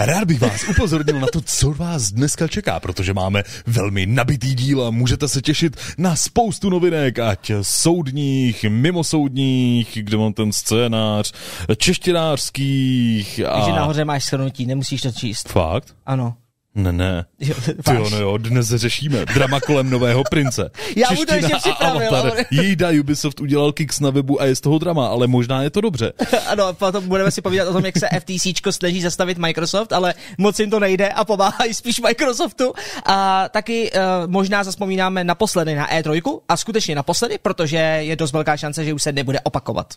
Rád 0.00 0.24
bych 0.24 0.40
vás 0.40 0.68
upozornil 0.68 1.20
na 1.20 1.26
to, 1.32 1.40
co 1.40 1.72
vás 1.72 2.12
dneska 2.12 2.48
čeká, 2.48 2.80
protože 2.80 3.14
máme 3.14 3.42
velmi 3.66 4.06
nabitý 4.06 4.54
díl 4.54 4.86
a 4.86 4.90
můžete 4.90 5.28
se 5.28 5.42
těšit 5.42 5.76
na 5.98 6.16
spoustu 6.16 6.70
novinek, 6.70 7.18
ať 7.18 7.52
soudních, 7.62 8.64
mimosoudních, 8.68 9.98
kde 10.02 10.16
mám 10.16 10.32
ten 10.32 10.52
scénář, 10.52 11.32
češtinářských 11.76 13.40
a... 13.40 13.54
Takže 13.54 13.72
nahoře 13.72 14.04
máš 14.04 14.24
shrnutí, 14.24 14.66
nemusíš 14.66 15.02
to 15.02 15.12
číst. 15.12 15.48
Fakt? 15.48 15.96
Ano. 16.06 16.34
Ne, 16.76 16.92
ne. 16.92 17.24
Jo, 17.40 17.54
Ty 17.64 17.94
jo, 17.94 18.10
no 18.10 18.18
jo, 18.18 18.36
dnes 18.36 18.68
řešíme 18.68 19.24
drama 19.24 19.60
kolem 19.60 19.90
nového 19.90 20.22
prince. 20.30 20.70
Já 20.96 21.10
mu 21.10 21.24
to 21.24 21.34
ještě 21.34 21.56
připravil. 21.56 22.14
Ale... 22.14 22.44
Jída 22.50 22.88
Ubisoft 23.00 23.40
udělal 23.40 23.72
kicks 23.72 24.00
na 24.00 24.10
webu 24.10 24.40
a 24.40 24.44
je 24.44 24.56
z 24.56 24.60
toho 24.60 24.78
drama, 24.78 25.08
ale 25.08 25.26
možná 25.26 25.62
je 25.62 25.70
to 25.70 25.80
dobře. 25.80 26.12
ano, 26.46 26.74
potom 26.74 27.08
budeme 27.08 27.30
si 27.30 27.42
povídat 27.42 27.68
o 27.68 27.72
tom, 27.72 27.84
jak 27.84 27.98
se 27.98 28.08
FTC 28.20 28.46
snaží 28.70 29.00
zastavit 29.00 29.38
Microsoft, 29.38 29.92
ale 29.92 30.14
moc 30.38 30.60
jim 30.60 30.70
to 30.70 30.80
nejde 30.80 31.08
a 31.08 31.24
pomáhají 31.24 31.74
spíš 31.74 32.00
Microsoftu. 32.00 32.72
A 33.06 33.48
taky 33.48 33.90
uh, 33.92 34.00
možná 34.26 34.64
zaspomínáme 34.64 35.24
naposledy 35.24 35.74
na 35.74 35.88
E3 35.88 36.40
a 36.48 36.56
skutečně 36.56 36.94
naposledy, 36.94 37.38
protože 37.42 37.76
je 37.76 38.16
dost 38.16 38.32
velká 38.32 38.56
šance, 38.56 38.84
že 38.84 38.92
už 38.92 39.02
se 39.02 39.12
nebude 39.12 39.40
opakovat. 39.40 39.94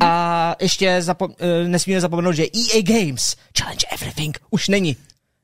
A 0.00 0.56
ještě 0.60 0.98
zapo- 0.98 1.28
uh, 1.28 1.68
nesmíme 1.68 2.00
zapomenout, 2.00 2.32
že 2.32 2.44
EA 2.44 2.82
Games 2.82 3.36
Challenge 3.58 3.86
Everything 3.92 4.38
už 4.50 4.68
není 4.68 4.96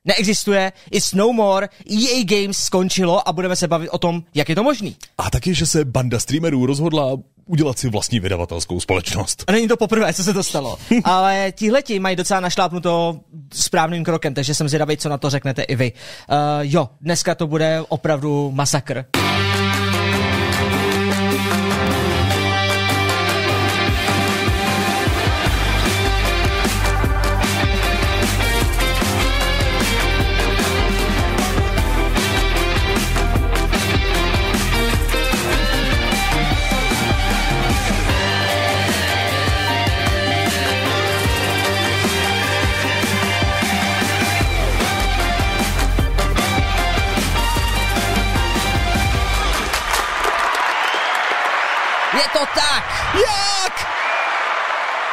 neexistuje, 0.05 0.73
it's 0.91 1.15
no 1.15 1.33
more, 1.33 1.69
EA 1.91 2.25
Games 2.25 2.57
skončilo 2.57 3.29
a 3.29 3.33
budeme 3.33 3.57
se 3.57 3.69
bavit 3.69 3.89
o 3.91 3.99
tom, 3.99 4.23
jak 4.35 4.49
je 4.49 4.55
to 4.55 4.63
možný. 4.63 4.97
A 5.19 5.31
taky, 5.31 5.55
že 5.55 5.67
se 5.67 5.85
banda 5.85 6.21
streamerů 6.21 6.67
rozhodla 6.67 7.17
udělat 7.47 7.79
si 7.79 7.89
vlastní 7.89 8.21
vydavatelskou 8.21 8.81
společnost. 8.81 9.45
A 9.47 9.53
není 9.53 9.69
to 9.69 9.77
poprvé, 9.77 10.15
co 10.15 10.25
se 10.25 10.35
to 10.35 10.43
stalo. 10.43 10.79
Ale 11.05 11.53
tihleti 11.53 11.99
mají 11.99 12.17
docela 12.17 12.41
našlápnuto 12.41 13.21
správným 13.53 14.05
krokem, 14.05 14.35
takže 14.35 14.55
jsem 14.55 14.69
zvědavý, 14.69 14.97
co 14.97 15.09
na 15.09 15.19
to 15.19 15.31
řeknete 15.31 15.63
i 15.63 15.77
vy. 15.77 15.93
Uh, 15.93 16.37
jo, 16.61 16.89
dneska 17.01 17.35
to 17.35 17.47
bude 17.47 17.83
opravdu 17.89 18.51
masakr. 18.55 19.05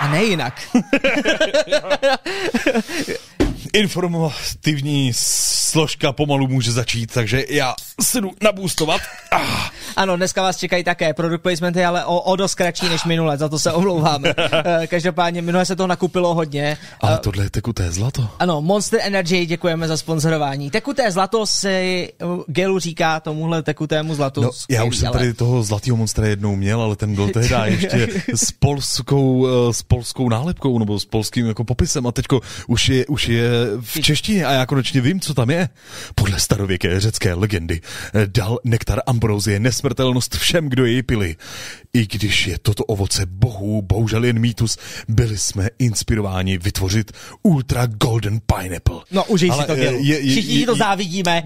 A 0.07 0.11
ne 0.11 0.25
jinak. 0.25 0.53
Informativní 3.77 5.11
složka 5.15 6.11
pomalu 6.11 6.47
může 6.47 6.71
začít, 6.71 7.13
takže 7.13 7.45
já 7.49 7.75
se 8.01 8.21
jdu 8.21 8.31
nabůstovat. 8.43 9.01
Ah. 9.31 9.69
Ano, 9.95 10.17
dneska 10.17 10.41
vás 10.41 10.57
čekají 10.57 10.83
také 10.83 11.13
product 11.13 11.41
placementy, 11.41 11.85
ale 11.85 12.05
o, 12.05 12.19
o 12.19 12.35
dost 12.35 12.55
kratší 12.55 12.89
než 12.89 13.05
minule, 13.05 13.37
za 13.37 13.49
to 13.49 13.59
se 13.59 13.71
omlouváme. 13.71 14.33
Eh, 14.65 14.87
každopádně 14.87 15.41
minule 15.41 15.65
se 15.65 15.75
to 15.75 15.87
nakupilo 15.87 16.33
hodně. 16.33 16.77
Ale 17.01 17.15
eh, 17.15 17.17
tohle 17.17 17.43
je 17.43 17.49
tekuté 17.49 17.91
zlato. 17.91 18.29
Ano, 18.39 18.61
Monster 18.61 18.99
Energy, 19.03 19.45
děkujeme 19.45 19.87
za 19.87 19.97
sponzorování. 19.97 20.71
Tekuté 20.71 21.11
zlato 21.11 21.45
se 21.45 21.69
eh, 21.69 22.09
Gelu 22.47 22.79
říká 22.79 23.19
tomuhle 23.19 23.63
tekutému 23.63 24.15
zlatu. 24.15 24.41
No, 24.41 24.49
já 24.69 24.83
už 24.83 24.97
jsem 24.97 25.07
ale... 25.07 25.17
tady 25.17 25.33
toho 25.33 25.63
zlatého 25.63 25.97
monstra 25.97 26.27
jednou 26.27 26.55
měl, 26.55 26.81
ale 26.81 26.95
ten 26.95 27.15
byl 27.15 27.29
tehdy 27.29 27.55
ještě 27.65 28.07
s 28.35 28.51
polskou, 28.51 29.47
s 29.71 29.83
polskou 29.83 30.29
nálepkou 30.29 30.79
nebo 30.79 30.99
s 30.99 31.05
polským 31.05 31.47
jako 31.47 31.63
popisem 31.63 32.07
a 32.07 32.11
teďko 32.11 32.41
už 32.67 32.89
je, 32.89 33.05
už 33.05 33.27
je 33.27 33.66
v 33.81 34.01
češtině 34.01 34.45
a 34.45 34.51
já 34.51 34.65
konečně 34.65 35.01
vím, 35.01 35.19
co 35.19 35.33
tam 35.33 35.49
je. 35.49 35.69
Podle 36.15 36.39
starověké 36.39 36.99
řecké 36.99 37.33
legendy 37.33 37.81
dal 38.25 38.59
nektar 38.63 39.01
ambrozie 39.07 39.59
nesmrtelnost 39.59 40.35
všem, 40.35 40.69
kdo 40.69 40.85
jej 40.85 41.03
pili. 41.03 41.35
I 41.93 42.07
když 42.07 42.47
je 42.47 42.59
toto 42.59 42.83
ovoce 42.83 43.25
bohů, 43.25 43.81
bohužel 43.81 44.25
jen 44.25 44.39
mýtus, 44.39 44.77
byli 45.07 45.37
jsme 45.37 45.69
inspirováni 45.79 46.57
vytvořit 46.57 47.11
Ultra 47.43 47.85
Golden 47.85 48.39
Pineapple. 48.45 48.99
No, 49.11 49.23
užij 49.25 49.51
si 49.51 49.65
to, 49.65 49.73
je, 49.73 49.83
je, 49.83 50.19
je, 50.19 50.31
Všichni 50.31 50.65
to 50.65 50.75
závidíme. 50.75 51.43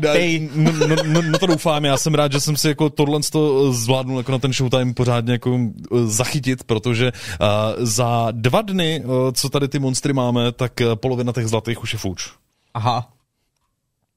No, 0.55 0.71
no, 0.71 0.95
no, 1.05 1.21
no, 1.21 1.39
to 1.39 1.45
doufám, 1.45 1.85
já 1.85 1.97
jsem 1.97 2.13
rád, 2.13 2.31
že 2.31 2.39
jsem 2.39 2.57
si 2.57 2.67
jako 2.67 2.89
tohle 2.89 3.19
to 3.31 3.73
zvládnul 3.73 4.17
jako 4.17 4.31
na 4.31 4.39
ten 4.39 4.53
Showtime 4.53 4.93
pořádně 4.93 5.31
jako 5.31 5.51
uh, 5.51 5.69
zachytit, 6.05 6.63
protože 6.63 7.11
uh, 7.11 7.47
za 7.85 8.27
dva 8.31 8.61
dny, 8.61 9.01
uh, 9.05 9.11
co 9.33 9.49
tady 9.49 9.67
ty 9.67 9.79
monstry 9.79 10.13
máme, 10.13 10.51
tak 10.51 10.73
uh, 10.81 10.95
polovina 10.95 11.33
těch 11.33 11.47
zlatých 11.47 11.83
už 11.83 11.93
je 11.93 11.99
fuč. 11.99 12.29
Aha. 12.73 13.13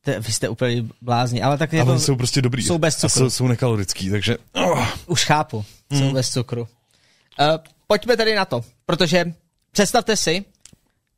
Te, 0.05 0.21
vy 0.21 0.33
jste 0.33 0.49
úplně 0.49 0.85
blázni, 1.01 1.43
ale 1.43 1.59
tak 1.59 1.75
ale 1.75 1.85
to, 1.85 2.01
jsou 2.01 2.17
prostě 2.17 2.43
dobrý. 2.43 2.63
Jsou 2.63 2.79
bez 2.79 2.97
cukru. 2.97 3.09
jsou, 3.09 3.31
jsou 3.31 3.49
nekalorický, 3.49 4.11
takže... 4.11 4.37
Oh. 4.53 4.89
Už 5.07 5.25
chápu, 5.25 5.65
mm. 5.91 5.99
jsou 5.99 6.13
bez 6.13 6.31
cukru. 6.31 6.61
Uh, 6.61 6.67
pojďme 7.87 8.17
tady 8.17 8.35
na 8.35 8.45
to, 8.45 8.65
protože 8.87 9.25
představte 9.73 10.17
si, 10.17 10.45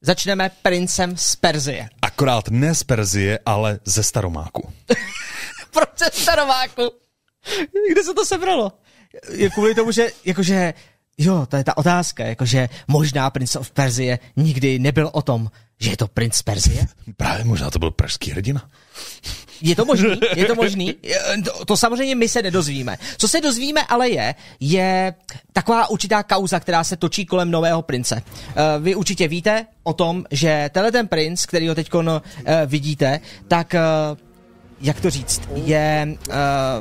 začneme 0.01 0.51
princem 0.63 1.17
z 1.17 1.37
Perzie. 1.37 1.89
Akorát 2.03 2.49
ne 2.49 2.75
z 2.75 2.83
Perzie, 2.83 3.39
ale 3.47 3.79
ze 3.85 4.03
Staromáku. 4.03 4.73
Proč 5.71 5.89
ze 5.99 6.23
Staromáku? 6.23 6.91
Kde 7.93 8.03
se 8.05 8.15
to 8.15 8.25
sebralo? 8.25 8.73
Je 9.33 9.51
kvůli 9.51 9.75
tomu, 9.75 9.93
že 9.93 10.09
jakože 10.25 10.75
Jo, 11.19 11.47
to 11.49 11.57
je 11.57 11.65
ta 11.65 11.77
otázka, 11.77 12.25
jakože 12.25 12.69
možná 12.89 13.31
princ 13.31 13.57
of 13.57 13.71
Perzie 13.71 14.19
nikdy 14.37 14.79
nebyl 14.79 15.11
o 15.13 15.23
tom, 15.23 15.51
že 15.81 15.91
je 15.91 15.97
to 15.97 16.09
princ 16.09 16.42
Perzie? 16.42 16.87
Právě 17.16 17.44
možná 17.44 17.70
to 17.70 17.78
byl 17.78 17.91
pražský 17.91 18.31
hrdina. 18.31 18.70
Je 19.62 19.76
to 19.76 19.84
možný, 19.84 20.20
je 20.37 20.44
to 20.44 20.54
možný. 20.54 20.94
To, 21.44 21.64
to 21.64 21.76
samozřejmě 21.76 22.14
my 22.14 22.28
se 22.28 22.42
nedozvíme. 22.42 22.98
Co 23.19 23.28
se 23.28 23.41
dozvíme 23.41 23.82
ale 23.88 24.09
je, 24.09 24.34
je 24.60 25.14
taková 25.53 25.91
určitá 25.91 26.22
kauza, 26.22 26.60
která 26.60 26.84
se 26.84 26.97
točí 26.97 27.26
kolem 27.26 27.50
nového 27.50 27.82
prince. 27.82 28.22
Uh, 28.25 28.84
vy 28.84 28.94
určitě 28.94 29.28
víte 29.28 29.66
o 29.82 29.92
tom, 29.92 30.25
že 30.31 30.70
tenhle 30.72 30.92
ten 30.92 31.09
princ, 31.09 31.47
který 31.47 31.69
ho 31.69 31.75
teď 31.75 31.94
uh, 31.94 32.03
vidíte, 32.66 33.20
tak 33.48 33.75
uh, 33.75 34.25
jak 34.81 35.00
to 35.00 35.10
říct, 35.10 35.42
je 35.54 36.16
uh, 36.28 36.34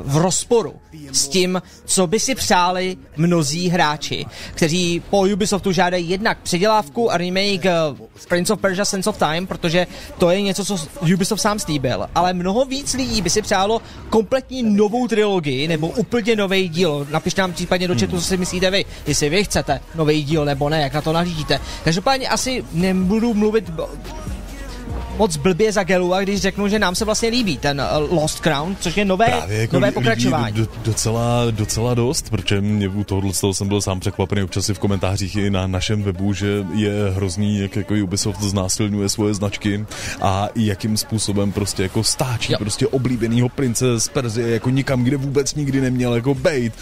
v 0.04 0.16
rozporu 0.16 0.74
s 1.12 1.28
tím, 1.28 1.62
co 1.84 2.06
by 2.06 2.20
si 2.20 2.34
přáli 2.34 2.96
mnozí 3.16 3.68
hráči, 3.68 4.26
kteří 4.54 5.02
po 5.10 5.26
Ubisoftu 5.32 5.72
žádají 5.72 6.10
jednak 6.10 6.38
předělávku 6.42 7.12
a 7.12 7.16
remake 7.16 7.64
uh, 7.64 7.98
Prince 8.28 8.52
of 8.52 8.60
Persia 8.60 8.84
Sense 8.84 9.10
of 9.10 9.18
Time, 9.18 9.46
protože 9.46 9.86
to 10.18 10.30
je 10.30 10.42
něco, 10.42 10.64
co 10.64 10.78
Ubisoft 11.14 11.42
sám 11.42 11.58
slíbil, 11.58 12.06
ale 12.14 12.32
mnoho 12.32 12.64
víc 12.64 12.94
lidí 12.94 13.22
by 13.22 13.30
si 13.30 13.42
přálo 13.42 13.82
kompletní 14.10 14.62
novou 14.62 15.08
trilogii 15.08 15.68
nebo 15.68 15.88
úplně 15.88 16.36
nový 16.36 16.68
díl. 16.68 17.06
Napište 17.10 17.42
nám 17.42 17.52
případně 17.52 17.88
do 17.88 17.94
chatu, 17.94 18.16
co 18.16 18.24
si 18.24 18.36
myslíte 18.36 18.70
vy, 18.70 18.84
jestli 19.06 19.28
vy 19.28 19.44
chcete 19.44 19.80
nový 19.94 20.24
díl 20.24 20.44
nebo 20.44 20.68
ne, 20.68 20.80
jak 20.80 20.94
na 20.94 21.00
to 21.00 21.12
nahlížíte. 21.12 21.60
Každopádně 21.84 22.28
asi 22.28 22.64
nebudu 22.72 23.34
mluvit 23.34 23.70
moc 25.18 25.36
blbě 25.36 25.72
za 25.72 25.82
Gelu, 25.82 26.14
a 26.14 26.20
když 26.20 26.40
řeknu, 26.40 26.68
že 26.68 26.78
nám 26.78 26.94
se 26.94 27.04
vlastně 27.04 27.28
líbí 27.28 27.58
ten 27.58 27.82
uh, 28.02 28.18
Lost 28.18 28.40
Crown, 28.40 28.76
což 28.80 28.96
je 28.96 29.04
nové, 29.04 29.26
Právě 29.26 29.60
jako 29.60 29.76
nové 29.76 29.92
pokračování. 29.92 30.56
Do, 30.56 30.68
docela, 30.84 31.50
docela 31.50 31.94
dost, 31.94 32.30
protože 32.30 32.60
mě 32.60 32.88
u 32.88 33.04
tohohle 33.04 33.32
z 33.32 33.40
toho 33.40 33.54
jsem 33.54 33.68
byl 33.68 33.80
sám 33.80 34.00
překvapený 34.00 34.42
občas 34.42 34.68
i 34.68 34.74
v 34.74 34.78
komentářích 34.78 35.36
i 35.36 35.50
na 35.50 35.66
našem 35.66 36.02
webu, 36.02 36.32
že 36.32 36.66
je 36.74 36.92
hrozný, 37.14 37.58
jak 37.58 37.76
jako 37.76 37.94
Ubisoft 38.04 38.42
znásilňuje 38.42 39.08
svoje 39.08 39.34
značky 39.34 39.86
a 40.20 40.48
jakým 40.56 40.96
způsobem 40.96 41.52
prostě 41.52 41.82
jako 41.82 42.04
stáčí 42.04 42.52
jo. 42.52 42.58
prostě 42.58 42.86
oblíbenýho 42.86 43.48
prince 43.48 44.00
z 44.00 44.08
Perzie 44.08 44.48
jako 44.48 44.70
nikam, 44.70 45.04
kde 45.04 45.16
vůbec 45.16 45.54
nikdy 45.54 45.80
neměl 45.80 46.14
jako 46.14 46.34
bejt. 46.34 46.72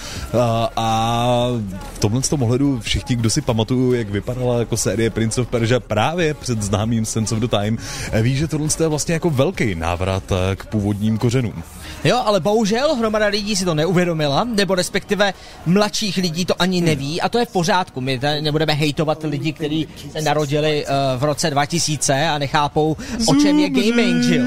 A, 0.40 0.70
a 0.76 1.48
v 1.94 1.98
tomhle 1.98 2.22
z 2.22 2.28
toho 2.28 2.44
ohledu 2.44 2.80
všichni, 2.80 3.16
kdo 3.16 3.30
si 3.30 3.40
pamatují, 3.40 3.98
jak 3.98 4.10
vypadala 4.10 4.58
jako 4.58 4.76
série 4.76 5.10
Prince 5.10 5.40
of 5.40 5.48
Persia 5.48 5.80
právě 5.80 6.34
před 6.34 6.62
známým 6.62 7.04
Sense 7.04 7.34
of 7.34 7.40
the 7.40 7.48
Time, 7.48 7.78
ví, 8.24 8.36
že 8.36 8.48
tohle 8.48 8.68
je 8.80 8.88
vlastně 8.88 9.14
jako 9.14 9.30
velký 9.30 9.74
návrat 9.74 10.32
eh, 10.32 10.56
k 10.56 10.66
původním 10.66 11.18
kořenům. 11.18 11.62
Jo, 12.04 12.22
ale 12.24 12.40
bohužel 12.40 12.94
hromada 12.94 13.26
lidí 13.26 13.56
si 13.56 13.64
to 13.64 13.74
neuvědomila, 13.74 14.44
nebo 14.44 14.74
respektive 14.74 15.34
mladších 15.66 16.16
lidí 16.16 16.44
to 16.44 16.62
ani 16.62 16.80
neví 16.80 17.20
a 17.20 17.28
to 17.28 17.38
je 17.38 17.46
v 17.46 17.52
pořádku. 17.52 18.00
My 18.00 18.20
nebudeme 18.40 18.72
hejtovat 18.72 19.22
lidi, 19.22 19.52
kteří 19.52 19.88
se 20.12 20.22
narodili 20.22 20.86
uh, 20.86 21.20
v 21.20 21.24
roce 21.24 21.50
2000 21.50 22.28
a 22.28 22.38
nechápou, 22.38 22.96
o 23.28 23.34
čem 23.34 23.58
je 23.58 23.70
gaming, 23.70 24.22
že 24.22 24.36
jo? 24.36 24.46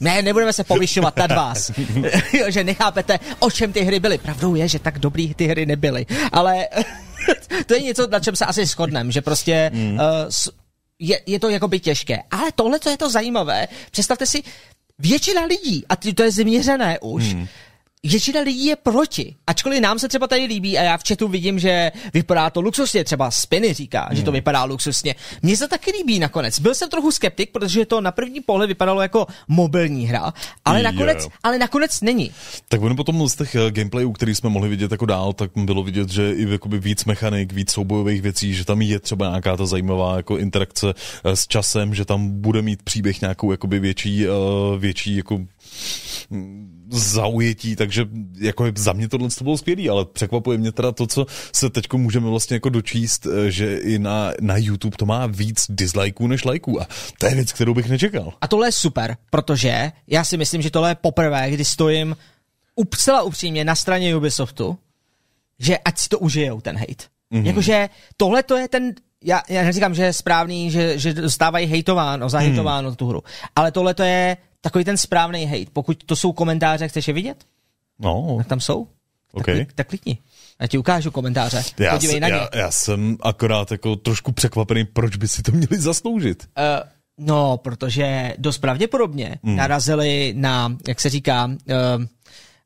ne, 0.00 0.22
nebudeme 0.22 0.52
se 0.52 0.64
povyšovat 0.64 1.16
nad 1.16 1.30
vás, 1.30 1.70
že 2.48 2.64
nechápete, 2.64 3.18
o 3.38 3.50
čem 3.50 3.72
ty 3.72 3.80
hry 3.80 4.00
byly. 4.00 4.18
Pravdou 4.18 4.54
je, 4.54 4.68
že 4.68 4.78
tak 4.78 4.98
dobrý 4.98 5.34
ty 5.34 5.46
hry 5.46 5.66
nebyly, 5.66 6.06
ale 6.32 6.68
to 7.66 7.74
je 7.74 7.80
něco, 7.80 8.06
na 8.06 8.20
čem 8.20 8.36
se 8.36 8.44
asi 8.44 8.66
shodneme, 8.66 9.12
že 9.12 9.22
prostě 9.22 9.70
mm. 9.74 9.94
uh, 9.94 10.00
je, 10.98 11.20
je 11.26 11.40
to 11.40 11.48
jakoby 11.48 11.80
těžké. 11.80 12.18
Ale 12.30 12.52
tohle 12.54 12.78
to 12.78 12.90
je 12.90 12.96
to 12.96 13.10
zajímavé. 13.10 13.68
Představte 13.90 14.26
si, 14.26 14.42
většina 14.98 15.44
lidí, 15.44 15.84
a 15.88 15.96
to 15.96 16.22
je 16.22 16.30
změřené 16.30 16.98
už, 17.00 17.22
hmm 17.24 17.48
většina 18.04 18.40
lidí 18.40 18.66
je 18.66 18.76
proti. 18.76 19.34
Ačkoliv 19.46 19.80
nám 19.80 19.98
se 19.98 20.08
třeba 20.08 20.26
tady 20.26 20.44
líbí 20.44 20.78
a 20.78 20.82
já 20.82 20.98
v 20.98 21.02
chatu 21.08 21.28
vidím, 21.28 21.58
že 21.58 21.92
vypadá 22.14 22.50
to 22.50 22.60
luxusně, 22.60 23.04
třeba 23.04 23.30
Spiny 23.30 23.72
říká, 23.74 24.06
hmm. 24.06 24.16
že 24.16 24.22
to 24.22 24.30
hmm. 24.30 24.34
vypadá 24.34 24.64
luxusně. 24.64 25.14
Mně 25.42 25.56
se 25.56 25.68
taky 25.68 25.90
líbí 25.90 26.18
nakonec. 26.18 26.58
Byl 26.58 26.74
jsem 26.74 26.90
trochu 26.90 27.10
skeptik, 27.10 27.50
protože 27.52 27.86
to 27.86 28.00
na 28.00 28.12
první 28.12 28.40
pohled 28.40 28.66
vypadalo 28.66 29.02
jako 29.02 29.26
mobilní 29.48 30.06
hra, 30.06 30.32
ale 30.64 30.82
nakonec, 30.82 31.18
yeah. 31.18 31.32
ale 31.42 31.58
nakonec 31.58 32.00
není. 32.00 32.30
Tak 32.68 32.82
ono 32.82 32.94
potom 32.94 33.28
z 33.28 33.36
těch 33.36 33.54
eh, 33.54 33.70
gameplayů, 33.70 34.12
který 34.12 34.34
jsme 34.34 34.50
mohli 34.50 34.68
vidět 34.68 34.90
jako 34.90 35.06
dál, 35.06 35.32
tak 35.32 35.50
bylo 35.56 35.82
vidět, 35.82 36.10
že 36.10 36.32
i 36.32 36.50
jakoby 36.50 36.78
víc 36.78 37.04
mechanik, 37.04 37.52
víc 37.52 37.72
soubojových 37.72 38.22
věcí, 38.22 38.54
že 38.54 38.64
tam 38.64 38.82
je 38.82 39.00
třeba 39.00 39.28
nějaká 39.28 39.56
ta 39.56 39.66
zajímavá 39.66 40.16
jako 40.16 40.38
interakce 40.38 40.94
eh, 41.24 41.36
s 41.36 41.46
časem, 41.46 41.94
že 41.94 42.04
tam 42.04 42.40
bude 42.40 42.62
mít 42.62 42.82
příběh 42.82 43.20
nějakou 43.20 43.50
jakoby 43.50 43.80
větší, 43.80 44.26
eh, 44.26 44.30
větší 44.78 45.16
jako 45.16 45.40
zaujetí, 46.90 47.76
takže 47.76 48.08
jako 48.38 48.66
za 48.76 48.92
mě 48.92 49.08
tohle 49.08 49.28
to 49.28 49.44
bylo 49.44 49.58
skvělý, 49.58 49.88
ale 49.88 50.04
překvapuje 50.04 50.58
mě 50.58 50.72
teda 50.72 50.92
to, 50.92 51.06
co 51.06 51.26
se 51.52 51.70
teď 51.70 51.92
můžeme 51.92 52.28
vlastně 52.28 52.56
jako 52.56 52.68
dočíst, 52.68 53.26
eh, 53.26 53.50
že 53.50 53.78
i 53.78 53.98
na, 53.98 54.32
na 54.40 54.56
YouTube 54.56 54.96
to 54.96 55.06
má 55.06 55.26
víc 55.26 55.64
dislikeů 55.68 56.26
než 56.26 56.44
lajků 56.44 56.82
a 56.82 56.86
to 57.18 57.26
je 57.26 57.34
věc, 57.34 57.52
kterou 57.52 57.74
bych 57.74 57.88
nečekal. 57.88 58.32
A 58.40 58.48
tohle 58.48 58.68
je 58.68 58.72
super, 58.72 59.16
protože 59.30 59.92
já 60.06 60.24
si 60.24 60.36
myslím, 60.36 60.62
že 60.62 60.70
tohle 60.70 60.90
je 60.90 60.94
poprvé, 60.94 61.50
kdy 61.50 61.64
stojím 61.64 62.16
zcela 62.94 63.22
upřímně 63.22 63.64
na 63.64 63.74
straně 63.74 64.16
Ubisoftu, 64.16 64.78
že 65.58 65.78
ať 65.78 65.98
si 65.98 66.08
to 66.08 66.18
užijou 66.18 66.60
ten 66.60 66.76
hate. 66.76 67.04
Mm-hmm. 67.32 67.46
Jakože 67.46 67.88
tohle 68.16 68.42
to 68.42 68.56
je 68.56 68.68
ten 68.68 68.94
já, 69.24 69.42
já 69.48 69.62
neříkám, 69.62 69.94
že 69.94 70.02
je 70.02 70.12
správný, 70.12 70.70
že, 70.70 70.98
že 70.98 71.14
dostávají 71.14 71.66
hejtováno, 71.66 72.28
zahejtováno 72.28 72.88
hmm. 72.88 72.96
tu 72.96 73.08
hru, 73.08 73.22
ale 73.56 73.72
tohle 73.72 73.94
to 73.94 74.02
je 74.02 74.36
takový 74.60 74.84
ten 74.84 74.96
správný 74.96 75.46
hate. 75.46 75.70
Pokud 75.72 76.04
to 76.04 76.16
jsou 76.16 76.32
komentáře, 76.32 76.88
chceš 76.88 77.08
je 77.08 77.14
vidět? 77.14 77.44
No. 77.98 78.34
Tak 78.38 78.46
tam 78.46 78.60
jsou. 78.60 78.88
Okay. 79.32 79.58
Tak, 79.58 79.72
tak 79.72 79.88
klikni. 79.88 80.18
Já 80.60 80.66
ti 80.66 80.78
ukážu 80.78 81.10
komentáře. 81.10 81.62
Já, 81.78 81.92
Podívej 81.92 82.20
na 82.20 82.28
ně. 82.28 82.34
Já, 82.34 82.48
já 82.54 82.70
jsem 82.70 83.16
akorát 83.20 83.72
jako 83.72 83.96
trošku 83.96 84.32
překvapený, 84.32 84.84
proč 84.84 85.16
by 85.16 85.28
si 85.28 85.42
to 85.42 85.52
měli 85.52 85.80
zasloužit. 85.80 86.48
Uh, 86.58 86.88
no, 87.26 87.56
protože 87.56 88.34
dost 88.38 88.58
pravděpodobně 88.58 89.38
hmm. 89.44 89.56
narazili 89.56 90.34
na, 90.36 90.76
jak 90.88 91.00
se 91.00 91.10
říká, 91.10 91.44
uh, 91.44 91.54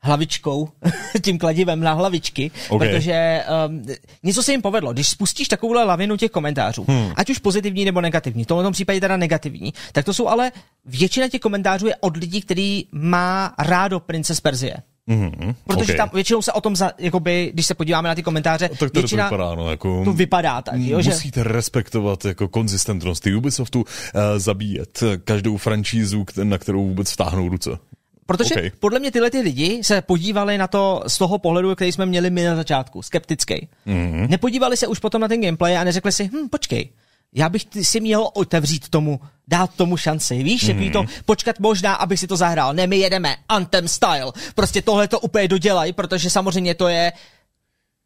hlavičkou, 0.02 0.68
tím 1.22 1.38
kladivem 1.38 1.80
na 1.80 1.92
hlavičky, 1.92 2.50
okay. 2.68 2.88
protože 2.88 3.44
um, 3.68 3.82
něco 4.22 4.42
se 4.42 4.52
jim 4.52 4.62
povedlo. 4.62 4.92
Když 4.92 5.08
spustíš 5.08 5.48
takovouhle 5.48 5.84
lavinu 5.84 6.16
těch 6.16 6.30
komentářů, 6.30 6.84
hmm. 6.88 7.12
ať 7.16 7.30
už 7.30 7.38
pozitivní 7.38 7.84
nebo 7.84 8.00
negativní, 8.00 8.44
v 8.44 8.46
tomto 8.46 8.70
případě 8.70 9.00
teda 9.00 9.16
negativní, 9.16 9.72
tak 9.92 10.04
to 10.04 10.14
jsou 10.14 10.28
ale 10.28 10.52
většina 10.84 11.28
těch 11.28 11.40
komentářů 11.40 11.86
je 11.86 11.96
od 11.96 12.16
lidí, 12.16 12.40
který 12.40 12.84
má 12.92 13.54
rádo 13.58 14.00
Princes 14.00 14.40
Perzie. 14.40 14.76
Mm-hmm, 15.08 15.54
Protože 15.66 15.92
okay. 15.92 15.96
tam 15.96 16.10
většinou 16.14 16.42
se 16.42 16.52
o 16.52 16.60
tom, 16.60 16.76
za, 16.76 16.92
jakoby, 16.98 17.50
když 17.54 17.66
se 17.66 17.74
podíváme 17.74 18.08
na 18.08 18.14
ty 18.14 18.22
komentáře, 18.22 18.68
no, 18.72 18.76
tak 18.76 18.90
to 18.90 19.00
většina, 19.00 19.24
vypadá, 19.24 19.54
no, 19.54 19.70
jako, 19.70 20.04
to 20.04 20.12
vypadá 20.12 20.62
tak. 20.62 20.74
Jo, 20.76 20.98
musíte 21.04 21.40
že... 21.40 21.44
respektovat 21.44 22.24
jako 22.24 22.48
konzistentnost 22.48 23.26
Ubisoftu, 23.36 23.80
uh, 23.80 24.20
zabíjet 24.36 25.00
každou 25.24 25.56
franšízu, 25.56 26.24
na 26.42 26.58
kterou 26.58 26.88
vůbec 26.88 27.12
vtáhnou 27.12 27.48
ruce. 27.48 27.70
Protože 28.36 28.54
okay. 28.54 28.70
podle 28.80 28.98
mě 28.98 29.10
tyhle 29.10 29.30
ty 29.30 29.40
lidi 29.40 29.80
se 29.82 30.02
podívali 30.02 30.58
na 30.58 30.66
to 30.66 31.02
z 31.06 31.18
toho 31.18 31.38
pohledu, 31.38 31.74
který 31.74 31.92
jsme 31.92 32.06
měli 32.06 32.30
my 32.30 32.44
na 32.44 32.56
začátku, 32.56 33.02
skeptický. 33.02 33.68
Mm-hmm. 33.86 34.28
Nepodívali 34.28 34.76
se 34.76 34.86
už 34.86 34.98
potom 34.98 35.20
na 35.20 35.28
ten 35.28 35.40
gameplay 35.40 35.78
a 35.78 35.84
neřekli 35.84 36.12
si, 36.12 36.30
hm, 36.32 36.48
počkej, 36.48 36.88
já 37.34 37.48
bych 37.48 37.62
si 37.82 38.00
měl 38.00 38.28
otevřít 38.34 38.88
tomu, 38.88 39.20
dát 39.48 39.74
tomu 39.74 39.96
šanci. 39.96 40.42
Víš, 40.42 40.68
mm-hmm. 40.68 40.92
to 40.92 41.04
počkat 41.24 41.60
možná, 41.60 41.94
aby 41.94 42.16
si 42.16 42.26
to 42.26 42.36
zahrál. 42.36 42.74
Ne, 42.74 42.86
my 42.86 42.96
jedeme 42.96 43.36
Anthem 43.48 43.88
style. 43.88 44.32
Prostě 44.54 44.82
tohle 44.82 45.08
to 45.08 45.20
úplně 45.20 45.48
dodělaj, 45.48 45.92
protože 45.92 46.30
samozřejmě 46.30 46.74
to 46.74 46.88
je 46.88 47.12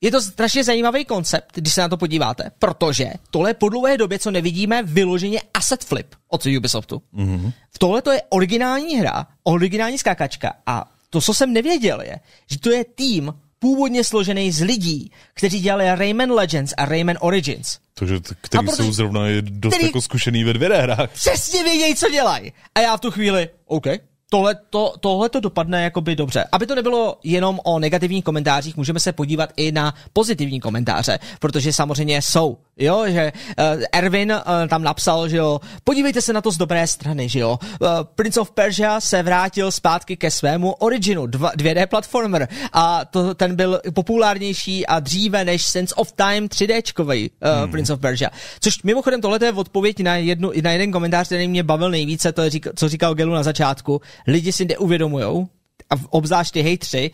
je 0.00 0.10
to 0.10 0.20
strašně 0.20 0.64
zajímavý 0.64 1.04
koncept, 1.04 1.52
když 1.54 1.74
se 1.74 1.80
na 1.80 1.88
to 1.88 1.96
podíváte, 1.96 2.50
protože 2.58 3.12
tohle 3.30 3.50
je 3.50 3.54
po 3.54 3.68
dlouhé 3.68 3.98
době, 3.98 4.18
co 4.18 4.30
nevidíme, 4.30 4.82
vyloženě 4.82 5.40
asset 5.54 5.84
flip 5.84 6.14
od 6.28 6.46
Ubisoftu. 6.58 7.02
Mm-hmm. 7.14 7.52
V 7.70 7.78
tohle 7.78 8.02
to 8.02 8.10
je 8.10 8.22
originální 8.28 8.96
hra, 8.96 9.26
originální 9.44 9.98
skákačka 9.98 10.52
a 10.66 10.90
to, 11.10 11.20
co 11.20 11.34
jsem 11.34 11.52
nevěděl, 11.52 12.00
je, 12.00 12.20
že 12.50 12.58
to 12.58 12.70
je 12.70 12.84
tým 12.84 13.34
původně 13.58 14.04
složený 14.04 14.52
z 14.52 14.60
lidí, 14.60 15.12
kteří 15.34 15.60
dělali 15.60 15.84
Rayman 15.94 16.32
Legends 16.32 16.74
a 16.76 16.84
Rayman 16.84 17.16
Origins. 17.20 17.78
Takže, 17.94 18.20
který 18.40 18.68
jsou 18.68 18.92
zrovna 18.92 19.20
dost 19.40 19.74
který 19.74 19.86
jako 19.86 20.00
zkušený 20.00 20.44
ve 20.44 20.52
dvě 20.52 20.68
hrách. 20.68 21.10
Přesně 21.12 21.64
vědějí, 21.64 21.94
co 21.94 22.10
dělají. 22.10 22.52
A 22.74 22.80
já 22.80 22.96
v 22.96 23.00
tu 23.00 23.10
chvíli, 23.10 23.48
OK, 23.66 23.86
tohle 24.30 24.54
to, 24.70 24.94
tohle 25.00 25.28
to 25.28 25.40
dopadne 25.40 25.82
jakoby 25.82 26.16
dobře. 26.16 26.44
Aby 26.52 26.66
to 26.66 26.74
nebylo 26.74 27.18
jenom 27.24 27.60
o 27.64 27.78
negativních 27.78 28.24
komentářích, 28.24 28.76
můžeme 28.76 29.00
se 29.00 29.12
podívat 29.12 29.50
i 29.56 29.72
na 29.72 29.94
pozitivní 30.12 30.60
komentáře, 30.60 31.18
protože 31.40 31.72
samozřejmě 31.72 32.22
jsou, 32.22 32.58
jo, 32.78 33.04
že 33.06 33.32
uh, 33.32 33.82
Erwin 33.92 34.32
uh, 34.32 34.68
tam 34.68 34.82
napsal, 34.82 35.28
že 35.28 35.36
jo, 35.36 35.60
podívejte 35.84 36.22
se 36.22 36.32
na 36.32 36.40
to 36.40 36.50
z 36.50 36.56
dobré 36.56 36.86
strany, 36.86 37.28
že 37.28 37.38
jo, 37.38 37.58
uh, 37.80 37.88
Prince 38.14 38.40
of 38.40 38.50
Persia 38.50 39.00
se 39.00 39.22
vrátil 39.22 39.72
zpátky 39.72 40.16
ke 40.16 40.30
svému 40.30 40.72
originu, 40.72 41.26
dva, 41.26 41.52
2D 41.52 41.86
platformer 41.86 42.48
a 42.72 43.04
to, 43.04 43.34
ten 43.34 43.56
byl 43.56 43.80
populárnější 43.94 44.86
a 44.86 45.00
dříve 45.00 45.44
než 45.44 45.66
Sense 45.66 45.94
of 45.94 46.12
Time 46.12 46.46
3Dčkový 46.46 47.30
uh, 47.30 47.60
hmm. 47.60 47.70
Prince 47.70 47.92
of 47.92 48.00
Persia. 48.00 48.30
Což 48.60 48.82
mimochodem 48.82 49.20
tohle 49.20 49.38
je 49.42 49.52
odpověď 49.52 50.00
na, 50.00 50.16
jednu, 50.16 50.52
na 50.62 50.70
jeden 50.70 50.92
komentář, 50.92 51.26
který 51.26 51.48
mě 51.48 51.62
bavil 51.62 51.90
nejvíce, 51.90 52.32
to 52.32 52.42
je, 52.42 52.50
co 52.76 52.88
říkal 52.88 53.14
Gelu 53.14 53.34
na 53.34 53.42
začátku, 53.42 54.00
lidi 54.26 54.52
si 54.52 54.64
neuvědomujou, 54.64 55.48
a 55.90 55.94
obzvlášť 56.10 56.52
ty 56.52 56.62
hejtři, 56.62 57.10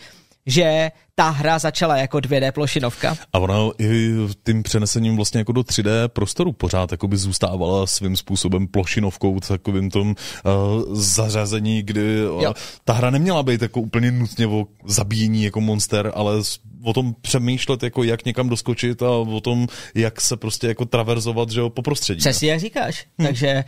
že 0.46 0.90
ta 1.14 1.30
hra 1.30 1.58
začala 1.58 1.96
jako 1.96 2.18
2D 2.18 2.52
plošinovka. 2.52 3.16
A 3.32 3.38
ona 3.38 3.54
i 3.78 4.12
tím 4.46 4.62
přenesením 4.62 5.16
vlastně 5.16 5.38
jako 5.38 5.52
do 5.52 5.60
3D 5.60 6.08
prostoru 6.08 6.52
pořád 6.52 6.92
jako 6.92 7.08
by 7.08 7.16
zůstávala 7.16 7.86
svým 7.86 8.16
způsobem 8.16 8.66
plošinovkou, 8.66 9.40
takovým 9.40 9.90
tom 9.90 10.08
uh, 10.08 10.94
zařazení, 10.96 11.82
kdy 11.82 12.28
uh, 12.28 12.52
ta 12.84 12.92
hra 12.92 13.10
neměla 13.10 13.42
být 13.42 13.62
jako 13.62 13.80
úplně 13.80 14.10
nutně 14.10 14.46
o 14.46 14.66
zabíjení 14.84 15.44
jako 15.44 15.60
monster, 15.60 16.12
ale 16.14 16.42
o 16.84 16.92
tom 16.92 17.14
přemýšlet, 17.20 17.82
jako 17.82 18.04
jak 18.04 18.24
někam 18.24 18.48
doskočit 18.48 19.02
a 19.02 19.10
o 19.10 19.40
tom, 19.40 19.66
jak 19.94 20.20
se 20.20 20.36
prostě 20.36 20.66
jako 20.66 20.84
traverzovat 20.84 21.50
že 21.50 21.60
jo, 21.60 21.70
po 21.70 21.82
prostředí. 21.82 22.18
Přesně 22.18 22.50
jak 22.50 22.60
říkáš. 22.60 23.06
Hmm. 23.18 23.26
Takže 23.26 23.64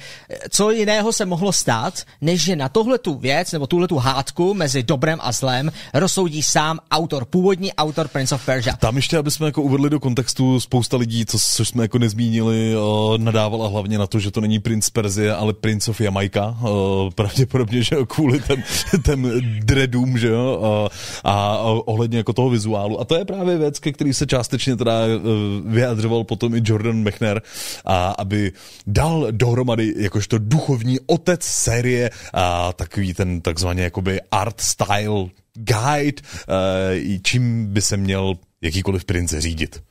co 0.51 0.71
jiného 0.71 1.13
se 1.13 1.27
mohlo 1.27 1.53
stát, 1.53 2.03
než 2.21 2.45
že 2.45 2.57
na 2.57 2.69
tohle 2.69 2.99
tu 2.99 3.15
věc 3.15 3.53
nebo 3.53 3.67
tuhle 3.67 3.89
tu 3.89 3.97
hádku 3.97 4.55
mezi 4.55 4.83
dobrem 4.83 5.19
a 5.23 5.33
zlem 5.33 5.73
rozsoudí 5.95 6.43
sám 6.43 6.79
autor, 6.91 7.25
původní 7.35 7.73
autor 7.73 8.09
Prince 8.09 8.35
of 8.35 8.47
Persia. 8.47 8.77
Tam 8.77 8.97
ještě, 8.97 9.19
aby 9.19 9.31
jsme 9.31 9.47
jako 9.47 9.63
uvedli 9.63 9.91
do 9.91 10.01
kontextu 10.01 10.61
spousta 10.61 10.97
lidí, 10.97 11.27
co, 11.27 11.39
což 11.39 11.69
jsme 11.69 11.85
jako 11.85 11.99
nezmínili, 11.99 12.77
uh, 12.77 13.19
nadávala 13.19 13.69
hlavně 13.69 13.99
na 13.99 14.07
to, 14.07 14.19
že 14.19 14.31
to 14.31 14.41
není 14.41 14.59
Prince 14.59 14.91
Perzie, 14.93 15.35
ale 15.35 15.53
Prince 15.53 15.91
of 15.91 16.01
Jamaica. 16.01 16.57
Uh, 16.63 17.11
pravděpodobně, 17.11 17.83
že 17.83 17.97
jo, 17.97 18.07
kvůli 18.07 18.41
těm, 18.41 18.63
těm 19.05 19.33
dreadům, 19.59 20.19
že 20.19 20.29
jo, 20.29 20.89
a 21.25 21.63
uh, 21.63 21.81
ohledně 21.85 22.19
jako 22.19 22.33
toho 22.33 22.51
vizuálu. 22.51 23.01
A 23.01 23.05
to 23.05 23.17
je 23.17 23.25
právě 23.25 23.59
věc, 23.59 23.79
ke 23.79 23.93
který 23.93 24.15
se 24.15 24.27
částečně 24.27 24.77
teda 24.77 24.93
uh, 25.07 25.73
vyjadřoval 25.73 26.25
potom 26.25 26.55
i 26.55 26.63
Jordan 26.65 27.03
Mechner, 27.03 27.43
a 27.85 28.15
aby 28.19 28.53
dal 28.87 29.27
dohromady 29.31 29.95
jakožto 29.97 30.39
duchovní 30.39 30.99
otec 31.07 31.43
série 31.43 32.11
a 32.35 32.73
takový 32.73 33.15
ten 33.15 33.41
takzvaný 33.41 33.83
jakoby 33.83 34.21
art 34.31 34.61
style 34.61 35.44
guide, 35.55 36.23
uh, 36.23 37.19
čím 37.23 37.73
by 37.73 37.83
se 37.83 37.97
měl 37.97 38.35
jakýkoliv 38.61 39.05
prince 39.05 39.41
řídit. 39.41 39.83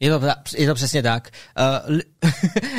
Je 0.00 0.10
to, 0.10 0.26
je 0.56 0.66
to 0.66 0.74
přesně 0.74 1.02
tak. 1.02 1.30
Uh, 1.88 1.98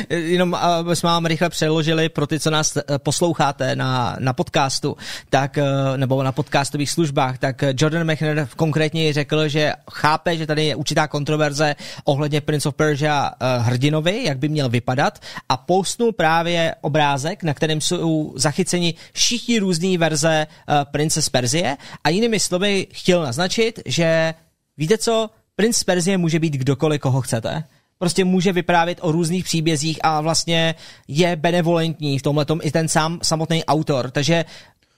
jenom 0.16 0.54
aby 0.54 0.96
jsme 0.96 1.06
vám 1.06 1.26
rychle 1.26 1.48
přeložili 1.48 2.08
pro 2.08 2.26
ty, 2.26 2.40
co 2.40 2.50
nás 2.50 2.76
eh, 2.76 2.82
posloucháte 2.98 3.76
na, 3.76 4.16
na 4.18 4.32
podcastu, 4.32 4.96
tak, 5.30 5.58
uh, 5.58 5.96
nebo 5.96 6.22
na 6.22 6.32
podcastových 6.32 6.90
službách, 6.90 7.38
tak 7.38 7.64
Jordan 7.76 8.12
McNair 8.12 8.48
konkrétně 8.56 9.12
řekl, 9.12 9.48
že 9.48 9.72
chápe, 9.90 10.36
že 10.36 10.46
tady 10.46 10.64
je 10.64 10.76
určitá 10.76 11.08
kontroverze 11.08 11.76
ohledně 12.04 12.40
Prince 12.40 12.68
of 12.68 12.74
Persia 12.74 13.30
uh, 13.30 13.66
hrdinovi, 13.66 14.24
jak 14.24 14.38
by 14.38 14.48
měl 14.48 14.68
vypadat 14.68 15.18
a 15.48 15.56
postnul 15.56 16.12
právě 16.12 16.74
obrázek, 16.80 17.42
na 17.42 17.54
kterém 17.54 17.80
jsou 17.80 18.32
zachyceni 18.36 18.94
všichni 19.12 19.58
různé 19.58 19.98
verze 19.98 20.46
uh, 20.46 20.74
Prince 20.90 21.22
z 21.22 21.28
Perzie 21.28 21.76
a 22.04 22.08
jinými 22.08 22.40
slovy 22.40 22.86
chtěl 22.92 23.22
naznačit, 23.22 23.80
že 23.86 24.34
víte 24.76 24.98
co, 24.98 25.30
Prince 25.60 25.84
Perzie 25.84 26.18
může 26.18 26.38
být 26.38 26.52
kdokoliv, 26.52 27.00
koho 27.00 27.20
chcete. 27.20 27.64
Prostě 27.98 28.24
může 28.24 28.52
vyprávět 28.52 28.98
o 29.00 29.12
různých 29.12 29.44
příbězích 29.44 29.98
a 30.02 30.20
vlastně 30.20 30.74
je 31.08 31.36
benevolentní 31.36 32.18
v 32.18 32.22
tomhle 32.22 32.46
i 32.62 32.70
ten 32.70 32.88
sám 32.88 33.18
samotný 33.22 33.64
autor. 33.64 34.10
Takže 34.10 34.44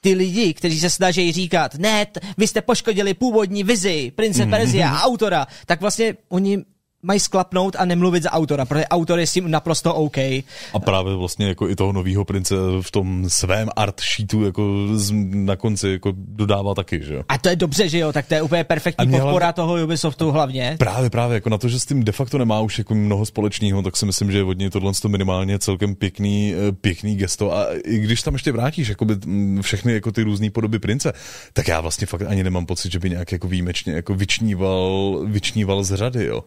ty 0.01 0.15
lidi, 0.15 0.55
kteří 0.55 0.81
se 0.81 0.91
snaží 0.91 1.33
říkat, 1.33 1.75
ne, 1.75 2.07
vy 2.39 2.47
jste 2.47 2.63
poškodili 2.63 3.15
původní 3.15 3.65
vizi 3.65 4.13
Prince. 4.15 4.47
Perzia 4.47 4.91
a 4.91 5.03
autora, 5.03 5.47
tak 5.67 5.81
vlastně 5.81 6.15
oni 6.29 6.65
mají 7.05 7.21
sklapnout 7.21 7.77
a 7.79 7.85
nemluvit 7.85 8.23
za 8.23 8.31
autora, 8.31 8.65
protože 8.65 8.87
autor 8.87 9.19
je 9.19 9.27
s 9.27 9.33
tím 9.33 9.51
naprosto 9.51 9.95
OK. 9.95 10.19
A 10.19 10.79
právě 10.85 11.15
vlastně 11.15 11.47
jako 11.47 11.69
i 11.69 11.77
toho 11.77 11.93
nového 11.93 12.25
prince 12.25 12.55
v 12.81 12.91
tom 12.91 13.25
svém 13.29 13.69
art 13.77 14.01
sheetu 14.01 14.45
jako 14.45 14.89
na 15.35 15.57
konci 15.57 15.89
jako 15.89 16.13
dodává 16.17 16.75
taky, 16.75 17.05
že 17.05 17.15
jo. 17.15 17.23
A 17.29 17.39
to 17.39 17.49
je 17.49 17.57
dobře, 17.57 17.89
že 17.89 17.99
jo, 17.99 18.13
tak 18.13 18.27
to 18.27 18.35
je 18.35 18.43
úplně 18.43 18.65
perfektní 18.65 19.11
podpora 19.11 19.47
hlavně... 19.47 19.53
toho 19.53 19.85
Ubisoftu 19.85 20.31
hlavně. 20.31 20.77
Právě, 20.79 21.11
právě, 21.11 21.35
jako 21.35 21.51
na 21.51 21.59
to, 21.59 21.69
že 21.69 21.81
s 21.81 21.87
tím 21.87 22.05
de 22.05 22.13
facto 22.13 22.39
nemá 22.39 22.61
už 22.61 22.79
jako 22.79 22.95
mnoho 22.95 23.27
společného, 23.27 23.83
tak 23.83 23.97
si 23.97 24.07
myslím, 24.07 24.33
že 24.33 24.43
od 24.43 24.59
něj 24.59 24.71
tohle 24.71 24.93
to 25.03 25.09
minimálně 25.09 25.59
celkem 25.59 25.95
pěkný, 25.95 26.55
eh, 26.55 26.73
pěkný 26.73 27.17
gesto. 27.17 27.57
A 27.57 27.67
i 27.85 27.99
když 27.99 28.23
tam 28.23 28.35
ještě 28.35 28.53
vrátíš 28.53 28.89
jakoby 28.89 29.15
všechny 29.61 29.93
jako 29.93 30.13
ty 30.13 30.23
různé 30.23 30.51
podoby 30.51 30.79
prince, 30.79 31.13
tak 31.53 31.69
já 31.69 31.81
vlastně 31.81 32.07
fakt 32.07 32.23
ani 32.23 32.45
nemám 32.45 32.67
pocit, 32.67 32.93
že 32.93 32.99
by 32.99 33.11
nějak 33.11 33.33
jako 33.33 33.49
výjimečně 33.49 33.93
jako 33.93 34.15
vyčníval, 34.15 35.21
vyčníval 35.27 35.85
z 35.85 35.95
řady, 35.95 36.25
jo. 36.25 36.43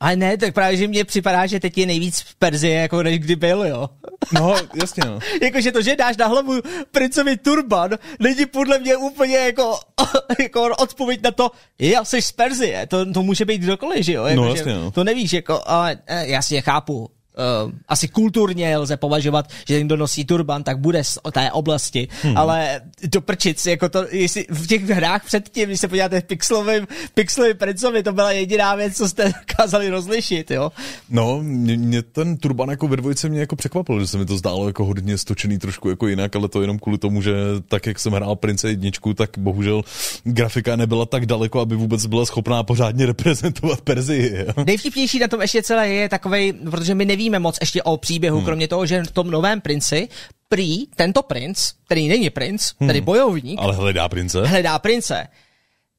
A 0.00 0.16
ne, 0.16 0.36
tak 0.36 0.54
právě, 0.54 0.76
že 0.76 0.88
mně 0.88 1.04
připadá, 1.04 1.46
že 1.46 1.60
teď 1.60 1.78
je 1.78 1.86
nejvíc 1.86 2.20
v 2.20 2.34
Perzi, 2.34 2.68
jako 2.68 3.02
než 3.02 3.18
kdy 3.18 3.36
byl, 3.36 3.64
jo. 3.64 3.90
No, 4.32 4.54
jasně, 4.74 5.02
no. 5.06 5.18
Jakože 5.42 5.72
to, 5.72 5.82
že 5.82 5.96
dáš 5.96 6.16
na 6.16 6.26
hlavu 6.26 6.60
princovi 6.90 7.36
turban, 7.36 7.90
není 8.18 8.46
podle 8.46 8.78
mě 8.78 8.96
úplně 8.96 9.36
jako, 9.36 9.78
jako 10.42 10.68
odpověď 10.78 11.22
na 11.22 11.30
to, 11.30 11.50
já 11.78 12.04
jsi 12.04 12.22
z 12.22 12.32
Perzie, 12.32 12.86
to, 12.86 13.12
to 13.12 13.22
může 13.22 13.44
být 13.44 13.62
kdokoliv, 13.62 14.04
že 14.04 14.12
jo. 14.12 14.24
Jako, 14.24 14.42
no, 14.42 14.54
jasně, 14.54 14.74
no. 14.74 14.90
To 14.90 15.04
nevíš, 15.04 15.32
jako, 15.32 15.62
ale 15.66 15.98
eh, 16.06 16.26
jasně 16.26 16.60
chápu, 16.60 17.10
uh, 17.36 17.72
asi 17.88 18.08
kulturně 18.08 18.76
lze 18.76 18.96
považovat, 18.96 19.48
že 19.68 19.78
někdo 19.78 19.96
nosí 19.96 20.24
turban, 20.24 20.62
tak 20.62 20.78
bude 20.78 21.04
z 21.04 21.18
té 21.32 21.52
oblasti, 21.52 22.08
hmm. 22.22 22.36
ale 22.36 22.80
do 23.04 23.20
prčic, 23.20 23.66
jako 23.66 23.88
to, 23.88 24.04
jestli 24.10 24.46
v 24.50 24.66
těch 24.66 24.82
hrách 24.82 25.24
předtím, 25.24 25.66
když 25.68 25.80
se 25.80 25.88
podíváte 25.88 26.20
pixelovým, 26.20 26.86
pixelovým 27.14 27.56
princovi, 27.56 28.02
to 28.02 28.12
byla 28.12 28.32
jediná 28.32 28.74
věc, 28.74 28.96
co 28.96 29.08
jste 29.08 29.32
dokázali 29.48 29.88
rozlišit, 29.88 30.50
jo? 30.50 30.72
No, 31.10 31.42
mě, 31.42 31.76
mě 31.76 32.02
ten 32.02 32.36
turban 32.36 32.68
jako 32.68 32.88
ve 32.88 32.96
dvojce 32.96 33.28
mě 33.28 33.40
jako 33.40 33.56
překvapil, 33.56 34.00
že 34.00 34.06
se 34.06 34.18
mi 34.18 34.26
to 34.26 34.36
zdálo 34.36 34.66
jako 34.66 34.84
hodně 34.84 35.18
stočený 35.18 35.58
trošku 35.58 35.88
jako 35.88 36.08
jinak, 36.08 36.36
ale 36.36 36.48
to 36.48 36.60
jenom 36.60 36.78
kvůli 36.78 36.98
tomu, 36.98 37.22
že 37.22 37.34
tak, 37.68 37.86
jak 37.86 37.98
jsem 37.98 38.12
hrál 38.12 38.36
Prince 38.36 38.68
jedničku, 38.68 39.14
tak 39.14 39.30
bohužel 39.38 39.82
grafika 40.24 40.76
nebyla 40.76 41.06
tak 41.06 41.26
daleko, 41.26 41.60
aby 41.60 41.76
vůbec 41.76 42.06
byla 42.06 42.26
schopná 42.26 42.62
pořádně 42.62 43.06
reprezentovat 43.12 43.80
Perzii. 43.80 44.46
Nejvtipnější 44.66 45.18
na 45.18 45.28
tom 45.28 45.40
ještě 45.42 45.62
celé 45.62 45.88
je 45.88 46.08
takovej, 46.08 46.52
protože 46.52 46.94
my 46.94 47.04
nevíme, 47.04 47.25
nevíme 47.26 47.38
moc 47.38 47.56
ještě 47.60 47.82
o 47.82 47.96
příběhu, 47.96 48.36
hmm. 48.36 48.44
kromě 48.44 48.68
toho, 48.68 48.86
že 48.86 49.02
v 49.02 49.10
tom 49.10 49.30
novém 49.30 49.60
princi 49.60 50.08
prý 50.48 50.86
tento 50.86 51.22
princ, 51.22 51.72
který 51.84 52.08
není 52.08 52.30
princ, 52.30 52.72
hmm. 52.78 52.86
tedy 52.86 53.00
bojovník, 53.00 53.58
ale 53.62 53.74
hledá 53.74 54.08
prince. 54.08 54.46
Hledá 54.46 54.78
prince. 54.78 55.28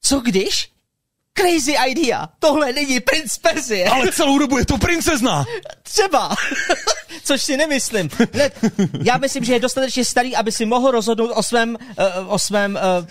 Co 0.01 0.19
když 0.19 0.69
Crazy 1.37 1.75
idea. 1.87 2.29
Tohle 2.39 2.73
není 2.73 2.99
princ 2.99 3.37
Perzie. 3.37 3.85
Ale 3.89 4.11
celou 4.11 4.39
dobu 4.39 4.57
je 4.57 4.65
to 4.65 4.77
princezna. 4.77 5.45
Třeba. 5.83 6.35
Což 7.23 7.43
si 7.43 7.57
nemyslím. 7.57 8.09
Ne, 8.33 8.51
já 9.03 9.17
myslím, 9.17 9.43
že 9.43 9.53
je 9.53 9.59
dostatečně 9.59 10.05
starý, 10.05 10.35
aby 10.35 10.51
si 10.51 10.65
mohl 10.65 10.91
rozhodnout 10.91 11.31
o 11.35 11.43
svém, 11.43 11.77
uh, 11.77 12.33
o 12.33 12.39
svém 12.39 12.73
uh, 12.73 13.05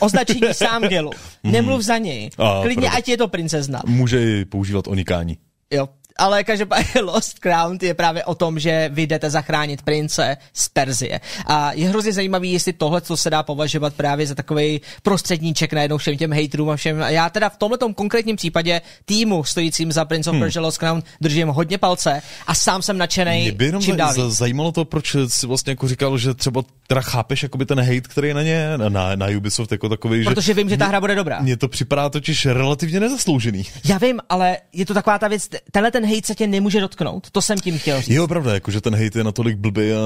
označení 0.00 0.40
sám 0.52 0.82
gelu. 0.82 1.10
Hmm. 1.44 1.52
Nemluv 1.52 1.82
za 1.82 1.98
něj. 1.98 2.30
A, 2.38 2.60
Klidně, 2.62 2.82
pravda. 2.82 2.98
ať 2.98 3.08
je 3.08 3.16
to 3.16 3.28
princezna. 3.28 3.82
Může 3.86 4.20
ji 4.20 4.44
používat 4.44 4.88
onikání. 4.88 5.38
Jo, 5.70 5.88
ale 6.22 6.44
každopádně 6.44 7.00
Lost 7.02 7.38
Crown 7.38 7.78
je 7.82 7.94
právě 7.94 8.24
o 8.24 8.34
tom, 8.34 8.58
že 8.58 8.90
vy 8.92 9.02
jdete 9.02 9.30
zachránit 9.30 9.82
prince 9.82 10.36
z 10.52 10.68
Perzie. 10.68 11.20
A 11.46 11.72
je 11.72 11.88
hrozně 11.88 12.12
zajímavý, 12.12 12.52
jestli 12.52 12.72
tohle, 12.72 13.00
co 13.00 13.16
se 13.16 13.30
dá 13.30 13.42
považovat 13.42 13.94
právě 13.94 14.26
za 14.26 14.34
takový 14.34 14.80
prostředníček 15.02 15.72
najednou 15.72 15.98
všem 15.98 16.16
těm 16.16 16.32
haterům 16.32 16.70
a 16.70 16.76
všem. 16.76 16.98
Já 16.98 17.30
teda 17.30 17.48
v 17.48 17.56
tomto 17.56 17.94
konkrétním 17.94 18.36
případě 18.36 18.80
týmu 19.04 19.44
stojícím 19.44 19.92
za 19.92 20.04
Prince 20.04 20.30
of 20.30 20.34
hmm. 20.34 20.42
Persia 20.42 20.62
Lost 20.62 20.78
Crown 20.78 21.02
držím 21.20 21.48
hodně 21.48 21.78
palce 21.78 22.22
a 22.46 22.54
sám 22.54 22.82
jsem 22.82 22.98
nadšený. 22.98 23.42
Mě 23.42 23.52
by 23.52 23.64
jenom 23.64 23.82
čím 23.82 23.96
dál 23.96 24.30
zajímalo 24.30 24.72
to, 24.72 24.84
proč 24.84 25.16
jsi 25.28 25.46
vlastně 25.46 25.70
jako 25.70 25.88
říkal, 25.88 26.18
že 26.18 26.34
třeba 26.34 26.62
teda 26.86 27.00
chápeš 27.00 27.42
jakoby 27.42 27.66
ten 27.66 27.80
hate, 27.80 28.00
který 28.00 28.28
je 28.28 28.34
na 28.34 28.42
ně, 28.42 28.78
na, 28.88 29.16
na 29.16 29.26
Ubisoft 29.36 29.72
jako 29.72 29.88
takový, 29.88 30.24
Protože 30.24 30.46
že 30.46 30.54
vím, 30.54 30.68
že 30.68 30.76
ta 30.76 30.86
hra 30.86 31.00
bude 31.00 31.14
dobrá. 31.14 31.40
Mně 31.40 31.56
to 31.56 31.68
připadá 31.68 32.08
totiž 32.08 32.46
relativně 32.46 33.00
nezasloužený. 33.00 33.64
Já 33.84 33.98
vím, 33.98 34.20
ale 34.28 34.56
je 34.72 34.86
to 34.86 34.94
taková 34.94 35.18
ta 35.18 35.28
věc, 35.28 35.48
tenhle 35.70 35.90
ten 35.90 36.04
hate 36.04 36.11
se 36.24 36.34
tě 36.34 36.46
nemůže 36.46 36.80
dotknout. 36.80 37.30
To 37.30 37.42
jsem 37.42 37.58
tím 37.58 37.78
chtěl 37.78 38.00
říct. 38.00 38.14
Je 38.14 38.28
pravda, 38.28 38.54
jako, 38.54 38.70
že 38.70 38.80
ten 38.80 38.94
hate 38.94 39.18
je 39.18 39.24
natolik 39.24 39.56
blbý 39.56 39.82
a... 39.92 40.00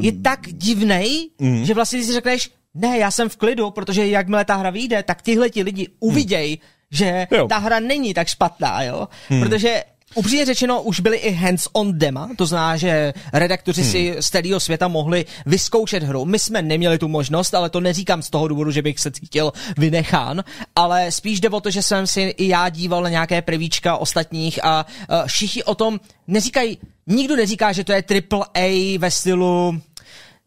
Je 0.00 0.12
tak 0.12 0.40
divnej, 0.42 1.28
mm. 1.38 1.64
že 1.64 1.74
vlastně 1.74 2.04
si 2.04 2.12
řekneš, 2.12 2.50
ne, 2.74 2.98
já 2.98 3.10
jsem 3.10 3.28
v 3.28 3.36
klidu, 3.36 3.70
protože 3.70 4.06
jakmile 4.06 4.44
ta 4.44 4.56
hra 4.56 4.70
vyjde, 4.70 5.02
tak 5.02 5.22
tihle 5.22 5.50
ti 5.50 5.62
lidi 5.62 5.88
uvidějí, 6.00 6.52
mm. 6.52 6.68
že 6.90 7.26
jo. 7.30 7.48
ta 7.48 7.58
hra 7.58 7.80
není 7.80 8.14
tak 8.14 8.28
špatná, 8.28 8.82
jo? 8.82 9.08
Mm. 9.30 9.40
Protože 9.40 9.82
Upřímně 10.14 10.46
řečeno, 10.46 10.82
už 10.82 11.00
byly 11.00 11.16
i 11.16 11.32
hands-on 11.32 11.98
dema, 11.98 12.30
to 12.36 12.46
znamená, 12.46 12.76
že 12.76 13.14
redaktoři 13.32 13.82
hmm. 13.82 13.90
si 13.90 14.16
z 14.20 14.30
celého 14.30 14.60
světa 14.60 14.88
mohli 14.88 15.26
vyzkoušet 15.46 16.02
hru. 16.02 16.24
My 16.24 16.38
jsme 16.38 16.62
neměli 16.62 16.98
tu 16.98 17.08
možnost, 17.08 17.54
ale 17.54 17.70
to 17.70 17.80
neříkám 17.80 18.22
z 18.22 18.30
toho 18.30 18.48
důvodu, 18.48 18.70
že 18.70 18.82
bych 18.82 19.00
se 19.00 19.10
cítil 19.10 19.52
vynechán, 19.76 20.44
ale 20.76 21.12
spíš 21.12 21.40
jde 21.40 21.48
o 21.48 21.60
to, 21.60 21.70
že 21.70 21.82
jsem 21.82 22.06
si 22.06 22.20
i 22.20 22.48
já 22.48 22.68
díval 22.68 23.02
na 23.02 23.08
nějaké 23.08 23.42
prvíčka 23.42 23.96
ostatních 23.96 24.64
a 24.64 24.86
uh, 24.86 25.26
všichni 25.26 25.64
o 25.64 25.74
tom 25.74 26.00
neříkají, 26.26 26.78
nikdo 27.06 27.36
neříká, 27.36 27.72
že 27.72 27.84
to 27.84 27.92
je 27.92 28.02
triple 28.02 28.46
A 28.54 28.98
ve 28.98 29.10
stylu 29.10 29.80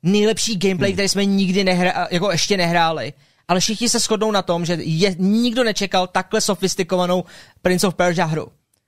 nejlepší 0.03 0.57
gameplay, 0.57 0.89
hmm. 0.89 0.95
který 0.95 1.09
jsme 1.09 1.25
nikdy 1.25 1.63
nehra, 1.63 2.07
jako 2.11 2.31
ještě 2.31 2.57
nehráli 2.57 3.13
ale 3.47 3.59
všichni 3.59 3.89
se 3.89 3.99
shodnou 3.99 4.31
na 4.31 4.41
tom, 4.41 4.65
že 4.65 4.77
je, 4.79 5.15
nikdo 5.19 5.63
nečekal 5.63 6.07
takhle 6.07 6.41
sofistikovanou 6.41 7.23
Prince 7.61 7.87
of 7.87 7.95
Persia 7.95 8.25
hru 8.25 8.47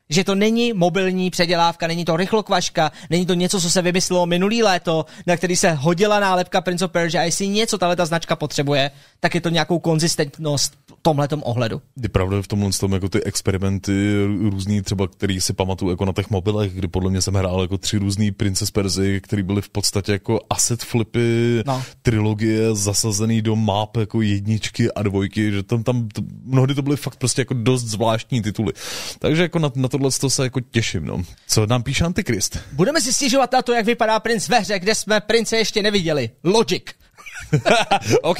že 0.09 0.23
to 0.23 0.35
není 0.35 0.73
mobilní 0.73 1.29
předělávka, 1.29 1.87
není 1.87 2.05
to 2.05 2.17
rychlokvaška, 2.17 2.91
není 3.09 3.25
to 3.25 3.33
něco, 3.33 3.61
co 3.61 3.69
se 3.69 3.81
vymyslelo 3.81 4.25
minulý 4.25 4.63
léto, 4.63 5.05
na 5.27 5.37
který 5.37 5.55
se 5.55 5.71
hodila 5.71 6.19
nálepka 6.19 6.61
Prince 6.61 6.85
of 6.85 6.91
Persia. 6.91 7.21
A 7.21 7.25
jestli 7.25 7.47
něco 7.47 7.77
tahle 7.77 7.95
ta 7.95 8.05
značka 8.05 8.35
potřebuje, 8.35 8.91
tak 9.19 9.35
je 9.35 9.41
to 9.41 9.49
nějakou 9.49 9.79
konzistentnost 9.79 10.82
tomhle 11.03 11.27
ohledu. 11.41 11.81
Je 12.03 12.09
pravda 12.09 12.41
v 12.41 12.47
tomhle 12.47 12.69
tom 12.79 12.93
jako 12.93 13.09
ty 13.09 13.23
experimenty 13.23 14.25
různý 14.49 14.81
třeba, 14.81 15.07
který 15.07 15.41
si 15.41 15.53
pamatuju 15.53 15.91
jako 15.91 16.05
na 16.05 16.13
těch 16.13 16.29
mobilech, 16.29 16.73
kdy 16.73 16.87
podle 16.87 17.09
mě 17.09 17.21
jsem 17.21 17.33
hrál 17.33 17.61
jako 17.61 17.77
tři 17.77 17.97
různý 17.97 18.31
Princess 18.31 18.71
Persy, 18.71 19.21
které 19.21 19.43
byly 19.43 19.61
v 19.61 19.69
podstatě 19.69 20.11
jako 20.11 20.39
asset 20.49 20.83
flipy, 20.83 21.63
no. 21.65 21.83
trilogie 22.01 22.75
zasazený 22.75 23.41
do 23.41 23.55
map 23.55 23.97
jako 23.97 24.21
jedničky 24.21 24.91
a 24.91 25.03
dvojky, 25.03 25.51
že 25.51 25.63
tam, 25.63 25.83
tam 25.83 26.07
to, 26.07 26.21
mnohdy 26.43 26.75
to 26.75 26.81
byly 26.81 26.97
fakt 26.97 27.15
prostě 27.15 27.41
jako 27.41 27.53
dost 27.53 27.83
zvláštní 27.83 28.41
tituly. 28.41 28.73
Takže 29.19 29.41
jako 29.41 29.59
na, 29.59 29.71
na 29.75 29.87
tohle 29.87 30.11
to 30.11 30.29
se 30.29 30.43
jako 30.43 30.59
těším, 30.59 31.05
no. 31.05 31.23
Co 31.47 31.65
nám 31.65 31.83
píše 31.83 32.05
Antikrist? 32.05 32.59
Budeme 32.71 33.01
si 33.01 33.13
stěžovat 33.13 33.51
na 33.51 33.61
to, 33.61 33.73
jak 33.73 33.85
vypadá 33.85 34.19
princ 34.19 34.49
ve 34.49 34.59
hře, 34.59 34.79
kde 34.79 34.95
jsme 34.95 35.21
prince 35.21 35.57
ještě 35.57 35.83
neviděli. 35.83 36.29
Logic. 36.43 36.83
OK. 38.21 38.37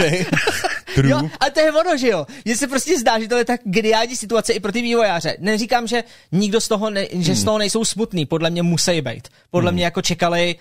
True. 0.95 1.09
Jo, 1.09 1.29
ale 1.39 1.51
to 1.51 1.59
je 1.59 1.71
ono, 1.71 1.97
že 1.97 2.07
jo. 2.07 2.27
Mně 2.45 2.57
se 2.57 2.67
prostě 2.67 2.99
zdá, 2.99 3.19
že 3.19 3.27
to 3.27 3.37
je 3.37 3.45
tak 3.45 3.61
geniální 3.63 4.15
situace 4.15 4.53
i 4.53 4.59
pro 4.59 4.71
ty 4.71 4.81
vývojáře. 4.81 5.37
Neříkám, 5.39 5.87
že 5.87 6.03
nikdo 6.31 6.61
z 6.61 6.67
toho, 6.67 6.89
ne, 6.89 7.07
že 7.11 7.35
z 7.35 7.37
hmm. 7.37 7.45
toho 7.45 7.57
nejsou 7.57 7.85
smutný, 7.85 8.25
podle 8.25 8.49
mě 8.49 8.63
musí 8.63 9.01
být. 9.01 9.27
Podle 9.51 9.69
hmm. 9.69 9.75
mě 9.75 9.85
jako 9.85 10.01
čekali 10.01 10.55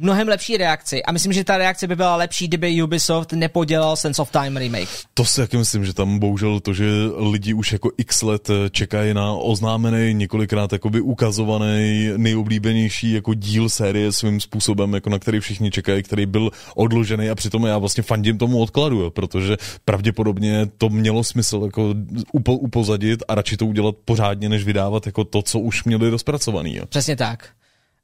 mnohem 0.00 0.28
lepší 0.28 0.56
reakci 0.56 1.02
a 1.02 1.12
myslím, 1.12 1.32
že 1.32 1.44
ta 1.44 1.58
reakce 1.58 1.86
by 1.86 1.96
byla 1.96 2.16
lepší, 2.16 2.48
kdyby 2.48 2.82
Ubisoft 2.82 3.32
nepodělal 3.32 3.96
Sense 3.96 4.22
of 4.22 4.30
Time 4.30 4.56
remake. 4.56 4.88
To 5.14 5.24
si 5.24 5.40
jaký 5.40 5.56
myslím, 5.56 5.84
že 5.84 5.94
tam 5.94 6.18
bohužel 6.18 6.60
to, 6.60 6.74
že 6.74 6.84
lidi 7.16 7.54
už 7.54 7.72
jako 7.72 7.90
x 7.96 8.22
let 8.22 8.50
eh, 8.50 8.70
čekají 8.70 9.14
na 9.14 9.32
oznámený, 9.32 10.14
několikrát 10.14 10.72
jakoby 10.72 11.00
ukazovaný, 11.00 12.10
nejoblíbenější 12.16 13.12
jako 13.12 13.34
díl 13.34 13.68
série 13.68 14.12
svým 14.12 14.40
způsobem, 14.40 14.94
jako 14.94 15.10
na 15.10 15.18
který 15.18 15.40
všichni 15.40 15.70
čekají, 15.70 16.02
který 16.02 16.26
byl 16.26 16.50
odložený 16.74 17.30
a 17.30 17.34
přitom 17.34 17.66
já 17.66 17.78
vlastně 17.78 18.02
fandím 18.02 18.38
tomu 18.38 18.60
odkladu, 18.62 19.00
jo, 19.00 19.10
protože 19.10 19.56
pravděpodobně 19.84 20.66
to 20.78 20.88
mělo 20.88 21.24
smysl 21.24 21.62
jako 21.64 21.94
upo, 22.32 22.54
upozadit 22.54 23.22
a 23.28 23.34
radši 23.34 23.56
to 23.56 23.66
udělat 23.66 23.94
pořádně, 24.04 24.48
než 24.48 24.64
vydávat 24.64 25.06
jako 25.06 25.24
to, 25.24 25.42
co 25.42 25.58
už 25.58 25.84
měli 25.84 26.10
rozpracovaný. 26.10 26.76
Jo. 26.76 26.86
Přesně 26.86 27.16
tak. 27.16 27.48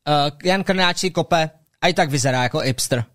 Uh, 0.08 0.30
Jan 0.44 0.64
Krnáč 0.64 0.98
si 0.98 1.10
kope 1.10 1.50
a 1.80 1.88
i 1.88 1.94
tak 1.94 2.10
vyzerá 2.10 2.42
jako 2.42 2.58
hipster. 2.58 3.04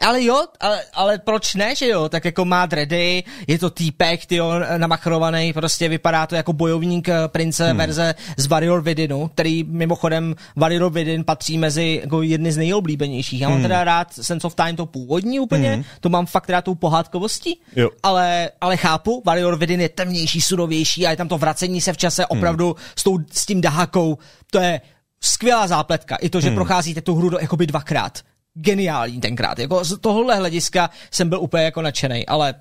Ale 0.00 0.24
jo, 0.24 0.46
ale, 0.60 0.82
ale 0.94 1.18
proč 1.18 1.54
ne, 1.54 1.76
že 1.76 1.88
jo? 1.88 2.08
Tak 2.08 2.24
jako 2.24 2.44
má 2.44 2.66
dready, 2.66 3.24
je 3.46 3.58
to 3.58 3.70
týpek, 3.70 4.26
ty 4.26 4.38
namachrovaný, 4.76 5.52
prostě 5.52 5.88
vypadá 5.88 6.26
to 6.26 6.34
jako 6.34 6.52
bojovník 6.52 7.08
eh, 7.08 7.14
prince 7.26 7.68
hmm. 7.68 7.78
verze 7.78 8.14
z 8.36 8.46
Warrior 8.46 8.82
Vidinu, 8.82 9.28
který 9.28 9.64
mimochodem 9.64 10.34
Warrior 10.56 10.92
Vidin 10.92 11.24
patří 11.24 11.58
mezi 11.58 12.00
jako 12.02 12.22
jedny 12.22 12.52
z 12.52 12.56
nejoblíbenějších. 12.56 13.40
Já 13.40 13.48
mám 13.48 13.58
hmm. 13.58 13.64
teda 13.64 13.84
rád 13.84 14.14
Sense 14.14 14.46
of 14.46 14.54
Time 14.54 14.76
to 14.76 14.86
původní 14.86 15.40
úplně, 15.40 15.74
hmm. 15.74 15.84
to 16.00 16.08
mám 16.08 16.26
fakt 16.26 16.50
rád 16.50 16.64
tou 16.64 16.74
pohádkovostí, 16.74 17.60
jo. 17.76 17.90
ale, 18.02 18.50
ale 18.60 18.76
chápu, 18.76 19.22
Warrior 19.26 19.56
Vidin 19.56 19.80
je 19.80 19.88
temnější, 19.88 20.40
surovější 20.40 21.06
a 21.06 21.10
je 21.10 21.16
tam 21.16 21.28
to 21.28 21.38
vracení 21.38 21.80
se 21.80 21.92
v 21.92 21.96
čase 21.96 22.26
hmm. 22.30 22.38
opravdu 22.38 22.66
hmm. 22.66 22.84
s, 22.96 23.02
tou, 23.02 23.18
s 23.32 23.46
tím 23.46 23.60
dahakou, 23.60 24.18
to 24.50 24.58
je 24.58 24.80
skvělá 25.22 25.66
zápletka. 25.66 26.16
I 26.16 26.28
to, 26.28 26.40
že 26.40 26.48
hmm. 26.48 26.56
procházíte 26.56 27.00
tu 27.00 27.14
hru 27.14 27.28
do, 27.28 27.38
jakoby 27.38 27.66
dvakrát. 27.66 28.18
Geniální 28.54 29.20
tenkrát. 29.20 29.58
Jako 29.58 29.84
z 29.84 29.98
tohohle 29.98 30.36
hlediska 30.36 30.90
jsem 31.10 31.28
byl 31.28 31.40
úplně 31.40 31.64
jako 31.64 31.82
nadšený, 31.82 32.26
ale 32.26 32.54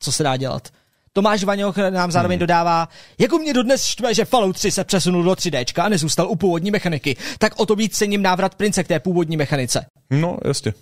co 0.00 0.12
se 0.12 0.22
dá 0.22 0.36
dělat? 0.36 0.68
Tomáš 1.12 1.44
Vaňoch 1.44 1.76
nám 1.76 2.10
zároveň 2.10 2.36
hmm. 2.36 2.40
dodává, 2.40 2.88
jako 3.18 3.38
mě 3.38 3.54
dodnes 3.54 3.84
štve, 3.84 4.14
že 4.14 4.24
Fallout 4.24 4.56
3 4.56 4.70
se 4.70 4.84
přesunul 4.84 5.22
do 5.22 5.30
3D 5.30 5.82
a 5.82 5.88
nezůstal 5.88 6.28
u 6.28 6.36
původní 6.36 6.70
mechaniky, 6.70 7.16
tak 7.38 7.60
o 7.60 7.66
to 7.66 7.76
víc 7.76 7.96
cením 7.96 8.22
návrat 8.22 8.54
Prince 8.54 8.84
k 8.84 8.88
té 8.88 9.00
původní 9.00 9.36
mechanice. 9.36 9.86
No, 10.10 10.38
jasně. 10.44 10.72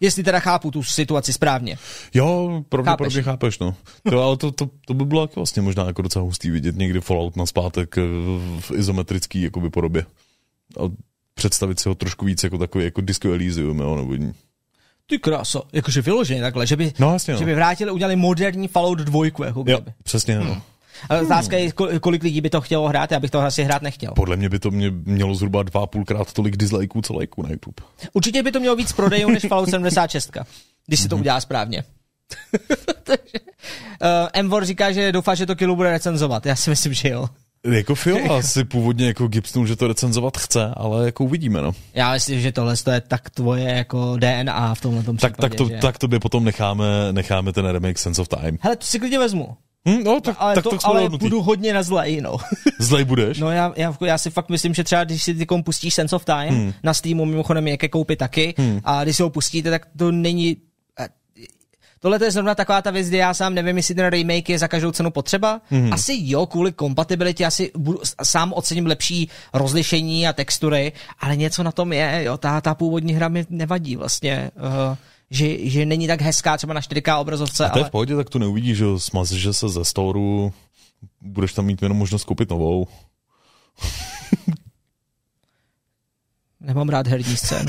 Jestli 0.00 0.22
teda 0.22 0.40
chápu 0.40 0.70
tu 0.70 0.82
situaci 0.82 1.32
správně. 1.32 1.78
Jo, 2.14 2.62
pravděpodobně 2.68 3.22
chápeš, 3.22 3.58
no. 3.58 3.74
To, 4.10 4.22
ale 4.22 4.36
to, 4.36 4.52
to, 4.52 4.70
to 4.86 4.94
by 4.94 5.04
bylo 5.04 5.20
jako 5.20 5.32
vlastně 5.36 5.62
možná 5.62 5.86
jako 5.86 6.02
docela 6.02 6.24
hustý 6.24 6.50
vidět 6.50 6.76
někdy 6.76 7.00
Fallout 7.00 7.36
na 7.36 7.46
zpátek 7.46 7.98
eh, 7.98 8.02
v 8.60 8.70
izometrický 8.74 9.42
jakoby 9.42 9.70
podobě. 9.70 10.06
A 10.78 10.82
představit 11.34 11.80
si 11.80 11.88
ho 11.88 11.94
trošku 11.94 12.24
víc 12.24 12.44
jako 12.44 12.58
takový 12.58 12.84
jako 12.84 13.00
Disco 13.00 13.32
Elysium, 13.32 13.78
jo, 13.78 13.96
nebo 13.96 14.32
ty 15.06 15.18
kráso, 15.18 15.62
jakože 15.72 16.02
vyloženě 16.02 16.40
takhle, 16.40 16.66
že 16.66 16.76
by, 16.76 16.92
no, 16.98 17.12
jasně, 17.12 17.32
no. 17.32 17.38
že 17.38 17.44
by 17.44 17.54
vrátili, 17.54 17.90
udělali 17.90 18.16
moderní 18.16 18.68
Fallout 18.68 18.98
2, 18.98 19.24
jako 19.24 19.62
kdyby. 19.62 19.72
Jo, 19.72 19.80
přesně, 20.02 20.38
hmm. 20.38 20.48
no. 20.48 20.62
Ale 21.08 21.22
otázka 21.22 21.56
je, 21.56 21.72
kolik 22.00 22.22
lidí 22.22 22.40
by 22.40 22.50
to 22.50 22.60
chtělo 22.60 22.88
hrát, 22.88 23.12
já 23.12 23.20
bych 23.20 23.30
to 23.30 23.40
asi 23.40 23.64
hrát 23.64 23.82
nechtěl. 23.82 24.12
Podle 24.14 24.36
mě 24.36 24.48
by 24.48 24.58
to 24.58 24.70
mě 24.70 24.90
mělo 24.90 25.34
zhruba 25.34 25.62
dva 25.62 25.82
a 25.82 25.86
půlkrát 25.86 26.32
tolik 26.32 26.56
dislikeů 26.56 27.02
co 27.02 27.14
lajků 27.14 27.42
na 27.42 27.50
YouTube. 27.50 27.82
Určitě 28.12 28.42
by 28.42 28.52
to 28.52 28.60
mělo 28.60 28.76
víc 28.76 28.92
prodejů 28.92 29.30
než 29.30 29.46
Fallout 29.48 29.70
76, 29.70 30.30
když 30.86 31.00
si 31.00 31.08
to 31.08 31.16
mhm. 31.16 31.20
udělá 31.20 31.40
správně. 31.40 31.84
Takže, 33.02 33.38
uh, 34.02 34.28
Emvor 34.32 34.64
říká, 34.64 34.92
že 34.92 35.12
doufá, 35.12 35.34
že 35.34 35.46
to 35.46 35.56
Kilu 35.56 35.76
bude 35.76 35.90
recenzovat. 35.90 36.46
Já 36.46 36.56
si 36.56 36.70
myslím, 36.70 36.94
že 36.94 37.08
jo. 37.08 37.28
Jako 37.70 37.94
Phil 37.94 38.32
asi 38.32 38.64
původně 38.64 39.06
jako 39.06 39.28
Gibsonu, 39.28 39.66
že 39.66 39.76
to 39.76 39.88
recenzovat 39.88 40.38
chce, 40.38 40.72
ale 40.76 41.06
jako 41.06 41.24
uvidíme, 41.24 41.62
no. 41.62 41.72
Já 41.94 42.12
myslím, 42.12 42.40
že 42.40 42.52
tohle 42.52 42.74
je 42.92 43.00
tak 43.00 43.30
tvoje 43.30 43.64
jako 43.64 44.16
DNA 44.16 44.74
v 44.74 44.80
tomhle 44.80 45.02
tom 45.02 45.16
tak, 45.16 45.32
případě, 45.32 45.56
tak, 45.56 45.58
to, 45.58 45.68
že... 45.68 45.78
tak 45.78 45.96
by 46.06 46.18
potom 46.18 46.44
necháme, 46.44 46.84
necháme 47.12 47.52
ten 47.52 47.66
remake 47.66 47.98
Sense 47.98 48.22
of 48.22 48.28
Time. 48.28 48.58
Hele, 48.60 48.76
to 48.76 48.86
si 48.86 48.98
klidně 48.98 49.18
vezmu. 49.18 49.56
Hmm, 49.86 50.04
no, 50.04 50.20
tak, 50.20 50.36
ale 50.38 50.54
tak, 50.54 50.64
to, 50.64 50.70
tak 50.70 50.80
ale 50.84 51.08
budu 51.08 51.42
hodně 51.42 51.74
na 51.74 51.82
zlej, 51.82 52.20
no. 52.20 52.36
Zlej 52.78 53.04
budeš? 53.04 53.38
No 53.38 53.50
já, 53.50 53.72
já, 53.76 53.96
já, 54.06 54.18
si 54.18 54.30
fakt 54.30 54.48
myslím, 54.48 54.74
že 54.74 54.84
třeba 54.84 55.04
když 55.04 55.22
si 55.22 55.34
ty 55.34 55.46
pustíš 55.64 55.94
Sense 55.94 56.16
of 56.16 56.24
Time, 56.24 56.48
hmm. 56.48 56.72
na 56.82 56.94
Steamu 56.94 57.24
mimochodem 57.24 57.68
je 57.68 57.76
ke 57.76 57.88
koupi 57.88 58.16
taky, 58.16 58.54
hmm. 58.58 58.80
a 58.84 59.04
když 59.04 59.16
si 59.16 59.22
ho 59.22 59.30
pustíte, 59.30 59.70
tak 59.70 59.86
to 59.96 60.12
není 60.12 60.56
Tohle 62.02 62.18
je 62.24 62.30
zrovna 62.30 62.54
taková 62.54 62.82
ta 62.82 62.90
věc, 62.90 63.08
kde 63.08 63.18
já 63.18 63.34
sám 63.34 63.54
nevím, 63.54 63.76
jestli 63.76 63.94
ten 63.94 64.06
remake 64.06 64.48
je 64.48 64.58
za 64.58 64.68
každou 64.68 64.92
cenu 64.92 65.10
potřeba. 65.10 65.60
Mm-hmm. 65.72 65.92
Asi 65.92 66.18
jo, 66.22 66.46
kvůli 66.46 66.72
kompatibilitě 66.72 67.46
asi 67.46 67.70
budu, 67.76 68.00
sám 68.22 68.52
ocením 68.52 68.86
lepší 68.86 69.30
rozlišení 69.54 70.28
a 70.28 70.32
textury, 70.32 70.92
ale 71.18 71.36
něco 71.36 71.62
na 71.62 71.72
tom 71.72 71.92
je, 71.92 72.20
jo, 72.24 72.38
ta, 72.38 72.60
ta 72.60 72.74
původní 72.74 73.12
hra 73.12 73.28
mi 73.28 73.46
nevadí 73.50 73.96
vlastně. 73.96 74.50
Uh, 74.56 74.96
že, 75.30 75.68
že 75.68 75.86
není 75.86 76.06
tak 76.06 76.20
hezká 76.20 76.56
třeba 76.56 76.74
na 76.74 76.80
4K 76.80 77.20
obrazovce. 77.20 77.66
A 77.66 77.68
to 77.68 77.74
ale... 77.74 77.80
je 77.80 77.88
v 77.88 77.90
pohodě, 77.90 78.16
tak 78.16 78.30
tu 78.30 78.38
neuvidíš, 78.38 78.78
že 78.78 78.84
smazíš 78.96 79.48
se 79.50 79.68
ze 79.68 79.84
storu, 79.84 80.52
budeš 81.20 81.52
tam 81.52 81.64
mít 81.64 81.82
jenom 81.82 81.98
možnost 81.98 82.24
koupit 82.24 82.50
novou. 82.50 82.86
Nemám 86.62 86.88
rád 86.88 87.06
herní 87.06 87.36
scénu. 87.36 87.64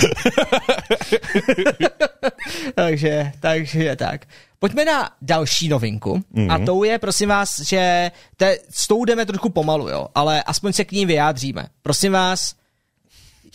takže, 2.75 3.31
takže 3.39 3.95
tak. 3.95 4.27
Pojďme 4.59 4.85
na 4.85 5.09
další 5.21 5.67
novinku. 5.67 6.23
Mm-hmm. 6.35 6.53
A 6.53 6.65
tou 6.65 6.83
je, 6.83 6.99
prosím 6.99 7.29
vás, 7.29 7.59
že 7.59 8.11
te, 8.37 8.57
s 8.69 8.87
tou 8.87 9.05
jdeme 9.05 9.25
trošku 9.25 9.49
pomalu, 9.49 9.89
jo, 9.89 10.07
ale 10.15 10.43
aspoň 10.43 10.73
se 10.73 10.85
k 10.85 10.91
ní 10.91 11.05
vyjádříme. 11.05 11.67
Prosím 11.81 12.11
vás, 12.11 12.55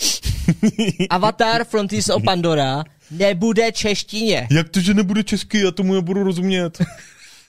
Avatar 1.11 1.65
Frontiers 1.65 2.09
of 2.09 2.23
Pandora 2.23 2.85
nebude 3.11 3.73
češtině. 3.73 4.49
Jak 4.51 4.69
to, 4.69 4.81
že 4.81 4.95
nebude 4.95 5.25
český? 5.25 5.61
Já 5.61 5.71
tomu 5.71 5.95
nebudu 5.95 6.23
rozumět. 6.23 6.79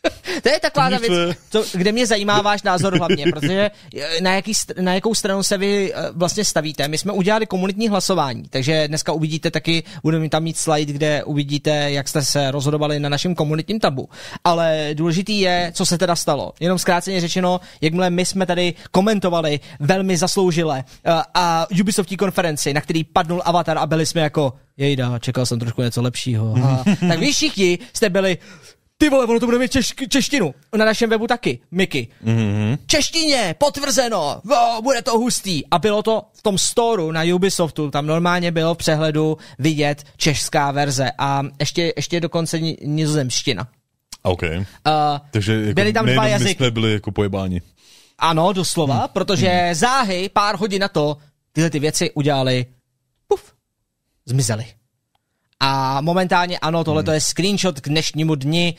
to 0.43 0.49
je 0.49 0.59
taková 0.59 0.89
ta 0.89 0.97
věc, 0.97 1.37
to, 1.49 1.63
kde 1.73 1.91
mě 1.91 2.07
zajímá 2.07 2.41
váš 2.41 2.63
názor 2.63 2.97
hlavně, 2.97 3.25
protože 3.33 3.71
eh, 3.97 4.21
na, 4.21 4.33
jaký, 4.33 4.53
na 4.81 4.93
jakou 4.93 5.15
stranu 5.15 5.43
se 5.43 5.57
vy 5.57 5.93
eh, 5.93 5.97
vlastně 6.11 6.45
stavíte. 6.45 6.87
My 6.87 6.97
jsme 6.97 7.11
udělali 7.11 7.45
komunitní 7.45 7.89
hlasování, 7.89 8.43
takže 8.49 8.87
dneska 8.87 9.11
uvidíte 9.11 9.51
taky, 9.51 9.83
budeme 10.03 10.29
tam 10.29 10.43
mít 10.43 10.57
slide, 10.57 10.93
kde 10.93 11.23
uvidíte, 11.23 11.91
jak 11.91 12.07
jste 12.07 12.25
se 12.25 12.51
rozhodovali 12.51 12.99
na 12.99 13.09
našem 13.09 13.35
komunitním 13.35 13.79
tabu. 13.79 14.09
Ale 14.43 14.89
důležitý 14.93 15.39
je, 15.39 15.71
co 15.75 15.85
se 15.85 15.97
teda 15.97 16.15
stalo. 16.15 16.53
Jenom 16.59 16.79
zkráceně 16.79 17.21
řečeno, 17.21 17.61
jakmile 17.81 18.09
my 18.09 18.25
jsme 18.25 18.45
tady 18.45 18.73
komentovali 18.91 19.59
velmi 19.79 20.17
zasloužile 20.17 20.83
eh, 21.05 21.11
a 21.33 21.67
Ubisoftí 21.81 22.17
konferenci, 22.17 22.73
na 22.73 22.81
který 22.81 23.03
padnul 23.03 23.41
Avatar 23.45 23.77
a 23.77 23.85
byli 23.85 24.05
jsme 24.05 24.21
jako 24.21 24.53
jejda, 24.77 25.19
čekal 25.19 25.45
jsem 25.45 25.59
trošku 25.59 25.81
něco 25.81 26.01
lepšího. 26.01 26.55
A, 26.63 26.83
tak 27.07 27.19
vy 27.19 27.31
všichni 27.31 27.79
jste 27.93 28.09
byli 28.09 28.37
ty 28.99 29.09
vole, 29.09 29.25
ono 29.25 29.39
to 29.39 29.45
bude 29.45 29.59
mít 29.59 29.71
češ, 29.71 29.93
češtinu. 30.09 30.53
Na 30.77 30.85
našem 30.85 31.09
webu 31.09 31.27
taky, 31.27 31.59
Miky. 31.71 32.07
Mm-hmm. 32.23 32.77
Češtině, 32.85 33.55
potvrzeno, 33.57 34.41
o, 34.51 34.81
bude 34.81 35.01
to 35.01 35.17
hustý. 35.17 35.63
A 35.71 35.79
bylo 35.79 36.03
to 36.03 36.23
v 36.33 36.41
tom 36.41 36.57
storu 36.57 37.11
na 37.11 37.21
Ubisoftu, 37.35 37.91
tam 37.91 38.05
normálně 38.05 38.51
bylo 38.51 38.73
v 38.73 38.77
přehledu 38.77 39.37
vidět 39.59 40.03
česká 40.17 40.71
verze 40.71 41.11
a 41.17 41.43
ještě, 41.59 41.93
ještě 41.95 42.19
dokonce 42.19 42.59
nizozemština. 42.81 43.67
OK. 44.23 44.43
Uh, 44.43 44.59
Takže 45.31 45.53
jako 45.53 45.73
byli 45.73 45.93
tam 45.93 46.05
dva 46.05 46.27
jazyky. 46.27 46.55
jsme 46.55 46.71
byli 46.71 46.93
jako 46.93 47.11
pojebáni. 47.11 47.61
Ano, 48.17 48.53
doslova, 48.53 48.97
hmm. 48.97 49.07
protože 49.13 49.47
hmm. 49.47 49.73
záhy 49.73 50.29
pár 50.29 50.55
hodin 50.55 50.81
na 50.81 50.87
to 50.87 51.17
tyhle 51.51 51.69
ty 51.69 51.79
věci 51.79 52.11
udělali, 52.11 52.65
puf, 53.27 53.53
zmizely. 54.25 54.65
A 55.59 56.01
momentálně 56.01 56.59
ano, 56.59 56.83
tohle 56.83 57.03
hmm. 57.03 57.13
je 57.13 57.21
screenshot 57.21 57.79
k 57.79 57.89
dnešnímu 57.89 58.35
dni, 58.35 58.75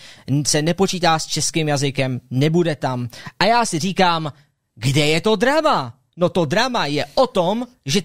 se 0.47 0.63
nepočítá 0.63 1.19
s 1.19 1.27
českým 1.27 1.69
jazykem, 1.69 2.21
nebude 2.31 2.77
tam. 2.77 3.09
A 3.39 3.45
já 3.45 3.67
si 3.67 3.79
říkám, 3.79 4.33
kde 4.75 5.07
je 5.07 5.21
to 5.21 5.37
drama? 5.37 5.95
No 6.17 6.29
to 6.29 6.45
drama 6.45 6.87
je 6.87 7.07
o 7.15 7.27
tom, 7.27 7.67
že 7.87 8.01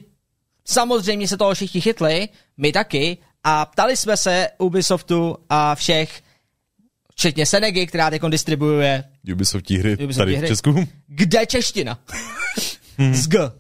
samozřejmě 0.68 1.28
se 1.28 1.38
toho 1.38 1.54
všichni 1.54 1.82
chytli, 1.82 2.30
my 2.58 2.72
taky, 2.72 3.18
a 3.44 3.66
ptali 3.66 3.98
jsme 3.98 4.18
se 4.18 4.50
Ubisoftu 4.58 5.38
a 5.50 5.76
všech, 5.76 6.22
včetně 7.12 7.46
Senegy, 7.46 7.88
která 7.88 8.10
teď 8.10 8.22
distribuuje 8.22 9.04
Ubisoftí 9.34 9.78
hry 9.78 9.94
Ubisoftí 9.94 10.18
tady 10.18 10.36
hry. 10.36 10.48
v 10.48 10.50
Česku. 10.50 10.88
Kde 11.08 11.46
čeština? 11.46 12.00
Z 13.12 13.28
G. 13.28 13.52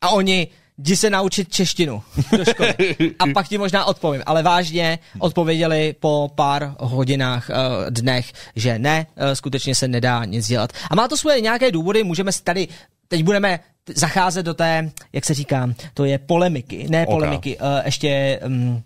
A 0.00 0.08
oni, 0.08 0.48
jdi 0.80 0.96
se 0.96 1.10
naučit 1.10 1.52
češtinu 1.52 2.02
do 2.38 2.44
školy. 2.44 2.74
A 3.18 3.24
pak 3.34 3.48
ti 3.48 3.58
možná 3.58 3.84
odpovím. 3.84 4.22
Ale 4.26 4.42
vážně 4.42 4.98
odpověděli 5.18 5.94
po 6.00 6.30
pár 6.34 6.74
hodinách, 6.78 7.50
uh, 7.50 7.90
dnech, 7.90 8.32
že 8.56 8.78
ne, 8.78 9.06
uh, 9.16 9.32
skutečně 9.32 9.74
se 9.74 9.88
nedá 9.88 10.24
nic 10.24 10.46
dělat. 10.46 10.72
A 10.90 10.94
má 10.94 11.08
to 11.08 11.16
svoje 11.16 11.40
nějaké 11.40 11.72
důvody, 11.72 12.04
můžeme 12.04 12.32
si 12.32 12.42
tady, 12.42 12.68
teď 13.08 13.24
budeme 13.24 13.60
zacházet 13.94 14.46
do 14.46 14.54
té, 14.54 14.90
jak 15.12 15.24
se 15.24 15.34
říká, 15.34 15.68
to 15.94 16.04
je 16.04 16.18
polemiky, 16.18 16.86
ne 16.88 17.06
polemiky, 17.06 17.56
okay. 17.56 17.68
uh, 17.68 17.84
ještě 17.84 18.40
um, 18.46 18.82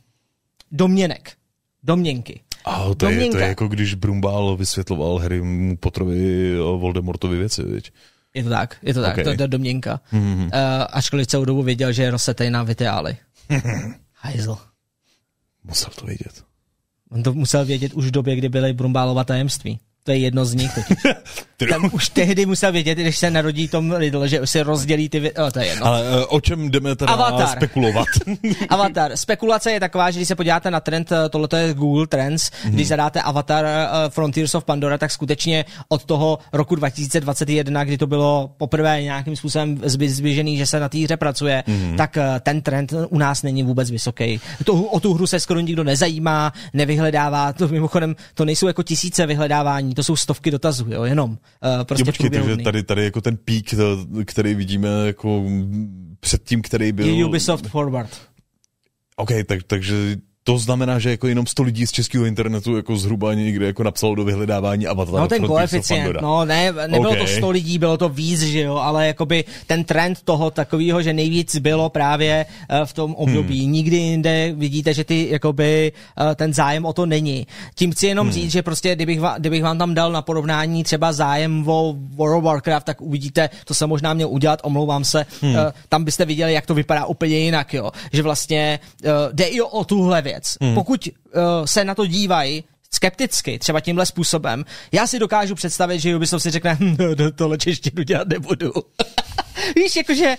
domněnek, 0.73 1.33
domněnky. 1.83 2.41
Oh, 2.67 2.95
to, 2.95 3.11
je, 3.11 3.31
to 3.31 3.39
je 3.39 3.47
jako 3.47 3.69
když 3.69 3.95
Brumbál 3.95 4.57
vysvětloval 4.57 5.19
Harry 5.19 5.43
Potterovi 5.81 6.57
Voldemortovi 6.57 7.39
věci, 7.39 7.63
viď? 7.63 7.93
Je 8.35 8.45
to 8.45 8.51
tak, 8.51 8.77
je 8.83 8.95
to 8.95 9.03
tak, 9.03 9.13
okay. 9.13 9.37
to 9.37 9.43
je 9.43 9.49
domněnka. 9.49 10.01
Mm-hmm. 10.13 10.45
Uh, 10.45 10.51
ačkoliv 10.91 11.27
celou 11.27 11.45
dobu 11.45 11.63
věděl, 11.63 11.93
že 11.93 12.03
je 12.03 12.11
rosetej 12.11 12.51
na 12.51 12.63
Viteály. 12.63 13.17
Hajzl. 14.15 14.59
Musel 15.65 15.91
to 15.99 16.07
vědět. 16.07 16.45
On 17.11 17.23
to 17.23 17.35
musel 17.35 17.65
vědět 17.65 17.93
už 17.95 18.07
v 18.07 18.11
době, 18.11 18.37
kdy 18.37 18.49
byly 18.49 18.73
Brumbálova 18.73 19.25
tajemství. 19.25 19.81
To 20.05 20.13
je 20.13 20.19
jedno 20.19 20.45
z 20.45 20.55
nich. 20.55 20.79
Tam 21.71 21.91
už 21.93 22.09
tehdy 22.09 22.47
musel 22.47 22.73
vědět, 22.73 22.99
když 22.99 23.19
se 23.19 23.31
narodí 23.31 23.69
Tom 23.69 23.93
Riddle, 23.93 24.29
že 24.29 24.41
se 24.45 24.63
rozdělí 24.63 25.09
ty... 25.09 25.21
Vě... 25.21 25.33
Oh, 25.33 25.51
to 25.51 25.59
je 25.59 25.67
jedno. 25.67 25.87
Ale 25.87 26.03
uh, 26.03 26.25
o 26.29 26.41
čem 26.41 26.71
jdeme 26.71 26.97
teda 26.97 27.13
Avatar. 27.13 27.49
spekulovat? 27.49 28.07
Avatar. 28.69 29.17
Spekulace 29.17 29.73
je 29.73 29.81
taková, 29.81 30.11
že 30.11 30.19
když 30.19 30.29
se 30.29 30.35
podíváte 30.35 30.71
na 30.71 30.81
trend, 30.81 31.13
eh, 31.13 31.29
tohle 31.29 31.49
je 31.57 31.75
Google 31.75 32.07
Trends, 32.07 32.51
mm-hmm. 32.51 32.71
když 32.71 32.89
zadáte 32.89 33.21
Avatar 33.23 33.65
uh, 33.65 34.11
Frontiers 34.11 34.55
of 34.55 34.65
Pandora, 34.65 34.99
tak 34.99 35.11
skutečně 35.11 35.65
od 35.89 36.05
toho 36.05 36.39
roku 36.53 36.75
2021, 36.75 37.85
kdy 37.85 37.99
to 37.99 38.07
bylo 38.07 38.51
poprvé 38.57 39.03
nějakým 39.03 39.37
způsobem 39.37 39.81
zběžený, 39.85 40.57
že 40.57 40.67
se 40.67 40.81
na 40.81 40.89
té 40.89 40.99
hře 40.99 41.17
pracuje, 41.17 41.65
mm-hmm. 41.69 41.97
tak 41.97 42.17
uh, 42.17 42.23
ten 42.41 42.63
trend 42.63 42.93
u 43.09 43.19
nás 43.19 43.43
není 43.43 43.63
vůbec 43.63 43.91
vysoký. 43.91 44.41
To, 44.65 44.75
o 44.75 45.01
tu 45.01 45.15
hru 45.15 45.27
se 45.27 45.41
skoro 45.41 45.61
nikdo 45.61 45.85
nezajímá, 45.85 46.53
nevyhledává. 46.73 47.53
To 47.53 47.69
mimochodem, 47.69 48.17
to 48.35 48.45
nejsou 48.45 48.67
jako 48.67 48.83
tisíce 48.83 49.27
vyhledávání 49.27 49.94
to 49.95 50.03
jsou 50.03 50.17
stovky 50.17 50.51
dotazů, 50.51 50.87
jo, 50.89 51.05
jenom. 51.05 51.31
Uh, 51.31 51.37
prostě 51.85 52.03
jo, 52.03 52.05
počkej, 52.05 52.31
takže 52.31 52.57
tady, 52.57 52.83
tady 52.83 53.05
jako 53.05 53.21
ten 53.21 53.37
pík, 53.37 53.75
který 54.25 54.55
vidíme 54.55 54.89
jako 55.07 55.45
před 56.21 56.45
tím, 56.45 56.63
který 56.63 56.93
byl... 56.93 57.27
Ubisoft 57.27 57.67
Forward. 57.67 58.11
OK, 59.17 59.31
tak, 59.47 59.63
takže 59.63 60.17
To 60.47 60.59
znamená, 60.59 60.99
že 60.99 61.11
jako 61.11 61.29
jenom 61.29 61.47
100 61.47 61.63
lidí 61.63 61.87
z 61.87 61.93
českého 61.93 62.25
internetu 62.25 62.77
jako 62.77 62.97
zhruba 62.97 63.35
někde 63.35 63.67
jako 63.67 63.83
napsalo 63.83 64.15
do 64.15 64.25
vyhledávání 64.25 64.87
avatar. 64.87 65.15
No 65.15 65.29
ten 65.29 65.47
koeficient, 65.47 66.17
no 66.21 66.45
ne, 66.45 66.73
nebylo 66.73 67.11
okay. 67.11 67.21
to 67.21 67.27
100 67.27 67.51
lidí, 67.51 67.79
bylo 67.79 67.97
to 67.97 68.09
víc, 68.09 68.41
že 68.41 68.61
jo, 68.61 68.77
ale 68.77 69.07
jakoby 69.07 69.45
ten 69.67 69.85
trend 69.85 70.23
toho 70.25 70.51
takového, 70.51 71.03
že 71.03 71.13
nejvíc 71.13 71.57
bylo 71.59 71.89
právě 71.89 72.47
uh, 72.47 72.87
v 72.87 72.93
tom 72.93 73.15
období. 73.15 73.63
Hmm. 73.63 73.73
Nikdy 73.73 73.97
jinde 73.97 74.53
vidíte, 74.57 74.95
že 74.95 75.05
ty 75.05 75.29
jakoby 75.31 75.93
uh, 76.21 76.35
ten 76.35 76.55
zájem 76.55 76.85
o 76.85 76.93
to 76.93 77.07
není. 77.07 77.47
Tím 77.75 77.93
chci 77.93 78.07
jenom 78.07 78.27
hmm. 78.27 78.35
říct, 78.35 78.53
že 78.53 78.63
prostě 78.63 78.95
kdybych, 78.95 79.21
vám, 79.21 79.35
kdybych 79.39 79.63
vám 79.63 79.79
tam 79.79 79.95
dal 79.95 80.13
na 80.13 80.23
porovnání 80.23 80.85
třeba 80.85 81.13
zájem 81.13 81.69
o 81.69 81.97
World 82.17 82.39
of 82.39 82.45
Warcraft, 82.45 82.87
tak 82.87 83.01
uvidíte, 83.01 83.51
to 83.65 83.75
jsem 83.75 83.89
možná 83.89 84.15
měl 84.15 84.29
udělat, 84.29 84.61
omlouvám 84.63 85.05
se, 85.05 85.27
hmm. 85.43 85.55
uh, 85.55 85.59
tam 85.89 86.05
byste 86.05 86.25
viděli, 86.25 86.53
jak 86.53 86.67
to 86.67 86.75
vypadá 86.75 87.07
úplně 87.07 87.39
jinak, 87.39 87.75
jo. 87.75 87.91
Že 88.13 88.23
vlastně 88.23 88.81
jde 89.33 89.45
i 89.45 89.61
o 89.61 89.85
tuhle 89.85 90.23
věc 90.23 90.34
věc. 90.35 90.57
Hmm. 90.61 90.75
Pokud 90.75 91.09
uh, 91.09 91.43
se 91.65 91.85
na 91.85 91.95
to 91.95 92.07
dívají 92.07 92.65
skepticky, 92.95 93.59
třeba 93.59 93.81
tímhle 93.81 94.07
způsobem, 94.07 94.65
já 94.93 95.07
si 95.07 95.19
dokážu 95.19 95.55
představit, 95.55 96.01
že 96.01 96.17
Ubisoft 96.17 96.43
si 96.43 96.51
řekne, 96.51 96.75
hm, 96.81 96.97
no, 96.99 97.07
no, 97.19 97.31
tohle 97.33 97.59
češtinu 97.59 98.03
dělat 98.03 98.29
nebudu. 98.29 98.73
Víš, 99.77 99.97
jakože... 99.97 100.37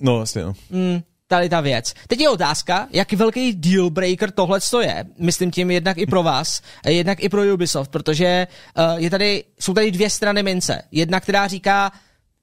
No, 0.00 0.16
vlastně, 0.16 0.42
no. 0.42 0.52
Mm, 0.70 1.00
tady 1.26 1.48
ta 1.48 1.60
věc. 1.60 1.94
Teď 2.06 2.20
je 2.20 2.28
otázka, 2.28 2.88
jak 2.90 3.12
velký 3.12 3.52
deal 3.52 3.90
breaker 3.90 4.30
tohle 4.30 4.58
je. 4.82 5.04
Myslím 5.18 5.50
tím 5.50 5.70
jednak 5.70 5.98
i 5.98 6.06
pro 6.06 6.22
vás, 6.22 6.62
jednak 6.86 7.20
i 7.20 7.28
pro 7.28 7.54
Ubisoft, 7.54 7.90
protože 7.90 8.46
uh, 8.76 9.02
je 9.02 9.10
tady, 9.10 9.44
jsou 9.60 9.74
tady 9.74 9.90
dvě 9.90 10.10
strany 10.10 10.42
mince. 10.42 10.82
Jedna, 10.90 11.20
která 11.20 11.46
říká, 11.46 11.92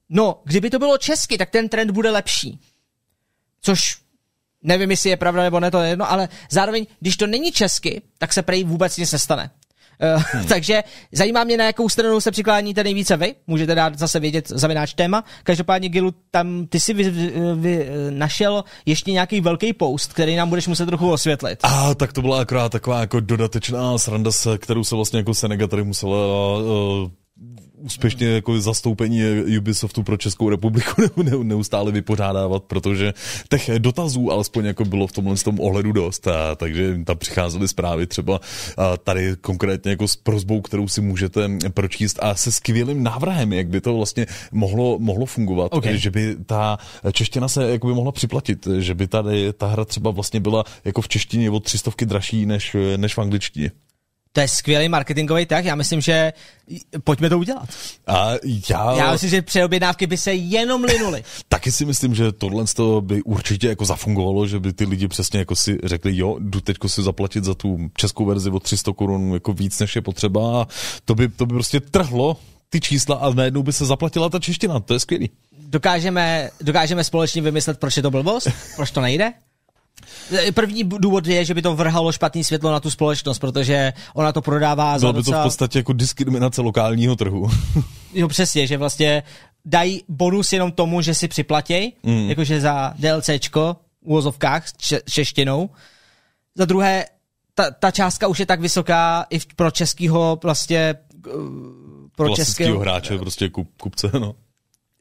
no, 0.10 0.42
kdyby 0.44 0.70
to 0.70 0.80
bylo 0.80 0.98
česky, 0.98 1.38
tak 1.38 1.50
ten 1.50 1.70
trend 1.70 1.92
bude 1.92 2.12
lepší. 2.12 2.60
Což 3.62 3.98
Nevím, 4.64 4.92
jestli 4.92 5.10
je 5.10 5.18
pravda 5.18 5.44
nebo 5.44 5.60
ne, 5.60 5.72
to 5.72 5.82
je 5.82 5.90
jedno, 5.90 6.12
ale 6.12 6.30
zároveň, 6.52 6.86
když 7.00 7.18
to 7.18 7.28
není 7.28 7.52
česky, 7.52 8.02
tak 8.18 8.34
se 8.34 8.42
prej 8.42 8.64
vůbec 8.64 8.98
nic 8.98 9.12
nestane. 9.12 9.50
Uh, 10.16 10.24
hmm. 10.32 10.46
Takže 10.46 10.84
zajímá 11.12 11.44
mě, 11.44 11.58
na 11.58 11.66
jakou 11.66 11.90
stranu 11.90 12.22
se 12.22 12.32
přikláníte 12.32 12.84
nejvíce 12.84 13.18
vy. 13.18 13.36
Můžete 13.48 13.76
dát 13.76 14.00
zase 14.00 14.20
vědět 14.20 14.50
zavináč 14.50 14.94
téma. 14.94 15.24
Každopádně, 15.44 15.90
Gilu, 15.90 16.14
tam 16.32 16.68
ty 16.68 16.80
si 16.80 16.94
vy, 16.94 17.10
vy, 17.10 17.32
vy, 17.56 17.88
našel 18.10 18.64
ještě 18.86 19.12
nějaký 19.12 19.42
velký 19.42 19.74
post, 19.74 20.14
který 20.14 20.36
nám 20.36 20.50
budeš 20.50 20.68
muset 20.68 20.86
trochu 20.86 21.12
osvětlit. 21.12 21.60
A 21.64 21.96
tak 21.96 22.14
to 22.14 22.22
byla 22.22 22.42
akorát 22.42 22.72
taková 22.72 23.00
jako 23.00 23.20
dodatečná 23.20 23.98
sranda, 23.98 24.32
kterou 24.58 24.84
se 24.84 24.96
vlastně 24.96 25.20
jako 25.20 25.34
Senega 25.34 25.68
tady 25.68 25.84
musela 25.84 26.18
uh, 26.58 27.10
úspěšně 27.80 28.28
jako 28.28 28.62
zastoupení 28.62 29.22
Ubisoftu 29.58 30.04
pro 30.04 30.18
Českou 30.18 30.50
republiku 30.50 31.02
neustále 31.44 31.92
vypořádávat, 31.92 32.64
protože 32.64 33.14
těch 33.50 33.80
dotazů 33.80 34.32
alespoň 34.32 34.66
jako 34.66 34.86
bylo 34.86 35.08
v 35.08 35.12
tomhle 35.12 35.36
tom 35.36 35.60
ohledu 35.60 35.92
dost, 35.92 36.28
a, 36.28 36.56
takže 36.56 37.00
tam 37.06 37.18
přicházely 37.18 37.68
zprávy 37.68 38.08
třeba 38.08 38.40
a, 38.78 38.98
tady 38.98 39.36
konkrétně 39.42 39.92
jako 39.92 40.08
s 40.08 40.16
prozbou, 40.16 40.62
kterou 40.62 40.88
si 40.88 41.02
můžete 41.02 41.50
pročíst 41.74 42.20
a 42.22 42.36
se 42.36 42.52
skvělým 42.52 43.04
návrhem, 43.04 43.54
jak 43.54 43.68
by 43.68 43.82
to 43.82 43.94
vlastně 43.94 44.26
mohlo, 44.52 45.00
mohlo 45.00 45.26
fungovat, 45.26 45.74
okay. 45.74 45.98
že 45.98 46.12
by 46.12 46.36
ta 46.46 46.78
čeština 47.12 47.48
se 47.48 47.72
jako 47.72 47.88
by 47.88 47.94
mohla 47.94 48.12
připlatit, 48.12 48.68
že 48.80 48.94
by 48.96 49.08
tady 49.08 49.54
ta 49.54 49.68
hra 49.68 49.86
třeba 49.86 50.12
vlastně 50.12 50.40
byla 50.40 50.64
jako 50.86 51.02
v 51.02 51.08
češtině 51.08 51.50
o 51.52 51.60
třistovky 51.60 52.06
dražší 52.06 52.46
než, 52.46 52.76
než 52.98 53.16
v 53.16 53.20
angličtině. 53.20 53.72
To 54.34 54.42
je 54.42 54.48
skvělý 54.48 54.90
marketingový 54.90 55.46
tak, 55.46 55.66
já 55.66 55.76
myslím, 55.76 56.02
že 56.02 56.34
pojďme 57.04 57.30
to 57.30 57.40
udělat. 57.40 57.70
A 58.08 58.32
já... 58.70 58.96
já 58.96 59.12
myslím, 59.12 59.30
že 59.30 59.42
přeobjednávky 59.42 60.08
by 60.08 60.18
se 60.18 60.34
jenom 60.34 60.84
linuly. 60.84 61.24
Taky 61.50 61.72
si 61.72 61.86
myslím, 61.86 62.16
že 62.16 62.32
tohle 62.32 62.66
by 63.02 63.24
určitě 63.24 63.68
jako 63.68 63.86
zafungovalo, 63.86 64.48
že 64.48 64.60
by 64.60 64.74
ty 64.74 64.86
lidi 64.86 65.08
přesně 65.08 65.40
jako 65.40 65.56
si 65.56 65.78
řekli, 65.84 66.18
jo, 66.18 66.38
jdu 66.40 66.62
teďko 66.62 66.90
si 66.90 67.04
zaplatit 67.04 67.44
za 67.44 67.54
tu 67.54 67.90
českou 67.98 68.26
verzi 68.26 68.50
o 68.50 68.60
300 68.60 68.94
korun 68.94 69.34
jako 69.34 69.54
víc, 69.54 69.80
než 69.80 69.96
je 69.96 70.02
potřeba 70.02 70.62
a 70.62 70.68
to 71.06 71.16
by, 71.16 71.30
to 71.30 71.46
by 71.46 71.54
prostě 71.54 71.80
trhlo 71.80 72.38
ty 72.70 72.80
čísla 72.80 73.16
a 73.16 73.34
najednou 73.34 73.64
by 73.64 73.74
se 73.74 73.86
zaplatila 73.86 74.30
ta 74.30 74.40
čeština, 74.40 74.80
to 74.80 74.94
je 74.94 75.00
skvělý. 75.00 75.30
Dokážeme, 75.60 76.50
dokážeme 76.62 77.04
společně 77.04 77.42
vymyslet, 77.42 77.80
proč 77.80 77.98
je 77.98 78.04
to 78.04 78.12
blbost? 78.12 78.48
Proč 78.76 78.92
to 78.92 79.02
nejde? 79.02 79.34
První 80.54 80.84
důvod 80.84 81.28
je, 81.28 81.46
že 81.46 81.54
by 81.54 81.62
to 81.62 81.76
vrhalo 81.76 82.12
špatný 82.12 82.44
světlo 82.44 82.72
na 82.72 82.80
tu 82.80 82.92
společnost, 82.92 83.40
protože 83.40 83.94
ona 84.14 84.32
to 84.32 84.42
prodává 84.42 84.98
Bylo 84.98 85.00
za 85.00 85.14
by 85.14 85.18
docela... 85.18 85.38
to 85.38 85.42
v 85.42 85.46
podstatě 85.46 85.80
jako 85.80 85.94
diskriminace 85.94 86.62
lokálního 86.62 87.16
trhu. 87.16 87.50
jo, 88.14 88.28
přesně, 88.28 88.68
že 88.68 88.78
vlastně 88.78 89.24
dají 89.66 90.04
bonus 90.08 90.54
jenom 90.54 90.72
tomu, 90.72 91.02
že 91.02 91.16
si 91.16 91.28
připlatí, 91.28 91.94
mm. 92.04 92.30
jakože 92.30 92.62
za 92.62 92.94
DLCčko 93.00 93.76
úvozovkách 94.02 94.68
s 94.68 95.04
češtinou. 95.10 95.70
Za 96.56 96.66
druhé, 96.66 97.06
ta, 97.54 97.72
ta 97.72 97.92
částka 97.92 98.28
už 98.28 98.40
je 98.40 98.46
tak 98.46 98.62
vysoká 98.62 99.26
i 99.30 99.40
pro 99.56 99.72
českýho 99.72 100.40
vlastně 100.44 100.96
pro 102.16 102.36
českého 102.36 102.80
hráče, 102.80 103.18
prostě 103.18 103.50
kup, 103.50 103.70
kupce, 103.78 104.12
no 104.20 104.36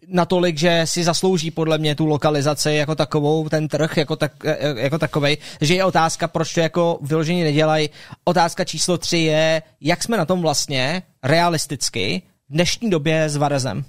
natolik, 0.09 0.59
že 0.59 0.83
si 0.85 1.05
zaslouží 1.05 1.51
podle 1.51 1.79
mě 1.79 1.95
tu 1.95 2.07
lokalizaci 2.07 2.73
jako 2.73 2.95
takovou, 2.95 3.49
ten 3.49 3.69
trh 3.69 3.97
jako, 3.97 4.17
tak, 4.17 4.33
jako 4.77 4.99
takovej, 4.99 5.37
že 5.61 5.75
je 5.75 5.85
otázka, 5.85 6.29
proč 6.29 6.55
to 6.55 6.61
jako 6.61 6.99
vyložení 7.03 7.43
nedělají. 7.43 7.91
Otázka 8.25 8.65
číslo 8.65 8.99
tři 8.99 9.19
je, 9.19 9.63
jak 9.81 10.03
jsme 10.03 10.17
na 10.17 10.25
tom 10.25 10.41
vlastně 10.41 11.03
realisticky 11.23 12.23
v 12.49 12.53
dnešní 12.53 12.91
době 12.91 13.29
s 13.29 13.37
Varezem. 13.37 13.85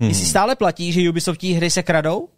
Hmm. 0.00 0.08
Jestli 0.08 0.26
stále 0.26 0.56
platí, 0.56 0.92
že 0.92 1.10
Ubisoftí 1.10 1.52
hry 1.52 1.70
se 1.70 1.82
kradou, 1.82 2.28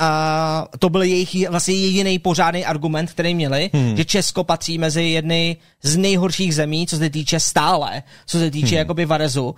a 0.00 0.68
to 0.78 0.88
byl 0.88 1.02
jejich 1.02 1.48
vlastně 1.48 1.74
jediný 1.74 2.18
pořádný 2.18 2.64
argument, 2.64 3.10
který 3.10 3.34
měli, 3.34 3.70
hmm. 3.72 3.96
že 3.96 4.04
Česko 4.04 4.44
patří 4.44 4.78
mezi 4.78 5.02
jedny 5.02 5.56
z 5.82 5.96
nejhorších 5.96 6.54
zemí, 6.54 6.86
co 6.86 6.96
se 6.96 7.10
týče 7.10 7.40
stále, 7.40 8.02
co 8.26 8.38
se 8.38 8.50
týče 8.50 8.66
hmm. 8.66 8.78
jakoby 8.78 9.06
Varezu 9.06 9.54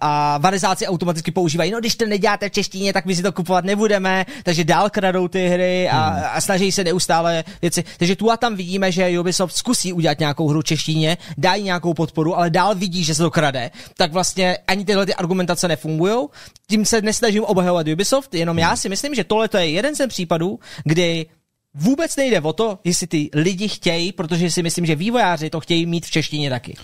a 0.00 0.38
varizáci 0.38 0.86
automaticky 0.86 1.30
používají, 1.30 1.70
no 1.70 1.80
když 1.80 1.96
to 1.96 2.06
neděláte 2.06 2.48
v 2.48 2.52
češtině, 2.52 2.92
tak 2.92 3.06
my 3.06 3.16
si 3.16 3.22
to 3.22 3.32
kupovat 3.32 3.64
nebudeme, 3.64 4.26
takže 4.42 4.64
dál 4.64 4.90
kradou 4.90 5.28
ty 5.28 5.48
hry 5.48 5.88
a, 5.88 6.08
hmm. 6.08 6.24
a 6.32 6.40
snaží 6.40 6.72
se 6.72 6.84
neustále 6.84 7.44
věci. 7.62 7.84
Takže 7.98 8.16
tu 8.16 8.30
a 8.30 8.36
tam 8.36 8.56
vidíme, 8.56 8.92
že 8.92 9.20
Ubisoft 9.20 9.56
zkusí 9.56 9.92
udělat 9.92 10.18
nějakou 10.18 10.48
hru 10.48 10.60
v 10.60 10.64
češtině, 10.64 11.16
dají 11.38 11.62
nějakou 11.62 11.94
podporu, 11.94 12.36
ale 12.36 12.50
dál 12.50 12.74
vidí, 12.74 13.04
že 13.04 13.14
se 13.14 13.22
to 13.22 13.30
krade. 13.30 13.70
Tak 13.96 14.12
vlastně 14.12 14.58
ani 14.68 14.84
tyhle 14.84 15.06
ty 15.06 15.14
argumentace 15.14 15.68
nefungují. 15.68 16.28
Tím 16.66 16.84
se 16.84 17.02
nesnažím 17.02 17.44
obhajovat 17.44 17.88
Ubisoft, 17.88 18.34
jenom 18.34 18.58
já 18.58 18.76
si 18.76 18.88
myslím, 18.88 19.14
že 19.14 19.24
tohle 19.24 19.48
je 19.58 19.70
jeden 19.70 19.96
z 19.96 20.06
případů, 20.06 20.58
kdy 20.84 21.26
vůbec 21.74 22.16
nejde 22.16 22.40
o 22.40 22.52
to, 22.52 22.78
jestli 22.84 23.06
ty 23.06 23.30
lidi 23.32 23.68
chtějí, 23.68 24.12
protože 24.12 24.50
si 24.50 24.62
myslím, 24.62 24.86
že 24.86 24.96
vývojáři 24.96 25.50
to 25.50 25.60
chtějí 25.60 25.86
mít 25.86 26.06
v 26.06 26.10
češtině 26.10 26.50
taky. 26.50 26.76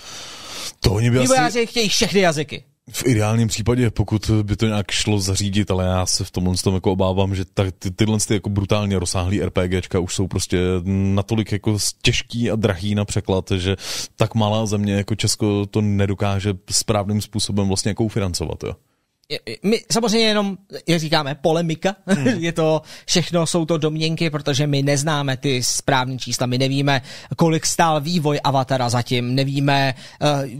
To 0.80 0.92
oni 0.92 1.10
by 1.10 1.18
Vývojáři 1.18 1.58
asi... 1.58 1.66
chtějí 1.66 1.88
všechny 1.88 2.20
jazyky. 2.20 2.64
V 2.92 3.06
ideálním 3.06 3.48
případě, 3.48 3.90
pokud 3.90 4.30
by 4.42 4.56
to 4.56 4.66
nějak 4.66 4.90
šlo 4.90 5.20
zařídit, 5.20 5.70
ale 5.70 5.84
já 5.84 6.06
se 6.06 6.24
v 6.24 6.30
tomhle 6.30 6.54
tom 6.64 6.74
jako 6.74 6.92
obávám, 6.92 7.34
že 7.34 7.44
ta, 7.44 7.64
ty, 7.78 7.90
tyhle 7.90 8.18
ty 8.28 8.34
jako 8.34 8.48
brutálně 8.48 8.98
rozsáhlý 8.98 9.42
RPGčka 9.42 9.98
už 9.98 10.14
jsou 10.14 10.26
prostě 10.26 10.58
natolik 10.84 11.52
jako 11.52 11.78
těžký 12.02 12.50
a 12.50 12.56
drahý 12.56 12.94
na 12.94 13.04
překlad, 13.04 13.50
že 13.56 13.76
tak 14.16 14.34
malá 14.34 14.66
země 14.66 14.92
jako 14.92 15.14
Česko 15.14 15.66
to 15.66 15.80
nedokáže 15.80 16.54
správným 16.70 17.20
způsobem 17.20 17.68
vlastně 17.68 17.88
jako 17.88 18.04
ufinancovat. 18.04 18.62
Jo 18.62 18.74
my 19.62 19.80
samozřejmě 19.92 20.28
jenom, 20.28 20.58
jak 20.88 21.00
říkáme, 21.00 21.34
polemika, 21.34 21.96
hmm. 22.06 22.26
je 22.38 22.52
to, 22.52 22.82
všechno 23.06 23.46
jsou 23.46 23.64
to 23.64 23.78
domněnky, 23.78 24.30
protože 24.30 24.66
my 24.66 24.82
neznáme 24.82 25.36
ty 25.36 25.62
správné 25.62 26.18
čísla, 26.18 26.46
my 26.46 26.58
nevíme, 26.58 27.02
kolik 27.36 27.66
stál 27.66 28.00
vývoj 28.00 28.40
Avatara 28.44 28.88
zatím, 28.88 29.34
nevíme, 29.34 29.94
uh, 30.22 30.50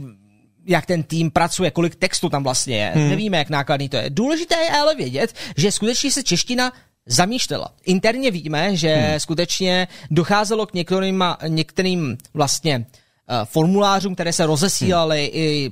jak 0.65 0.85
ten 0.85 1.03
tým 1.03 1.31
pracuje, 1.31 1.71
kolik 1.71 1.95
textu 1.95 2.29
tam 2.29 2.43
vlastně 2.43 2.77
je, 2.77 2.91
hmm. 2.95 3.09
nevíme, 3.09 3.37
jak 3.37 3.49
nákladný 3.49 3.89
to 3.89 3.97
je. 3.97 4.09
Důležité 4.09 4.55
je 4.55 4.69
ale 4.69 4.95
vědět, 4.95 5.33
že 5.57 5.71
skutečně 5.71 6.11
se 6.11 6.23
čeština 6.23 6.73
zamýšlela. 7.05 7.73
Interně 7.85 8.31
víme, 8.31 8.75
že 8.75 8.95
hmm. 8.95 9.19
skutečně 9.19 9.87
docházelo 10.11 10.65
k 10.65 10.73
některým, 10.73 11.23
některým 11.47 12.17
vlastně 12.33 12.77
uh, 12.77 13.45
formulářům, 13.45 14.13
které 14.13 14.33
se 14.33 14.45
rozesílaly 14.45 15.21
hmm. 15.21 15.41
i 15.41 15.71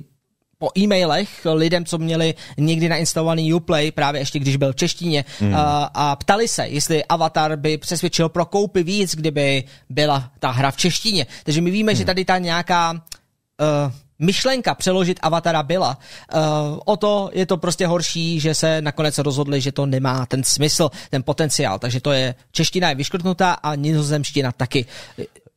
po 0.60 0.68
e-mailech 0.78 1.46
lidem, 1.54 1.84
co 1.84 1.98
měli 1.98 2.34
někdy 2.56 2.88
nainstalovaný 2.88 3.54
Uplay, 3.54 3.90
právě 3.90 4.20
ještě 4.20 4.38
když 4.38 4.56
byl 4.56 4.72
v 4.72 4.76
češtině, 4.76 5.24
hmm. 5.40 5.54
a, 5.54 5.90
a 5.94 6.16
ptali 6.16 6.48
se, 6.48 6.68
jestli 6.68 7.04
Avatar 7.04 7.56
by 7.56 7.78
přesvědčil 7.78 8.28
pro 8.28 8.44
koupy 8.44 8.82
víc, 8.82 9.14
kdyby 9.14 9.64
byla 9.88 10.30
ta 10.38 10.50
hra 10.50 10.70
v 10.70 10.76
češtině. 10.76 11.26
Takže 11.44 11.60
my 11.60 11.70
víme, 11.70 11.92
hmm. 11.92 11.98
že 11.98 12.04
tady 12.04 12.24
ta 12.24 12.38
nějaká 12.38 12.92
uh, 12.92 13.92
myšlenka 14.18 14.74
přeložit 14.74 15.18
Avatara 15.22 15.62
byla. 15.62 15.98
Uh, 16.34 16.40
o 16.84 16.96
to 16.96 17.30
je 17.32 17.46
to 17.46 17.56
prostě 17.56 17.86
horší, 17.86 18.40
že 18.40 18.54
se 18.54 18.82
nakonec 18.82 19.18
rozhodli, 19.18 19.60
že 19.60 19.72
to 19.72 19.86
nemá 19.86 20.26
ten 20.26 20.44
smysl, 20.44 20.90
ten 21.10 21.22
potenciál. 21.22 21.78
Takže 21.78 22.00
to 22.00 22.12
je, 22.12 22.34
čeština 22.52 22.88
je 22.88 22.94
vyškrtnutá 22.94 23.52
a 23.52 23.74
nizozemština 23.74 24.52
taky. 24.52 24.86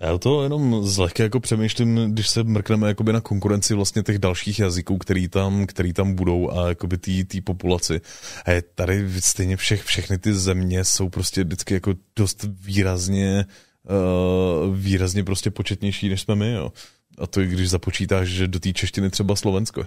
Já 0.04 0.18
to 0.18 0.44
jenom 0.44 0.86
zlehka 0.86 1.24
jako 1.24 1.40
přemýšlím, 1.40 2.14
když 2.14 2.28
se 2.28 2.44
mrkneme 2.44 2.88
jakoby 2.88 3.14
na 3.14 3.22
konkurenci 3.22 3.74
vlastně 3.74 4.04
těch 4.04 4.20
dalších 4.20 4.60
jazyků, 4.60 4.98
který 4.98 5.28
tam, 5.28 5.66
který 5.66 5.94
tam 5.94 6.16
budou 6.16 6.52
a 6.52 6.68
jakoby 6.68 6.98
té 6.98 7.42
populaci. 7.44 8.02
A 8.46 8.62
tady 8.76 9.22
stejně 9.22 9.58
všech, 9.58 9.84
všechny 9.84 10.18
ty 10.18 10.34
země 10.34 10.84
jsou 10.84 11.10
prostě 11.10 11.44
vždycky 11.44 11.74
jako 11.74 11.94
dost 12.16 12.46
výrazně 12.62 13.46
uh, 14.66 14.76
výrazně 14.76 15.24
prostě 15.24 15.52
početnější, 15.52 16.10
než 16.10 16.22
jsme 16.22 16.36
my, 16.36 16.52
jo. 16.52 16.72
A 17.18 17.28
to 17.28 17.42
i 17.42 17.48
když 17.48 17.70
započítáš, 17.70 18.28
že 18.28 18.48
do 18.48 18.60
té 18.60 18.74
češtiny 18.74 19.10
třeba 19.10 19.36
Slovensko. 19.36 19.86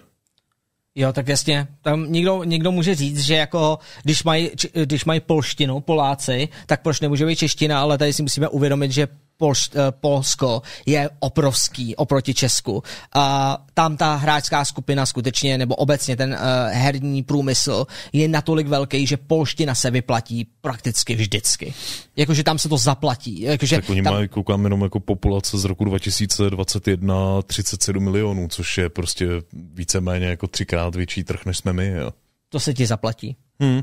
Jo, 0.95 1.13
tak 1.13 1.29
jasně. 1.29 1.67
Tam 1.83 2.13
někdo, 2.13 2.45
někdo 2.45 2.73
může 2.73 2.95
říct, 2.95 3.21
že 3.21 3.35
jako 3.35 3.79
když 4.03 4.25
mají, 4.25 4.51
když 4.85 5.05
mají 5.05 5.21
polštinu, 5.21 5.81
Poláci, 5.81 6.49
tak 6.67 6.83
proč 6.83 7.01
nemůže 7.01 7.27
být 7.27 7.37
čeština, 7.37 7.81
ale 7.81 7.99
tady 7.99 8.13
si 8.13 8.23
musíme 8.23 8.49
uvědomit, 8.49 8.93
že 8.93 9.09
Polš, 9.37 9.71
eh, 9.75 9.79
Polsko 9.91 10.63
je 10.87 11.11
obrovský 11.19 11.97
oproti 11.97 12.35
Česku. 12.35 12.83
A 13.15 13.59
tam 13.75 13.97
ta 13.97 14.15
hráčská 14.15 14.65
skupina 14.65 15.07
skutečně, 15.07 15.59
nebo 15.59 15.75
obecně 15.75 16.17
ten 16.17 16.31
uh, 16.31 16.39
herní 16.73 17.23
průmysl 17.23 17.87
je 18.13 18.29
natolik 18.29 18.67
velký, 18.67 19.07
že 19.07 19.17
polština 19.17 19.75
se 19.75 19.91
vyplatí 19.91 20.47
prakticky 20.61 21.15
vždycky. 21.15 21.75
Jakože 22.17 22.45
tam 22.45 22.59
se 22.59 22.69
to 22.69 22.79
zaplatí. 22.79 23.41
Jakože 23.41 23.77
tak 23.77 23.91
oni 23.91 24.03
tam... 24.03 24.15
mají, 24.15 24.29
koukám 24.29 24.65
jenom 24.65 24.83
jako 24.83 25.01
populace 25.01 25.59
z 25.59 25.65
roku 25.65 25.85
2021 25.85 27.43
37 27.43 28.05
milionů, 28.05 28.49
což 28.49 28.79
je 28.79 28.89
prostě 28.89 29.29
víceméně 29.53 30.27
jako 30.27 30.47
třikrát 30.47 30.95
větší 30.95 31.25
trh, 31.25 31.45
než 31.47 31.59
jsme 31.59 31.73
my. 31.73 31.89
Jo. 31.89 32.11
To 32.49 32.61
se 32.61 32.75
ti 32.75 32.87
zaplatí. 32.87 33.37
Hmm. 33.61 33.81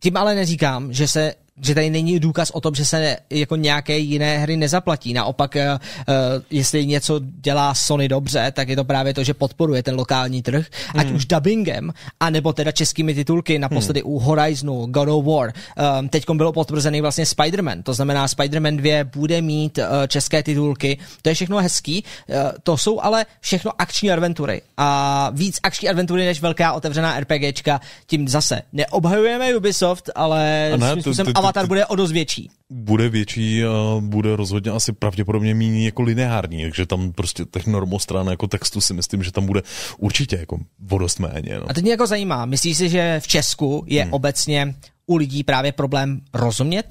Tím 0.00 0.16
ale 0.16 0.34
neříkám, 0.34 0.92
že 0.92 1.08
se 1.08 1.34
že 1.62 1.74
tady 1.74 1.90
není 1.90 2.20
důkaz 2.20 2.50
o 2.50 2.60
tom, 2.60 2.74
že 2.74 2.84
se 2.84 3.16
jako 3.30 3.56
nějaké 3.56 3.98
jiné 3.98 4.38
hry 4.38 4.56
nezaplatí. 4.56 5.12
Naopak, 5.12 5.54
uh, 5.54 6.12
jestli 6.50 6.86
něco 6.86 7.20
dělá 7.22 7.74
Sony 7.74 8.08
dobře, 8.08 8.52
tak 8.54 8.68
je 8.68 8.76
to 8.76 8.84
právě 8.84 9.14
to, 9.14 9.24
že 9.24 9.34
podporuje 9.34 9.82
ten 9.82 9.94
lokální 9.94 10.42
trh, 10.42 10.66
hmm. 10.88 11.00
ať 11.00 11.10
už 11.10 11.26
dubbingem, 11.26 11.92
anebo 12.20 12.52
teda 12.52 12.72
českými 12.72 13.14
titulky, 13.14 13.58
naposledy 13.58 14.00
hmm. 14.00 14.12
u 14.12 14.18
Horizonu, 14.18 14.86
God 14.86 15.08
of 15.08 15.24
War. 15.24 15.52
Um, 16.00 16.08
Teď 16.08 16.30
bylo 16.30 16.52
potvrzený 16.52 17.00
vlastně 17.00 17.24
Spider-Man, 17.24 17.82
to 17.82 17.94
znamená 17.94 18.26
Spider-Man 18.26 18.76
2 18.76 19.04
bude 19.04 19.42
mít 19.42 19.78
uh, 19.78 19.84
české 20.08 20.42
titulky, 20.42 20.98
to 21.22 21.28
je 21.28 21.34
všechno 21.34 21.58
hezký, 21.58 22.04
uh, 22.28 22.36
to 22.62 22.76
jsou 22.76 23.00
ale 23.00 23.26
všechno 23.40 23.72
akční 23.78 24.10
adventury 24.10 24.62
a 24.76 25.30
víc 25.34 25.58
akční 25.62 25.88
adventury 25.88 26.24
než 26.26 26.40
velká 26.40 26.72
otevřená 26.72 27.20
RPGčka, 27.20 27.80
tím 28.06 28.28
zase 28.28 28.62
neobhajujeme 28.72 29.56
Ubisoft, 29.56 30.10
ale 30.14 30.72
ne, 30.76 30.96
to, 30.96 31.14
to, 31.14 31.24
to, 31.24 31.32
Avatar 31.50 31.68
bude 31.68 31.86
o 31.86 31.96
dost 31.96 32.12
větší. 32.12 32.50
Bude 32.70 33.08
větší 33.08 33.64
a 33.64 34.00
bude 34.00 34.36
rozhodně 34.36 34.70
asi 34.70 34.92
pravděpodobně 34.92 35.54
méně 35.54 35.84
jako 35.84 36.02
lineární, 36.02 36.62
takže 36.62 36.86
tam 36.86 37.12
prostě 37.12 37.44
těch 37.44 37.66
normostran 37.66 38.26
jako 38.26 38.46
textu 38.46 38.80
si 38.80 38.94
myslím, 38.94 39.22
že 39.22 39.32
tam 39.32 39.46
bude 39.46 39.62
určitě 39.98 40.36
jako 40.36 40.58
vodost 40.78 41.18
méně. 41.18 41.58
No. 41.60 41.70
A 41.70 41.74
teď 41.74 41.82
mě 41.82 41.90
jako 41.92 42.06
zajímá, 42.06 42.46
myslíš 42.46 42.76
si, 42.76 42.88
že 42.88 43.20
v 43.20 43.28
Česku 43.28 43.84
je 43.86 44.02
hmm. 44.02 44.12
obecně 44.12 44.74
u 45.06 45.16
lidí 45.16 45.44
právě 45.44 45.72
problém 45.72 46.20
rozumět 46.34 46.86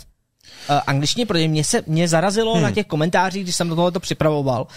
uh, 0.69 0.80
angličtině, 0.88 1.26
protože 1.26 1.48
mě, 1.48 1.63
se, 1.63 1.84
mě 1.88 2.08
zarazilo 2.08 2.54
hmm. 2.54 2.63
na 2.63 2.72
těch 2.72 2.86
komentářích, 2.86 3.43
když 3.43 3.56
jsem 3.56 3.69
do 3.69 3.76
tohoto 3.76 4.00
připravoval, 4.00 4.67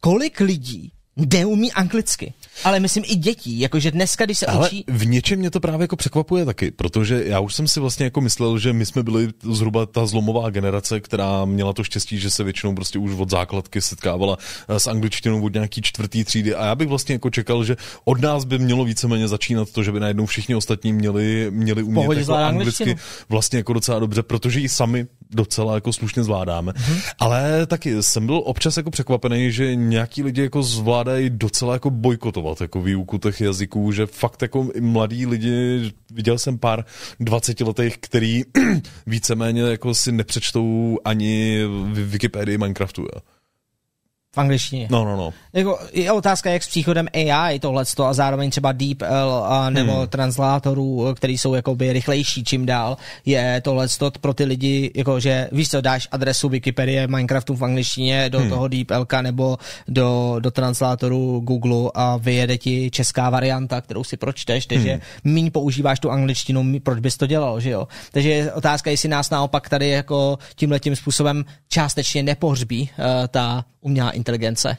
kolik 0.00 0.40
lidí 0.40 0.92
neumí 1.16 1.72
anglicky. 1.72 2.32
Ale 2.64 2.80
myslím 2.80 3.04
i 3.06 3.14
dětí, 3.16 3.60
jakože 3.60 3.90
dneska, 3.90 4.24
když 4.24 4.38
se 4.38 4.46
Ale 4.46 4.68
učí... 4.68 4.84
v 4.88 5.06
něčem 5.06 5.38
mě 5.38 5.50
to 5.50 5.60
právě 5.60 5.84
jako 5.84 5.96
překvapuje 5.96 6.44
taky, 6.44 6.70
protože 6.70 7.24
já 7.24 7.40
už 7.40 7.54
jsem 7.54 7.68
si 7.68 7.80
vlastně 7.80 8.04
jako 8.04 8.20
myslel, 8.20 8.58
že 8.58 8.72
my 8.72 8.86
jsme 8.86 9.02
byli 9.02 9.28
zhruba 9.42 9.86
ta 9.86 10.06
zlomová 10.06 10.50
generace, 10.50 11.00
která 11.00 11.44
měla 11.44 11.72
to 11.72 11.84
štěstí, 11.84 12.18
že 12.18 12.30
se 12.30 12.44
většinou 12.44 12.74
prostě 12.74 12.98
už 12.98 13.12
od 13.12 13.30
základky 13.30 13.80
setkávala 13.80 14.38
eh, 14.68 14.80
s 14.80 14.86
angličtinou 14.86 15.44
od 15.44 15.54
nějaký 15.54 15.82
čtvrtý 15.82 16.24
třídy 16.24 16.54
a 16.54 16.64
já 16.66 16.74
bych 16.74 16.88
vlastně 16.88 17.12
jako 17.12 17.30
čekal, 17.30 17.64
že 17.64 17.76
od 18.04 18.20
nás 18.20 18.44
by 18.44 18.58
mělo 18.58 18.84
víceméně 18.84 19.28
začínat 19.28 19.70
to, 19.70 19.82
že 19.82 19.92
by 19.92 20.00
najednou 20.00 20.26
všichni 20.26 20.54
ostatní 20.54 20.92
měli, 20.92 21.46
měli 21.50 21.82
umět 21.82 22.18
jako 22.18 22.34
anglicky 22.34 22.96
vlastně 23.28 23.58
jako 23.58 23.72
docela 23.72 23.98
dobře, 23.98 24.22
protože 24.22 24.60
ji 24.60 24.68
sami 24.68 25.06
docela 25.30 25.74
jako 25.74 25.92
slušně 25.92 26.22
zvládáme. 26.22 26.72
Mm-hmm. 26.72 27.00
Ale 27.18 27.66
taky 27.66 28.02
jsem 28.02 28.26
byl 28.26 28.42
občas 28.44 28.76
jako 28.76 28.90
překvapený, 28.90 29.52
že 29.52 29.76
nějaký 29.76 30.22
lidi 30.22 30.42
jako 30.42 30.62
zvládají 31.02 31.30
docela 31.30 31.72
jako 31.72 31.90
bojkotovat 31.90 32.60
jako 32.60 32.82
výuku 32.82 33.18
těch 33.18 33.40
jazyků, 33.40 33.92
že 33.92 34.06
fakt 34.06 34.42
jako 34.42 34.68
mladí 34.80 35.26
lidi, 35.26 35.92
viděl 36.10 36.38
jsem 36.38 36.58
pár 36.58 36.84
20 37.20 37.60
letých, 37.60 37.98
který 37.98 38.42
víceméně 39.06 39.62
jako 39.62 39.94
si 39.94 40.12
nepřečtou 40.12 40.98
ani 41.04 41.64
v 41.92 42.10
Wikipedii 42.10 42.58
Minecraftu. 42.58 43.02
Jo 43.02 43.31
v 44.34 44.38
angličtině. 44.38 44.88
No, 44.90 45.04
no, 45.04 45.16
no. 45.16 45.32
Jako, 45.52 45.78
je 45.92 46.12
otázka, 46.12 46.50
jak 46.50 46.62
s 46.62 46.68
příchodem 46.68 47.08
AI 47.14 47.58
tohle 47.58 47.84
a 48.04 48.12
zároveň 48.12 48.50
třeba 48.50 48.72
DeepL 48.72 49.44
a 49.46 49.70
nebo 49.70 49.92
hmm. 49.92 50.08
translátorů, 50.08 51.14
který 51.14 51.38
jsou 51.38 51.54
jakoby 51.54 51.92
rychlejší 51.92 52.44
čím 52.44 52.66
dál, 52.66 52.96
je 53.26 53.60
tohle 53.64 53.86
pro 54.20 54.34
ty 54.34 54.44
lidi, 54.44 54.90
jako 54.94 55.20
že 55.20 55.48
víš 55.52 55.68
co, 55.68 55.80
dáš 55.80 56.08
adresu 56.12 56.48
Wikipedie 56.48 57.06
Minecraftu 57.06 57.56
v 57.56 57.64
angličtině 57.64 58.30
do 58.30 58.38
hmm. 58.38 58.48
toho 58.48 58.68
DeepLka 58.68 59.22
nebo 59.22 59.58
do, 59.88 60.36
do 60.38 60.50
translátoru 60.50 61.40
Google 61.40 61.90
a 61.94 62.16
vyjede 62.16 62.58
ti 62.58 62.90
česká 62.90 63.30
varianta, 63.30 63.80
kterou 63.80 64.04
si 64.04 64.16
pročteš, 64.16 64.66
takže 64.66 64.90
hmm. 64.92 65.34
míň 65.34 65.50
používáš 65.50 66.00
tu 66.00 66.10
angličtinu, 66.10 66.80
proč 66.82 66.98
bys 66.98 67.16
to 67.16 67.26
dělal, 67.26 67.60
že 67.60 67.70
jo? 67.70 67.88
Takže 68.12 68.30
je 68.30 68.52
otázka, 68.52 68.90
jestli 68.90 69.08
nás 69.08 69.30
naopak 69.30 69.68
tady 69.68 69.88
jako 69.88 70.38
tímhletím 70.56 70.96
způsobem 70.96 71.44
částečně 71.68 72.22
nepohřbí 72.22 72.90
uh, 72.98 73.04
ta 73.28 73.64
umělá 73.82 74.10
inteligence. 74.22 74.76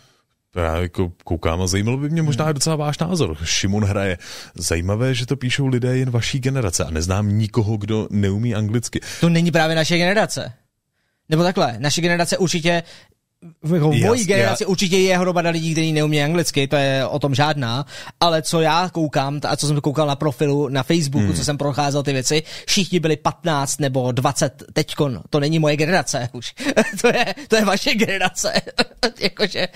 Já 0.56 0.78
jako 0.78 1.12
koukám 1.24 1.62
a 1.62 1.68
zajímalo 1.68 1.98
by 1.98 2.10
mě 2.10 2.22
možná 2.22 2.46
hmm. 2.46 2.54
docela 2.54 2.76
váš 2.76 2.98
názor. 2.98 3.38
Šimon 3.44 3.84
hraje. 3.86 4.18
Zajímavé, 4.56 5.16
že 5.16 5.26
to 5.26 5.36
píšou 5.36 5.68
lidé 5.68 5.98
jen 5.98 6.10
vaší 6.10 6.40
generace 6.40 6.86
a 6.86 6.90
neznám 6.90 7.38
nikoho, 7.38 7.78
kdo 7.78 8.08
neumí 8.12 8.56
anglicky. 8.56 9.00
To 9.22 9.30
není 9.30 9.52
právě 9.52 9.76
naše 9.76 9.98
generace. 9.98 10.54
Nebo 11.30 11.44
takhle, 11.44 11.76
naše 11.80 12.02
generace 12.02 12.38
určitě 12.38 12.84
v 13.62 13.80
mojí 13.80 14.26
generaci 14.26 14.66
určitě 14.66 14.98
je 14.98 15.18
hromada 15.18 15.50
lidí, 15.50 15.72
kteří 15.72 15.94
neumí 15.94 16.24
anglicky, 16.24 16.68
to 16.68 16.76
je 16.76 17.08
o 17.08 17.20
tom 17.20 17.36
žádná, 17.36 17.86
ale 18.20 18.42
co 18.42 18.62
já 18.62 18.90
koukám, 18.90 19.40
a 19.48 19.56
co 19.56 19.68
jsem 19.68 19.82
koukal 19.82 20.08
na 20.08 20.16
profilu 20.16 20.70
na 20.70 20.84
Facebooku, 20.84 21.26
hmm. 21.26 21.36
co 21.36 21.46
jsem 21.46 21.58
procházel 21.58 22.04
ty 22.04 22.14
věci, 22.14 22.44
všichni 22.68 23.00
byli 23.00 23.18
15 23.18 23.80
nebo 23.80 24.12
20 24.12 24.64
teďkon, 24.74 25.22
to 25.30 25.40
není 25.40 25.60
moje 25.60 25.78
generace 25.78 26.30
už, 26.34 26.54
to, 27.02 27.08
je, 27.08 27.36
to 27.48 27.56
je 27.56 27.66
vaše 27.66 27.96
generace, 27.96 28.54
jakože, 29.20 29.68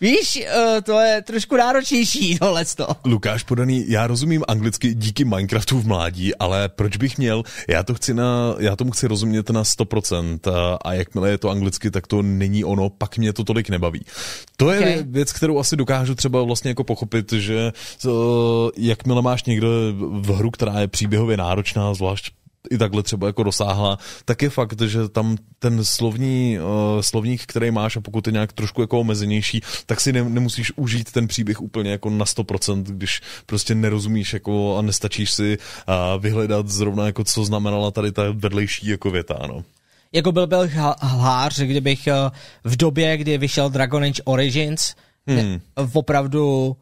víš, 0.00 0.44
eh, 0.46 0.80
to 0.82 1.00
je 1.00 1.22
trošku 1.22 1.56
náročnější 1.56 2.38
tohle. 2.38 2.64
Lukáš 3.04 3.42
Podaný, 3.42 3.84
já 3.88 4.06
rozumím 4.06 4.44
anglicky 4.48 4.94
díky 4.94 5.24
Minecraftu 5.24 5.80
v 5.80 5.86
mládí, 5.86 6.34
ale 6.34 6.68
proč 6.68 6.96
bych 6.96 7.18
měl, 7.18 7.42
já 7.68 7.82
to 7.82 7.94
chci 7.94 8.14
na, 8.14 8.54
já 8.58 8.76
tomu 8.76 8.90
chci 8.90 9.06
rozumět 9.06 9.50
na 9.50 9.62
100% 9.62 10.52
a, 10.52 10.78
a 10.84 10.92
jakmile 10.92 11.30
je 11.30 11.38
to 11.38 11.50
anglicky, 11.50 11.90
tak 11.90 12.06
to 12.06 12.22
není 12.22 12.64
ono, 12.64 12.90
pak 12.90 13.11
tak 13.12 13.18
mě 13.18 13.32
to 13.32 13.44
tolik 13.44 13.68
nebaví. 13.68 14.04
To 14.56 14.70
je 14.70 14.78
okay. 14.78 15.02
věc, 15.06 15.32
kterou 15.32 15.58
asi 15.58 15.76
dokážu 15.76 16.14
třeba 16.14 16.42
vlastně 16.42 16.70
jako 16.70 16.84
pochopit, 16.84 17.32
že 17.32 17.72
uh, 18.04 18.12
jakmile 18.76 19.22
máš 19.22 19.44
někdo 19.44 19.68
v 20.20 20.28
hru, 20.32 20.50
která 20.50 20.80
je 20.80 20.88
příběhově 20.88 21.36
náročná, 21.36 21.94
zvlášť 21.94 22.32
i 22.70 22.78
takhle 22.78 23.02
třeba 23.02 23.26
jako 23.26 23.42
dosáhla, 23.42 23.98
tak 24.24 24.42
je 24.42 24.50
fakt, 24.50 24.80
že 24.80 25.08
tam 25.08 25.36
ten 25.58 25.84
slovní, 25.84 26.58
uh, 26.58 27.00
slovník, 27.00 27.42
který 27.46 27.70
máš 27.70 27.96
a 27.96 28.00
pokud 28.00 28.26
je 28.26 28.32
nějak 28.32 28.52
trošku 28.52 28.80
jako 28.80 29.00
omezenější, 29.00 29.60
tak 29.86 30.00
si 30.00 30.12
ne, 30.12 30.24
nemusíš 30.24 30.72
užít 30.76 31.12
ten 31.12 31.28
příběh 31.28 31.60
úplně 31.60 31.90
jako 31.90 32.10
na 32.10 32.24
100%, 32.24 32.82
když 32.82 33.20
prostě 33.46 33.74
nerozumíš 33.74 34.32
jako 34.32 34.76
a 34.78 34.82
nestačíš 34.82 35.30
si 35.32 35.58
uh, 35.58 36.22
vyhledat 36.22 36.68
zrovna 36.68 37.06
jako 37.06 37.24
co 37.24 37.44
znamenala 37.44 37.90
tady 37.90 38.12
ta 38.12 38.22
vedlejší 38.32 38.86
jako 38.86 39.10
věta, 39.10 39.38
no 39.48 39.64
jako 40.12 40.32
byl 40.32 40.46
byl 40.46 40.68
hlář, 41.00 41.60
kdybych 41.60 42.06
eh, 42.06 42.14
v 42.64 42.76
době, 42.76 43.16
kdy 43.16 43.38
vyšel 43.38 43.70
Dragon 43.70 44.04
Age 44.04 44.22
Origins, 44.24 44.94
hmm. 45.26 45.60
opravdu 45.92 46.76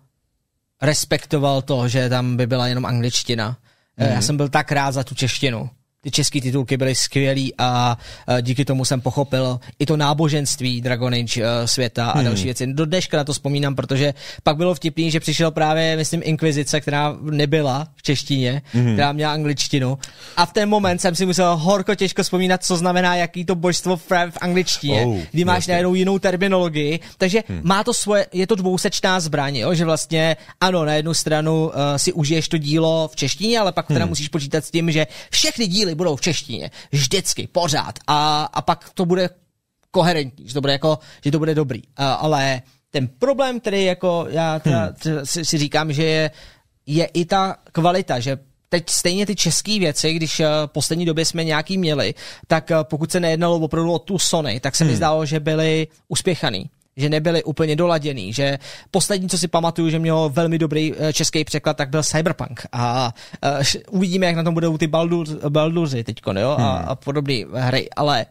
respektoval 0.82 1.62
to, 1.62 1.88
že 1.88 2.08
tam 2.08 2.36
by 2.36 2.46
byla 2.46 2.66
jenom 2.66 2.86
angličtina. 2.86 3.56
Eh, 3.96 4.04
hmm. 4.04 4.14
Já 4.14 4.22
jsem 4.22 4.36
byl 4.36 4.48
tak 4.48 4.72
rád 4.72 4.92
za 4.92 5.04
tu 5.04 5.14
češtinu 5.14 5.70
ty 6.02 6.10
české 6.10 6.40
titulky 6.40 6.76
byly 6.76 6.94
skvělý 6.94 7.54
a 7.58 7.98
díky 8.40 8.64
tomu 8.64 8.84
jsem 8.84 9.00
pochopil 9.00 9.60
i 9.78 9.86
to 9.86 9.96
náboženství 9.96 10.80
Dragon 10.80 11.14
Age 11.14 11.42
e, 11.42 11.68
světa 11.68 12.10
a 12.10 12.18
hmm. 12.18 12.24
další 12.24 12.44
věci. 12.44 12.66
Do 12.66 12.86
dneška 12.86 13.16
na 13.16 13.24
to 13.24 13.32
vzpomínám, 13.32 13.74
protože 13.74 14.14
pak 14.42 14.56
bylo 14.56 14.74
vtipný, 14.74 15.10
že 15.10 15.20
přišel 15.20 15.50
právě, 15.50 15.96
myslím, 15.96 16.20
Inkvizice, 16.24 16.80
která 16.80 17.16
nebyla 17.20 17.88
v 17.96 18.02
češtině, 18.02 18.62
hmm. 18.72 18.92
která 18.92 19.12
měla 19.12 19.32
angličtinu. 19.32 19.98
A 20.36 20.46
v 20.46 20.52
ten 20.52 20.68
moment 20.68 20.98
jsem 20.98 21.14
si 21.14 21.26
musel 21.26 21.56
horko 21.56 21.94
těžko 21.94 22.22
vzpomínat, 22.22 22.64
co 22.64 22.76
znamená, 22.76 23.16
jaký 23.16 23.44
to 23.44 23.54
božstvo 23.54 23.96
v, 23.96 24.10
v 24.30 24.38
angličtině, 24.40 25.04
oh, 25.06 25.18
kdy 25.30 25.44
máš 25.44 25.56
jasně. 25.56 25.72
najednou 25.72 25.94
jinou 25.94 26.18
terminologii. 26.18 27.00
Takže 27.18 27.42
hmm. 27.48 27.60
má 27.64 27.84
to 27.84 27.94
svoje, 27.94 28.26
je 28.32 28.46
to 28.46 28.54
dvousečná 28.54 29.20
zbraň, 29.20 29.56
jo? 29.56 29.74
že 29.74 29.84
vlastně 29.84 30.36
ano, 30.60 30.84
na 30.84 30.94
jednu 30.94 31.14
stranu 31.14 31.64
uh, 31.64 31.72
si 31.96 32.12
užiješ 32.12 32.48
to 32.48 32.58
dílo 32.58 33.08
v 33.12 33.16
češtině, 33.16 33.58
ale 33.58 33.72
pak 33.72 33.86
teda 33.86 34.00
hmm. 34.00 34.08
musíš 34.08 34.28
počítat 34.28 34.64
s 34.64 34.70
tím, 34.70 34.90
že 34.90 35.06
všechny 35.30 35.66
díly 35.66 35.89
díly 35.90 35.94
budou 35.94 36.16
v 36.16 36.20
češtině. 36.20 36.70
Vždycky, 36.92 37.46
pořád. 37.46 37.98
A, 38.07 38.44
a 38.44 38.62
pak 38.62 38.90
to 38.94 39.07
bude 39.07 39.31
koherentní, 39.90 40.48
že 40.48 40.55
to 40.55 40.61
bude 40.61 40.72
jako, 40.72 40.98
že 41.24 41.31
to 41.31 41.38
bude 41.38 41.55
dobrý. 41.55 41.83
A, 41.96 42.12
ale 42.12 42.62
ten 42.90 43.09
problém, 43.09 43.61
který 43.61 43.85
jako 43.85 44.26
já 44.31 44.59
teda, 44.59 44.94
hmm. 45.05 45.26
si, 45.26 45.44
si 45.44 45.59
říkám, 45.59 45.92
že 45.92 46.05
je, 46.05 46.31
je 46.87 47.05
i 47.05 47.24
ta 47.24 47.57
kvalita, 47.72 48.20
že 48.20 48.38
teď 48.68 48.90
stejně 48.90 49.26
ty 49.26 49.37
české 49.37 49.79
věci, 49.79 50.14
když 50.14 50.40
uh, 50.40 50.46
poslední 50.66 51.05
době 51.05 51.24
jsme 51.24 51.44
nějaký 51.44 51.79
měli, 51.79 52.14
tak 52.46 52.70
uh, 52.70 52.76
pokud 52.83 53.11
se 53.11 53.20
nejednalo 53.20 53.59
opravdu 53.59 53.92
o 53.92 53.98
tu 53.98 54.18
Sony, 54.18 54.61
tak 54.61 54.76
se 54.76 54.85
hmm. 54.85 54.90
mi 54.90 54.96
zdálo, 54.96 55.26
že 55.26 55.40
byli 55.40 55.88
uspěchaný 56.09 56.70
že 57.00 57.08
nebyli 57.08 57.44
úplně 57.44 57.76
doladěný, 57.76 58.32
že 58.32 58.58
poslední, 58.90 59.28
co 59.28 59.38
si 59.38 59.48
pamatuju, 59.48 59.90
že 59.90 59.98
mělo 59.98 60.28
velmi 60.28 60.58
dobrý 60.58 60.94
český 61.12 61.44
překlad, 61.44 61.76
tak 61.76 61.90
byl 61.90 62.02
Cyberpunk 62.02 62.66
a 62.72 63.14
uh, 63.58 63.62
uvidíme, 63.90 64.26
jak 64.26 64.36
na 64.36 64.42
tom 64.42 64.54
budou 64.54 64.78
ty 64.78 64.86
Baldur, 64.86 65.26
Baldurzy 65.48 66.04
teďko, 66.04 66.32
jo, 66.32 66.54
hmm. 66.58 66.66
a, 66.66 66.76
a 66.78 66.94
podobné 66.94 67.34
hry, 67.54 67.90
ale 67.96 68.26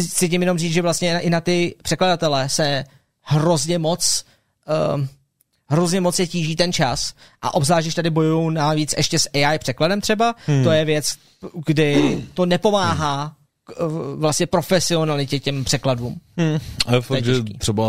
chci 0.00 0.28
tím 0.28 0.42
jenom 0.42 0.58
říct, 0.58 0.72
že 0.72 0.82
vlastně 0.82 1.18
i 1.18 1.30
na 1.30 1.40
ty 1.40 1.74
překladatele 1.82 2.48
se 2.48 2.84
hrozně 3.22 3.78
moc 3.78 4.24
um, 4.94 5.08
hrozně 5.68 6.00
moc 6.00 6.16
se 6.16 6.26
tíží 6.26 6.56
ten 6.56 6.72
čas 6.72 7.14
a 7.42 7.54
obzvlášť, 7.54 7.84
když 7.84 7.94
tady 7.94 8.10
bojují 8.10 8.54
navíc 8.54 8.94
ještě 8.96 9.18
s 9.18 9.30
AI 9.34 9.58
překladem 9.58 10.00
třeba, 10.00 10.34
hmm. 10.46 10.64
to 10.64 10.70
je 10.70 10.84
věc, 10.84 11.14
kdy 11.66 12.22
to 12.34 12.46
nepomáhá 12.46 13.36
vlastně 14.16 14.46
profesionalitě 14.46 15.38
těm 15.38 15.64
překladům. 15.64 16.20
Hmm. 16.36 16.58
A 16.86 16.94
je 16.94 17.00
fakt, 17.00 17.24
že 17.24 17.32
třeba 17.58 17.88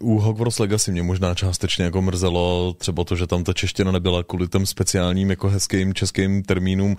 u 0.00 0.18
Hogwarts 0.18 0.58
Legacy 0.58 0.92
mě 0.92 1.02
možná 1.02 1.34
částečně 1.34 1.84
jako 1.84 2.02
mrzelo 2.02 2.74
třeba 2.78 3.04
to, 3.04 3.16
že 3.16 3.26
tam 3.26 3.44
ta 3.44 3.52
čeština 3.52 3.92
nebyla 3.92 4.22
kvůli 4.22 4.48
těm 4.48 4.66
speciálním 4.66 5.30
jako 5.30 5.48
hezkým 5.48 5.94
českým 5.94 6.42
termínům, 6.42 6.96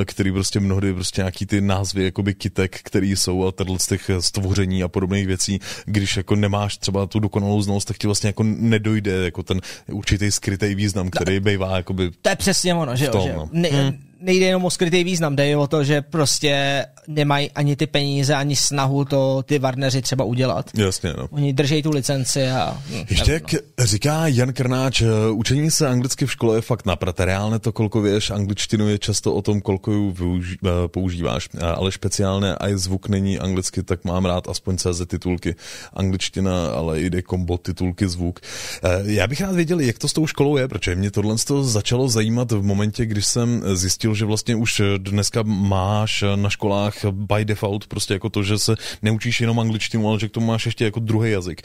eh, 0.00 0.04
který 0.04 0.32
prostě 0.32 0.60
mnohdy 0.60 0.94
prostě 0.94 1.20
nějaký 1.20 1.46
ty 1.46 1.60
názvy 1.60 2.04
jakoby 2.04 2.34
kitek, 2.34 2.80
který 2.82 3.16
jsou 3.16 3.46
a 3.46 3.52
tenhle 3.52 3.78
z 3.78 3.86
těch 3.86 4.10
stvoření 4.20 4.82
a 4.82 4.88
podobných 4.88 5.26
věcí, 5.26 5.58
když 5.84 6.16
jako 6.16 6.36
nemáš 6.36 6.76
třeba 6.76 7.06
tu 7.06 7.20
dokonalou 7.20 7.62
znalost, 7.62 7.84
tak 7.84 7.98
ti 7.98 8.06
vlastně 8.06 8.28
jako 8.28 8.42
nedojde 8.42 9.12
jako 9.24 9.42
ten 9.42 9.60
určitý 9.92 10.32
skrytý 10.32 10.74
význam, 10.74 11.10
který 11.10 11.34
no, 11.34 11.40
bývá 11.40 11.76
jakoby 11.76 12.10
To 12.22 12.28
je 12.28 12.36
přesně 12.36 12.74
ono, 12.74 12.96
že 12.96 13.04
jo, 13.04 13.20
že 13.22 13.28
jo. 13.28 13.48
Ne, 13.52 13.68
hmm 13.68 14.11
nejde 14.22 14.46
jenom 14.46 14.64
o 14.64 14.70
skrytý 14.70 15.04
význam, 15.04 15.36
jde 15.36 15.56
o 15.56 15.66
to, 15.66 15.84
že 15.84 16.02
prostě 16.02 16.84
nemají 17.08 17.50
ani 17.50 17.76
ty 17.76 17.86
peníze, 17.86 18.34
ani 18.34 18.56
snahu 18.56 19.04
to 19.04 19.42
ty 19.42 19.58
Warneri 19.58 20.02
třeba 20.02 20.24
udělat. 20.24 20.70
Jasně, 20.74 21.12
no. 21.18 21.28
Oni 21.30 21.52
drží 21.52 21.82
tu 21.82 21.90
licenci 21.90 22.48
a... 22.50 22.82
Hm, 22.90 23.04
Ještě 23.10 23.32
jak 23.32 23.52
no. 23.52 23.58
říká 23.82 24.26
Jan 24.26 24.52
Krnáč, 24.52 25.00
eh, 25.00 25.06
učení 25.30 25.70
se 25.70 25.88
anglicky 25.88 26.26
v 26.26 26.32
škole 26.32 26.56
je 26.56 26.60
fakt 26.60 26.86
naprate. 26.86 27.24
Reálně 27.24 27.58
to, 27.58 27.72
kolko 27.72 28.00
věš, 28.00 28.30
angličtinu 28.30 28.88
je 28.88 28.98
často 28.98 29.34
o 29.34 29.42
tom, 29.42 29.60
kolko 29.60 29.92
ji 29.92 30.10
využi- 30.10 30.56
eh, 30.66 30.88
používáš. 30.88 31.48
Ale 31.74 31.92
speciálně 31.92 32.54
i 32.60 32.78
zvuk 32.78 33.08
není 33.08 33.38
anglicky, 33.38 33.82
tak 33.82 34.04
mám 34.04 34.24
rád 34.24 34.48
aspoň 34.48 34.76
CZ 34.76 35.02
titulky. 35.06 35.54
Angličtina, 35.92 36.66
ale 36.68 37.00
jde 37.00 37.22
kombo 37.22 37.58
titulky 37.58 38.08
zvuk. 38.08 38.40
Eh, 38.84 38.88
já 39.04 39.26
bych 39.26 39.40
rád 39.40 39.54
věděl, 39.54 39.80
jak 39.80 39.98
to 39.98 40.08
s 40.08 40.12
tou 40.12 40.26
školou 40.26 40.56
je, 40.56 40.68
protože 40.68 40.94
mě 40.94 41.10
tohle 41.10 41.36
začalo 41.62 42.08
zajímat 42.08 42.52
v 42.52 42.62
momentě, 42.62 43.06
když 43.06 43.26
jsem 43.26 43.62
zjistil, 43.74 44.11
zjistil, 44.12 44.14
že 44.14 44.24
vlastně 44.24 44.56
už 44.56 44.82
dneska 44.98 45.42
máš 45.42 46.24
na 46.36 46.50
školách 46.50 46.94
by 47.10 47.44
default 47.44 47.86
prostě 47.86 48.14
jako 48.14 48.30
to, 48.30 48.42
že 48.42 48.58
se 48.58 48.74
neučíš 49.02 49.40
jenom 49.40 49.60
angličtinu, 49.60 50.08
ale 50.08 50.20
že 50.20 50.28
k 50.28 50.32
tomu 50.32 50.46
máš 50.46 50.66
ještě 50.66 50.84
jako 50.84 51.00
druhý 51.00 51.30
jazyk. 51.30 51.62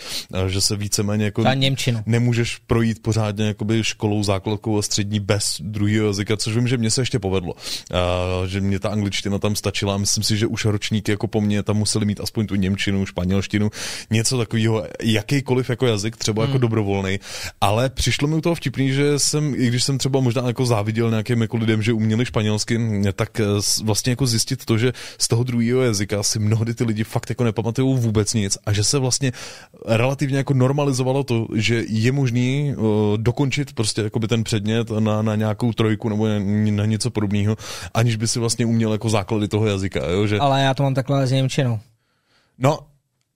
Že 0.48 0.62
se 0.62 0.76
víceméně 0.76 1.26
jako 1.26 1.44
Němčinu. 1.54 2.04
nemůžeš 2.06 2.58
projít 2.68 3.02
pořádně 3.02 3.46
jakoby 3.48 3.84
školou 3.84 4.24
základkou 4.24 4.78
a 4.78 4.82
střední 4.82 5.20
bez 5.20 5.62
druhého 5.62 6.08
jazyka, 6.08 6.38
což 6.38 6.56
vím, 6.56 6.68
že 6.68 6.78
mě 6.78 6.92
se 6.92 7.02
ještě 7.02 7.20
povedlo. 7.20 7.54
Že 8.46 8.62
mě 8.62 8.80
ta 8.80 8.90
angličtina 8.90 9.40
tam 9.40 9.56
stačila 9.56 9.96
a 9.96 9.98
myslím 9.98 10.24
si, 10.24 10.38
že 10.38 10.48
už 10.48 10.66
ročníky 10.66 11.12
jako 11.12 11.28
po 11.28 11.42
mně 11.42 11.64
tam 11.64 11.78
museli 11.78 12.06
mít 12.06 12.22
aspoň 12.22 12.48
tu 12.48 12.56
němčinu, 12.56 13.06
španělštinu, 13.06 13.70
něco 14.10 14.38
takového, 14.38 14.84
jakýkoliv 15.04 15.70
jako 15.70 15.88
jazyk, 15.88 16.18
třeba 16.18 16.44
jako 16.44 16.48
hmm. 16.48 16.54
jako 16.54 16.62
dobrovolný. 16.62 17.20
Ale 17.62 17.90
přišlo 17.90 18.28
mi 18.28 18.36
u 18.36 18.42
toho 18.42 18.56
vtipný, 18.56 18.92
že 18.92 19.20
jsem, 19.20 19.54
i 19.58 19.68
když 19.68 19.84
jsem 19.84 19.98
třeba 19.98 20.20
možná 20.20 20.48
jako 20.48 20.66
záviděl 20.66 21.10
nějakým 21.10 21.42
jako 21.42 21.58
lidem, 21.58 21.82
že 21.82 21.94
uměli 21.94 22.26
španělsky, 22.38 23.02
tak 23.16 23.40
eh, 23.40 23.46
vlastně 23.84 24.12
jako 24.12 24.28
zjistit 24.28 24.66
to, 24.66 24.78
že 24.78 24.94
z 25.18 25.28
toho 25.28 25.44
druhého 25.44 25.82
jazyka 25.82 26.24
si 26.24 26.40
mnohdy 26.40 26.74
ty 26.74 26.84
lidi 26.84 27.04
fakt 27.04 27.30
jako 27.30 27.44
nepamatují 27.44 27.98
vůbec 28.00 28.34
nic 28.34 28.58
a 28.66 28.74
že 28.74 28.84
se 28.84 29.00
vlastně 29.00 29.32
relativně 29.86 30.38
jako 30.38 30.54
normalizovalo 30.54 31.24
to, 31.24 31.48
že 31.56 31.84
je 31.90 32.12
možný 32.12 32.76
uh, 32.78 33.18
dokončit 33.18 33.74
prostě 33.74 34.10
by 34.20 34.28
ten 34.28 34.44
předmět 34.44 34.90
na, 34.90 35.22
na 35.22 35.36
nějakou 35.36 35.74
trojku 35.74 36.10
nebo 36.10 36.28
na, 36.28 36.40
na 36.72 36.86
něco 36.86 37.10
podobného, 37.10 37.58
aniž 37.94 38.16
by 38.16 38.28
si 38.28 38.40
vlastně 38.40 38.66
uměl 38.66 38.92
jako 38.92 39.10
základy 39.10 39.48
toho 39.48 39.66
jazyka. 39.66 40.10
Jo? 40.10 40.28
Že... 40.28 40.40
Ale 40.40 40.62
já 40.62 40.74
to 40.74 40.84
mám 40.84 40.94
takhle 40.94 41.28
s 41.28 41.32
Němčinou. 41.32 41.80
No, 42.58 42.80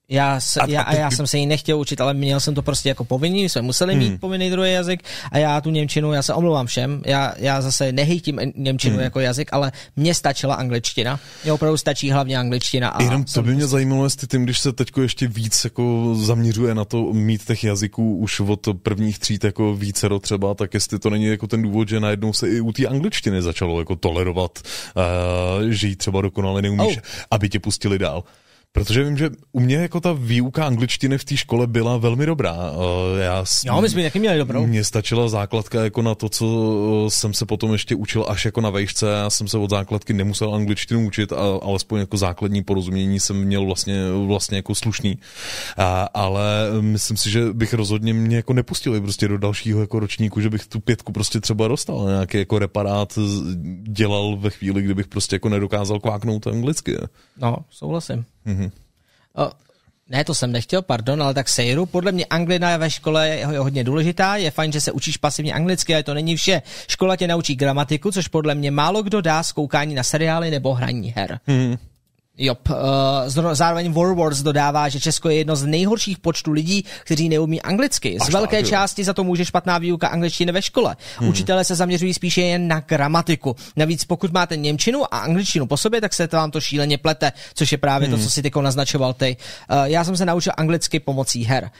já, 0.08 0.40
se, 0.40 0.60
a, 0.60 0.66
já, 0.68 0.82
a 0.82 0.94
já 0.94 1.10
jsem 1.10 1.26
se 1.26 1.38
ji 1.38 1.46
nechtěl 1.46 1.78
učit, 1.78 2.00
ale 2.00 2.14
měl 2.14 2.40
jsem 2.40 2.54
to 2.54 2.62
prostě 2.62 2.88
jako 2.88 3.04
povinný, 3.04 3.48
jsme 3.48 3.62
museli 3.62 3.94
mít 3.94 4.08
hmm. 4.08 4.18
povinný 4.18 4.50
druhý 4.50 4.72
jazyk 4.72 5.02
a 5.32 5.38
já 5.38 5.60
tu 5.60 5.70
Němčinu, 5.70 6.12
já 6.12 6.22
se 6.22 6.34
omlouvám 6.34 6.66
všem, 6.66 7.02
já, 7.06 7.34
já 7.38 7.60
zase 7.60 7.92
nehejtím 7.92 8.40
Němčinu 8.56 8.94
hmm. 8.94 9.04
jako 9.04 9.20
jazyk, 9.20 9.48
ale 9.52 9.72
mně 9.96 10.14
stačila 10.14 10.54
angličtina. 10.54 11.20
Mně 11.44 11.52
opravdu 11.52 11.76
stačí 11.76 12.10
hlavně 12.10 12.38
angličtina. 12.38 12.88
A 12.88 13.02
Jenom 13.02 13.24
to 13.24 13.42
by 13.42 13.50
mě 13.50 13.58
prostě... 13.58 13.70
zajímalo, 13.70 14.04
jestli 14.04 14.26
tím, 14.26 14.44
když 14.44 14.58
se 14.58 14.72
teď 14.72 14.88
ještě 15.00 15.28
víc 15.28 15.64
jako 15.64 16.14
zaměřuje 16.14 16.74
na 16.74 16.84
to 16.84 17.02
mít 17.12 17.44
těch 17.44 17.64
jazyků 17.64 18.16
už 18.16 18.40
od 18.40 18.68
prvních 18.82 19.18
tříd 19.18 19.44
jako 19.44 19.74
vícero 19.74 20.18
třeba, 20.18 20.54
tak 20.54 20.74
jestli 20.74 20.98
to 20.98 21.10
není 21.10 21.24
jako 21.24 21.46
ten 21.46 21.62
důvod, 21.62 21.88
že 21.88 22.00
najednou 22.00 22.32
se 22.32 22.48
i 22.48 22.60
u 22.60 22.72
té 22.72 22.86
angličtiny 22.86 23.42
začalo 23.42 23.78
jako 23.78 23.96
tolerovat, 23.96 24.58
uh, 24.96 25.68
že 25.68 25.88
ji 25.88 25.96
třeba 25.96 26.20
dokonale 26.20 26.62
neumíš, 26.62 26.96
oh. 26.96 27.02
aby 27.30 27.48
tě 27.48 27.60
pustili 27.60 27.98
dál. 27.98 28.24
Protože 28.74 29.04
vím, 29.04 29.16
že 29.16 29.30
u 29.52 29.60
mě 29.60 29.76
jako 29.76 30.00
ta 30.00 30.12
výuka 30.12 30.66
angličtiny 30.66 31.18
v 31.18 31.24
té 31.24 31.36
škole 31.36 31.66
byla 31.66 31.96
velmi 31.96 32.26
dobrá. 32.26 32.56
Eh, 32.56 33.22
já, 33.22 33.44
jo, 33.64 33.80
my 33.80 33.88
jsme 33.88 34.02
taky 34.02 34.18
měli 34.18 34.38
dobrou. 34.38 34.66
Mně 34.66 34.84
stačila 34.84 35.28
základka 35.28 35.84
jako 35.84 36.02
na 36.02 36.14
to, 36.14 36.28
co 36.28 36.46
eh, 37.06 37.10
jsem 37.10 37.34
se 37.34 37.46
potom 37.46 37.72
ještě 37.72 37.94
učil 37.94 38.26
až 38.28 38.44
jako 38.44 38.60
na 38.60 38.70
vejšce. 38.70 39.06
Já 39.06 39.30
jsem 39.30 39.48
se 39.48 39.58
od 39.58 39.70
základky 39.70 40.12
nemusel 40.12 40.54
angličtinu 40.54 41.06
učit, 41.06 41.32
a, 41.32 41.36
alespoň 41.62 42.00
jako 42.00 42.16
základní 42.16 42.62
porozumění 42.62 43.20
jsem 43.20 43.44
měl 43.44 43.64
vlastně, 43.64 44.02
vlastně 44.26 44.56
jako 44.56 44.74
slušný. 44.74 45.18
A, 45.76 46.08
ale 46.14 46.44
myslím 46.80 47.16
si, 47.16 47.30
že 47.30 47.52
bych 47.52 47.74
rozhodně 47.74 48.14
mě 48.14 48.36
jako 48.36 48.52
nepustili 48.52 49.00
prostě 49.00 49.28
do 49.28 49.38
dalšího 49.38 49.80
jako 49.80 50.00
ročníku, 50.00 50.40
že 50.40 50.50
bych 50.50 50.66
tu 50.66 50.80
pětku 50.80 51.12
prostě 51.12 51.40
třeba 51.40 51.68
dostal. 51.68 52.06
Nějaký 52.06 52.38
jako 52.38 52.58
reparát 52.58 53.18
dělal 53.82 54.36
ve 54.36 54.50
chvíli, 54.50 54.82
kdybych 54.82 55.08
prostě 55.08 55.36
jako 55.36 55.48
nedokázal 55.48 56.00
kváknout 56.00 56.46
anglicky. 56.46 56.96
No, 57.36 57.56
souhlasím. 57.70 58.24
Mm-hmm. 58.46 58.70
O, 59.34 59.50
ne, 60.08 60.24
to 60.24 60.34
jsem 60.34 60.52
nechtěl, 60.52 60.82
pardon, 60.82 61.22
ale 61.22 61.34
tak 61.34 61.48
sejru. 61.48 61.86
Podle 61.86 62.12
mě 62.12 62.24
anglina 62.24 62.76
ve 62.76 62.90
škole 62.90 63.28
je 63.28 63.46
hodně 63.46 63.84
důležitá. 63.84 64.36
Je 64.36 64.50
fajn, 64.50 64.72
že 64.72 64.80
se 64.80 64.92
učíš 64.92 65.16
pasivně 65.16 65.52
anglicky, 65.52 65.94
ale 65.94 66.02
to 66.02 66.14
není 66.14 66.36
vše. 66.36 66.62
Škola 66.88 67.16
tě 67.16 67.28
naučí 67.28 67.56
gramatiku, 67.56 68.10
což 68.10 68.28
podle 68.28 68.54
mě 68.54 68.70
málo 68.70 69.02
kdo 69.02 69.20
dá 69.20 69.42
z 69.42 69.52
koukání 69.52 69.94
na 69.94 70.02
seriály 70.02 70.50
nebo 70.50 70.74
hraní 70.74 71.12
her. 71.16 71.38
Mm. 71.46 71.76
Jop, 72.38 72.68
uh, 72.70 72.74
zároveň 73.52 73.92
Warwars 73.92 74.42
dodává, 74.42 74.88
že 74.88 75.00
Česko 75.00 75.28
je 75.28 75.36
jedno 75.36 75.56
z 75.56 75.64
nejhorších 75.64 76.18
počtů 76.18 76.52
lidí, 76.52 76.84
kteří 77.04 77.28
neumí 77.28 77.62
anglicky. 77.62 78.18
Z 78.18 78.22
Až 78.22 78.30
velké 78.30 78.56
tak, 78.56 78.68
části 78.68 79.04
za 79.04 79.12
to 79.12 79.24
může 79.24 79.44
špatná 79.44 79.78
výuka 79.78 80.08
angličtiny 80.08 80.52
ve 80.52 80.62
škole. 80.62 80.96
Hmm. 81.18 81.28
Učitelé 81.28 81.64
se 81.64 81.74
zaměřují 81.74 82.14
spíše 82.14 82.40
jen 82.42 82.68
na 82.68 82.80
gramatiku. 82.80 83.56
Navíc 83.76 84.04
pokud 84.04 84.32
máte 84.32 84.56
němčinu 84.56 85.14
a 85.14 85.18
angličtinu 85.18 85.66
po 85.66 85.76
sobě, 85.76 86.00
tak 86.00 86.14
se 86.14 86.28
to 86.28 86.36
vám 86.36 86.50
to 86.50 86.60
šíleně 86.60 86.98
plete, 86.98 87.32
což 87.54 87.72
je 87.72 87.78
právě 87.78 88.08
hmm. 88.08 88.16
to, 88.16 88.24
co 88.24 88.30
si 88.30 88.42
tyko 88.42 88.62
naznačoval 88.62 89.14
ty. 89.14 89.36
Uh, 89.70 89.84
já 89.84 90.04
jsem 90.04 90.16
se 90.16 90.24
naučil 90.24 90.52
anglicky 90.56 91.00
pomocí 91.00 91.44
her. 91.44 91.70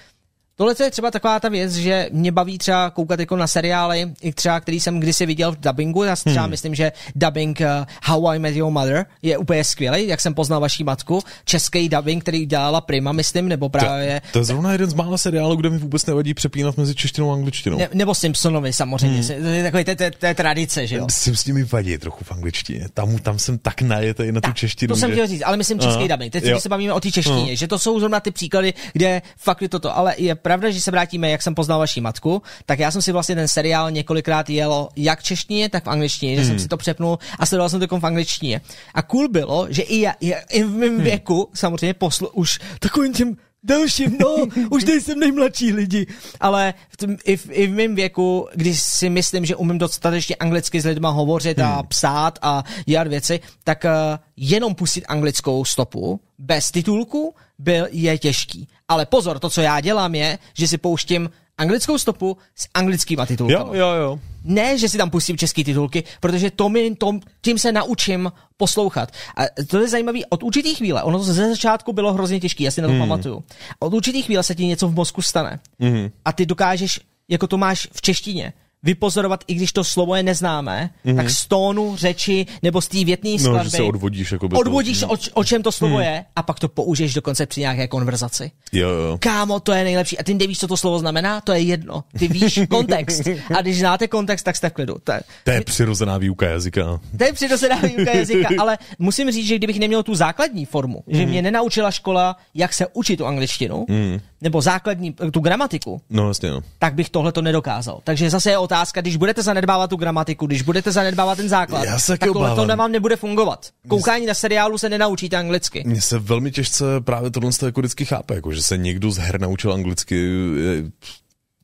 Tohle 0.63 0.75
je 0.87 0.91
třeba 0.91 1.11
taková 1.11 1.41
ta 1.41 1.49
věc, 1.49 1.73
že 1.73 2.09
mě 2.13 2.33
baví 2.33 2.59
třeba 2.59 2.91
koukat 2.91 3.21
jako 3.21 3.37
na 3.37 3.47
seriály, 3.47 4.13
i 4.21 4.33
třeba, 4.33 4.61
který 4.61 4.81
jsem 4.81 5.01
kdysi 5.01 5.27
viděl 5.27 5.53
v 5.53 5.61
dubbingu. 5.61 6.03
Já 6.03 6.17
si 6.17 6.25
třeba 6.25 6.43
hmm. 6.43 6.51
myslím, 6.51 6.75
že 6.75 6.93
dubbing 7.15 7.61
uh, 7.61 7.67
How 8.05 8.29
I 8.29 8.39
Met 8.39 8.57
Your 8.57 8.71
Mother 8.73 9.07
je 9.23 9.39
úplně 9.39 9.65
skvělý, 9.65 10.07
jak 10.07 10.21
jsem 10.21 10.35
poznal 10.35 10.61
vaší 10.61 10.85
matku. 10.85 11.23
Český 11.45 11.89
dubbing, 11.89 12.23
který 12.23 12.47
dělala 12.47 12.81
Prima, 12.81 13.13
myslím, 13.13 13.49
nebo 13.49 13.69
právě... 13.69 14.21
To, 14.21 14.33
to 14.33 14.39
je 14.39 14.45
zrovna 14.45 14.73
jeden 14.73 14.91
z 14.91 14.95
mála 14.95 15.19
seriálů, 15.19 15.57
kde 15.57 15.71
mi 15.71 15.79
vůbec 15.79 16.07
nevadí 16.07 16.35
přepínat 16.35 16.77
mezi 16.77 16.95
češtinou 16.95 17.31
a 17.31 17.35
angličtinou. 17.35 17.79
Ne, 17.79 17.89
nebo 17.95 18.15
Simpsonovi 18.15 18.73
samozřejmě, 18.73 19.35
hmm. 19.35 19.43
to 19.43 19.49
je 19.49 19.63
takový, 19.63 19.85
to, 19.85 19.95
to, 19.95 20.05
to 20.19 20.27
je 20.27 20.35
tradice, 20.35 20.87
že 20.87 20.97
jo. 20.97 21.07
s 21.09 21.47
nimi 21.47 21.65
vadí 21.65 21.99
trochu 21.99 22.25
v 22.25 22.33
angličtině. 22.33 22.87
Tam, 22.95 23.19
tam 23.19 23.39
jsem 23.39 23.59
tak 23.59 23.83
najetý 23.83 24.33
na 24.33 24.41
tu 24.41 24.53
češtinu. 24.53 24.95
To 24.95 25.01
jsem 25.01 25.13
chtěl 25.13 25.27
říct, 25.27 25.43
ale 25.45 25.57
myslím 25.57 25.81
český 25.81 26.09
dubbing. 26.09 26.33
Teď 26.33 26.45
se 26.59 26.69
bavíme 26.69 26.93
o 26.93 27.01
té 27.01 27.11
češtině, 27.11 27.53
uh. 27.53 27.57
že 27.59 27.69
to 27.69 27.79
jsou 27.79 28.01
zrovna 28.01 28.21
ty 28.21 28.31
příklady, 28.31 28.75
kde 28.93 29.23
fakt 29.37 29.63
je 29.63 29.69
toto, 29.69 29.97
ale 29.97 30.15
je 30.19 30.35
pravda, 30.59 30.71
že 30.71 30.81
se 30.81 30.91
vrátíme, 30.91 31.31
jak 31.31 31.43
jsem 31.43 31.55
poznal 31.55 31.79
vaši 31.79 32.01
matku, 32.01 32.43
tak 32.67 32.79
já 32.79 32.91
jsem 32.91 33.03
si 33.03 33.13
vlastně 33.13 33.35
ten 33.35 33.49
seriál 33.49 33.91
několikrát 33.91 34.51
jelo 34.51 34.89
jak 34.97 35.21
v 35.21 35.23
češtině, 35.23 35.69
tak 35.69 35.85
v 35.85 35.91
angličtině, 35.91 36.33
hmm. 36.33 36.41
že 36.41 36.47
jsem 36.47 36.57
hmm. 36.57 36.63
si 36.63 36.69
to 36.69 36.77
přepnul 36.77 37.19
a 37.39 37.47
sledoval 37.47 37.69
jsem 37.69 37.81
to 37.81 37.99
v 37.99 38.07
angličtině. 38.07 38.61
A 38.95 39.03
cool 39.03 39.29
bylo, 39.29 39.67
že 39.71 39.83
i, 39.83 40.01
já, 40.01 40.13
i 40.51 40.65
v 40.65 40.71
mém 40.71 40.95
hmm. 40.95 41.05
věku, 41.05 41.51
samozřejmě 41.55 41.95
poslu, 41.95 42.29
už 42.29 42.59
takovým 42.81 43.13
tím 43.13 43.37
dalším, 43.63 44.17
no, 44.21 44.37
už 44.71 44.85
nejsem 44.85 45.19
nejmladší 45.19 45.73
lidi, 45.73 46.07
ale 46.41 46.75
v 46.89 46.97
tým, 46.97 47.17
i, 47.25 47.37
v, 47.37 47.49
i 47.51 47.67
v 47.67 47.73
mém 47.73 47.95
věku, 47.95 48.49
když 48.55 48.83
si 48.83 49.11
myslím, 49.11 49.45
že 49.45 49.57
umím 49.57 49.79
dostatečně 49.79 50.37
anglicky 50.37 50.81
s 50.81 50.85
lidma 50.85 51.11
hovořit 51.11 51.59
hmm. 51.59 51.69
a 51.69 51.83
psát 51.83 52.39
a 52.43 52.65
dělat 52.87 53.07
věci, 53.07 53.41
tak 53.65 53.85
uh, 53.85 53.91
jenom 54.37 54.75
pustit 54.75 55.05
anglickou 55.09 55.65
stopu 55.65 56.21
bez 56.39 56.71
titulku 56.71 57.35
byl, 57.59 57.87
je 57.91 58.19
těžký. 58.19 58.69
Ale 58.93 59.07
pozor, 59.07 59.39
to, 59.39 59.51
co 59.51 59.61
já 59.61 59.81
dělám, 59.81 60.15
je, 60.15 60.39
že 60.55 60.69
si 60.69 60.79
pouštím 60.79 61.31
anglickou 61.59 61.99
stopu 61.99 62.37
s 62.55 62.69
anglickýma 62.75 63.27
titulkami. 63.27 63.79
Jo, 63.79 63.89
jo, 63.89 64.03
jo. 64.03 64.19
Ne, 64.45 64.79
že 64.79 64.89
si 64.89 64.99
tam 64.99 65.11
pustím 65.11 65.39
české 65.39 65.65
titulky, 65.65 66.05
protože 66.21 66.51
to 66.51 66.69
mi, 66.69 66.95
to, 66.95 67.19
tím 67.41 67.59
se 67.59 67.73
naučím 67.73 68.33
poslouchat. 68.57 69.13
A 69.37 69.43
to 69.67 69.81
je 69.81 69.89
zajímavé, 69.89 70.19
od 70.29 70.43
určitých 70.43 70.79
chvíle, 70.79 71.03
ono 71.03 71.19
to 71.19 71.25
ze 71.25 71.49
začátku 71.49 71.93
bylo 71.93 72.13
hrozně 72.13 72.41
těžké, 72.41 72.65
já 72.65 72.71
si 72.71 72.83
na 72.83 72.89
to 72.89 72.95
mm. 72.95 73.01
pamatuju. 73.01 73.45
Od 73.79 73.95
určitých 73.95 74.27
chvíle 74.27 74.43
se 74.43 74.55
ti 74.55 74.67
něco 74.67 74.89
v 74.89 74.95
mozku 74.95 75.23
stane. 75.23 75.61
Mm. 75.79 76.11
A 76.25 76.33
ty 76.33 76.47
dokážeš, 76.47 77.01
jako 77.29 77.47
to 77.47 77.59
máš 77.59 77.89
v 77.93 78.03
češtině, 78.03 78.53
vypozorovat, 78.83 79.45
i 79.47 79.55
když 79.55 79.73
to 79.73 79.85
slovo 79.85 80.17
je 80.17 80.23
neznámé, 80.23 80.91
mm-hmm. 81.05 81.17
tak 81.17 81.31
z 81.31 81.47
tónu 81.47 81.97
řeči 81.97 82.47
nebo 82.63 82.81
z 82.81 82.89
té 82.89 83.05
větní 83.05 83.39
skladby. 83.39 83.59
No, 83.59 83.65
že 83.65 83.71
se 83.71 83.83
odvodíš. 83.83 84.33
Jako 84.33 84.47
odvodíš, 84.47 85.03
o, 85.03 85.17
o, 85.35 85.45
čem 85.45 85.63
to 85.63 85.73
slovo 85.73 85.97
mm. 85.97 86.03
je 86.03 86.25
a 86.37 86.43
pak 86.43 86.59
to 86.59 86.69
použiješ 86.69 87.15
dokonce 87.15 87.47
při 87.47 87.61
nějaké 87.61 87.89
konverzaci. 87.89 88.51
Jo, 88.73 88.89
jo. 88.89 89.19
Kámo, 89.21 89.61
to 89.61 89.73
je 89.73 89.85
nejlepší. 89.85 90.19
A 90.19 90.23
ty 90.23 90.35
nevíš, 90.35 90.59
co 90.59 90.69
to 90.69 90.77
slovo 90.77 90.99
znamená? 90.99 91.41
To 91.41 91.53
je 91.53 91.61
jedno. 91.61 92.05
Ty 92.19 92.29
víš 92.29 92.61
kontext. 92.69 93.29
A 93.59 93.63
když 93.63 93.79
znáte 93.79 94.09
kontext, 94.09 94.45
tak 94.45 94.57
jste 94.57 94.71
v 94.71 94.73
klidu. 94.73 94.97
To 95.05 95.13
je, 95.13 95.21
to 95.45 95.51
je 95.51 95.61
přirozená 95.61 96.19
výuka 96.19 96.49
jazyka. 96.49 97.01
To 97.19 97.25
je 97.25 97.33
přirozená 97.33 97.77
výuka 97.77 98.17
jazyka, 98.17 98.49
ale 98.59 98.79
musím 98.99 99.31
říct, 99.31 99.47
že 99.47 99.57
kdybych 99.59 99.79
neměl 99.79 100.03
tu 100.03 100.15
základní 100.15 100.67
formu, 100.67 101.05
mm. 101.07 101.15
že 101.15 101.27
mě 101.27 101.43
nenaučila 101.43 101.91
škola, 101.91 102.37
jak 102.55 102.75
se 102.75 102.87
učit 102.93 103.17
tu 103.17 103.27
angličtinu, 103.27 103.87
mm. 103.89 104.21
nebo 104.41 104.61
základní, 104.61 105.15
tu 105.33 105.41
gramatiku, 105.41 106.01
no, 106.11 106.29
jasně, 106.29 106.51
no. 106.51 106.61
tak 106.79 106.95
bych 106.95 107.11
tohle 107.11 107.33
to 107.33 107.43
nedokázal. 107.43 108.01
Takže 108.05 108.31
zase 108.31 108.51
je 108.51 108.59
otázka, 108.73 109.01
když 109.01 109.17
budete 109.17 109.43
zanedbávat 109.43 109.91
tu 109.91 109.97
gramatiku, 109.97 110.47
když 110.47 110.63
budete 110.63 110.93
zanedbávat 110.93 111.39
ten 111.39 111.49
základ, 111.49 111.85
Já 111.85 111.99
se 111.99 112.19
tak 112.19 112.33
tohle 112.33 112.57
to 112.57 112.77
vám 112.77 112.93
nebude 112.93 113.17
fungovat. 113.17 113.67
Koukání 113.89 114.27
na 114.27 114.35
seriálu 114.35 114.79
se 114.79 114.89
nenaučíte 114.89 115.37
anglicky. 115.37 115.83
Mně 115.87 116.01
se 116.01 116.19
velmi 116.19 116.51
těžce 116.51 116.85
právě 117.01 117.31
tohle 117.31 117.51
jako 117.67 117.81
vždycky 117.81 118.05
chápe, 118.05 118.35
jako, 118.35 118.53
že 118.53 118.63
se 118.63 118.77
někdo 118.77 119.11
z 119.11 119.19
her 119.19 119.41
naučil 119.41 119.73
anglicky, 119.73 120.29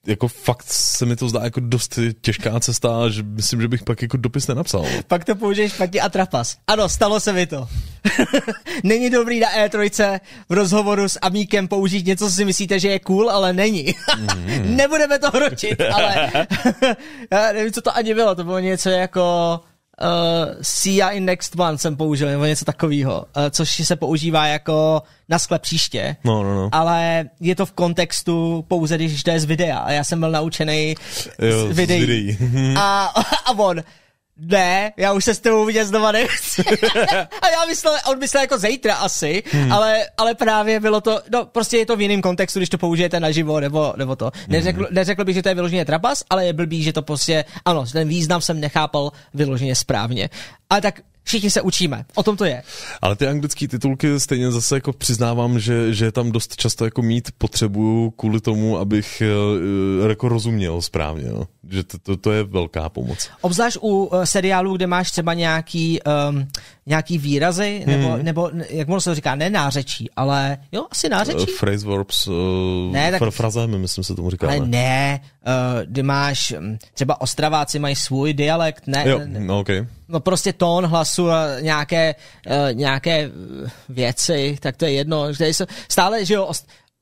jako 0.06 0.28
fakt 0.28 0.64
se 0.68 1.06
mi 1.06 1.16
to 1.16 1.28
zdá 1.28 1.44
jako 1.44 1.60
dost 1.60 1.98
těžká 2.20 2.60
cesta, 2.60 3.08
že 3.08 3.22
myslím, 3.22 3.60
že 3.60 3.68
bych 3.68 3.82
pak 3.82 4.02
jako 4.02 4.16
dopis 4.16 4.46
nenapsal. 4.46 4.84
Pak 5.06 5.24
to 5.24 5.34
použiješ 5.36 5.72
špatně 5.72 6.00
a 6.00 6.08
trapas. 6.08 6.56
Ano, 6.66 6.88
stalo 6.88 7.20
se 7.20 7.32
mi 7.32 7.46
to. 7.46 7.68
není 8.84 9.10
dobrý 9.10 9.40
na 9.40 9.48
E3 9.48 10.20
v 10.48 10.52
rozhovoru 10.52 11.08
s 11.08 11.18
Amíkem 11.22 11.68
použít 11.68 12.06
něco, 12.06 12.24
co 12.24 12.32
si 12.32 12.44
myslíte, 12.44 12.78
že 12.80 12.88
je 12.88 12.98
cool, 12.98 13.30
ale 13.30 13.52
není. 13.52 13.94
mm. 14.18 14.76
Nebudeme 14.76 15.18
to 15.18 15.30
hročit, 15.30 15.80
ale 15.80 16.30
já 17.30 17.52
nevím, 17.52 17.72
co 17.72 17.82
to 17.82 17.96
ani 17.96 18.14
bylo. 18.14 18.34
To 18.34 18.44
bylo 18.44 18.58
něco 18.58 18.90
jako 18.90 19.60
uh, 20.00 20.54
Sia 20.62 21.08
in 21.10 21.24
Next 21.24 21.60
One 21.60 21.78
jsem 21.78 21.96
použil, 21.96 22.28
nebo 22.28 22.44
něco 22.44 22.64
takového, 22.64 23.24
uh, 23.36 23.42
což 23.50 23.86
se 23.86 23.96
používá 23.96 24.46
jako 24.46 25.02
na 25.28 25.38
sklep 25.38 25.62
příště, 25.62 26.16
no, 26.24 26.42
no, 26.42 26.54
no. 26.54 26.68
ale 26.72 27.24
je 27.40 27.54
to 27.54 27.66
v 27.66 27.72
kontextu 27.72 28.64
pouze, 28.68 28.94
když 28.94 29.22
to 29.22 29.30
je 29.30 29.40
z 29.40 29.44
videa 29.44 29.78
a 29.78 29.90
já 29.92 30.04
jsem 30.04 30.20
byl 30.20 30.30
naučený 30.30 30.94
jo, 31.38 31.72
z 31.72 31.76
videí. 31.76 32.02
Z 32.02 32.06
videí. 32.06 32.36
a, 32.76 33.04
a 33.46 33.50
on, 33.58 33.82
ne, 34.38 34.92
já 34.96 35.12
už 35.12 35.24
se 35.24 35.34
s 35.34 35.40
tebou 35.40 35.64
vidět 35.64 35.84
znova 35.84 36.12
nechci. 36.12 36.62
a 37.42 37.48
já 37.48 37.64
myslel, 37.68 37.94
on 38.06 38.18
myslel 38.18 38.40
jako 38.40 38.58
zítra 38.58 38.94
asi, 38.94 39.42
hmm. 39.52 39.72
ale, 39.72 40.06
ale 40.16 40.34
právě 40.34 40.80
bylo 40.80 41.00
to, 41.00 41.20
no 41.32 41.46
prostě 41.46 41.76
je 41.76 41.86
to 41.86 41.96
v 41.96 42.00
jiném 42.00 42.22
kontextu, 42.22 42.58
když 42.58 42.68
to 42.68 42.78
použijete 42.78 43.20
naživo, 43.20 43.60
nebo, 43.60 43.94
nebo 43.96 44.16
to. 44.16 44.30
Neřekl, 44.48 44.78
hmm. 44.78 44.88
neřekl 44.90 45.24
bych, 45.24 45.34
že 45.34 45.42
to 45.42 45.48
je 45.48 45.54
vyloženě 45.54 45.84
trapas, 45.84 46.22
ale 46.30 46.46
je 46.46 46.52
blbý, 46.52 46.82
že 46.82 46.92
to 46.92 47.02
prostě, 47.02 47.44
ano, 47.64 47.84
ten 47.92 48.08
význam 48.08 48.40
jsem 48.40 48.60
nechápal 48.60 49.12
vyloženě 49.34 49.74
správně. 49.74 50.30
Ale 50.70 50.80
tak 50.80 51.00
všichni 51.28 51.50
se 51.50 51.62
učíme. 51.62 52.04
O 52.14 52.22
tom 52.22 52.36
to 52.36 52.44
je. 52.44 52.62
Ale 53.02 53.16
ty 53.16 53.26
anglické 53.26 53.68
titulky 53.68 54.20
stejně 54.20 54.50
zase 54.50 54.76
jako 54.76 54.92
přiznávám, 54.92 55.60
že, 55.60 55.94
že 55.94 56.12
tam 56.12 56.32
dost 56.32 56.56
často 56.56 56.84
jako 56.84 57.02
mít 57.02 57.30
potřebuju 57.38 58.10
kvůli 58.10 58.40
tomu, 58.40 58.78
abych 58.78 59.22
uh, 60.02 60.08
jako 60.08 60.28
rozuměl 60.28 60.82
správně. 60.82 61.28
No. 61.28 61.44
Že 61.70 61.84
to, 61.84 61.98
to, 61.98 62.16
to, 62.16 62.32
je 62.32 62.44
velká 62.44 62.88
pomoc. 62.88 63.28
Obzvlášť 63.40 63.78
u 63.80 64.04
uh, 64.04 64.22
seriálů, 64.22 64.76
kde 64.76 64.86
máš 64.86 65.10
třeba 65.10 65.34
nějaký, 65.34 66.00
um, 66.30 66.48
nějaký 66.86 67.18
výrazy, 67.18 67.82
nebo, 67.86 68.08
hmm. 68.08 68.24
nebo 68.24 68.50
jak 68.70 68.88
možná 68.88 69.00
se 69.00 69.14
říká, 69.14 69.34
ne 69.34 69.50
nářečí, 69.50 70.10
ale 70.16 70.58
jo, 70.72 70.86
asi 70.90 71.08
nářečí. 71.08 71.52
Uh, 71.52 71.58
phrase 71.60 71.86
verbs, 71.86 72.26
uh, 72.26 72.34
ne, 72.92 73.18
tak, 73.18 73.34
frazemi, 73.34 73.78
myslím 73.78 74.04
se 74.04 74.14
tomu 74.14 74.30
říká. 74.30 74.46
Ale 74.46 74.60
ne, 74.60 75.20
uh, 75.46 75.52
kdy 75.84 76.02
máš, 76.02 76.54
um, 76.58 76.78
třeba 76.94 77.20
Ostraváci 77.20 77.78
mají 77.78 77.96
svůj 77.96 78.34
dialekt, 78.34 78.86
ne. 78.86 79.04
Jo, 79.06 79.20
no, 79.38 79.60
okay 79.60 79.86
no 80.08 80.20
prostě 80.20 80.52
tón 80.52 80.86
hlasu 80.86 81.17
a 81.26 81.60
nějaké, 81.60 82.14
uh, 82.46 82.52
nějaké 82.72 83.30
věci, 83.88 84.58
tak 84.60 84.76
to 84.76 84.84
je 84.84 84.92
jedno. 84.92 85.32
Že 85.32 85.48
jsou, 85.48 85.64
stále, 85.88 86.24
že 86.24 86.34
jo, 86.34 86.52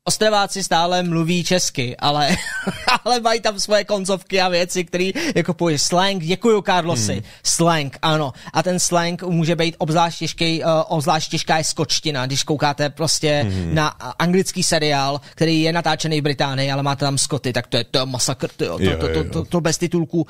Ostraváci 0.07 0.63
stále 0.63 1.03
mluví 1.03 1.43
česky, 1.43 1.95
ale, 1.99 2.35
ale 3.05 3.19
mají 3.19 3.41
tam 3.41 3.59
svoje 3.59 3.83
koncovky 3.83 4.41
a 4.41 4.47
věci, 4.49 4.85
které 4.85 5.11
jako 5.35 5.53
pojď 5.53 5.81
slang, 5.81 6.23
děkuju 6.23 6.61
Carlosi, 6.61 7.13
hmm. 7.13 7.23
slang, 7.43 7.97
ano. 8.01 8.33
A 8.53 8.63
ten 8.63 8.79
slang 8.79 9.23
může 9.23 9.55
být 9.55 9.75
obzvlášť 9.77 10.19
těžký, 10.19 10.63
uh, 10.63 10.69
obzvlášť 10.87 11.31
těžká 11.31 11.57
je 11.57 11.63
skočtina, 11.63 12.25
když 12.25 12.43
koukáte 12.43 12.89
prostě 12.89 13.45
hmm. 13.47 13.75
na 13.75 13.87
anglický 14.19 14.63
seriál, 14.63 15.21
který 15.35 15.61
je 15.61 15.73
natáčený 15.73 16.21
v 16.21 16.23
Británii, 16.23 16.71
ale 16.71 16.83
máte 16.83 17.05
tam 17.05 17.17
Skoty, 17.17 17.53
tak 17.53 17.67
to 17.67 17.77
je 17.77 17.83
to 17.83 18.05
masakr, 18.05 18.49
to, 18.57 18.77
to, 18.79 18.97
to, 18.97 19.07
to, 19.13 19.23
to, 19.23 19.45
to 19.45 19.61
bez 19.61 19.77
titulku 19.77 20.21
uh, 20.21 20.25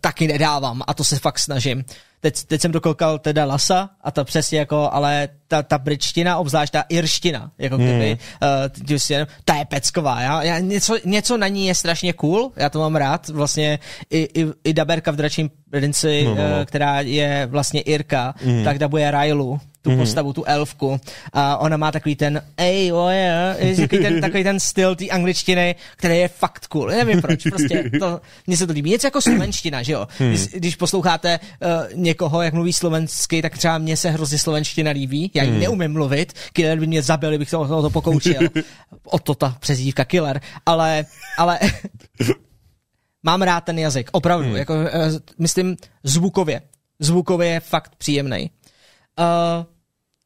taky 0.00 0.26
nedávám 0.26 0.82
a 0.86 0.94
to 0.94 1.04
se 1.04 1.18
fakt 1.18 1.38
snažím 1.38 1.84
teď, 2.20 2.44
teď 2.44 2.60
jsem 2.60 2.72
dokoukal 2.72 3.18
teda 3.18 3.44
Lasa 3.44 3.90
a 4.00 4.10
to 4.10 4.24
přesně 4.24 4.58
jako, 4.58 4.88
ale 4.92 5.28
ta, 5.48 5.62
ta 5.62 5.78
britština, 5.78 6.38
obzvlášť 6.38 6.72
ta 6.72 6.84
irština, 6.88 7.50
jako 7.58 7.76
kdyby, 7.76 8.18
hmm. 8.40 9.20
uh, 9.20 9.26
ta 9.44 9.54
je 9.54 9.64
pecková, 9.64 10.20
já, 10.20 10.42
já, 10.42 10.58
něco, 10.58 10.98
něco 11.04 11.36
na 11.36 11.48
ní 11.48 11.66
je 11.66 11.74
strašně 11.74 12.12
cool, 12.12 12.52
já 12.56 12.70
to 12.70 12.78
mám 12.78 12.96
rád, 12.96 13.28
vlastně 13.28 13.78
i, 14.10 14.28
i, 14.40 14.46
i 14.64 14.72
daberka 14.72 15.10
v 15.10 15.16
Dračím 15.16 15.50
princi, 15.70 16.24
no, 16.24 16.34
no, 16.34 16.48
no. 16.48 16.56
Uh, 16.58 16.64
která 16.64 17.00
je 17.00 17.46
vlastně 17.50 17.80
Irka, 17.80 18.34
hmm. 18.36 18.64
tak 18.64 18.78
dabuje 18.78 19.10
Railu, 19.10 19.60
tu 19.82 19.90
mm-hmm. 19.90 19.98
postavu, 19.98 20.32
tu 20.32 20.44
elfku. 20.44 21.00
A 21.32 21.56
ona 21.56 21.76
má 21.76 21.92
takový 21.92 22.16
ten, 22.16 22.42
ej, 22.56 22.92
oh 22.92 23.10
yeah, 23.10 23.76
takový 23.76 24.02
ten, 24.02 24.20
takový 24.26 24.44
ten 24.44 24.60
styl 24.60 24.96
té 24.96 25.08
angličtiny, 25.08 25.74
který 25.96 26.18
je 26.18 26.28
fakt 26.28 26.66
cool. 26.66 26.88
Nevím 26.88 27.20
proč, 27.20 27.42
prostě 27.42 27.90
to, 27.98 28.20
mně 28.46 28.56
se 28.56 28.66
to 28.66 28.72
líbí. 28.72 28.90
Něco 28.90 29.06
jako 29.06 29.20
slovenština, 29.20 29.82
že 29.82 29.92
jo? 29.92 30.08
Hmm. 30.18 30.28
Když, 30.28 30.46
když 30.46 30.76
posloucháte 30.76 31.40
uh, 31.40 31.68
někoho, 31.94 32.42
jak 32.42 32.54
mluví 32.54 32.72
slovensky, 32.72 33.42
tak 33.42 33.58
třeba 33.58 33.78
mně 33.78 33.96
se 33.96 34.10
hrozně 34.10 34.38
slovenština 34.38 34.90
líbí. 34.90 35.30
Já 35.34 35.42
ji 35.42 35.50
hmm. 35.50 35.60
neumím 35.60 35.92
mluvit, 35.92 36.32
killer 36.52 36.78
by 36.78 36.86
mě 36.86 37.02
zabil, 37.02 37.38
bych 37.38 37.50
to, 37.50 37.68
to, 37.68 37.82
to 37.82 37.90
pokoučil. 37.90 38.40
o 39.04 39.18
to 39.18 39.34
ta 39.34 39.56
přezdívka 39.60 40.04
killer. 40.04 40.40
Ale, 40.66 41.04
ale 41.38 41.58
mám 43.22 43.42
rád 43.42 43.60
ten 43.60 43.78
jazyk, 43.78 44.10
opravdu. 44.12 44.46
Hmm. 44.46 44.56
Jako, 44.56 44.74
uh, 44.74 44.86
myslím, 45.38 45.76
zvukově. 46.04 46.62
Zvukově 46.98 47.48
je 47.48 47.60
fakt 47.60 47.96
příjemný. 47.96 48.50
Uh, 49.20 49.64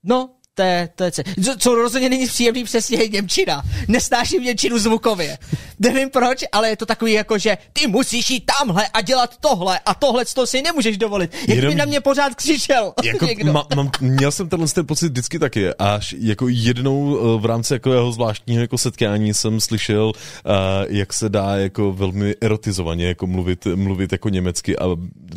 no, 0.04 0.38
to 0.54 0.62
je, 0.62 0.88
to 0.94 1.04
je 1.04 1.10
co, 1.10 1.22
co 1.58 1.74
rozhodně 1.74 2.08
není 2.08 2.26
příjemný 2.26 2.64
přesně 2.64 2.98
je 2.98 3.08
Němčina. 3.08 3.62
Nesnáším 3.88 4.42
Němčinu 4.42 4.78
zvukově. 4.78 5.38
Nevím 5.78 6.10
proč, 6.10 6.44
ale 6.52 6.68
je 6.68 6.76
to 6.76 6.86
takový 6.86 7.12
jako, 7.12 7.38
že 7.38 7.58
ty 7.72 7.86
musíš 7.86 8.30
jít 8.30 8.44
tamhle 8.58 8.88
a 8.88 9.00
dělat 9.00 9.36
tohle 9.40 9.78
a 9.86 9.94
tohle 9.94 10.24
to 10.34 10.46
si 10.46 10.62
nemůžeš 10.62 10.98
dovolit. 10.98 11.30
Jak 11.48 11.56
Jenom, 11.56 11.70
by 11.70 11.78
na 11.78 11.84
mě 11.84 12.00
pořád 12.00 12.34
křičel 12.34 12.92
jako, 13.04 13.26
ma, 13.52 13.66
mám, 13.76 13.90
měl 14.00 14.30
jsem 14.30 14.48
tenhle 14.48 14.68
ten 14.68 14.86
pocit 14.86 15.08
vždycky 15.08 15.38
taky. 15.38 15.68
Až 15.78 16.14
jako 16.18 16.46
jednou 16.48 17.18
eh, 17.18 17.40
v 17.40 17.44
rámci 17.44 17.72
jako 17.72 17.92
jeho 17.92 18.12
zvláštního 18.12 18.60
jako 18.60 18.78
setkání 18.78 19.34
jsem 19.34 19.60
slyšel, 19.60 20.06
uh, 20.06 20.52
jak 20.88 21.12
se 21.12 21.28
dá 21.28 21.56
jako 21.56 21.92
velmi 21.92 22.34
erotizovaně 22.40 23.06
jako 23.06 23.26
mluvit, 23.26 23.66
mluvit 23.74 24.12
jako 24.12 24.28
německy 24.28 24.78
a 24.78 24.84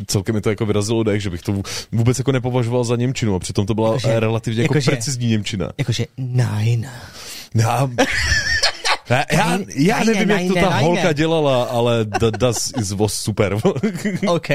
celkem 0.07 0.35
mi 0.35 0.41
to 0.41 0.49
jako 0.49 0.65
vyrazilo 0.65 1.03
dech, 1.03 1.21
že 1.21 1.29
bych 1.29 1.41
to 1.41 1.61
vůbec 1.91 2.17
jako 2.17 2.31
nepovažoval 2.31 2.83
za 2.83 2.95
Němčinu 2.95 3.35
a 3.35 3.39
přitom 3.39 3.65
to 3.65 3.73
byla 3.73 3.87
jakože, 3.87 4.19
relativně 4.19 4.61
jako 4.61 4.73
jakože, 4.73 4.91
precizní 5.07 5.27
Němčina. 5.27 5.71
Jakože 5.77 6.05
nein. 6.17 6.89
Já, 7.55 7.89
já, 9.09 9.25
já, 9.31 9.59
já 9.75 10.03
nevím, 10.03 10.29
jak 10.29 10.47
to 10.47 10.53
ta 10.53 10.77
holka 10.77 11.13
dělala, 11.13 11.63
ale 11.63 12.05
das 12.39 12.73
is 12.77 12.91
was 12.91 13.13
super. 13.13 13.57
OK. 14.27 14.47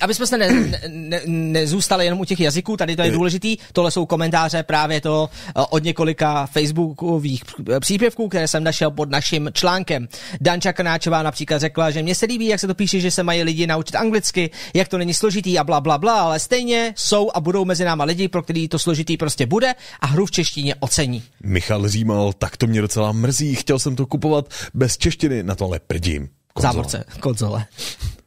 Aby 0.00 0.14
jsme 0.14 0.26
se 0.26 0.38
ne, 0.38 0.78
ne, 0.88 1.20
nezůstali 1.26 2.04
jenom 2.04 2.20
u 2.20 2.24
těch 2.24 2.40
jazyků, 2.40 2.76
tady 2.76 2.96
to 2.96 3.02
je 3.02 3.10
důležitý, 3.10 3.56
tohle 3.72 3.90
jsou 3.90 4.06
komentáře 4.06 4.62
právě 4.62 5.00
to 5.00 5.30
eh, 5.48 5.52
od 5.70 5.84
několika 5.84 6.46
facebookových 6.46 7.42
příspěvků, 7.80 8.28
které 8.28 8.48
jsem 8.48 8.64
našel 8.64 8.90
pod 8.90 9.10
naším 9.10 9.50
článkem. 9.52 10.08
Danča 10.40 10.72
Kanáčová 10.72 11.22
například 11.22 11.58
řekla, 11.58 11.90
že 11.90 12.02
mně 12.02 12.14
se 12.14 12.26
líbí, 12.26 12.46
jak 12.46 12.60
se 12.60 12.66
to 12.66 12.74
píše, 12.74 13.00
že 13.00 13.10
se 13.10 13.22
mají 13.22 13.42
lidi 13.42 13.66
naučit 13.66 13.94
anglicky, 13.94 14.50
jak 14.74 14.88
to 14.88 14.98
není 14.98 15.14
složitý 15.14 15.58
a 15.58 15.64
bla, 15.64 15.80
bla, 15.80 15.98
bla, 15.98 16.20
ale 16.20 16.38
stejně 16.38 16.94
jsou 16.96 17.30
a 17.34 17.40
budou 17.40 17.64
mezi 17.64 17.84
náma 17.84 18.04
lidi, 18.04 18.28
pro 18.28 18.42
který 18.42 18.68
to 18.68 18.78
složitý 18.78 19.16
prostě 19.16 19.46
bude 19.46 19.74
a 20.00 20.06
hru 20.06 20.26
v 20.26 20.30
češtině 20.30 20.74
ocení. 20.80 21.22
Michal 21.42 21.88
Římal, 21.88 22.32
tak 22.32 22.56
to 22.56 22.66
mě 22.66 22.80
docela 22.80 23.12
mrzí, 23.12 23.54
chtěl 23.54 23.78
jsem 23.78 23.96
to 23.96 24.06
kupovat 24.06 24.48
bez 24.74 24.98
češtiny, 24.98 25.42
na 25.42 25.54
tohle 25.54 25.80
prdím. 25.86 26.28
Konzole. 26.52 26.72
Závorce, 26.72 27.04
konzole. 27.20 27.66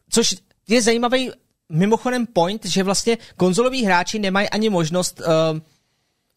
Což 0.09 0.35
je 0.67 0.81
zajímavý 0.81 1.31
mimochodem 1.69 2.25
point, 2.25 2.65
že 2.65 2.83
vlastně 2.83 3.17
konzoloví 3.37 3.85
hráči 3.85 4.19
nemají 4.19 4.49
ani 4.49 4.69
možnost 4.69 5.21
uh, 5.21 5.59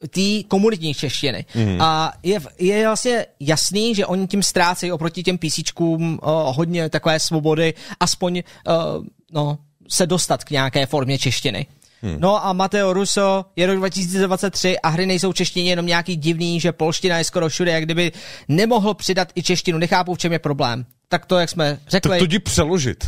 té 0.09 0.49
komunitní 0.49 0.95
češtiny. 0.95 1.45
Mm. 1.55 1.81
A 1.81 2.13
je, 2.23 2.41
je 2.59 2.87
vlastně 2.87 3.27
jasný, 3.41 3.95
že 3.95 4.07
oni 4.07 4.27
tím 4.27 4.43
ztrácejí 4.43 4.93
oproti 4.93 5.23
těm 5.23 5.39
písíčkům 5.39 6.13
uh, 6.23 6.31
hodně 6.57 6.89
takové 6.89 7.21
svobody, 7.21 7.75
aspoň 8.01 8.43
uh, 8.67 9.05
no, 9.33 9.59
se 9.89 10.07
dostat 10.07 10.45
k 10.45 10.51
nějaké 10.51 10.87
formě 10.87 11.19
češtiny. 11.19 11.67
Hmm. 12.03 12.17
No 12.19 12.47
a 12.47 12.53
Mateo 12.53 12.93
Russo 12.93 13.45
je 13.57 13.67
rok 13.67 13.77
2023 13.77 14.79
a 14.79 14.89
hry 14.89 15.07
nejsou 15.07 15.33
češtině 15.33 15.71
jenom 15.71 15.87
nějaký 15.87 16.17
divný, 16.17 16.61
že 16.61 16.73
polština 16.73 17.19
je 17.19 17.25
skoro 17.25 17.49
všude, 17.49 17.73
jak 17.73 17.85
kdyby 17.85 18.13
nemohl 18.49 18.95
přidat 18.95 19.29
i 19.35 19.43
češtinu. 19.43 19.79
Nechápu, 19.79 20.15
v 20.15 20.19
čem 20.19 20.33
je 20.33 20.39
problém. 20.39 20.85
Tak 21.09 21.27
to, 21.27 21.39
jak 21.39 21.51
jsme 21.51 21.79
řekli... 21.89 22.11
Tak 22.11 22.19
to 22.19 22.25
jdi 22.25 22.39
přeložit. 22.39 23.05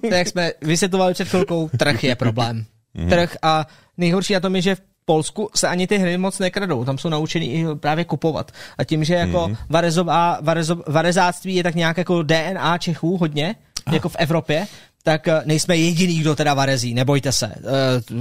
To, 0.00 0.14
jak 0.14 0.28
jsme 0.28 0.52
vysvětlovali 0.62 1.14
před 1.14 1.28
chvilkou, 1.28 1.70
trh 1.78 2.04
je 2.04 2.16
problém. 2.16 2.64
Hmm. 2.94 3.08
Trh 3.08 3.36
a 3.42 3.66
nejhorší 3.96 4.34
na 4.34 4.40
tom 4.40 4.56
je, 4.56 4.62
že 4.62 4.74
v 4.74 4.80
Polsku 5.04 5.50
se 5.54 5.68
ani 5.68 5.86
ty 5.86 5.98
hry 5.98 6.18
moc 6.18 6.38
nekradou, 6.38 6.84
tam 6.84 6.98
jsou 6.98 7.08
naučený 7.08 7.52
i 7.52 7.66
právě 7.74 8.04
kupovat. 8.04 8.52
A 8.78 8.84
tím, 8.84 9.04
že 9.04 9.14
jako 9.14 9.48
mm. 9.48 9.56
varezová, 9.68 10.38
varezo, 10.42 10.82
varezáctví 10.86 11.54
je 11.54 11.62
tak 11.62 11.74
nějak 11.74 11.98
jako 11.98 12.22
DNA 12.22 12.78
Čechů 12.78 13.16
hodně, 13.16 13.54
jako 13.92 14.08
v 14.08 14.16
Evropě, 14.18 14.66
tak 15.06 15.28
eh, 15.28 15.42
nejsme 15.44 15.76
jediný, 15.76 16.18
kdo 16.18 16.36
teda 16.36 16.54
varezí, 16.54 16.94
nebojte 16.94 17.32
se. 17.32 17.46
Eh, 17.46 17.62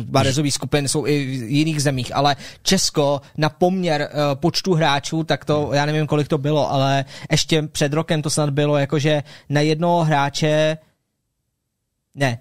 varezový 0.10 0.52
skupin 0.52 0.88
jsou 0.88 1.06
i 1.06 1.26
v 1.26 1.52
jiných 1.52 1.82
zemích, 1.82 2.16
ale 2.16 2.36
Česko 2.64 3.22
na 3.38 3.50
poměr 3.50 4.02
eh, 4.02 4.12
počtu 4.34 4.74
hráčů, 4.74 5.24
tak 5.24 5.46
to, 5.46 5.70
já 5.74 5.86
nevím, 5.86 6.08
kolik 6.08 6.28
to 6.28 6.38
bylo, 6.38 6.72
ale 6.72 7.06
ještě 7.32 7.62
před 7.62 7.94
rokem 7.94 8.22
to 8.22 8.30
snad 8.30 8.50
bylo, 8.50 8.78
jakože 8.78 9.24
na 9.50 9.62
jednoho 9.62 10.04
hráče 10.04 10.78
ne, 12.16 12.40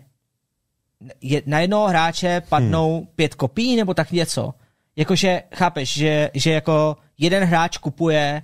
je, 1.20 1.42
na 1.46 1.60
jednoho 1.60 1.88
hráče 1.88 2.42
padnou 2.48 2.96
hmm. 2.98 3.06
pět 3.16 3.34
kopií 3.34 3.76
nebo 3.76 3.94
tak 3.94 4.12
něco. 4.12 4.54
Jakože, 4.96 5.42
chápeš, 5.54 5.94
že, 5.94 6.30
že 6.34 6.52
jako 6.52 6.96
jeden 7.18 7.44
hráč 7.44 7.76
kupuje 7.78 8.42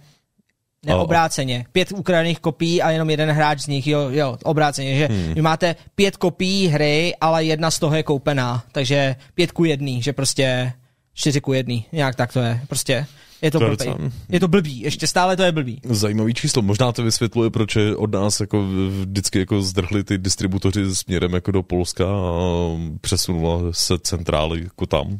neobráceně. 0.86 1.64
Pět 1.72 1.92
ukradených 1.92 2.40
kopií 2.40 2.82
a 2.82 2.90
jenom 2.90 3.10
jeden 3.10 3.30
hráč 3.30 3.60
z 3.60 3.66
nich, 3.66 3.86
jo, 3.86 4.08
jo, 4.10 4.36
obráceně, 4.44 4.96
že 4.96 5.06
hmm. 5.06 5.34
vy 5.34 5.42
máte 5.42 5.76
pět 5.94 6.16
kopií 6.16 6.68
hry, 6.68 7.14
ale 7.20 7.44
jedna 7.44 7.70
z 7.70 7.78
toho 7.78 7.96
je 7.96 8.02
koupená, 8.02 8.64
takže 8.72 9.16
pět 9.34 9.52
ku 9.52 9.64
jedný, 9.64 10.02
že 10.02 10.12
prostě 10.12 10.72
čtyři 11.14 11.40
ku 11.40 11.52
jedný, 11.52 11.86
nějak 11.92 12.14
tak 12.16 12.32
to 12.32 12.40
je, 12.40 12.60
prostě 12.68 13.06
je 13.42 13.50
to, 13.50 13.58
to 13.58 13.66
blbý. 13.66 13.86
Je, 13.86 13.94
je 14.28 14.40
to 14.40 14.48
blbý, 14.48 14.80
ještě 14.80 15.06
stále 15.06 15.36
to 15.36 15.42
je 15.42 15.52
blbý. 15.52 15.80
Zajímavý 15.84 16.34
číslo, 16.34 16.62
možná 16.62 16.92
to 16.92 17.02
vysvětluje, 17.02 17.50
proč 17.50 17.76
od 17.96 18.12
nás 18.12 18.40
jako 18.40 18.66
vždycky 19.00 19.38
jako 19.38 19.62
zdrhli 19.62 20.04
ty 20.04 20.18
distributoři 20.18 20.96
směrem 20.96 21.32
jako 21.32 21.50
do 21.50 21.62
Polska 21.62 22.04
a 22.04 22.32
přesunula 23.00 23.60
se 23.70 23.98
centrály 23.98 24.62
jako 24.62 24.86
tam. 24.86 25.18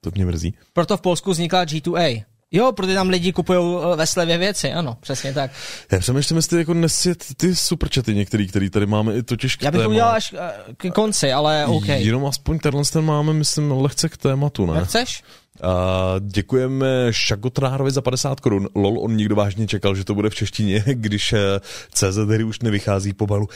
To 0.00 0.10
mě 0.14 0.26
mrzí. 0.26 0.54
Proto 0.72 0.96
v 0.96 1.00
Polsku 1.00 1.30
vznikla 1.30 1.64
G2A. 1.64 2.24
Jo, 2.52 2.72
protože 2.72 2.94
tam 2.94 3.08
lidi 3.08 3.32
kupují 3.32 3.58
eh, 3.92 3.96
ve 3.96 4.06
slevě 4.06 4.38
věci, 4.38 4.72
ano, 4.72 4.96
přesně 5.00 5.32
tak. 5.32 5.50
Já 5.92 5.98
přemýšlím, 5.98 6.36
jestli 6.36 6.58
jako 6.58 6.74
nesjet 6.74 7.24
ty 7.36 7.56
superčety 7.56 8.14
některý, 8.14 8.48
který 8.48 8.70
tady 8.70 8.86
máme, 8.86 9.16
i 9.16 9.22
totiž 9.22 9.56
k 9.56 9.62
Já 9.62 9.70
bych 9.70 9.82
to 9.82 9.88
udělal 9.88 10.14
až 10.14 10.34
eh, 10.38 10.52
k 10.76 10.90
konci, 10.94 11.32
ale 11.32 11.66
OK. 11.66 11.88
Jenom 11.88 12.26
aspoň 12.26 12.58
tenhle 12.58 12.82
ten 12.92 13.04
máme, 13.04 13.32
myslím, 13.32 13.72
lehce 13.72 14.08
k 14.08 14.16
tématu, 14.16 14.66
ne? 14.66 14.80
Nechceš? 14.80 15.22
A 15.62 16.14
děkujeme 16.20 16.86
Šagotrárovi 17.10 17.90
za 17.90 18.02
50 18.02 18.40
korun. 18.40 18.68
Lol, 18.74 18.98
on 19.00 19.16
nikdo 19.16 19.34
vážně 19.36 19.66
čekal, 19.66 19.94
že 19.94 20.04
to 20.04 20.14
bude 20.14 20.30
v 20.30 20.34
češtině, 20.34 20.84
když 20.94 21.32
eh, 21.32 21.60
CZ 21.94 22.16
hry 22.16 22.44
už 22.44 22.60
nevychází 22.60 23.12
pomalu. 23.12 23.48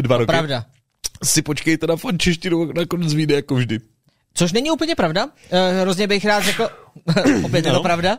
Dva 0.00 0.16
roky. 0.16 0.26
Pravda. 0.26 0.64
Si 1.24 1.42
počkejte 1.42 1.86
na 1.86 1.96
fan 1.96 2.18
češtinu, 2.18 2.72
nakonec 2.72 3.14
vyjde 3.14 3.34
jako 3.34 3.54
vždy. 3.54 3.78
Což 4.34 4.52
není 4.52 4.70
úplně 4.70 4.94
pravda. 4.94 5.28
Hrozně 5.80 6.06
bych 6.06 6.24
rád 6.24 6.44
řekl, 6.44 6.68
Opět 7.44 7.64
no. 7.64 7.70
je 7.70 7.74
to 7.74 7.82
pravda. 7.82 8.18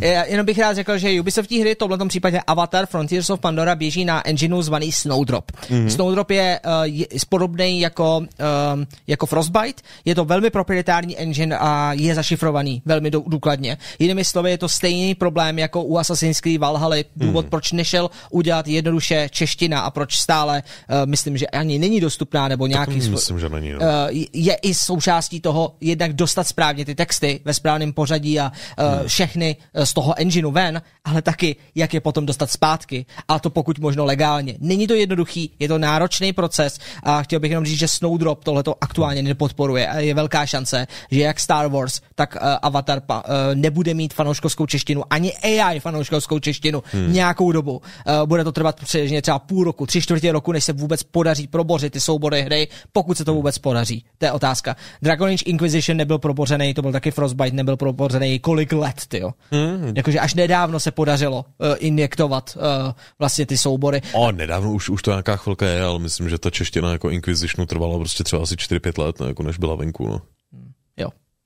Jenom 0.26 0.46
bych 0.46 0.58
rád 0.58 0.74
řekl, 0.74 0.98
že 0.98 1.20
Ubisoftí 1.20 1.60
hry, 1.60 1.74
v 1.74 1.78
tomto 1.78 2.06
případě 2.06 2.40
Avatar 2.46 2.86
Frontiers 2.86 3.30
of 3.30 3.40
Pandora 3.40 3.74
běží 3.74 4.04
na 4.04 4.28
engineu 4.28 4.62
zvaný 4.62 4.92
Snowdrop. 4.92 5.52
Mm-hmm. 5.52 5.86
Snowdrop 5.86 6.30
je, 6.30 6.60
uh, 6.66 6.72
je 6.82 7.06
podobný 7.28 7.80
jako, 7.80 8.18
uh, 8.18 8.84
jako 9.06 9.26
Frostbite, 9.26 9.82
je 10.04 10.14
to 10.14 10.24
velmi 10.24 10.50
proprietární 10.50 11.18
engine 11.18 11.58
a 11.58 11.92
je 11.92 12.14
zašifrovaný 12.14 12.82
velmi 12.84 13.10
důkladně. 13.10 13.76
Jinými 13.98 14.24
slovy, 14.24 14.50
je 14.50 14.58
to 14.58 14.68
stejný 14.68 15.14
problém 15.14 15.58
jako 15.58 15.82
u 15.82 15.98
Assassin's 15.98 16.40
Creed 16.40 16.60
Valhalla, 16.60 16.96
důvod, 17.16 17.46
mm-hmm. 17.46 17.48
proč 17.48 17.72
nešel 17.72 18.10
udělat 18.30 18.68
jednoduše 18.68 19.28
čeština 19.32 19.80
a 19.80 19.90
proč 19.90 20.16
stále, 20.16 20.62
uh, 20.62 20.96
myslím, 21.06 21.36
že 21.36 21.46
ani 21.46 21.78
není 21.78 22.00
dostupná, 22.00 22.48
nebo 22.48 22.66
nějaký... 22.66 23.00
Tak 23.00 23.10
myslím, 23.10 23.38
že 23.38 23.48
není. 23.48 23.72
No. 23.72 23.78
Uh, 23.78 23.86
je 24.32 24.54
i 24.54 24.74
součástí 24.74 25.40
toho 25.40 25.74
jednak 25.80 26.12
dostat 26.12 26.46
správně 26.46 26.84
ty 26.84 26.94
texty 26.94 27.40
ve 27.44 27.51
správném 27.54 27.92
pořadí 27.92 28.40
a 28.40 28.52
uh, 28.78 28.84
hmm. 28.84 29.08
všechny 29.08 29.56
eh, 29.74 29.86
z 29.86 29.92
toho 29.92 30.14
engineu 30.18 30.50
ven, 30.50 30.82
ale 31.04 31.22
taky, 31.22 31.56
jak 31.74 31.94
je 31.94 32.00
potom 32.00 32.26
dostat 32.26 32.50
zpátky. 32.50 33.06
A 33.28 33.38
to 33.38 33.50
pokud 33.50 33.78
možno 33.78 34.04
legálně. 34.04 34.56
Není 34.58 34.86
to 34.86 34.94
jednoduchý, 34.94 35.50
je 35.58 35.68
to 35.68 35.78
náročný 35.78 36.32
proces 36.32 36.78
a 37.02 37.22
chtěl 37.22 37.40
bych 37.40 37.50
jenom 37.50 37.64
říct, 37.64 37.78
že 37.78 37.88
Snowdrop 37.88 38.44
tohleto 38.44 38.74
aktuálně 38.80 39.22
nepodporuje 39.22 39.88
a 39.88 39.98
je 39.98 40.14
velká 40.14 40.46
šance, 40.46 40.86
že 41.10 41.20
jak 41.20 41.40
Star 41.40 41.68
Wars, 41.68 42.00
tak 42.14 42.34
uh, 42.34 42.48
Avatar 42.62 43.02
uh, 43.08 43.22
nebude 43.54 43.94
mít 43.94 44.14
fanouškovskou 44.14 44.66
češtinu, 44.66 45.02
ani 45.10 45.32
AI 45.32 45.80
fanouškovskou 45.80 46.38
češtinu 46.38 46.82
hmm. 46.92 47.12
nějakou 47.12 47.52
dobu. 47.52 47.72
Uh, 47.72 48.26
bude 48.26 48.44
to 48.44 48.52
trvat 48.52 48.80
přibližně 48.84 49.22
třeba 49.22 49.38
půl 49.38 49.64
roku, 49.64 49.86
tři 49.86 50.00
čtvrtě 50.00 50.32
roku, 50.32 50.52
než 50.52 50.64
se 50.64 50.72
vůbec 50.72 51.02
podaří 51.02 51.46
probořit 51.46 51.92
ty 51.92 52.00
soubory 52.00 52.42
hry, 52.42 52.68
pokud 52.92 53.16
se 53.16 53.24
to 53.24 53.34
vůbec 53.34 53.58
podaří. 53.58 54.04
To 54.18 54.24
je 54.24 54.32
otázka. 54.32 54.76
Dragon 55.02 55.28
Age 55.28 55.44
Inquisition 55.44 55.96
nebyl 55.96 56.18
probořený, 56.18 56.74
to 56.74 56.82
byl 56.82 56.92
taky 56.92 57.10
Frostbite 57.10 57.41
Frostbite 57.42 57.56
nebyl 57.56 57.76
propořený 57.76 58.38
kolik 58.38 58.72
let, 58.72 59.02
tyjo. 59.08 59.30
Mm. 59.50 59.92
Jakože 59.96 60.20
až 60.20 60.34
nedávno 60.34 60.80
se 60.80 60.90
podařilo 60.90 61.44
uh, 61.58 61.74
injektovat 61.78 62.56
uh, 62.56 62.92
vlastně 63.18 63.46
ty 63.46 63.58
soubory. 63.58 64.00
O, 64.12 64.32
nedávno 64.32 64.72
už, 64.72 64.88
už 64.88 65.02
to 65.02 65.10
nějaká 65.10 65.36
chvilka 65.36 65.66
je, 65.66 65.82
ale 65.82 65.98
myslím, 65.98 66.28
že 66.28 66.38
ta 66.38 66.50
čeština 66.50 66.92
jako 66.92 67.10
Inquisitionu 67.10 67.66
trvala 67.66 67.98
prostě 67.98 68.24
třeba 68.24 68.42
asi 68.42 68.54
4-5 68.54 69.04
let, 69.04 69.20
ne, 69.20 69.26
jako 69.26 69.42
než 69.42 69.58
byla 69.58 69.74
venku, 69.74 70.08
no. 70.08 70.20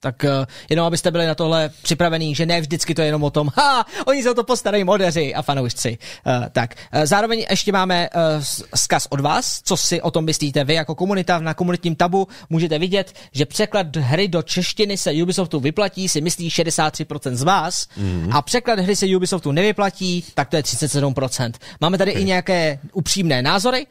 Tak 0.01 0.24
uh, 0.24 0.47
jenom 0.70 0.86
abyste 0.86 1.11
byli 1.11 1.26
na 1.26 1.34
tohle 1.34 1.70
připravení, 1.82 2.34
že 2.34 2.47
ne 2.47 2.61
vždycky 2.61 2.94
to 2.94 3.01
je 3.01 3.09
jenom 3.09 3.24
o 3.24 3.30
tom, 3.30 3.51
ha, 3.57 3.86
oni 4.07 4.22
se 4.22 4.30
o 4.30 4.34
to 4.34 4.44
postarají 4.44 4.84
modeři 4.84 5.34
a 5.34 5.42
fanoušci. 5.42 5.99
Uh, 6.26 6.44
tak, 6.53 6.74
uh, 6.94 7.05
zároveň 7.05 7.47
ještě 7.51 7.72
máme 7.72 8.09
uh, 8.14 8.20
zkaz 8.74 9.07
od 9.11 9.20
vás, 9.20 9.61
co 9.64 9.76
si 9.76 10.03
o 10.03 10.11
tom 10.11 10.24
myslíte 10.24 10.64
vy 10.64 10.74
jako 10.74 10.94
komunita 10.94 11.38
na 11.38 11.55
komunitním 11.55 11.97
tabu. 11.97 12.28
Můžete 12.51 12.78
vidět, 12.78 13.12
že 13.32 13.47
překlad 13.47 13.97
hry 13.97 14.28
do 14.28 14.42
češtiny 14.42 14.97
se 14.97 15.12
Ubisoftu 15.22 15.61
vyplatí, 15.61 16.09
si 16.09 16.20
myslí 16.20 16.49
63% 16.49 17.34
z 17.34 17.42
vás 17.42 17.88
mm. 17.97 18.28
a 18.32 18.42
překlad 18.42 18.78
hry 18.78 18.97
se 18.97 19.07
Ubisoftu 19.16 19.53
nevyplatí, 19.53 20.24
tak 20.34 20.49
to 20.49 20.57
je 20.57 20.62
37%. 20.62 21.53
Máme 21.80 21.99
tady 21.99 22.11
okay. 22.11 22.22
i 22.22 22.24
nějaké 22.24 22.78
upřímné 22.92 23.42
názory, 23.42 23.86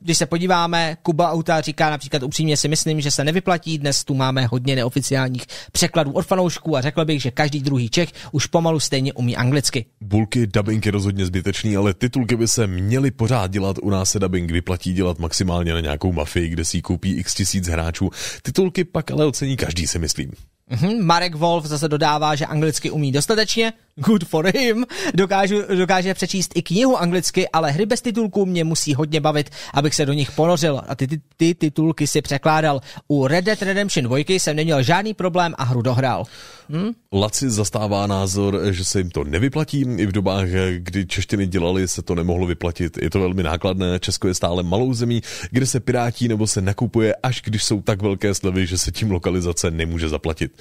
když 0.00 0.18
se 0.18 0.26
podíváme, 0.26 0.96
Kuba 1.02 1.30
Auta 1.30 1.60
říká 1.60 1.90
například 1.90 2.22
upřímně 2.22 2.56
si 2.56 2.68
myslím, 2.68 3.00
že 3.00 3.10
se 3.10 3.24
nevyplatí, 3.24 3.78
dnes 3.78 4.04
tu 4.04 4.14
máme 4.14 4.46
hodně 4.46 4.76
neoficiálních 4.76 5.46
překladů 5.72 6.12
od 6.12 6.26
fanoušků 6.26 6.76
a 6.76 6.80
řekl 6.80 7.04
bych, 7.04 7.22
že 7.22 7.30
každý 7.30 7.60
druhý 7.60 7.88
Čech 7.88 8.12
už 8.32 8.46
pomalu 8.46 8.80
stejně 8.80 9.12
umí 9.12 9.36
anglicky. 9.36 9.86
Bulky 10.00 10.46
dubbing 10.46 10.86
je 10.86 10.92
rozhodně 10.92 11.26
zbytečný, 11.26 11.76
ale 11.76 11.94
titulky 11.94 12.36
by 12.36 12.48
se 12.48 12.66
měly 12.66 13.10
pořád 13.10 13.50
dělat, 13.50 13.76
u 13.82 13.90
nás 13.90 14.10
se 14.10 14.18
dubbing 14.18 14.50
vyplatí 14.50 14.92
dělat 14.92 15.18
maximálně 15.18 15.74
na 15.74 15.80
nějakou 15.80 16.12
mafii, 16.12 16.48
kde 16.48 16.64
si 16.64 16.82
koupí 16.82 17.16
x 17.16 17.34
tisíc 17.34 17.68
hráčů. 17.68 18.10
Titulky 18.42 18.84
pak 18.84 19.10
ale 19.10 19.26
ocení 19.26 19.56
každý 19.56 19.86
si 19.86 19.98
myslím. 19.98 20.32
Mm-hmm. 20.70 21.04
Marek 21.04 21.34
Wolf 21.34 21.64
zase 21.64 21.88
dodává, 21.88 22.34
že 22.34 22.46
anglicky 22.46 22.90
umí 22.90 23.12
dostatečně. 23.12 23.72
Good 24.06 24.24
for 24.24 24.46
him. 24.56 24.84
Dokážu, 25.14 25.62
dokáže 25.76 26.14
přečíst 26.14 26.52
i 26.54 26.62
knihu 26.62 26.96
anglicky, 26.96 27.48
ale 27.48 27.70
hry 27.70 27.86
bez 27.86 28.00
titulků 28.00 28.46
mě 28.46 28.64
musí 28.64 28.94
hodně 28.94 29.20
bavit, 29.20 29.50
abych 29.74 29.94
se 29.94 30.06
do 30.06 30.12
nich 30.12 30.32
ponořil. 30.32 30.80
A 30.88 30.94
ty, 30.94 31.06
ty, 31.06 31.20
ty 31.36 31.54
titulky 31.54 32.06
si 32.06 32.22
překládal. 32.22 32.80
U 33.08 33.26
Red 33.26 33.44
Dead 33.44 33.62
Redemption 33.62 34.04
2 34.04 34.18
jsem 34.28 34.56
neměl 34.56 34.82
žádný 34.82 35.14
problém 35.14 35.54
a 35.58 35.64
hru 35.64 35.82
dohrál. 35.82 36.24
Hm? 36.70 36.90
Laci 37.12 37.50
zastává 37.50 38.06
názor, 38.06 38.60
že 38.70 38.84
se 38.84 38.98
jim 38.98 39.10
to 39.10 39.24
nevyplatí. 39.24 39.80
I 39.80 40.06
v 40.06 40.12
dobách, 40.12 40.48
kdy 40.76 41.06
češtiny 41.06 41.46
dělali, 41.46 41.88
se 41.88 42.02
to 42.02 42.14
nemohlo 42.14 42.46
vyplatit. 42.46 42.98
Je 43.02 43.10
to 43.10 43.20
velmi 43.20 43.42
nákladné. 43.42 43.98
Česko 43.98 44.28
je 44.28 44.34
stále 44.34 44.62
malou 44.62 44.94
zemí, 44.94 45.22
kde 45.50 45.66
se 45.66 45.80
pirátí 45.80 46.28
nebo 46.28 46.46
se 46.46 46.60
nakupuje, 46.60 47.14
až 47.22 47.42
když 47.44 47.64
jsou 47.64 47.82
tak 47.82 48.02
velké 48.02 48.34
slevy, 48.34 48.66
že 48.66 48.78
se 48.78 48.92
tím 48.92 49.10
lokalizace 49.10 49.70
nemůže 49.70 50.08
zaplatit. 50.08 50.52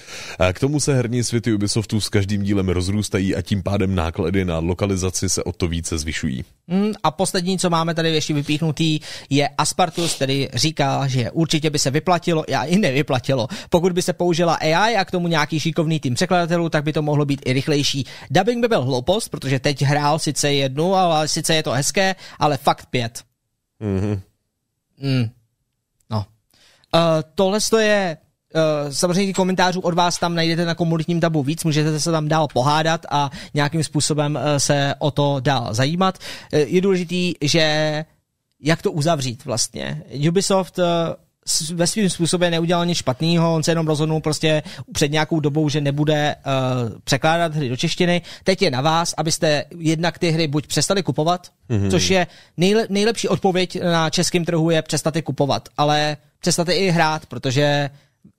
K 0.53 0.59
tomu 0.59 0.79
se 0.79 0.95
herní 0.95 1.23
světy 1.23 1.53
Ubisoftu 1.53 2.01
s 2.01 2.09
každým 2.09 2.43
dílem 2.43 2.69
rozrůstají 2.69 3.26
a 3.35 3.41
tím 3.41 3.63
pádem 3.63 3.95
náklady 3.95 4.45
na 4.45 4.59
lokalizaci 4.59 5.29
se 5.29 5.43
o 5.43 5.51
to 5.51 5.67
více 5.67 5.97
zvyšují. 5.97 6.45
Mm, 6.67 6.91
a 7.03 7.11
poslední, 7.11 7.59
co 7.59 7.69
máme 7.69 7.93
tady 7.93 8.13
ještě 8.13 8.33
vypíchnutý, 8.33 8.99
je 9.29 9.47
Aspartus, 9.47 10.13
který 10.13 10.47
říká, 10.53 11.07
že 11.07 11.31
určitě 11.31 11.69
by 11.69 11.79
se 11.79 11.91
vyplatilo, 11.91 12.43
a 12.57 12.63
i 12.63 12.77
nevyplatilo. 12.77 13.47
Pokud 13.69 13.91
by 13.91 14.01
se 14.01 14.13
použila 14.13 14.55
AI 14.55 14.95
a 14.95 15.05
k 15.05 15.11
tomu 15.11 15.27
nějaký 15.27 15.59
šikovný 15.59 15.99
tým 15.99 16.13
překladatelů, 16.13 16.69
tak 16.69 16.83
by 16.83 16.93
to 16.93 17.01
mohlo 17.01 17.25
být 17.25 17.41
i 17.45 17.53
rychlejší. 17.53 18.05
Dubbing 18.29 18.61
by 18.61 18.67
byl 18.67 18.81
hloupost, 18.81 19.29
protože 19.29 19.59
teď 19.59 19.81
hrál 19.81 20.19
sice 20.19 20.53
jednu, 20.53 20.95
ale 20.95 21.27
sice 21.27 21.55
je 21.55 21.63
to 21.63 21.71
hezké, 21.71 22.15
ale 22.39 22.57
fakt 22.57 22.85
pět. 22.85 23.23
Mm-hmm. 23.81 24.21
Mm. 25.01 25.29
No. 26.09 26.17
Uh, 26.95 27.01
tohle 27.35 27.59
je 27.79 28.17
samozřejmě 28.89 29.33
komentářů 29.33 29.79
od 29.79 29.93
vás 29.93 30.19
tam 30.19 30.35
najdete 30.35 30.65
na 30.65 30.75
komunitním 30.75 31.19
tabu 31.19 31.43
víc, 31.43 31.63
můžete 31.63 31.99
se 31.99 32.11
tam 32.11 32.27
dál 32.27 32.47
pohádat 32.53 33.05
a 33.09 33.31
nějakým 33.53 33.83
způsobem 33.83 34.35
uh, 34.35 34.57
se 34.57 34.95
o 34.99 35.11
to 35.11 35.39
dál 35.39 35.73
zajímat. 35.73 36.17
Uh, 36.53 36.59
je 36.59 36.81
důležitý, 36.81 37.33
že 37.41 38.05
jak 38.61 38.81
to 38.81 38.91
uzavřít 38.91 39.45
vlastně. 39.45 40.03
Ubisoft 40.27 40.79
uh, 40.79 40.85
ve 41.73 41.87
svým 41.87 42.09
způsobem 42.09 42.51
neudělal 42.51 42.85
nic 42.85 42.97
špatného, 42.97 43.55
on 43.55 43.63
se 43.63 43.71
jenom 43.71 43.87
rozhodnul 43.87 44.21
prostě 44.21 44.63
před 44.93 45.11
nějakou 45.11 45.39
dobou, 45.39 45.69
že 45.69 45.81
nebude 45.81 46.35
uh, 46.35 46.99
překládat 47.03 47.55
hry 47.55 47.69
do 47.69 47.77
češtiny. 47.77 48.21
Teď 48.43 48.61
je 48.61 48.71
na 48.71 48.81
vás, 48.81 49.13
abyste 49.17 49.65
jednak 49.77 50.19
ty 50.19 50.31
hry 50.31 50.47
buď 50.47 50.67
přestali 50.67 51.03
kupovat, 51.03 51.47
mm-hmm. 51.69 51.91
což 51.91 52.09
je 52.09 52.27
nejle, 52.57 52.87
nejlepší 52.89 53.27
odpověď 53.27 53.81
na 53.83 54.09
českém 54.09 54.45
trhu 54.45 54.69
je 54.69 54.81
přestat 54.81 55.15
je 55.15 55.21
kupovat, 55.21 55.69
ale 55.77 56.17
přestat 56.39 56.69
i 56.69 56.89
hrát, 56.89 57.25
protože 57.25 57.89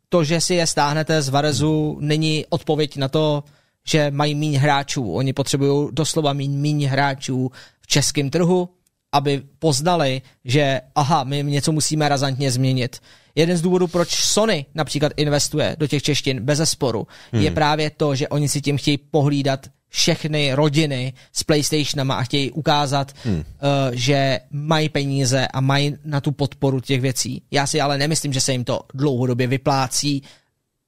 to, 0.09 0.25
že 0.25 0.41
si 0.41 0.55
je 0.55 0.67
stáhnete 0.67 1.23
z 1.23 1.29
Varezu, 1.29 1.99
není 2.01 2.47
odpověď 2.49 2.97
na 2.97 3.09
to, 3.09 3.45
že 3.89 4.11
mají 4.11 4.35
méně 4.35 4.59
hráčů. 4.59 5.13
Oni 5.13 5.33
potřebují 5.33 5.89
doslova 5.93 6.33
méně 6.33 6.89
hráčů 6.89 7.51
v 7.81 7.87
českém 7.87 8.31
trhu, 8.31 8.69
aby 9.13 9.43
poznali, 9.59 10.23
že 10.45 10.81
aha, 10.95 11.25
my 11.25 11.43
něco 11.43 11.73
musíme 11.73 12.09
razantně 12.09 12.51
změnit. 12.51 12.99
Jeden 13.35 13.57
z 13.57 13.63
důvodů, 13.63 13.87
proč 13.87 14.09
Sony 14.09 14.67
například 14.75 15.13
investuje 15.17 15.77
do 15.79 15.87
těch 15.87 16.03
češtin 16.03 16.41
bez 16.41 16.71
sporu, 16.71 17.07
hmm. 17.33 17.43
je 17.43 17.51
právě 17.51 17.91
to, 17.91 18.15
že 18.15 18.29
oni 18.29 18.49
si 18.49 18.61
tím 18.61 18.79
chtějí 18.79 18.99
pohlídat 18.99 19.67
všechny 19.89 20.53
rodiny 20.53 21.13
s 21.33 21.43
PlayStationama 21.43 22.15
a 22.15 22.23
chtějí 22.23 22.51
ukázat, 22.51 23.13
hmm. 23.25 23.35
uh, 23.35 23.43
že 23.93 24.41
mají 24.51 24.89
peníze 24.89 25.49
a 25.49 25.61
mají 25.61 25.97
na 26.05 26.21
tu 26.21 26.33
podporu 26.33 26.81
těch 26.81 27.01
věcí. 27.01 27.43
Já 27.51 27.67
si 27.67 27.81
ale 27.81 27.99
nemyslím, 27.99 28.33
že 28.33 28.41
se 28.41 28.53
jim 28.53 28.65
to 28.65 28.81
dlouhodobě 28.95 29.47
vyplácí 29.47 30.23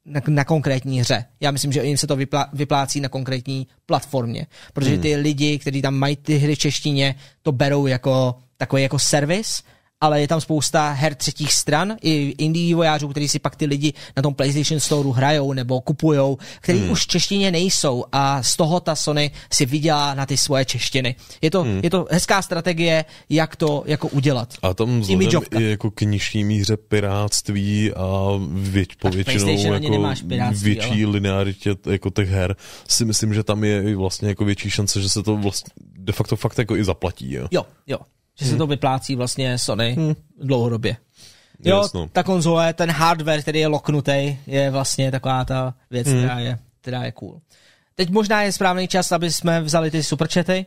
na, 0.04 0.20
na 0.28 0.44
konkrétní 0.44 1.00
hře. 1.00 1.24
Já 1.40 1.50
myslím, 1.50 1.72
že 1.72 1.84
jim 1.84 1.96
se 1.96 2.06
to 2.06 2.16
vyplá, 2.16 2.48
vyplácí 2.52 3.00
na 3.00 3.08
konkrétní 3.08 3.66
platformě, 3.86 4.46
protože 4.72 4.90
hmm. 4.90 5.00
ty 5.00 5.16
lidi, 5.16 5.58
kteří 5.58 5.82
tam 5.82 5.94
mají 5.94 6.16
ty 6.16 6.38
hry 6.38 6.54
v 6.54 6.58
češtině, 6.58 7.14
to 7.42 7.52
berou 7.52 7.86
jako 7.86 8.34
takový 8.56 8.82
jako 8.82 8.98
servis 8.98 9.62
ale 10.00 10.20
je 10.20 10.28
tam 10.28 10.40
spousta 10.40 10.90
her 10.92 11.14
třetích 11.14 11.52
stran, 11.52 11.96
i 12.02 12.34
indie 12.38 12.66
vývojářů, 12.66 13.08
kteří 13.08 13.28
si 13.28 13.38
pak 13.38 13.56
ty 13.56 13.66
lidi 13.66 13.92
na 14.16 14.22
tom 14.22 14.34
PlayStation 14.34 14.80
Store 14.80 15.08
hrajou 15.12 15.52
nebo 15.52 15.80
kupujou, 15.80 16.38
který 16.60 16.78
hmm. 16.78 16.90
už 16.90 17.04
v 17.04 17.06
češtině 17.06 17.50
nejsou 17.50 18.04
a 18.12 18.42
z 18.42 18.56
toho 18.56 18.80
ta 18.80 18.94
Sony 18.94 19.30
si 19.52 19.66
vydělá 19.66 20.14
na 20.14 20.26
ty 20.26 20.36
svoje 20.36 20.64
češtiny. 20.64 21.14
Je 21.42 21.50
to, 21.50 21.62
hmm. 21.62 21.80
je 21.82 21.90
to 21.90 22.06
hezká 22.10 22.42
strategie, 22.42 23.04
jak 23.28 23.56
to 23.56 23.82
jako 23.86 24.08
udělat. 24.08 24.54
A 24.62 24.74
tam 24.74 25.00
vzhledem 25.00 25.42
i 25.58 25.70
jako 25.70 25.90
k 25.90 26.00
nižší 26.00 26.44
míře 26.44 26.76
piráctví 26.76 27.92
a 27.92 28.06
věť, 28.52 28.88
povětšinou 28.96 29.72
jako 29.72 30.02
větší 30.52 31.04
ale... 31.04 31.12
linearitě 31.12 31.76
jako 31.90 32.10
těch 32.10 32.28
her, 32.28 32.56
si 32.88 33.04
myslím, 33.04 33.34
že 33.34 33.42
tam 33.42 33.64
je 33.64 33.96
vlastně 33.96 34.28
jako 34.28 34.44
větší 34.44 34.70
šance, 34.70 35.02
že 35.02 35.08
se 35.08 35.22
to 35.22 35.36
vlastně 35.36 35.72
de 35.98 36.12
facto 36.12 36.36
fakt 36.36 36.58
jako 36.58 36.76
i 36.76 36.84
zaplatí. 36.84 37.32
Jo, 37.32 37.46
jo. 37.50 37.64
jo 37.86 37.98
že 38.40 38.44
hmm. 38.44 38.54
se 38.54 38.58
to 38.58 38.66
vyplácí 38.66 39.16
vlastně 39.16 39.58
Sony 39.58 39.92
hmm. 39.92 40.14
dlouhodobě. 40.42 40.96
Jo, 41.64 41.76
Jasno. 41.76 42.08
ta 42.12 42.22
konzole, 42.22 42.74
ten 42.74 42.90
hardware, 42.90 43.42
který 43.42 43.60
je 43.60 43.66
loknutý, 43.66 44.36
je 44.46 44.70
vlastně 44.70 45.10
taková 45.10 45.44
ta 45.44 45.74
věc, 45.90 46.06
hmm. 46.06 46.18
která, 46.18 46.38
je, 46.38 46.58
která 46.80 47.04
je 47.04 47.12
cool. 47.12 47.40
Teď 47.94 48.10
možná 48.10 48.42
je 48.42 48.52
správný 48.52 48.88
čas, 48.88 49.12
aby 49.12 49.32
jsme 49.32 49.60
vzali 49.60 49.90
ty 49.90 50.02
superchaty. 50.02 50.66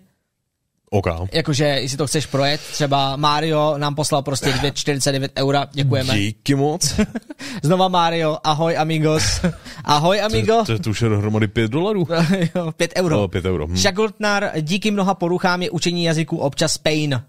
OK. 0.94 1.08
Jakože, 1.32 1.64
jestli 1.66 1.98
to 1.98 2.08
chceš 2.08 2.26
projet, 2.26 2.62
třeba 2.62 3.16
Mario 3.16 3.78
nám 3.78 3.96
poslal 3.96 4.22
prostě 4.22 4.50
2,49 4.50 5.30
eura, 5.38 5.68
děkujeme. 5.72 6.20
Díky 6.20 6.56
moc. 6.56 7.00
Znova 7.64 7.88
Mario, 7.88 8.38
ahoj 8.44 8.78
amigos. 8.78 9.24
Ahoj 9.84 10.22
amigo. 10.22 10.58
To, 10.66 10.78
to, 10.78 10.80
to 10.80 10.90
už 10.90 11.02
je 11.02 11.10
dohromady 11.10 11.48
5 11.48 11.72
dolarů. 11.72 12.08
5 12.78 12.94
euro. 12.96 13.24
Oh, 13.24 13.30
5 13.30 13.46
euro. 13.46 13.68
Hm. 13.68 13.78
Šagultnar, 13.78 14.52
díky 14.62 14.92
mnoha 14.92 15.14
poruchám 15.14 15.62
je 15.62 15.70
učení 15.70 16.04
jazyku 16.04 16.38
občas 16.38 16.78
pain. 16.78 17.22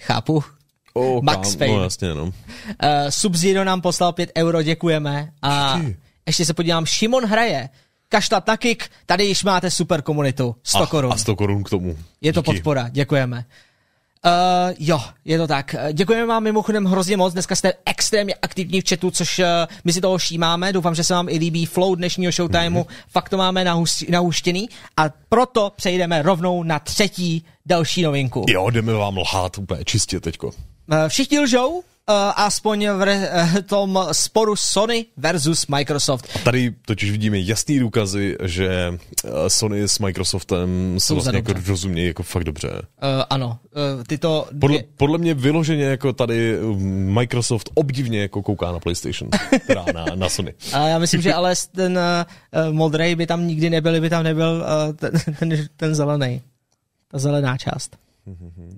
Chápu. 0.00 0.44
Oh, 0.92 1.22
Max 1.22 1.56
Payne. 1.56 1.76
No 1.76 1.82
jasně, 1.82 2.14
no. 2.14 2.24
Uh, 2.24 2.32
Sub-Zero 3.08 3.64
nám 3.64 3.80
poslal 3.80 4.12
5 4.12 4.32
euro, 4.36 4.62
děkujeme. 4.62 5.32
A 5.42 5.76
Vždy. 5.76 5.96
ještě 6.26 6.44
se 6.44 6.54
podívám, 6.54 6.86
Šimon 6.86 7.24
hraje. 7.24 7.68
Kašlat 8.08 8.46
na 8.46 8.56
kick, 8.56 8.84
tady 9.06 9.24
již 9.24 9.44
máte 9.44 9.70
super 9.70 10.02
komunitu. 10.02 10.56
100 10.62 10.86
korun. 10.86 11.12
A 11.12 11.16
100 11.16 11.36
korun 11.36 11.64
k 11.64 11.70
tomu. 11.70 11.96
Je 12.20 12.32
to 12.32 12.40
Díky. 12.40 12.52
podpora, 12.54 12.88
děkujeme. 12.88 13.44
Uh, 14.26 14.74
jo, 14.78 15.00
je 15.24 15.38
to 15.38 15.46
tak. 15.46 15.74
Děkujeme 15.92 16.26
vám 16.26 16.42
mimochodem 16.42 16.84
hrozně 16.84 17.16
moc. 17.16 17.32
Dneska 17.32 17.56
jste 17.56 17.72
extrémně 17.86 18.34
aktivní 18.42 18.80
v 18.80 18.88
chatu, 18.88 19.10
což 19.10 19.38
uh, 19.38 19.44
my 19.84 19.92
si 19.92 20.00
toho 20.00 20.18
všímáme. 20.18 20.72
Doufám, 20.72 20.94
že 20.94 21.04
se 21.04 21.14
vám 21.14 21.28
i 21.28 21.38
líbí 21.38 21.66
flow 21.66 21.94
dnešního 21.94 22.32
showtimeu. 22.32 22.80
Mm-hmm. 22.80 22.94
Fakt 23.08 23.28
to 23.28 23.36
máme 23.36 23.64
nahuštěný. 24.08 24.68
A 24.96 25.04
proto 25.28 25.72
přejdeme 25.76 26.22
rovnou 26.22 26.62
na 26.62 26.78
třetí 26.78 27.44
další 27.70 28.02
novinku. 28.02 28.44
Jo, 28.48 28.70
jdeme 28.70 28.92
vám 28.92 29.18
lhát 29.18 29.58
úplně 29.58 29.84
čistě 29.84 30.20
teďko. 30.20 30.46
Uh, 30.46 30.52
všichni 31.08 31.40
lžou, 31.40 31.68
uh, 31.68 31.82
aspoň 32.36 32.88
v 32.88 33.00
uh, 33.00 33.60
tom 33.62 33.98
sporu 34.12 34.56
Sony 34.56 35.06
versus 35.16 35.66
Microsoft. 35.66 36.28
A 36.34 36.38
tady 36.38 36.74
totiž 36.86 37.10
vidíme 37.10 37.38
jasný 37.38 37.78
důkazy, 37.78 38.36
že 38.42 38.68
eh, 39.24 39.50
Sony 39.50 39.82
s 39.82 39.98
Microsoftem 39.98 40.96
se 40.98 41.14
vlastně 41.14 41.38
jako 41.38 41.52
rozumějí 41.66 42.06
jako 42.06 42.22
fakt 42.22 42.44
dobře. 42.44 42.68
Uh, 42.68 43.08
ano, 43.30 43.58
uh, 43.96 44.04
tyto 44.04 44.46
dvě... 44.52 44.60
podle, 44.60 44.82
podle 44.96 45.18
mě 45.18 45.34
vyloženě 45.34 45.84
jako 45.84 46.12
tady 46.12 46.58
Microsoft 47.06 47.70
obdivně 47.74 48.20
jako 48.20 48.42
kouká 48.42 48.72
na 48.72 48.78
PlayStation, 48.78 49.30
teda 49.66 49.84
na, 49.94 50.04
na 50.14 50.28
Sony. 50.28 50.54
A 50.72 50.88
já 50.88 50.98
myslím, 50.98 51.22
že 51.22 51.34
ale 51.34 51.54
ten 51.74 51.98
uh, 51.98 52.72
modrej 52.72 53.14
by 53.14 53.26
tam 53.26 53.46
nikdy 53.46 53.70
nebyl, 53.70 54.00
by 54.00 54.10
tam 54.10 54.24
nebyl 54.24 54.64
uh, 54.88 54.96
ten, 54.96 55.12
ten, 55.38 55.66
ten 55.76 55.94
zelený. 55.94 56.42
Ta 57.10 57.18
zelená 57.18 57.56
část. 57.56 57.96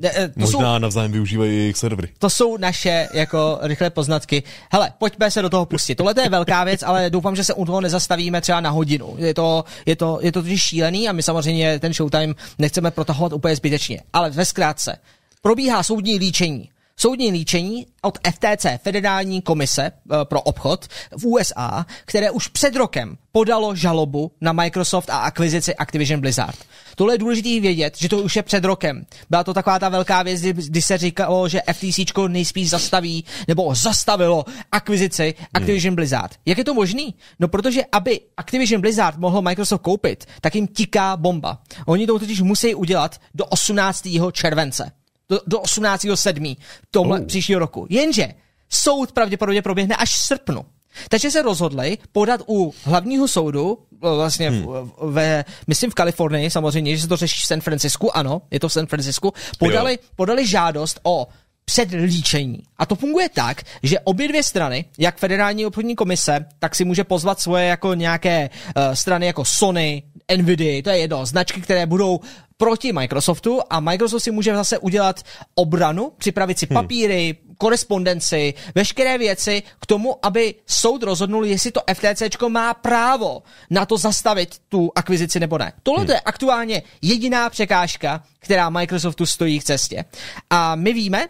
Eh, 0.03 0.28
to 0.28 0.41
Možná 0.41 0.74
jsou, 0.74 0.78
navzájem 0.78 1.12
využívají 1.12 1.57
jejich 1.57 1.76
servery. 1.76 2.09
To 2.18 2.30
jsou 2.30 2.57
naše 2.57 3.09
jako 3.12 3.59
rychlé 3.62 3.91
poznatky. 3.91 4.43
Hele, 4.72 4.93
pojďme 4.99 5.30
se 5.30 5.43
do 5.43 5.51
toho 5.51 5.66
pustit. 5.66 5.95
Tohle 5.95 6.14
je 6.22 6.28
velká 6.28 6.64
věc, 6.64 6.83
ale 6.83 7.11
doufám, 7.11 7.37
že 7.37 7.45
se 7.45 7.55
u 7.55 7.64
toho 7.64 7.80
nezastavíme 7.80 8.41
třeba 8.41 8.61
na 8.61 8.70
hodinu. 8.70 9.14
Je 9.18 9.35
to, 9.35 9.64
je 9.87 9.97
to, 9.97 10.18
je 10.22 10.33
to 10.33 10.43
totiž 10.43 10.62
šílený 10.62 11.09
a 11.09 11.12
my 11.12 11.22
samozřejmě 11.22 11.78
ten 11.78 11.93
showtime 11.93 12.35
nechceme 12.59 12.91
protahovat 12.91 13.33
úplně 13.33 13.57
zbytečně. 13.57 14.01
Ale 14.12 14.30
ve 14.30 14.45
zkrátce, 14.45 14.99
probíhá 15.43 15.83
soudní 15.83 16.18
líčení. 16.18 16.68
Soudní 17.03 17.30
líčení 17.30 17.86
od 18.03 18.18
FTC, 18.30 18.66
Federální 18.82 19.42
komise 19.42 19.82
eh, 19.82 20.16
pro 20.24 20.42
obchod 20.42 20.86
v 21.18 21.26
USA, 21.26 21.86
které 22.05 22.30
už 22.30 22.48
před 22.48 22.76
rokem 22.76 23.16
podalo 23.32 23.74
žalobu 23.74 24.32
na 24.40 24.53
Microsoft 24.53 25.11
a 25.11 25.18
akvizici 25.18 25.74
Activision 25.74 26.20
Blizzard. 26.20 26.59
Tohle 26.96 27.14
je 27.14 27.18
důležité 27.18 27.61
vědět, 27.61 27.98
že 27.98 28.09
to 28.09 28.18
už 28.18 28.36
je 28.36 28.42
před 28.42 28.64
rokem. 28.64 29.07
Byla 29.30 29.44
to 29.44 29.55
taková 29.55 29.78
ta 29.78 29.88
velká 29.88 30.22
věc, 30.22 30.40
kdy, 30.40 30.82
se 30.82 30.98
říkalo, 30.98 31.48
že 31.48 31.61
FTC 31.72 32.12
nejspíš 32.28 32.70
zastaví, 32.70 33.24
nebo 33.48 33.74
zastavilo 33.74 34.44
akvizici 34.72 35.34
Activision 35.55 35.90
hmm. 35.90 35.96
Blizzard. 35.96 36.32
Jak 36.46 36.59
je 36.59 36.64
to 36.64 36.74
možný? 36.74 37.14
No 37.40 37.48
protože 37.48 37.82
aby 37.92 38.20
Activision 38.36 38.80
Blizzard 38.80 39.18
mohl 39.18 39.42
Microsoft 39.42 39.82
koupit, 39.82 40.24
tak 40.40 40.55
jim 40.55 40.66
tiká 40.66 41.16
bomba. 41.16 41.59
Oni 41.86 42.07
to 42.07 42.18
totiž 42.18 42.40
musí 42.40 42.74
udělat 42.74 43.20
do 43.34 43.44
18. 43.46 44.09
července. 44.32 45.01
Do, 45.28 45.40
do 45.46 45.60
18. 45.60 46.06
7. 46.14 46.56
tomhle 46.90 47.20
oh. 47.20 47.26
příštího 47.26 47.58
roku. 47.58 47.86
Jenže 47.90 48.34
soud 48.68 49.12
pravděpodobně 49.12 49.62
proběhne 49.62 49.96
až 49.96 50.10
v 50.10 50.18
srpnu. 50.18 50.64
Takže 51.08 51.30
se 51.30 51.42
rozhodli 51.42 51.98
podat 52.12 52.40
u 52.48 52.74
hlavního 52.84 53.28
soudu, 53.28 53.78
vlastně 54.00 54.50
hmm. 54.50 54.66
ve, 55.02 55.44
myslím 55.66 55.90
v 55.90 55.94
Kalifornii 55.94 56.50
samozřejmě, 56.50 56.96
že 56.96 57.02
se 57.02 57.08
to 57.08 57.16
řeší 57.16 57.42
v 57.42 57.46
San 57.46 57.60
Francisku, 57.60 58.16
ano, 58.16 58.42
je 58.50 58.60
to 58.60 58.68
v 58.68 58.72
San 58.72 58.86
Francisku, 58.86 59.32
podali, 59.58 59.98
podali 60.16 60.46
žádost 60.46 61.00
o 61.02 61.26
předlíčení. 61.64 62.62
A 62.78 62.86
to 62.86 62.94
funguje 62.94 63.28
tak, 63.28 63.62
že 63.82 64.00
obě 64.00 64.28
dvě 64.28 64.42
strany, 64.42 64.84
jak 64.98 65.18
Federální 65.18 65.66
obchodní 65.66 65.96
komise, 65.96 66.46
tak 66.58 66.74
si 66.74 66.84
může 66.84 67.04
pozvat 67.04 67.40
svoje 67.40 67.66
jako 67.66 67.94
nějaké 67.94 68.50
uh, 68.50 68.94
strany 68.94 69.26
jako 69.26 69.44
Sony, 69.44 70.02
Nvidia, 70.36 70.82
to 70.82 70.90
je 70.90 70.98
jedno, 70.98 71.26
značky, 71.26 71.60
které 71.60 71.86
budou 71.86 72.20
proti 72.62 72.92
Microsoftu 72.92 73.60
a 73.70 73.80
Microsoft 73.80 74.22
si 74.22 74.30
může 74.30 74.54
zase 74.54 74.78
udělat 74.78 75.22
obranu, 75.54 76.12
připravit 76.18 76.58
si 76.58 76.66
hmm. 76.66 76.74
papíry, 76.74 77.36
hmm. 77.44 77.54
korespondenci, 77.58 78.54
veškeré 78.74 79.18
věci 79.18 79.62
k 79.80 79.86
tomu, 79.86 80.18
aby 80.22 80.54
soud 80.66 81.02
rozhodnul, 81.02 81.44
jestli 81.44 81.72
to 81.72 81.80
FTC 81.94 82.22
má 82.48 82.74
právo 82.74 83.42
na 83.70 83.86
to 83.86 83.96
zastavit 83.96 84.58
tu 84.68 84.90
akvizici 84.94 85.40
nebo 85.40 85.58
ne. 85.58 85.72
Tohle 85.82 86.04
hmm. 86.04 86.10
je 86.10 86.20
aktuálně 86.20 86.82
jediná 87.02 87.50
překážka, 87.50 88.22
která 88.38 88.70
Microsoftu 88.70 89.26
stojí 89.26 89.60
k 89.60 89.64
cestě. 89.64 90.04
A 90.50 90.74
my 90.74 90.92
víme, 90.92 91.28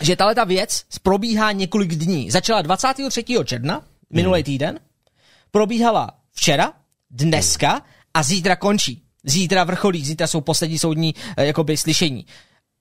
že 0.00 0.16
tahle 0.16 0.34
ta 0.34 0.44
věc 0.44 0.84
probíhá 1.02 1.52
několik 1.52 1.94
dní. 1.94 2.30
Začala 2.30 2.62
23. 2.62 3.24
června, 3.44 3.82
minulý 4.10 4.38
hmm. 4.38 4.44
týden, 4.44 4.80
probíhala 5.50 6.10
včera, 6.32 6.72
dneska 7.10 7.82
a 8.14 8.22
zítra 8.22 8.56
končí. 8.56 9.02
Zítra 9.24 9.64
vrcholí, 9.64 10.04
zítra 10.04 10.26
jsou 10.26 10.40
poslední 10.40 10.78
soudní 10.78 11.14
eh, 11.36 11.46
jakoby, 11.46 11.76
slyšení. 11.76 12.26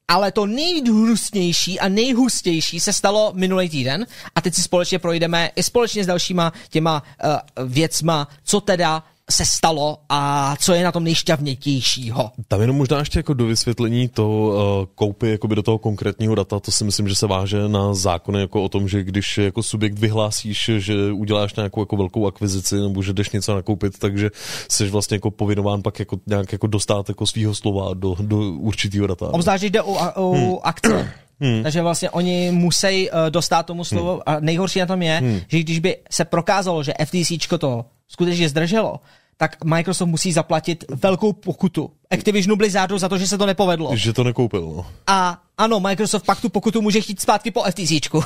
Ale 0.08 0.32
to 0.32 0.46
nejhnusnější 0.46 1.80
a 1.80 1.90
nejhustější 1.90 2.80
se 2.80 2.94
stalo 2.94 3.32
minulý 3.36 3.70
týden 3.70 4.06
a 4.36 4.42
teď 4.42 4.56
si 4.56 4.62
společně 4.62 5.00
projdeme 5.00 5.52
i 5.56 5.64
společně 5.64 6.04
s 6.04 6.08
dalšíma 6.08 6.54
těma 6.70 7.04
uh, 7.04 7.70
věcma, 7.70 8.28
co 8.44 8.62
teda 8.62 9.04
se 9.32 9.46
stalo 9.46 9.98
a 10.10 10.56
co 10.60 10.74
je 10.74 10.84
na 10.84 10.92
tom 10.92 11.04
nejšťavnětějšího. 11.04 12.32
Tam 12.48 12.62
jenom 12.62 12.76
možná 12.76 13.00
ještě 13.00 13.20
jako 13.20 13.34
do 13.34 13.46
vysvětlení 13.46 14.08
to 14.08 14.30
uh, 14.30 14.86
koupy 14.96 15.30
jakoby 15.30 15.56
do 15.56 15.64
toho 15.64 15.78
konkrétního 15.78 16.36
data, 16.36 16.60
to 16.60 16.72
si 16.72 16.84
myslím, 16.84 17.08
že 17.08 17.16
se 17.16 17.28
váže 17.28 17.68
na 17.68 17.94
zákony 17.94 18.42
jako 18.42 18.64
o 18.64 18.70
tom, 18.70 18.88
že 18.88 19.04
když 19.04 19.38
jako 19.38 19.64
subjekt 19.64 20.00
vyhlásíš, 20.00 20.70
že 20.78 21.12
uděláš 21.12 21.56
nějakou 21.56 21.82
jako 21.82 21.98
velkou 21.98 22.28
akvizici 22.28 22.76
nebo 22.76 23.04
že 23.04 23.14
jdeš 23.14 23.30
něco 23.30 23.56
nakoupit, 23.56 24.00
takže 24.00 24.30
jsi 24.72 24.90
vlastně 24.90 25.16
jako 25.16 25.32
povinován 25.32 25.82
pak 25.82 26.00
jako 26.00 26.20
nějak 26.28 26.52
jako 26.52 26.68
dostat 26.68 27.10
jako 27.10 27.28
svého 27.28 27.56
slova 27.56 27.94
do, 27.94 28.16
do 28.20 28.38
určitého 28.38 29.08
data. 29.08 29.34
Obzvlášť 29.34 29.64
jde 29.64 29.82
o, 29.82 29.98
o 30.16 30.34
hmm. 30.34 30.56
akce. 30.64 31.12
Hmm. 31.40 31.64
Takže 31.64 31.82
vlastně 31.82 32.10
oni 32.10 32.52
musí 32.52 33.10
uh, 33.10 33.18
dostat 33.30 33.64
tomu 33.66 33.84
slovo 33.84 34.12
hmm. 34.12 34.22
a 34.26 34.40
nejhorší 34.40 34.80
na 34.80 34.86
tom 34.86 35.02
je, 35.02 35.18
hmm. 35.18 35.40
že 35.48 35.60
když 35.60 35.80
by 35.80 35.98
se 36.12 36.26
prokázalo, 36.26 36.84
že 36.84 36.94
FTC 37.06 37.48
to 37.60 37.86
skutečně 38.08 38.50
zdrželo, 38.50 39.00
tak 39.42 39.64
Microsoft 39.64 40.08
musí 40.10 40.32
zaplatit 40.32 40.86
velkou 40.90 41.34
pokutu 41.34 41.92
Activisionu 42.12 42.56
Blizzardu 42.56 42.98
za 42.98 43.10
to, 43.10 43.18
že 43.18 43.28
se 43.28 43.38
to 43.38 43.46
nepovedlo. 43.46 43.96
Že 43.96 44.14
to 44.14 44.24
nekoupil, 44.24 44.62
no. 44.62 44.86
A 45.08 45.42
ano, 45.58 45.80
Microsoft 45.80 46.26
pak 46.26 46.42
tu 46.42 46.50
pokutu 46.50 46.82
může 46.82 47.02
chtít 47.02 47.22
zpátky 47.22 47.52
po 47.52 47.64
FTCčku. 47.64 48.24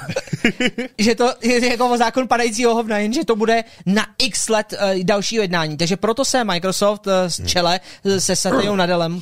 že 0.98 1.16
to 1.16 1.34
je 1.42 1.70
jako 1.70 1.98
zákon 1.98 2.28
padajícího 2.28 2.76
hovna, 2.76 2.98
jenže 2.98 3.26
to 3.26 3.36
bude 3.36 3.64
na 3.86 4.06
x 4.18 4.50
let 4.50 4.74
uh, 4.74 5.04
dalšího 5.04 5.42
jednání. 5.42 5.78
Takže 5.78 5.98
proto 5.98 6.26
se 6.26 6.44
Microsoft 6.44 7.08
uh, 7.08 7.14
z 7.28 7.48
čele 7.48 7.80
uh, 8.04 8.18
se 8.18 8.36
Satyou 8.36 8.76
Nadelem, 8.76 9.16
uh, 9.16 9.22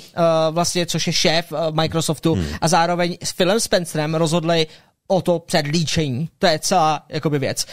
vlastně, 0.51 0.85
což 0.85 1.07
je 1.07 1.13
šéf 1.13 1.51
uh, 1.51 1.57
Microsoftu, 1.71 2.33
hmm. 2.33 2.45
a 2.61 2.67
zároveň 2.67 3.17
s 3.23 3.33
Philem 3.33 3.59
Spencerem 3.59 4.15
rozhodli 4.15 4.67
o 5.07 5.21
to 5.21 5.39
předlíčení. 5.39 6.29
To 6.39 6.47
je 6.47 6.59
celá 6.59 7.05
jakoby 7.09 7.39
věc. 7.39 7.65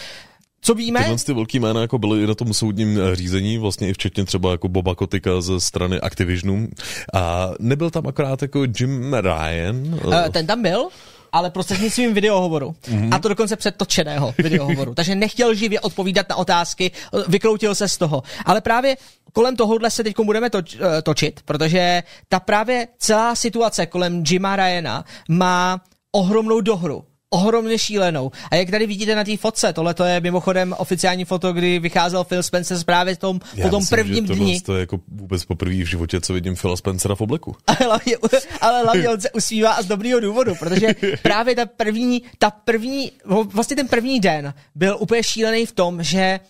Co 0.60 0.74
víme? 0.74 1.00
Tyhle 1.00 1.16
ty 1.16 1.32
velký 1.32 1.58
jména 1.58 1.80
jako 1.80 1.98
byly 1.98 2.22
i 2.22 2.26
na 2.26 2.34
tom 2.34 2.54
soudním 2.54 3.00
eh, 3.00 3.16
řízení, 3.16 3.58
vlastně 3.58 3.88
i 3.88 3.92
včetně 3.92 4.24
třeba 4.24 4.50
jako 4.50 4.68
Boba 4.68 4.94
Kotika 4.94 5.40
ze 5.40 5.60
strany 5.60 6.00
Activisionu. 6.00 6.68
A 7.14 7.50
nebyl 7.60 7.90
tam 7.90 8.06
akorát 8.06 8.42
jako 8.42 8.64
Jim 8.80 9.14
Ryan? 9.14 10.00
Uh, 10.04 10.28
ten 10.32 10.46
tam 10.46 10.62
byl, 10.62 10.88
ale 11.32 11.50
prostřednictvím 11.50 12.14
videohovoru. 12.14 12.74
Mm-hmm. 12.82 13.14
A 13.14 13.18
to 13.18 13.28
dokonce 13.28 13.56
předtočeného 13.56 14.34
videohovoru. 14.38 14.94
Takže 14.94 15.14
nechtěl 15.14 15.54
živě 15.54 15.80
odpovídat 15.80 16.28
na 16.28 16.36
otázky, 16.36 16.90
eh, 17.14 17.22
vykroutil 17.28 17.74
se 17.74 17.88
z 17.88 17.98
toho. 17.98 18.22
Ale 18.44 18.60
právě 18.60 18.96
kolem 19.32 19.56
tohohle 19.56 19.90
se 19.90 20.04
teď 20.04 20.14
budeme 20.22 20.50
toč, 20.50 20.76
točit, 21.02 21.40
protože 21.44 22.02
ta 22.28 22.40
právě 22.40 22.88
celá 22.98 23.34
situace 23.34 23.86
kolem 23.86 24.24
Jima 24.28 24.56
Ryana 24.56 25.04
má 25.28 25.80
ohromnou 26.12 26.60
dohru 26.60 27.04
ohromně 27.30 27.78
šílenou. 27.78 28.30
A 28.50 28.54
jak 28.56 28.70
tady 28.70 28.86
vidíte 28.86 29.14
na 29.14 29.24
té 29.24 29.36
fotce, 29.36 29.72
tohle 29.72 29.94
to 29.94 30.04
je 30.04 30.20
mimochodem 30.20 30.74
oficiální 30.78 31.24
foto, 31.24 31.52
kdy 31.52 31.78
vycházel 31.78 32.24
Phil 32.24 32.42
Spencer 32.42 32.78
právě 32.84 33.16
tom, 33.16 33.40
po 33.62 33.68
tom 33.68 33.80
myslím, 33.80 33.98
prvním 33.98 34.26
že 34.26 34.34
dni. 34.34 34.60
To 34.60 34.74
je 34.74 34.80
jako 34.80 35.00
vůbec 35.08 35.44
poprvé 35.44 35.74
v 35.74 35.86
životě, 35.86 36.20
co 36.20 36.32
vidím 36.32 36.56
Phila 36.56 36.76
Spencera 36.76 37.14
v 37.14 37.20
obleku. 37.20 37.56
Ale 37.66 37.78
hlavně, 37.84 38.16
ale 38.60 38.82
hlavně 38.82 39.08
on 39.08 39.20
se 39.20 39.30
usmívá 39.30 39.72
a 39.72 39.82
z 39.82 39.86
dobrýho 39.86 40.20
důvodu, 40.20 40.54
protože 40.54 40.88
právě 41.22 41.54
ta 41.54 41.66
první, 41.66 42.22
ta 42.38 42.50
první, 42.50 43.12
vlastně 43.24 43.76
ten 43.76 43.88
první 43.88 44.20
den 44.20 44.54
byl 44.74 44.96
úplně 45.00 45.22
šílený 45.22 45.66
v 45.66 45.72
tom, 45.72 46.02
že 46.02 46.40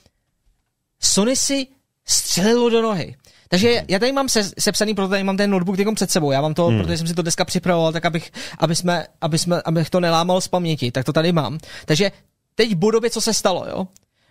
Sony 1.01 1.37
si 1.37 1.67
střelilo 2.07 2.71
do 2.71 2.83
nohy. 2.83 3.17
Takže 3.49 3.85
já 3.89 3.99
tady 3.99 4.13
mám 4.13 4.29
se, 4.29 4.51
sepsaný, 4.59 4.95
proto 4.95 5.11
tady 5.11 5.25
mám 5.25 5.37
ten 5.37 5.51
notebook 5.51 5.77
teď 5.77 5.87
před 5.95 6.11
sebou. 6.11 6.31
Já 6.31 6.41
mám 6.41 6.55
to, 6.55 6.67
hmm. 6.67 6.79
protože 6.79 6.99
jsem 6.99 7.07
si 7.07 7.15
to 7.15 7.23
dneska 7.23 7.45
připravoval, 7.45 7.93
tak 7.93 8.05
abych, 8.05 8.31
aby 8.59 8.75
jsme, 8.75 9.07
aby 9.21 9.39
jsme, 9.39 9.63
abych 9.65 9.91
to 9.91 10.01
nelámal 10.01 10.41
z 10.41 10.49
paměti, 10.49 10.91
tak 10.91 11.05
to 11.05 11.13
tady 11.13 11.33
mám. 11.33 11.59
Takže 11.87 12.13
teď 12.55 12.75
budově, 12.75 13.11
co 13.11 13.21
se 13.21 13.35
stalo, 13.35 13.67
jo? 13.69 13.87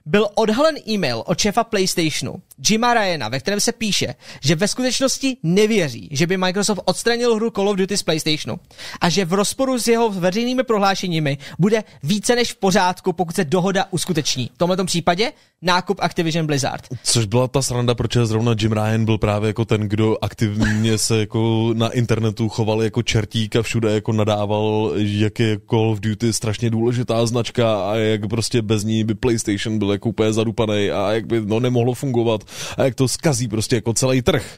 byl 0.07 0.27
odhalen 0.35 0.75
e-mail 0.87 1.23
od 1.25 1.39
šéfa 1.39 1.63
PlayStationu, 1.63 2.41
Jima 2.69 2.93
Ryana, 2.93 3.29
ve 3.29 3.39
kterém 3.39 3.59
se 3.59 3.71
píše, 3.71 4.15
že 4.41 4.55
ve 4.55 4.67
skutečnosti 4.67 5.37
nevěří, 5.43 6.09
že 6.11 6.27
by 6.27 6.37
Microsoft 6.37 6.79
odstranil 6.85 7.35
hru 7.35 7.49
Call 7.49 7.69
of 7.69 7.77
Duty 7.77 7.97
z 7.97 8.03
PlayStationu 8.03 8.59
a 9.01 9.09
že 9.09 9.25
v 9.25 9.33
rozporu 9.33 9.79
s 9.79 9.87
jeho 9.87 10.09
veřejnými 10.09 10.63
prohlášeními 10.63 11.37
bude 11.59 11.83
více 12.03 12.35
než 12.35 12.53
v 12.53 12.55
pořádku, 12.55 13.13
pokud 13.13 13.35
se 13.35 13.45
dohoda 13.45 13.85
uskuteční. 13.91 14.51
V 14.55 14.57
tomto 14.57 14.85
případě 14.85 15.31
nákup 15.61 15.97
Activision 16.01 16.47
Blizzard. 16.47 16.87
Což 17.03 17.25
byla 17.25 17.47
ta 17.47 17.61
sranda, 17.61 17.95
proč 17.95 18.17
zrovna 18.23 18.55
Jim 18.59 18.71
Ryan 18.71 19.05
byl 19.05 19.17
právě 19.17 19.47
jako 19.47 19.65
ten, 19.65 19.81
kdo 19.81 20.17
aktivně 20.21 20.97
se 20.97 21.19
jako 21.19 21.73
na 21.73 21.89
internetu 21.89 22.49
choval 22.49 22.83
jako 22.83 23.03
čertík 23.03 23.55
a 23.55 23.61
všude 23.61 23.93
jako 23.93 24.11
nadával, 24.11 24.91
jak 24.95 25.39
je 25.39 25.59
Call 25.69 25.89
of 25.89 25.99
Duty 25.99 26.33
strašně 26.33 26.69
důležitá 26.69 27.25
značka 27.25 27.91
a 27.91 27.95
jak 27.95 28.27
prostě 28.27 28.61
bez 28.61 28.83
ní 28.83 29.03
by 29.03 29.15
PlayStation 29.15 29.79
byl 29.79 29.91
jako 29.91 30.09
úplně 30.09 30.33
zadupaný 30.33 30.91
a 30.91 31.11
jak 31.11 31.27
by 31.27 31.41
no 31.45 31.59
nemohlo 31.59 31.93
fungovat 31.93 32.46
a 32.77 32.83
jak 32.83 32.95
to 32.95 33.07
skazí 33.07 33.47
prostě 33.47 33.75
jako 33.75 33.93
celý 33.93 34.21
trh. 34.21 34.57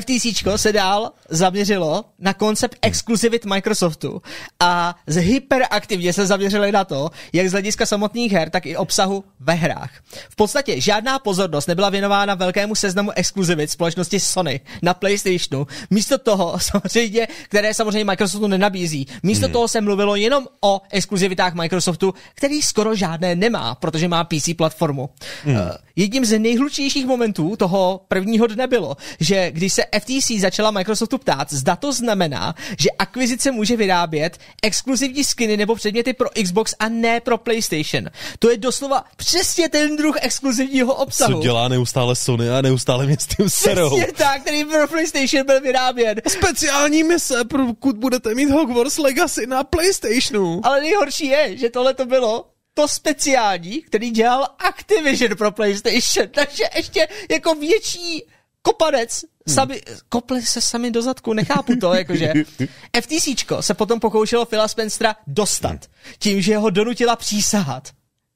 FTC 0.00 0.42
se 0.56 0.72
dál 0.72 1.12
zaměřilo 1.28 2.04
na 2.18 2.34
koncept 2.34 2.78
exkluzivit 2.82 3.44
Microsoftu 3.44 4.22
a 4.60 4.96
z 5.06 5.16
hyperaktivně 5.16 6.12
se 6.12 6.26
zaměřili 6.26 6.72
na 6.72 6.84
to, 6.84 7.10
jak 7.32 7.48
z 7.48 7.52
hlediska 7.52 7.86
samotných 7.86 8.32
her, 8.32 8.50
tak 8.50 8.66
i 8.66 8.76
obsahu 8.76 9.24
ve 9.40 9.54
hrách. 9.54 9.90
V 10.30 10.36
podstatě 10.36 10.80
žádná 10.80 11.18
pozornost 11.18 11.66
nebyla 11.66 11.90
věnována 11.90 12.34
velkému 12.34 12.74
seznamu 12.74 13.10
exkluzivit 13.10 13.70
společnosti 13.70 14.20
Sony 14.20 14.60
na 14.82 14.94
PlayStationu. 14.94 15.66
Místo 15.90 16.18
toho, 16.18 16.58
samozřejmě, 16.60 17.28
které 17.44 17.74
samozřejmě 17.74 18.04
Microsoftu 18.04 18.46
nenabízí, 18.46 19.06
místo 19.22 19.46
hmm. 19.46 19.52
toho 19.52 19.68
se 19.68 19.80
mluvilo 19.80 20.16
jenom 20.16 20.46
o 20.60 20.80
exkluzivitách 20.90 21.54
Microsoftu, 21.54 22.14
který 22.34 22.62
skoro 22.62 22.94
žádné 22.94 23.34
nemá, 23.34 23.74
protože 23.74 24.08
má 24.08 24.24
PC 24.24 24.48
platformu. 24.56 25.10
Hmm. 25.44 25.56
Uh, 25.56 25.60
jedním 25.96 26.24
z 26.24 26.38
nejhlučnějších 26.38 27.06
momentů 27.06 27.56
toho 27.56 28.00
prvního 28.08 28.46
dne 28.46 28.66
bylo, 28.66 28.96
že 29.20 29.50
když 29.50 29.72
se 29.72 29.81
FTC 30.00 30.40
začala 30.40 30.70
Microsoftu 30.70 31.18
ptát, 31.18 31.52
zda 31.52 31.76
to 31.76 31.92
znamená, 31.92 32.54
že 32.78 32.90
akvizice 32.98 33.50
může 33.50 33.76
vyrábět 33.76 34.38
exkluzivní 34.62 35.24
skiny 35.24 35.56
nebo 35.56 35.74
předměty 35.74 36.12
pro 36.12 36.28
Xbox 36.42 36.74
a 36.78 36.88
ne 36.88 37.20
pro 37.20 37.38
PlayStation. 37.38 38.04
To 38.38 38.50
je 38.50 38.56
doslova 38.56 39.04
přesně 39.16 39.68
ten 39.68 39.96
druh 39.96 40.16
exkluzivního 40.20 40.94
obsahu. 40.94 41.34
Co 41.34 41.42
dělá 41.42 41.68
neustále 41.68 42.16
Sony 42.16 42.50
a 42.50 42.62
neustále 42.62 43.06
mě 43.06 43.16
s 43.20 43.26
tím 43.26 43.50
serou. 43.50 43.90
Přesně 43.96 44.12
tak, 44.12 44.42
který 44.42 44.64
pro 44.64 44.88
PlayStation 44.88 45.46
byl 45.46 45.60
vyráběn. 45.60 46.20
Speciální 46.28 47.02
mise, 47.02 47.44
pokud 47.44 47.96
budete 47.96 48.34
mít 48.34 48.50
Hogwarts 48.50 48.98
Legacy 48.98 49.46
na 49.46 49.64
PlayStationu. 49.64 50.60
Ale 50.62 50.80
nejhorší 50.80 51.26
je, 51.26 51.56
že 51.56 51.70
tohle 51.70 51.94
to 51.94 52.06
bylo 52.06 52.46
to 52.74 52.88
speciální, 52.88 53.82
který 53.82 54.10
dělal 54.10 54.48
Activision 54.58 55.36
pro 55.36 55.52
PlayStation, 55.52 56.28
takže 56.34 56.64
ještě 56.76 57.08
jako 57.30 57.54
větší 57.54 58.22
kopanec. 58.62 59.24
Sami, 59.48 59.82
kopli 60.08 60.42
se 60.42 60.60
sami 60.60 60.90
do 60.90 61.02
zadku, 61.02 61.32
nechápu 61.32 61.76
to, 61.76 61.94
jakože. 61.94 62.32
FTCčko 63.00 63.62
se 63.62 63.74
potom 63.74 64.00
pokoušelo 64.00 64.46
Phila 64.46 64.68
Spencera 64.68 65.16
dostat 65.26 65.86
tím, 66.18 66.40
že 66.40 66.56
ho 66.56 66.70
donutila 66.70 67.16
přísahat 67.16 67.88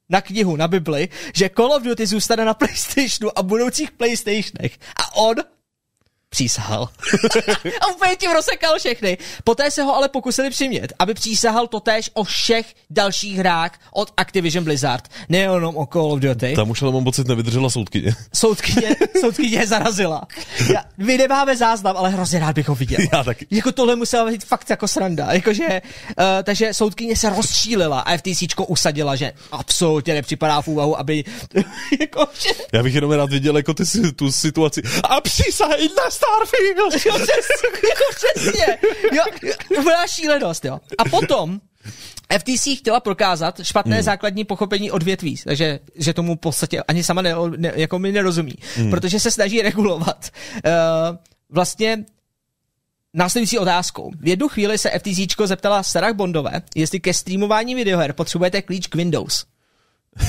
na 0.08 0.20
knihu, 0.20 0.56
na 0.56 0.68
Bibli, 0.68 1.08
že 1.34 1.50
Call 1.56 1.72
of 1.72 1.82
Duty 1.82 2.06
zůstane 2.06 2.44
na 2.44 2.54
PlayStationu 2.54 3.38
a 3.38 3.42
budoucích 3.42 3.90
PlayStationech. 3.90 4.78
A 4.96 5.16
on 5.16 5.34
přísahal. 6.30 6.88
a 7.80 7.86
úplně 7.86 8.16
tím 8.16 8.30
rozsekal 8.30 8.78
všechny. 8.78 9.18
Poté 9.44 9.70
se 9.70 9.82
ho 9.82 9.96
ale 9.96 10.08
pokusili 10.08 10.50
přimět, 10.50 10.92
aby 10.98 11.14
přísahal 11.14 11.66
totéž 11.66 12.10
o 12.14 12.24
všech 12.24 12.74
dalších 12.90 13.38
hrách 13.38 13.70
od 13.92 14.12
Activision 14.16 14.64
Blizzard. 14.64 15.08
Nejenom 15.28 15.76
o 15.76 15.86
Call 15.86 16.12
of 16.12 16.20
Duty. 16.20 16.52
Tam 16.56 16.70
už 16.70 16.82
ale 16.82 16.92
mám 16.92 17.04
pocit 17.04 17.28
nevydržela 17.28 17.70
soudkyně. 17.70 18.14
Soudkyně, 18.34 18.96
soudkyně 19.20 19.66
zarazila. 19.66 20.22
Já, 20.72 20.84
my 20.96 21.18
nemáme 21.18 21.56
záznam, 21.56 21.96
ale 21.96 22.10
hrozně 22.10 22.38
rád 22.38 22.54
bych 22.54 22.68
ho 22.68 22.74
viděl. 22.74 22.98
Já 23.12 23.24
taky. 23.24 23.46
Jako 23.50 23.72
tohle 23.72 23.96
musela 23.96 24.30
být 24.30 24.44
fakt 24.44 24.70
jako 24.70 24.88
sranda. 24.88 25.32
Jakože, 25.32 25.66
uh, 25.66 26.24
takže 26.42 26.74
soudkyně 26.74 27.16
se 27.16 27.30
rozčílila 27.30 28.00
a 28.00 28.16
FTCčko 28.16 28.64
usadila, 28.64 29.16
že 29.16 29.32
absolutně 29.52 30.14
nepřipadá 30.14 30.62
v 30.62 30.68
úvahu, 30.68 30.98
aby 30.98 31.24
jako, 32.00 32.26
že... 32.40 32.48
Já 32.72 32.82
bych 32.82 32.94
jenom 32.94 33.10
rád 33.12 33.30
viděl 33.30 33.56
jako 33.56 33.74
ty, 33.74 33.84
tu 34.16 34.32
situaci. 34.32 34.82
A 35.04 35.20
přísahej 35.20 35.88
na 35.96 36.10
Starfield! 36.16 37.06
Jo, 37.06 37.18
přesně, 37.18 37.88
jo, 37.88 38.08
přesně. 38.14 38.78
Jo, 39.12 39.24
úplná 39.78 40.06
šílenost, 40.06 40.64
jo. 40.64 40.80
A 40.98 41.04
potom 41.04 41.60
FTC 42.38 42.78
chtěla 42.78 43.00
prokázat 43.00 43.60
špatné 43.62 43.96
hmm. 43.96 44.02
základní 44.02 44.44
pochopení 44.44 44.90
odvětví, 44.90 45.36
takže 45.44 45.80
že 45.94 46.14
tomu 46.14 46.36
v 46.36 46.40
podstatě 46.40 46.82
ani 46.82 47.04
sama 47.04 47.22
ne, 47.22 47.34
ne, 47.56 47.72
jako 47.74 47.98
mi 47.98 48.12
nerozumí, 48.12 48.54
hmm. 48.76 48.90
protože 48.90 49.20
se 49.20 49.30
snaží 49.30 49.62
regulovat. 49.62 50.30
Uh, 50.66 51.16
vlastně 51.50 52.04
Následující 53.18 53.58
otázkou. 53.58 54.10
V 54.20 54.28
jednu 54.28 54.48
chvíli 54.48 54.78
se 54.78 54.90
FTC 54.90 55.36
zeptala 55.44 55.82
Sarah 55.82 56.14
Bondové, 56.14 56.62
jestli 56.74 57.00
ke 57.00 57.14
streamování 57.14 57.74
videoher 57.74 58.12
potřebujete 58.12 58.62
klíč 58.62 58.86
k 58.86 58.94
Windows. 58.94 59.44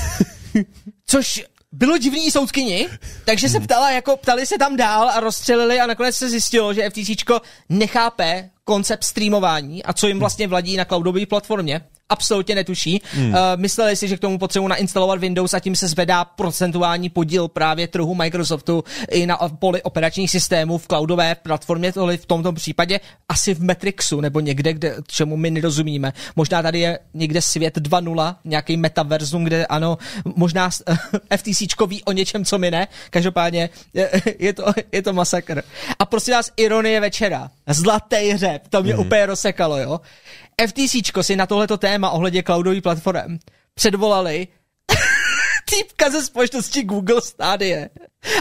Což 1.05 1.45
bylo 1.71 1.97
divný 1.97 2.31
soudkyni, 2.31 2.87
takže 3.25 3.49
se 3.49 3.59
ptala, 3.59 3.91
jako 3.91 4.17
ptali 4.17 4.45
se 4.45 4.57
tam 4.57 4.75
dál 4.75 5.09
a 5.09 5.19
rozstřelili 5.19 5.79
a 5.79 5.87
nakonec 5.87 6.15
se 6.15 6.29
zjistilo, 6.29 6.73
že 6.73 6.89
FTC 6.89 7.23
nechápe 7.69 8.49
koncept 8.63 9.03
streamování 9.03 9.83
a 9.83 9.93
co 9.93 10.07
jim 10.07 10.19
vlastně 10.19 10.47
vladí 10.47 10.77
na 10.77 10.85
cloudové 10.85 11.25
platformě, 11.25 11.81
absolutně 12.09 12.55
netuší. 12.55 13.01
Hmm. 13.13 13.29
Uh, 13.29 13.37
mysleli 13.55 13.95
si, 13.95 14.07
že 14.07 14.17
k 14.17 14.19
tomu 14.19 14.37
potřebují 14.37 14.69
nainstalovat 14.69 15.19
Windows 15.19 15.53
a 15.53 15.59
tím 15.59 15.75
se 15.75 15.87
zvedá 15.87 16.25
procentuální 16.25 17.09
podíl 17.09 17.47
právě 17.47 17.87
trhu 17.87 18.15
Microsoftu 18.15 18.83
i 19.11 19.25
na 19.25 19.37
poli 19.59 19.83
operačních 19.83 20.31
systémů 20.31 20.77
v 20.77 20.87
cloudové 20.87 21.35
platformě, 21.35 21.93
tohle 21.93 22.17
v 22.17 22.25
tomto 22.25 22.53
případě 22.53 22.99
asi 23.29 23.53
v 23.53 23.63
Matrixu 23.63 24.21
nebo 24.21 24.39
někde, 24.39 24.73
kde, 24.73 24.95
čemu 25.07 25.37
my 25.37 25.51
nerozumíme. 25.51 26.13
Možná 26.35 26.61
tady 26.61 26.79
je 26.79 26.99
někde 27.13 27.41
svět 27.41 27.77
2.0, 27.77 28.35
nějaký 28.45 28.77
metaverzum, 28.77 29.43
kde 29.43 29.65
ano, 29.65 29.97
možná 30.35 30.69
FTC 31.37 31.61
ví 31.87 32.03
o 32.03 32.11
něčem, 32.11 32.45
co 32.45 32.57
my 32.57 32.71
ne. 32.71 32.87
Každopádně 33.09 33.69
je, 33.93 34.11
je, 34.39 34.53
to, 34.53 34.63
je 34.91 35.01
to 35.01 35.13
masakr. 35.13 35.63
A 35.99 36.05
prostě 36.05 36.31
nás 36.31 36.51
ironie 36.57 36.99
večera. 36.99 37.51
Zlatý 37.67 38.29
hřeb, 38.29 38.67
to 38.69 38.83
mě 38.83 38.93
hmm. 38.93 39.05
úplně 39.05 39.25
rozsekalo, 39.25 39.77
jo. 39.77 39.99
FTC 40.65 41.21
si 41.21 41.35
na 41.35 41.45
tohleto 41.45 41.77
téma 41.77 42.09
ohledně 42.09 42.43
cloudový 42.43 42.81
platform 42.81 43.37
předvolali 43.73 44.47
týpka 45.65 46.09
ze 46.09 46.25
společnosti 46.25 46.83
Google 46.83 47.21
Stadia, 47.21 47.87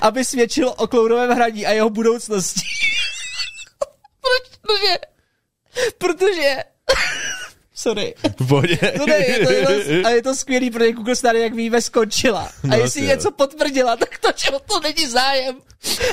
aby 0.02 0.24
svědčil 0.24 0.74
o 0.76 0.86
cloudovém 0.86 1.30
hraní 1.30 1.66
a 1.66 1.72
jeho 1.72 1.90
budoucnosti. 1.90 2.60
protože, 4.66 4.98
protože 5.98 6.64
Sorry. 7.78 8.14
Pohodě. 8.48 8.78
No 8.98 9.06
ne, 9.06 9.14
je 9.14 9.46
to, 9.46 9.52
je 9.52 9.66
to, 9.66 10.08
a 10.08 10.10
je 10.10 10.22
to 10.22 10.34
skvělý, 10.34 10.70
protože 10.70 10.92
Google 10.92 11.16
Stadia, 11.16 11.44
jak 11.44 11.54
víme, 11.54 11.82
skončila. 11.82 12.42
A 12.42 12.66
no, 12.66 12.76
jestli 12.76 13.02
něco 13.02 13.30
potvrdila, 13.30 13.96
tak 13.96 14.18
to, 14.18 14.28
že 14.36 14.50
to 14.66 14.80
není 14.80 15.06
zájem. 15.06 15.56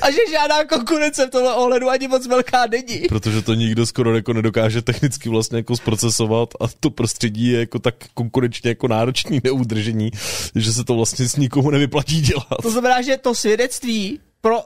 A 0.02 0.12
že 0.12 0.18
žádná 0.32 0.66
konkurence 0.66 1.28
v 1.28 1.30
tomhle 1.30 1.54
ohledu 1.54 1.90
ani 1.90 2.08
moc 2.08 2.28
velká 2.28 2.66
není. 2.68 3.00
Protože 3.10 3.42
to 3.42 3.54
nikdo 3.54 3.86
skoro 3.86 4.16
jako 4.16 4.34
nedokáže 4.34 4.82
technicky 4.82 5.30
vlastně 5.30 5.58
jako 5.58 5.76
zprocesovat 5.76 6.50
a 6.62 6.66
to 6.80 6.90
prostředí 6.90 7.48
je 7.48 7.60
jako 7.60 7.80
tak 7.80 7.96
konkurenčně 8.14 8.70
jako 8.70 8.88
náročný 8.88 9.42
neudržení, 9.44 10.12
že 10.56 10.74
se 10.74 10.84
to 10.84 10.96
vlastně 10.96 11.30
s 11.30 11.36
nikomu 11.36 11.70
nevyplatí 11.70 12.22
dělat. 12.22 12.62
To 12.62 12.72
znamená, 12.72 13.02
že 13.02 13.18
to 13.18 13.36
svědectví 13.36 14.20
pro, 14.44 14.64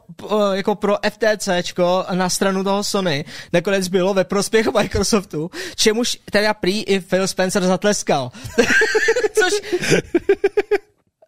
jako 0.53 0.75
pro 0.75 0.97
FTCčko 1.09 2.05
na 2.13 2.29
stranu 2.29 2.63
toho 2.63 2.83
Sony 2.83 3.25
nakonec 3.53 3.87
bylo 3.87 4.13
ve 4.13 4.23
prospěch 4.23 4.67
Microsoftu, 4.73 5.51
čemuž 5.75 6.17
teda 6.31 6.53
prý 6.53 6.83
i 6.83 6.99
Phil 6.99 7.27
Spencer 7.27 7.63
zatleskal. 7.63 8.31
Což... 9.33 9.53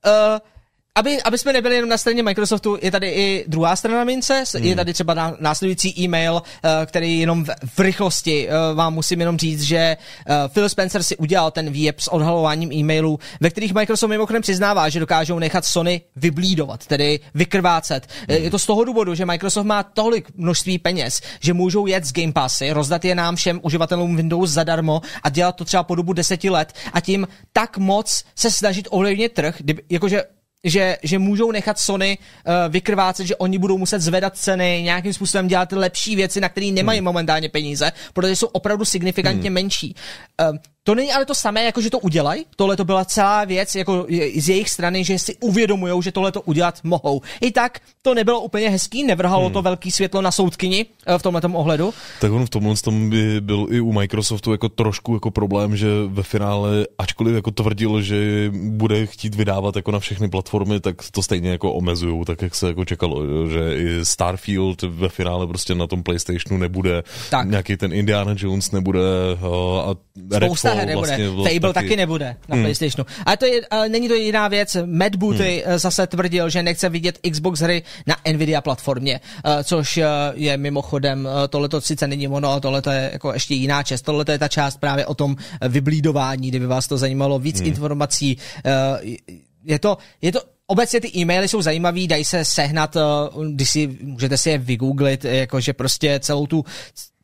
Uh, 0.06 0.40
aby, 0.96 1.22
aby 1.22 1.38
jsme 1.38 1.54
nebyli 1.54 1.76
jenom 1.76 1.90
na 1.90 1.98
straně 1.98 2.24
Microsoftu, 2.24 2.78
je 2.82 2.92
tady 2.92 3.10
i 3.10 3.46
druhá 3.48 3.76
strana 3.76 4.04
mince, 4.04 4.44
hmm. 4.56 4.66
je 4.66 4.76
tady 4.76 4.94
třeba 4.94 5.36
následující 5.40 6.00
e-mail, 6.00 6.42
eh, 6.64 6.86
který 6.86 7.20
jenom 7.20 7.46
v, 7.76 7.80
rychlosti 7.80 8.48
eh, 8.50 8.74
vám 8.74 8.94
musím 8.94 9.20
jenom 9.20 9.38
říct, 9.38 9.62
že 9.62 9.78
eh, 9.78 9.98
Phil 10.48 10.70
Spencer 10.70 11.04
si 11.04 11.18
udělal 11.18 11.52
ten 11.52 11.70
výjeb 11.70 12.00
s 12.00 12.08
odhalováním 12.08 12.72
e-mailů, 12.72 13.20
ve 13.42 13.50
kterých 13.50 13.74
Microsoft 13.74 14.10
mimochodem 14.10 14.42
přiznává, 14.42 14.90
že 14.90 15.00
dokážou 15.00 15.40
nechat 15.40 15.66
Sony 15.66 16.02
vyblídovat, 16.16 16.88
tedy 16.88 17.20
vykrvácet. 17.34 18.08
Hmm. 18.30 18.44
Je 18.44 18.52
to 18.52 18.60
z 18.60 18.66
toho 18.66 18.84
důvodu, 18.84 19.16
že 19.16 19.26
Microsoft 19.26 19.66
má 19.66 19.84
tolik 19.84 20.28
množství 20.36 20.80
peněz, 20.80 21.22
že 21.40 21.54
můžou 21.54 21.88
jet 21.88 22.06
z 22.06 22.14
Game 22.14 22.34
Passy, 22.34 22.72
rozdat 22.72 23.06
je 23.06 23.16
nám 23.16 23.36
všem 23.36 23.60
uživatelům 23.64 24.16
Windows 24.16 24.50
zadarmo 24.50 25.02
a 25.24 25.30
dělat 25.30 25.56
to 25.56 25.66
třeba 25.66 25.84
po 25.84 25.96
dobu 25.96 26.14
deseti 26.14 26.50
let 26.50 26.74
a 26.94 27.00
tím 27.00 27.28
tak 27.54 27.78
moc 27.78 28.24
se 28.36 28.52
snažit 28.52 28.88
ovlivnit 28.92 29.34
trh, 29.34 29.56
jakože 29.90 30.24
že, 30.64 30.98
že 31.04 31.20
můžou 31.20 31.52
nechat 31.52 31.80
Sony 31.80 32.18
uh, 32.18 32.54
vykrvácet, 32.70 33.28
že 33.28 33.36
oni 33.36 33.58
budou 33.58 33.78
muset 33.78 34.02
zvedat 34.02 34.38
ceny, 34.38 34.82
nějakým 34.84 35.14
způsobem 35.14 35.48
dělat 35.48 35.72
lepší 35.72 36.16
věci, 36.16 36.42
na 36.42 36.50
které 36.50 36.72
nemají 36.72 37.00
hmm. 37.00 37.06
momentálně 37.06 37.50
peníze, 37.50 37.92
protože 38.14 38.36
jsou 38.36 38.48
opravdu 38.48 38.86
signifikantně 38.86 39.50
hmm. 39.50 39.54
menší. 39.54 39.96
Uh, 40.42 40.58
to 40.84 40.96
není 40.96 41.12
ale 41.12 41.26
to 41.26 41.36
samé, 41.36 41.64
jako 41.64 41.82
že 41.82 41.90
to 41.90 42.00
udělají. 42.00 42.46
Tohle 42.56 42.78
to 42.78 42.86
byla 42.86 43.06
celá 43.06 43.46
věc 43.46 43.76
jako 43.76 44.06
z 44.36 44.50
jejich 44.50 44.70
strany, 44.70 45.04
že 45.04 45.20
si 45.20 45.36
uvědomují, 45.36 46.04
že 46.04 46.12
tohle 46.12 46.32
to 46.32 46.42
udělat 46.42 46.80
mohou. 46.84 47.22
I 47.42 47.52
tak 47.52 47.80
to 48.02 48.14
nebylo 48.14 48.42
úplně 48.42 48.70
hezký, 48.70 49.04
nevrhalo 49.04 49.44
hmm. 49.44 49.54
to 49.54 49.62
velký 49.62 49.92
světlo 49.92 50.22
na 50.22 50.32
soudkyni 50.32 50.86
eh, 51.06 51.18
v 51.18 51.22
tomhle 51.22 51.42
ohledu. 51.54 51.94
Tak 52.22 52.32
on 52.32 52.46
v 52.46 52.50
tomhle 52.50 52.76
tom 52.76 53.10
by 53.10 53.42
byl 53.42 53.68
i 53.70 53.80
u 53.80 53.94
Microsoftu 53.94 54.52
jako 54.52 54.70
trošku 54.70 55.14
jako 55.14 55.32
problém, 55.32 55.78
že 55.78 55.88
ve 56.08 56.24
finále, 56.24 56.88
ačkoliv 56.98 57.36
jako 57.36 57.52
tvrdil, 57.52 58.02
že 58.02 58.52
bude 58.54 59.06
chtít 59.06 59.36
vydávat 59.36 59.76
jako 59.76 59.92
na 59.92 60.00
všechny 60.00 60.30
platformy, 60.30 60.80
tak 60.80 60.96
to 61.12 61.24
stejně 61.24 61.50
jako 61.50 61.74
omezují, 61.74 62.26
tak 62.26 62.42
jak 62.42 62.56
se 62.56 62.68
jako 62.68 62.86
čekalo, 62.86 63.48
že 63.48 63.76
i 63.76 64.06
Starfield 64.06 64.82
ve 64.82 65.10
finále 65.10 65.48
prostě 65.48 65.76
na 65.76 65.88
tom 65.88 66.04
PlayStationu 66.04 66.58
nebude, 66.58 67.04
tak. 67.30 67.50
nějaký 67.50 67.78
ten 67.78 67.94
Indiana 67.94 68.36
Jones 68.38 68.72
nebude 68.72 69.00
eh, 69.34 69.82
a 69.82 69.96
Spousta 70.36 70.79
her 70.80 70.88
nebude. 70.88 71.18
Vlastně 71.18 71.54
Fable 71.54 71.74
taky, 71.74 71.88
taky 71.88 71.98
nebude 71.98 72.36
na 72.48 72.56
hmm. 72.56 72.64
PlayStationu. 72.64 73.06
Ale, 73.26 73.38
to 73.38 73.46
je, 73.46 73.62
ale 73.70 73.90
není 73.90 74.08
to 74.08 74.14
jediná 74.14 74.48
věc. 74.48 74.78
Matt 74.86 75.16
Booty 75.16 75.64
hmm. 75.66 75.78
zase 75.78 76.08
tvrdil, 76.08 76.50
že 76.50 76.64
nechce 76.64 76.90
vidět 76.90 77.20
Xbox 77.32 77.60
hry 77.60 77.84
na 78.08 78.16
Nvidia 78.34 78.62
platformě, 78.62 79.20
uh, 79.46 79.52
což 79.64 79.98
uh, 79.98 80.04
je 80.34 80.58
mimochodem, 80.58 81.30
tohle 81.50 81.70
to 81.70 81.82
sice 81.82 82.08
není 82.08 82.28
ono, 82.28 82.60
tohle 82.60 82.82
je 82.92 83.10
jako 83.14 83.34
ještě 83.34 83.54
jiná 83.54 83.84
část. 83.84 84.02
Tohle 84.02 84.26
je 84.32 84.40
ta 84.40 84.48
část 84.48 84.78
právě 84.78 85.06
o 85.06 85.16
tom 85.16 85.36
vyblídování, 85.70 86.50
kdyby 86.50 86.68
vás 86.68 86.88
to 86.88 86.98
zajímalo. 86.98 87.40
Víc 87.40 87.60
hmm. 87.60 87.68
informací. 87.68 88.38
Je 89.66 89.80
to, 89.80 89.98
je 90.22 90.32
to 90.32 90.40
Obecně 90.72 91.02
ty 91.02 91.12
e-maily 91.18 91.48
jsou 91.48 91.62
zajímavý, 91.62 92.08
dají 92.08 92.26
se 92.26 92.46
sehnat, 92.46 92.98
když 93.52 93.70
si, 93.70 93.98
můžete 94.02 94.38
si 94.38 94.50
je 94.50 94.58
vygooglit, 94.58 95.26
jakože 95.26 95.74
prostě 95.74 96.20
celou 96.20 96.48
tu, 96.48 96.66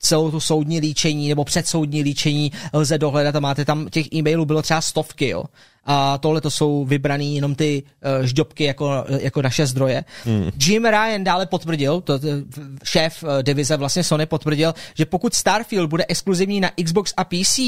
celou 0.06 0.32
tu 0.32 0.39
soudní 0.39 0.80
líčení 0.80 1.30
nebo 1.30 1.43
předsoudní 1.43 2.03
líčení 2.03 2.51
lze 2.74 2.97
dohledat 2.97 3.36
a 3.36 3.39
máte 3.39 3.66
tam 3.66 3.89
těch 3.89 4.14
e-mailů 4.14 4.45
bylo 4.45 4.62
třeba 4.62 4.82
stovky, 4.82 5.30
jo. 5.30 5.43
A 5.86 6.18
tohle 6.18 6.41
to 6.41 6.51
jsou 6.51 6.86
vybraný 6.86 7.36
jenom 7.36 7.56
ty 7.56 7.84
uh, 8.20 8.26
ždobky 8.26 8.64
jako, 8.64 9.06
jako 9.20 9.41
naše 9.41 9.66
zdroje. 9.66 10.03
Hmm. 10.26 10.49
Jim 10.66 10.86
Ryan 10.86 11.24
dále 11.24 11.45
potvrdil, 11.45 12.01
to, 12.01 12.20
to 12.20 12.28
šéf 12.84 13.24
uh, 13.24 13.30
divize 13.41 13.78
vlastně 13.78 14.03
Sony 14.03 14.26
potvrdil, 14.26 14.74
že 14.97 15.06
pokud 15.06 15.34
Starfield 15.34 15.89
bude 15.89 16.06
exkluzivní 16.08 16.60
na 16.60 16.72
Xbox 16.84 17.14
a 17.18 17.24
PC, 17.24 17.60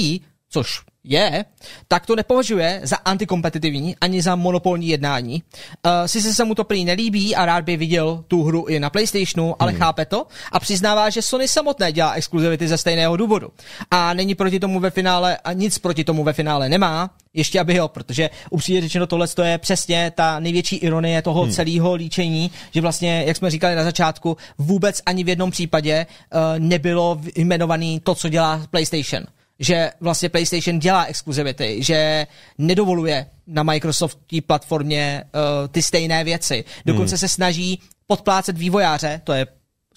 což 0.50 0.82
je, 1.08 1.45
tak 1.88 2.06
to 2.06 2.16
nepovažuje 2.16 2.82
za 2.84 2.95
antikompetitivní 2.95 3.95
ani 4.02 4.22
za 4.22 4.36
monopolní 4.36 4.88
jednání. 4.88 5.43
Uh, 5.86 5.91
sice 6.06 6.34
se 6.34 6.45
mu 6.45 6.56
to 6.56 6.64
prý 6.64 6.86
nelíbí 6.86 7.36
a 7.36 7.45
rád 7.45 7.64
by 7.64 7.78
viděl 7.78 8.24
tu 8.28 8.43
hru 8.43 8.66
i 8.66 8.80
na 8.80 8.89
PlayStationu, 8.89 9.56
ale 9.60 9.72
hmm. 9.72 9.80
chápe 9.80 10.06
to 10.06 10.28
a 10.52 10.60
přiznává, 10.60 11.10
že 11.10 11.22
Sony 11.22 11.48
samotné 11.48 11.91
dělá 11.91 12.14
exkluzivity 12.14 12.68
ze 12.68 12.78
stejného 12.78 13.18
důvodu. 13.18 13.50
A 13.91 14.14
není 14.14 14.36
proti 14.36 14.60
tomu 14.60 14.80
ve 14.80 14.89
finále, 14.89 15.38
a 15.38 15.54
nic 15.54 15.80
proti 15.80 16.04
tomu 16.04 16.24
ve 16.24 16.34
finále 16.34 16.70
nemá, 16.70 17.10
ještě 17.34 17.60
aby 17.60 17.76
jo, 17.76 17.88
protože 17.88 18.30
upřímně 18.50 18.82
řečeno 18.82 19.08
tohle 19.08 19.28
je 19.43 19.58
přesně 19.58 20.12
ta 20.16 20.39
největší 20.39 20.76
ironie 20.76 21.22
toho 21.22 21.43
hmm. 21.43 21.52
celého 21.52 21.93
líčení, 21.93 22.52
že 22.72 22.82
vlastně, 22.82 23.24
jak 23.28 23.38
jsme 23.38 23.50
říkali 23.50 23.76
na 23.76 23.84
začátku, 23.84 24.38
vůbec 24.58 25.02
ani 25.06 25.24
v 25.24 25.30
jednom 25.30 25.52
případě 25.52 26.06
uh, 26.06 26.39
nebylo 26.60 27.22
jmenovaný 27.36 28.00
to, 28.00 28.16
co 28.16 28.30
dělá 28.30 28.62
PlayStation 28.72 29.24
že 29.60 29.91
vlastně 29.99 30.30
PlayStation 30.30 30.80
dělá 30.80 31.03
exkluzivity, 31.03 31.84
že 31.84 32.28
nedovoluje 32.58 33.26
na 33.47 33.64
Microsoftí 33.64 34.41
platformě 34.41 35.24
uh, 35.24 35.68
ty 35.68 35.84
stejné 35.84 36.24
věci. 36.24 36.64
Dokonce 36.86 37.14
hmm. 37.14 37.18
se 37.18 37.28
snaží 37.28 37.80
podplácet 38.08 38.58
vývojáře, 38.58 39.22
to 39.24 39.34
je 39.34 39.47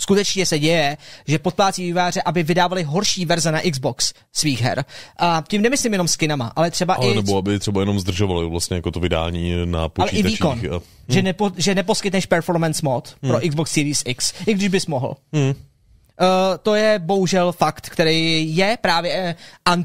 skutečně 0.00 0.46
se 0.46 0.58
děje, 0.58 0.96
že 1.26 1.38
podplácí 1.38 1.84
výváře, 1.84 2.22
aby 2.24 2.42
vydávali 2.42 2.82
horší 2.82 3.24
verze 3.24 3.52
na 3.52 3.61
Xbox 3.70 4.12
svých 4.32 4.62
her. 4.62 4.84
A 5.16 5.42
tím 5.48 5.62
nemyslím 5.62 5.92
jenom 5.92 6.08
skinama, 6.08 6.52
ale 6.56 6.70
třeba 6.70 6.94
ale 6.94 7.12
i... 7.12 7.14
nebo 7.14 7.38
aby 7.38 7.58
třeba 7.58 7.80
jenom 7.80 8.00
zdržovali 8.00 8.48
vlastně 8.48 8.76
jako 8.76 8.90
to 8.90 9.00
vydání 9.00 9.52
na 9.64 9.88
počítačích. 9.88 10.24
Ale 10.24 10.54
i 10.54 10.58
výkon. 10.58 10.76
A... 10.76 10.76
Hmm. 10.76 10.80
Že, 11.08 11.22
nepo, 11.22 11.50
že 11.56 11.74
neposkytneš 11.74 12.26
performance 12.26 12.80
mod 12.84 13.16
hmm. 13.22 13.32
pro 13.32 13.48
Xbox 13.48 13.72
Series 13.72 14.02
X, 14.06 14.32
i 14.46 14.54
když 14.54 14.68
bys 14.68 14.86
mohl. 14.86 15.16
Hmm. 15.32 15.54
Uh, 16.20 16.26
to 16.62 16.74
je 16.74 16.98
bohužel 16.98 17.52
fakt, 17.52 17.88
který 17.88 18.56
je 18.56 18.78
právě 18.80 19.34
uh, 19.36 19.40
an- 19.64 19.84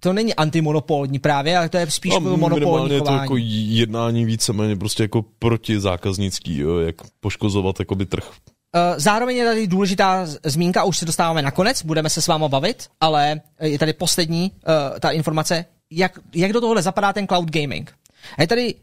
to 0.00 0.12
není 0.12 0.34
antimonopolní 0.34 1.18
právě, 1.18 1.58
ale 1.58 1.68
to 1.68 1.76
je 1.76 1.90
spíš 1.90 2.12
no, 2.14 2.20
monopolní 2.20 2.98
chování. 2.98 3.18
to 3.18 3.22
jako 3.22 3.34
jednání 3.38 4.24
víceméně 4.24 4.76
prostě 4.76 5.02
jako 5.02 5.24
protizákaznický, 5.38 6.58
jo, 6.58 6.78
jak 6.78 6.96
poškozovat 7.20 7.78
jakoby 7.78 8.06
trh. 8.06 8.30
Uh, 8.30 8.80
zároveň 8.96 9.36
je 9.36 9.44
tady 9.44 9.66
důležitá 9.66 10.26
zmínka, 10.44 10.84
už 10.84 10.98
se 10.98 11.04
dostáváme 11.04 11.42
nakonec, 11.42 11.82
budeme 11.82 12.10
se 12.10 12.22
s 12.22 12.26
váma 12.26 12.48
bavit, 12.48 12.86
ale 13.00 13.40
je 13.60 13.78
tady 13.78 13.92
poslední 13.92 14.52
uh, 14.52 14.98
ta 15.00 15.10
informace, 15.10 15.64
jak, 15.90 16.18
jak 16.34 16.52
do 16.52 16.60
tohohle 16.60 16.82
zapadá 16.82 17.12
ten 17.12 17.26
cloud 17.26 17.50
gaming. 17.50 17.92
A 18.38 18.42
je 18.42 18.46
tady 18.46 18.74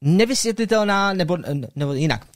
nevysvětlitelná, 0.00 1.12
nebo, 1.12 1.38
nebo 1.76 1.92
jinak. 1.92 2.26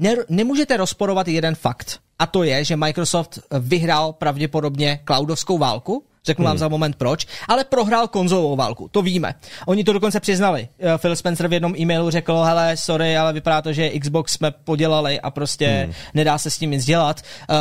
Ne, 0.00 0.14
nemůžete 0.28 0.76
rozporovat 0.76 1.28
jeden 1.28 1.54
fakt. 1.54 2.00
A 2.18 2.26
to 2.26 2.42
je, 2.42 2.64
že 2.64 2.76
Microsoft 2.76 3.38
vyhrál 3.60 4.12
pravděpodobně 4.12 5.00
cloudovskou 5.06 5.58
válku, 5.58 6.04
Řeknu 6.24 6.42
hmm. 6.42 6.50
vám 6.50 6.58
za 6.58 6.68
moment 6.68 6.96
proč, 6.96 7.26
ale 7.48 7.64
prohrál 7.64 8.08
konzolovou 8.08 8.56
válku, 8.56 8.88
to 8.88 9.02
víme. 9.02 9.34
Oni 9.66 9.84
to 9.84 9.92
dokonce 9.92 10.20
přiznali. 10.20 10.68
Eh, 10.78 10.98
Phil 10.98 11.16
Spencer 11.16 11.48
v 11.48 11.52
jednom 11.52 11.74
e-mailu 11.78 12.10
řekl, 12.10 12.42
hele, 12.42 12.76
sorry, 12.76 13.16
ale 13.16 13.32
vypadá 13.32 13.62
to, 13.62 13.72
že 13.72 13.98
Xbox 13.98 14.32
jsme 14.32 14.50
podělali 14.50 15.20
a 15.20 15.30
prostě 15.30 15.66
hmm. 15.84 15.94
nedá 16.14 16.38
se 16.38 16.50
s 16.50 16.58
tím 16.58 16.70
nic 16.70 16.84
dělat. 16.84 17.20
Uh, 17.50 17.56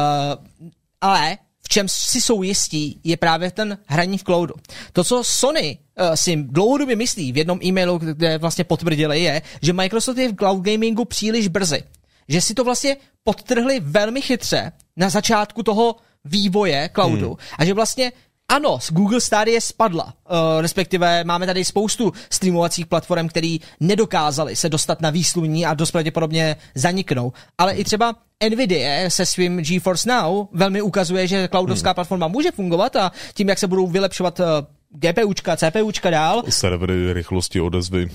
ale 1.02 1.38
v 1.62 1.70
čem 1.70 1.88
si 1.90 2.22
jsou 2.22 2.44
jistí, 2.44 3.00
je 3.04 3.18
právě 3.18 3.52
ten 3.52 3.78
hraní 3.86 4.18
v 4.18 4.24
cloudu. 4.24 4.54
To, 4.94 5.04
co 5.04 5.24
Sony 5.24 5.78
uh, 6.00 6.14
si 6.16 6.36
dlouhodobě 6.36 6.96
myslí 6.96 7.32
v 7.32 7.38
jednom 7.38 7.60
e-mailu, 7.64 7.98
kde 7.98 8.38
vlastně 8.38 8.64
potvrdili, 8.64 9.20
je, 9.20 9.42
že 9.62 9.74
Microsoft 9.74 10.18
je 10.18 10.30
v 10.30 10.36
cloud 10.36 10.62
gamingu 10.62 11.06
příliš 11.06 11.48
brzy. 11.48 11.84
Že 12.30 12.42
si 12.42 12.54
to 12.54 12.64
vlastně 12.64 12.98
podtrhli 13.24 13.80
velmi 13.80 14.22
chytře 14.22 14.72
na 14.98 15.10
začátku 15.10 15.64
toho 15.64 15.96
vývoje 16.26 16.90
cloudu 16.94 17.28
hmm. 17.28 17.38
a 17.58 17.66
že 17.66 17.74
vlastně 17.74 18.12
ano, 18.50 18.80
z 18.80 18.92
Google 18.92 19.22
Stadia 19.22 19.62
spadla, 19.62 20.04
uh, 20.06 20.62
respektive 20.62 21.24
máme 21.24 21.46
tady 21.46 21.66
spoustu 21.66 22.14
streamovacích 22.30 22.86
platform, 22.86 23.28
které 23.28 23.58
nedokázaly 23.80 24.56
se 24.56 24.70
dostat 24.70 25.02
na 25.02 25.10
výsluní 25.10 25.66
a 25.66 25.74
dost 25.74 25.92
pravděpodobně 25.92 26.56
zaniknou. 26.76 27.34
Ale 27.58 27.74
i 27.74 27.84
třeba 27.84 28.16
Nvidia 28.50 29.10
se 29.10 29.26
svým 29.26 29.58
GeForce 29.58 30.10
Now 30.10 30.48
velmi 30.52 30.82
ukazuje, 30.82 31.28
že 31.28 31.48
cloudovská 31.48 31.90
hmm. 31.90 31.96
platforma 31.96 32.28
může 32.28 32.52
fungovat 32.52 32.96
a 32.96 33.12
tím, 33.34 33.50
jak 33.50 33.60
se 33.60 33.68
budou 33.68 33.88
vylepšovat 33.88 34.40
uh, 34.40 34.46
GPUčka, 34.90 35.58
CPUčka 35.58 36.10
dál. 36.10 36.44
Servery, 36.50 37.14
rychlosti 37.14 37.62
odezvy 37.62 38.10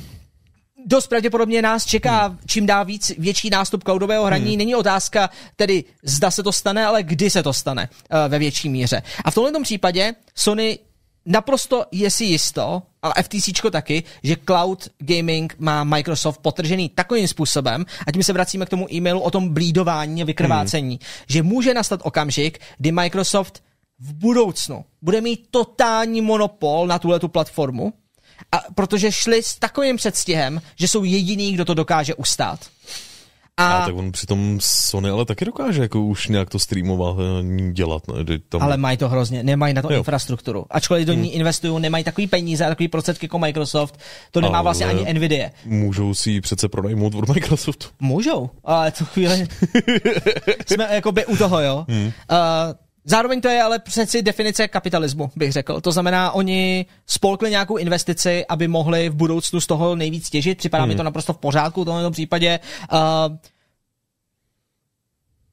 dost 0.85 1.07
pravděpodobně 1.07 1.63
nás 1.63 1.85
čeká 1.85 2.27
hmm. 2.27 2.39
čím 2.47 2.67
dá 2.67 2.83
víc 2.83 3.13
větší 3.19 3.51
nástup 3.51 3.85
cloudového 3.85 4.25
hraní. 4.25 4.51
Hmm. 4.51 4.59
Není 4.59 4.75
otázka 4.75 5.31
tedy 5.57 5.85
zda 6.03 6.31
se 6.31 6.43
to 6.43 6.53
stane, 6.53 6.87
ale 6.87 7.03
kdy 7.03 7.31
se 7.31 7.43
to 7.43 7.53
stane 7.53 7.89
uh, 7.93 8.19
ve 8.29 8.39
větší 8.39 8.69
míře. 8.69 9.03
A 9.25 9.31
v 9.31 9.35
tomto 9.35 9.63
případě 9.63 10.15
Sony 10.35 10.79
naprosto 11.27 11.85
je 11.93 12.11
si 12.11 12.25
jisto, 12.25 12.83
a 13.03 13.23
FTC 13.23 13.49
taky, 13.71 14.03
že 14.23 14.37
cloud 14.47 14.89
gaming 14.99 15.57
má 15.59 15.85
Microsoft 15.85 16.39
potržený 16.39 16.89
takovým 16.89 17.29
způsobem, 17.29 17.85
a 18.07 18.13
tím 18.13 18.23
se 18.23 18.33
vracíme 18.33 18.67
k 18.67 18.69
tomu 18.69 18.93
e-mailu 18.93 19.21
o 19.21 19.31
tom 19.31 19.49
blídování 19.49 20.23
a 20.23 20.25
vykrvácení, 20.25 20.99
hmm. 21.01 21.25
že 21.29 21.43
může 21.43 21.75
nastat 21.75 22.01
okamžik, 22.03 22.59
kdy 22.79 22.93
Microsoft 22.93 23.63
v 23.99 24.15
budoucnu 24.15 24.85
bude 25.03 25.21
mít 25.21 25.47
totální 25.51 26.21
monopol 26.21 26.87
na 26.87 26.99
tuhle 26.99 27.21
tu 27.21 27.29
platformu, 27.29 27.93
a 28.53 28.59
protože 28.75 29.13
šli 29.13 29.43
s 29.43 29.59
takovým 29.59 29.97
předstihem, 29.97 30.63
že 30.79 30.89
jsou 30.89 31.05
jediný, 31.05 31.53
kdo 31.53 31.65
to 31.65 31.75
dokáže 31.75 32.15
ustát. 32.15 32.61
A, 33.57 33.77
a 33.77 33.87
tak 33.87 33.95
on 33.95 34.13
přitom 34.13 34.59
Sony 34.61 35.11
ale 35.11 35.25
taky 35.25 35.45
dokáže 35.45 35.83
jako 35.83 36.03
už 36.03 36.29
nějak 36.29 36.51
to 36.51 36.59
streamovat 36.59 37.17
dělat. 37.73 38.03
Ne? 38.09 38.39
Tam... 38.49 38.63
Ale 38.63 38.77
mají 38.77 38.97
to 38.97 39.09
hrozně, 39.09 39.43
nemají 39.43 39.75
na 39.75 39.83
to 39.83 39.93
jo. 39.93 39.99
infrastrukturu. 39.99 40.67
Ačkoliv 40.71 41.07
do 41.07 41.13
ní 41.13 41.29
hmm. 41.29 41.37
investují, 41.37 41.83
nemají 41.83 42.05
takový 42.05 42.27
peníze 42.27 42.65
a 42.65 42.69
takový 42.69 42.89
prostředky 42.89 43.25
jako 43.25 43.39
Microsoft, 43.39 43.99
to 44.31 44.41
nemá 44.41 44.59
ale 44.59 44.65
vlastně 44.65 44.87
ani 44.87 45.15
Nvidia. 45.15 45.51
Můžou 45.65 46.15
si 46.15 46.31
ji 46.31 46.41
přece 46.41 46.69
pronajmout 46.69 47.15
od 47.15 47.29
Microsoftu. 47.29 47.87
Můžou, 48.01 48.51
ale 48.65 48.91
to 48.91 49.05
chvíli 49.05 49.49
jsme 50.67 50.89
jakoby 50.91 51.27
u 51.27 51.37
toho, 51.37 51.61
jo. 51.61 51.87
Hmm. 51.89 52.07
Uh, 52.07 52.13
Zároveň 53.05 53.41
to 53.41 53.49
je 53.49 53.63
ale 53.63 53.79
přeci 53.79 54.23
definice 54.23 54.69
kapitalismu, 54.69 55.31
bych 55.37 55.53
řekl. 55.53 55.81
To 55.81 55.93
znamená, 55.93 56.33
oni 56.33 56.87
spolkli 57.07 57.51
nějakou 57.51 57.77
investici, 57.77 58.47
aby 58.49 58.69
mohli 58.69 59.09
v 59.09 59.15
budoucnu 59.15 59.61
z 59.61 59.67
toho 59.67 59.97
nejvíc 59.97 60.31
těžit. 60.31 60.59
Připadá 60.59 60.83
hmm. 60.83 60.89
mi 60.89 60.97
to 60.97 61.03
naprosto 61.03 61.33
v 61.33 61.39
pořádku 61.39 61.83
v 61.83 61.85
tomto 61.85 62.11
případě. 62.11 62.61
Uh, 62.93 62.99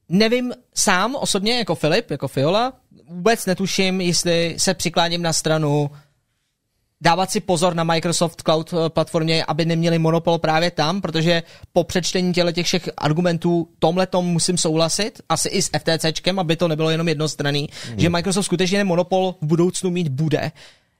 nevím 0.08 0.52
sám 0.74 1.14
osobně 1.14 1.58
jako 1.58 1.74
Filip, 1.74 2.10
jako 2.10 2.28
Fiola, 2.28 2.72
vůbec 3.08 3.46
netuším, 3.46 4.00
jestli 4.00 4.54
se 4.58 4.74
přikláním 4.74 5.22
na 5.22 5.32
stranu 5.32 5.90
dávat 7.02 7.30
si 7.30 7.40
pozor 7.40 7.74
na 7.74 7.84
Microsoft 7.84 8.42
Cloud 8.42 8.72
eh, 8.72 8.90
platformě, 8.90 9.44
aby 9.44 9.64
neměli 9.64 9.98
monopol 9.98 10.38
právě 10.38 10.70
tam, 10.70 11.00
protože 11.00 11.42
po 11.72 11.84
přečtení 11.84 12.32
těle 12.32 12.52
těch 12.52 12.66
všech 12.66 12.90
argumentů 12.96 13.68
tomhle 13.78 14.06
tom 14.06 14.26
musím 14.26 14.58
souhlasit, 14.58 15.20
asi 15.28 15.48
i 15.48 15.62
s 15.62 15.70
FTCčkem, 15.78 16.38
aby 16.38 16.56
to 16.56 16.68
nebylo 16.68 16.90
jenom 16.90 17.08
jednostranný, 17.08 17.68
mm. 17.90 18.00
že 18.00 18.08
Microsoft 18.08 18.44
skutečně 18.44 18.84
monopol 18.84 19.34
v 19.40 19.46
budoucnu 19.46 19.90
mít 19.90 20.08
bude. 20.08 20.52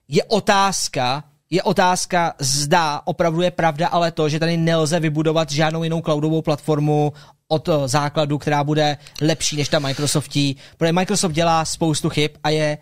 Je 0.07 0.23
otázka, 0.23 1.23
je 1.49 1.63
otázka, 1.63 2.33
zda 2.39 3.01
opravdu 3.05 3.41
je 3.41 3.51
pravda, 3.51 3.87
ale 3.87 4.11
to, 4.11 4.29
že 4.29 4.39
tady 4.39 4.57
nelze 4.57 4.99
vybudovat 4.99 5.51
žádnou 5.51 5.83
jinou 5.83 6.01
cloudovou 6.01 6.41
platformu 6.41 7.13
od 7.47 7.69
eh, 7.69 7.87
základu, 7.87 8.37
která 8.37 8.63
bude 8.63 8.97
lepší 9.21 9.57
než 9.57 9.69
ta 9.69 9.79
Microsoftí, 9.79 10.55
protože 10.77 10.93
Microsoft 10.93 11.31
dělá 11.31 11.65
spoustu 11.65 12.09
chyb 12.09 12.31
a 12.43 12.49
je 12.49 12.77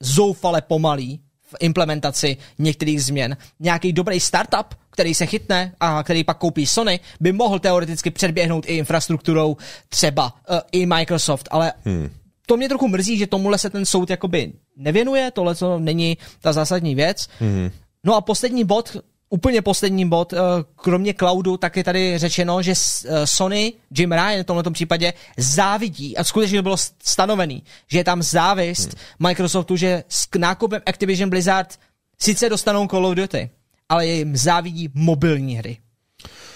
zoufale 0.00 0.62
pomalý 0.62 1.20
v 1.52 1.54
implementaci 1.60 2.36
některých 2.58 3.04
změn. 3.04 3.36
Nějaký 3.60 3.92
dobrý 3.92 4.20
startup, 4.20 4.74
který 4.90 5.14
se 5.14 5.26
chytne 5.26 5.72
a 5.80 6.02
který 6.02 6.24
pak 6.24 6.38
koupí 6.38 6.66
Sony, 6.66 7.00
by 7.20 7.32
mohl 7.32 7.58
teoreticky 7.58 8.10
předběhnout 8.10 8.64
i 8.66 8.76
infrastrukturou 8.76 9.56
třeba 9.88 10.34
uh, 10.50 10.58
i 10.72 10.86
Microsoft, 10.86 11.48
ale 11.50 11.72
hmm. 11.84 12.10
to 12.46 12.56
mě 12.56 12.68
trochu 12.68 12.88
mrzí, 12.88 13.18
že 13.18 13.26
tomuhle 13.26 13.58
se 13.58 13.70
ten 13.70 13.86
soud 13.86 14.10
jakoby 14.10 14.52
nevěnuje, 14.76 15.30
tohle 15.30 15.54
to 15.54 15.78
není 15.78 16.18
ta 16.40 16.52
zásadní 16.52 16.94
věc. 16.94 17.28
Hmm. 17.38 17.70
No 18.04 18.14
a 18.14 18.20
poslední 18.20 18.64
bod, 18.64 18.96
úplně 19.32 19.62
poslední 19.62 20.08
bod, 20.08 20.32
eh, 20.32 20.36
kromě 20.76 21.14
cloudu, 21.14 21.56
tak 21.56 21.76
je 21.76 21.84
tady 21.84 22.18
řečeno, 22.18 22.62
že 22.62 22.72
eh, 22.72 23.26
Sony, 23.26 23.72
Jim 23.98 24.12
Ryan 24.12 24.42
v 24.42 24.46
tomto 24.46 24.70
případě 24.70 25.12
závidí, 25.36 26.16
a 26.16 26.24
skutečně 26.24 26.62
bylo 26.62 26.76
stanovený, 27.02 27.62
že 27.90 27.98
je 27.98 28.04
tam 28.04 28.22
závist 28.22 28.88
hmm. 28.88 29.28
Microsoftu, 29.28 29.76
že 29.76 30.04
s 30.08 30.28
nákupem 30.38 30.82
Activision 30.86 31.30
Blizzard 31.30 31.78
sice 32.18 32.48
dostanou 32.48 32.86
Call 32.86 33.06
of 33.06 33.14
Duty, 33.14 33.50
ale 33.88 34.06
jim 34.06 34.36
závidí 34.36 34.88
mobilní 34.94 35.56
hry 35.56 35.76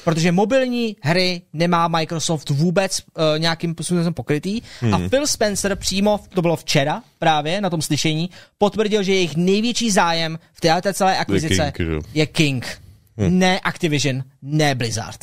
protože 0.06 0.32
mobilní 0.32 0.96
hry 1.02 1.42
nemá 1.52 1.88
Microsoft 1.88 2.50
vůbec 2.50 2.98
uh, 2.98 3.38
nějakým 3.38 3.72
způsobem 3.72 4.14
pokrytý. 4.14 4.60
Hmm. 4.80 4.94
A 4.94 5.08
Phil 5.08 5.26
Spencer 5.26 5.76
přímo, 5.76 6.20
to 6.34 6.42
bylo 6.42 6.56
včera 6.56 7.02
právě 7.18 7.60
na 7.60 7.70
tom 7.70 7.82
slyšení, 7.82 8.30
potvrdil, 8.58 9.02
že 9.02 9.14
jejich 9.14 9.36
největší 9.36 9.90
zájem 9.90 10.38
v 10.52 10.60
této 10.60 10.92
celé 10.92 11.18
akvizice 11.18 11.72
King, 11.76 12.04
je 12.14 12.26
King. 12.26 12.78
Hmm. 13.16 13.38
Ne 13.38 13.60
Activision, 13.60 14.22
ne 14.42 14.74
Blizzard. 14.74 15.18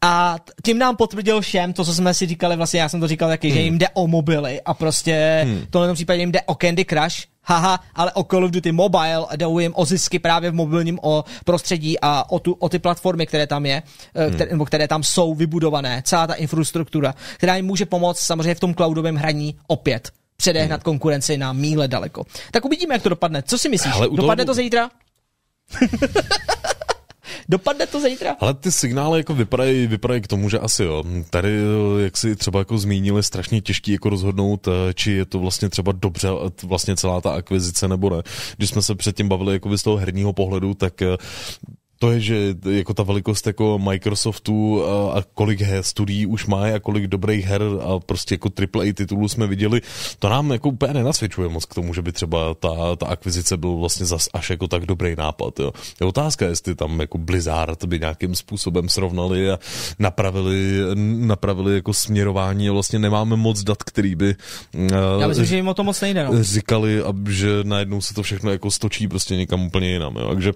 A 0.00 0.36
tím 0.64 0.78
nám 0.78 0.96
potvrdil 0.96 1.40
všem 1.40 1.72
to, 1.72 1.84
co 1.84 1.94
jsme 1.94 2.14
si 2.14 2.26
říkali, 2.26 2.56
vlastně 2.56 2.80
já 2.80 2.88
jsem 2.88 3.00
to 3.00 3.08
říkal 3.08 3.28
taky, 3.28 3.48
hmm. 3.48 3.56
že 3.56 3.62
jim 3.62 3.78
jde 3.78 3.88
o 3.88 4.06
mobily 4.06 4.60
a 4.60 4.74
prostě 4.74 5.40
hmm. 5.44 5.60
v 5.60 5.70
tomhle 5.70 5.94
případě 5.94 6.20
jim 6.20 6.32
jde 6.32 6.42
o 6.42 6.54
Candy 6.54 6.84
Crush, 6.84 7.28
haha, 7.48 7.80
ale 7.94 8.12
o 8.12 8.24
Call 8.24 8.44
of 8.44 8.50
Duty 8.50 8.72
Mobile 8.72 9.26
jdou 9.36 9.58
jim 9.58 9.72
o 9.76 9.84
zisky 9.84 10.18
právě 10.18 10.50
v 10.50 10.54
mobilním 10.54 10.98
o 11.02 11.24
prostředí 11.44 12.00
a 12.02 12.30
o, 12.30 12.38
tu, 12.38 12.52
o 12.52 12.68
ty 12.68 12.78
platformy, 12.78 13.26
které 13.26 13.46
tam 13.46 13.66
je, 13.66 13.82
eh, 14.14 14.24
hmm. 14.24 14.34
které, 14.34 14.50
nebo 14.50 14.64
které 14.64 14.88
tam 14.88 15.02
jsou 15.02 15.34
vybudované, 15.34 16.02
celá 16.04 16.26
ta 16.26 16.34
infrastruktura, 16.34 17.14
která 17.36 17.56
jim 17.56 17.66
může 17.66 17.86
pomoct 17.86 18.20
samozřejmě 18.20 18.54
v 18.54 18.60
tom 18.60 18.74
cloudovém 18.74 19.16
hraní 19.16 19.56
opět 19.66 20.10
předehnat 20.36 20.80
hmm. 20.80 20.84
konkurenci 20.84 21.38
na 21.38 21.52
míle 21.52 21.88
daleko. 21.88 22.24
Tak 22.50 22.64
uvidíme, 22.64 22.94
jak 22.94 23.02
to 23.02 23.08
dopadne. 23.08 23.42
Co 23.42 23.58
si 23.58 23.68
myslíš? 23.68 23.94
Hele, 23.94 24.08
dopadne 24.16 24.44
to 24.44 24.54
zítra? 24.54 24.90
Dopadne 27.48 27.86
to 27.86 28.00
zítra? 28.00 28.36
Ale 28.40 28.54
ty 28.54 28.72
signály 28.72 29.20
jako 29.20 29.34
vypadají, 29.34 29.86
vypadají 29.86 30.20
k 30.20 30.26
tomu, 30.26 30.48
že 30.48 30.58
asi 30.58 30.84
jo. 30.84 31.04
Tady, 31.30 31.58
jak 31.98 32.16
si 32.16 32.36
třeba 32.36 32.58
jako 32.58 32.78
zmínili, 32.78 33.22
strašně 33.22 33.60
těžký 33.60 33.92
jako 33.92 34.08
rozhodnout, 34.08 34.68
eh, 34.68 34.94
či 34.94 35.12
je 35.12 35.24
to 35.24 35.38
vlastně 35.38 35.68
třeba 35.68 35.92
dobře 35.92 36.28
vlastně 36.62 36.96
celá 36.96 37.20
ta 37.20 37.30
akvizice 37.30 37.88
nebo 37.88 38.10
ne. 38.10 38.22
Když 38.56 38.70
jsme 38.70 38.82
se 38.82 38.94
předtím 38.94 39.28
bavili 39.28 39.52
jako 39.52 39.78
z 39.78 39.82
toho 39.82 39.96
herního 39.96 40.32
pohledu, 40.32 40.74
tak 40.74 41.02
eh, 41.02 41.16
to 41.98 42.10
je, 42.10 42.20
že 42.20 42.54
jako 42.70 42.94
ta 42.94 43.02
velikost 43.02 43.46
jako 43.46 43.78
Microsoftu 43.78 44.84
a, 44.84 45.12
a 45.12 45.22
kolik 45.34 45.60
her 45.60 45.82
studií 45.82 46.26
už 46.26 46.46
má 46.46 46.64
a 46.64 46.78
kolik 46.78 47.06
dobrých 47.06 47.44
her 47.44 47.62
a 47.80 47.98
prostě 47.98 48.34
jako 48.34 48.48
AAA 48.60 48.92
titulů 48.94 49.28
jsme 49.28 49.46
viděli, 49.46 49.80
to 50.18 50.28
nám 50.28 50.50
jako 50.50 50.68
úplně 50.68 50.94
nenasvědčuje 50.94 51.48
moc 51.48 51.64
k 51.64 51.74
tomu, 51.74 51.94
že 51.94 52.02
by 52.02 52.12
třeba 52.12 52.54
ta, 52.54 52.96
ta 52.96 53.06
akvizice 53.06 53.56
byl 53.56 53.76
vlastně 53.76 54.06
zas 54.06 54.28
až 54.32 54.50
jako 54.50 54.68
tak 54.68 54.86
dobrý 54.86 55.16
nápad. 55.16 55.60
Jo. 55.60 55.72
Je 56.00 56.06
otázka, 56.06 56.46
jestli 56.46 56.74
tam 56.74 57.00
jako 57.00 57.18
Blizzard 57.18 57.84
by 57.84 57.98
nějakým 57.98 58.34
způsobem 58.34 58.88
srovnali 58.88 59.50
a 59.50 59.58
napravili, 59.98 60.80
napravili 61.26 61.74
jako 61.74 61.94
směrování 61.94 62.68
a 62.68 62.72
vlastně 62.72 62.98
nemáme 62.98 63.36
moc 63.36 63.62
dat, 63.62 63.82
který 63.82 64.14
by 64.14 64.34
Já 65.20 65.28
myslím, 65.28 65.46
že 65.46 65.56
jim 65.56 65.68
o 65.68 65.74
to 65.74 65.84
moc 65.84 66.00
nejde. 66.00 66.24
No. 66.24 66.42
Říkali, 66.42 67.02
že 67.28 67.48
najednou 67.62 68.00
se 68.00 68.14
to 68.14 68.22
všechno 68.22 68.50
jako 68.50 68.70
stočí 68.70 69.08
prostě 69.08 69.36
někam 69.36 69.66
úplně 69.66 69.90
jinam. 69.90 70.16
Jo. 70.16 70.28
Takže 70.28 70.52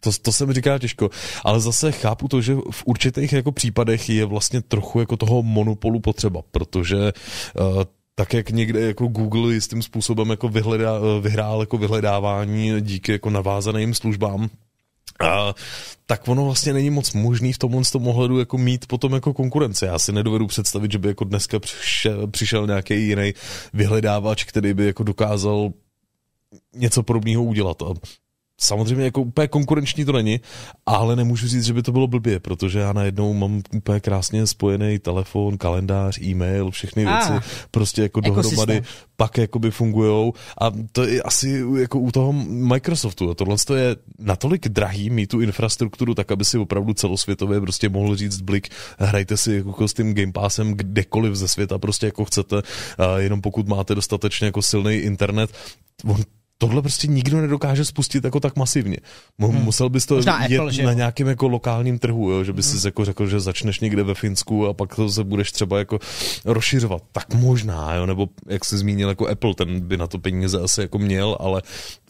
to, 0.00 0.10
to 0.22 0.32
se 0.32 0.46
mi 0.46 0.52
říká 0.52 0.78
těžko, 0.78 1.10
ale 1.44 1.60
zase 1.60 1.92
chápu 1.92 2.28
to, 2.28 2.40
že 2.40 2.54
v 2.54 2.82
určitých 2.86 3.32
jako 3.32 3.52
případech 3.52 4.08
je 4.08 4.24
vlastně 4.24 4.62
trochu 4.62 5.00
jako 5.00 5.16
toho 5.16 5.42
monopolu 5.42 6.00
potřeba, 6.00 6.42
protože 6.50 6.96
uh, 6.96 7.82
tak 8.14 8.34
jak 8.34 8.50
někde 8.50 8.80
jako 8.80 9.06
Google 9.06 9.54
jistým 9.54 9.82
způsobem 9.82 10.30
jako 10.30 10.48
vyhledá, 10.48 10.92
vyhrál 11.20 11.60
jako 11.60 11.78
vyhledávání 11.78 12.80
díky 12.80 13.12
jako 13.12 13.30
navázaným 13.30 13.94
službám, 13.94 14.50
a, 15.20 15.54
tak 16.06 16.28
ono 16.28 16.44
vlastně 16.44 16.72
není 16.72 16.90
moc 16.90 17.12
možný 17.12 17.52
v 17.52 17.58
tomhle 17.58 17.82
tom 17.92 18.08
ohledu 18.08 18.38
jako 18.38 18.58
mít 18.58 18.86
potom 18.86 19.12
jako 19.12 19.32
konkurence. 19.34 19.86
Já 19.86 19.98
si 19.98 20.12
nedovedu 20.12 20.46
představit, 20.46 20.92
že 20.92 20.98
by 20.98 21.08
jako 21.08 21.24
dneska 21.24 21.60
přišel, 21.60 22.26
přišel 22.26 22.66
nějaký 22.66 22.94
jiný 22.94 23.34
vyhledávač, 23.74 24.44
který 24.44 24.74
by 24.74 24.86
jako 24.86 25.02
dokázal 25.02 25.72
něco 26.74 27.02
podobného 27.02 27.42
udělat. 27.42 27.82
A 27.82 27.86
samozřejmě 28.60 29.04
jako 29.04 29.22
úplně 29.22 29.48
konkurenční 29.48 30.04
to 30.04 30.12
není, 30.12 30.40
ale 30.86 31.16
nemůžu 31.16 31.48
říct, 31.48 31.64
že 31.64 31.72
by 31.72 31.82
to 31.82 31.92
bylo 31.92 32.06
blbě, 32.06 32.40
protože 32.40 32.78
já 32.78 32.92
najednou 32.92 33.34
mám 33.34 33.62
úplně 33.74 34.00
krásně 34.00 34.46
spojený 34.46 34.98
telefon, 34.98 35.58
kalendář, 35.58 36.18
e-mail, 36.22 36.70
všechny 36.70 37.06
Ah. 37.06 37.12
věci 37.12 37.46
prostě 37.70 38.02
jako 38.02 38.20
Ekosystém. 38.24 38.56
dohromady 38.66 38.86
pak 39.16 39.38
jakoby 39.38 39.70
fungujou 39.70 40.32
a 40.60 40.70
to 40.92 41.02
je 41.02 41.22
asi 41.22 41.62
jako 41.80 41.98
u 41.98 42.10
toho 42.10 42.32
Microsoftu. 42.48 43.30
A 43.30 43.34
tohle 43.34 43.56
to 43.66 43.74
je 43.74 43.96
natolik 44.18 44.68
drahý 44.68 45.10
mít 45.10 45.26
tu 45.26 45.40
infrastrukturu 45.40 46.14
tak, 46.14 46.32
aby 46.32 46.44
si 46.44 46.58
opravdu 46.58 46.94
celosvětově 46.94 47.60
prostě 47.60 47.88
mohl 47.88 48.16
říct 48.16 48.40
Blik, 48.40 48.68
hrajte 48.98 49.36
si 49.36 49.54
jako 49.54 49.88
s 49.88 49.94
tím 49.94 50.14
Game 50.14 50.32
Passem 50.32 50.72
kdekoliv 50.74 51.34
ze 51.34 51.48
světa 51.48 51.78
prostě 51.78 52.06
jako 52.06 52.24
chcete, 52.24 52.62
a 52.98 53.18
jenom 53.18 53.40
pokud 53.40 53.68
máte 53.68 53.94
dostatečně 53.94 54.46
jako 54.46 54.62
silný 54.62 54.94
internet. 54.94 55.50
On 56.04 56.16
tohle 56.58 56.82
prostě 56.82 57.06
nikdo 57.06 57.40
nedokáže 57.40 57.84
spustit 57.84 58.24
jako 58.24 58.40
tak 58.40 58.56
masivně. 58.56 58.96
Hmm. 59.40 59.62
Musel 59.62 59.88
bys 59.88 60.06
to 60.06 60.14
Možná 60.14 60.46
jet 60.46 60.60
Apple, 60.60 60.84
na 60.84 60.92
nějakém 60.92 61.26
jako 61.28 61.48
lokálním 61.48 61.98
trhu, 61.98 62.30
jo? 62.30 62.44
že 62.44 62.52
bys 62.52 62.72
hmm. 62.72 62.80
jako 62.84 63.04
řekl, 63.04 63.26
že 63.26 63.40
začneš 63.40 63.80
někde 63.80 64.02
ve 64.02 64.14
Finsku 64.14 64.66
a 64.66 64.74
pak 64.74 64.94
to 64.94 65.08
se 65.08 65.24
budeš 65.24 65.52
třeba 65.52 65.78
jako 65.78 65.98
rozšiřovat. 66.44 67.02
Tak 67.12 67.34
možná, 67.34 67.94
jo? 67.94 68.06
nebo 68.06 68.28
jak 68.48 68.64
jsi 68.64 68.78
zmínil 68.78 69.08
jako 69.08 69.28
Apple, 69.28 69.54
ten 69.54 69.80
by 69.80 69.96
na 69.96 70.06
to 70.06 70.18
peníze 70.18 70.60
asi 70.60 70.80
jako 70.80 70.98
měl, 70.98 71.36
ale 71.40 71.62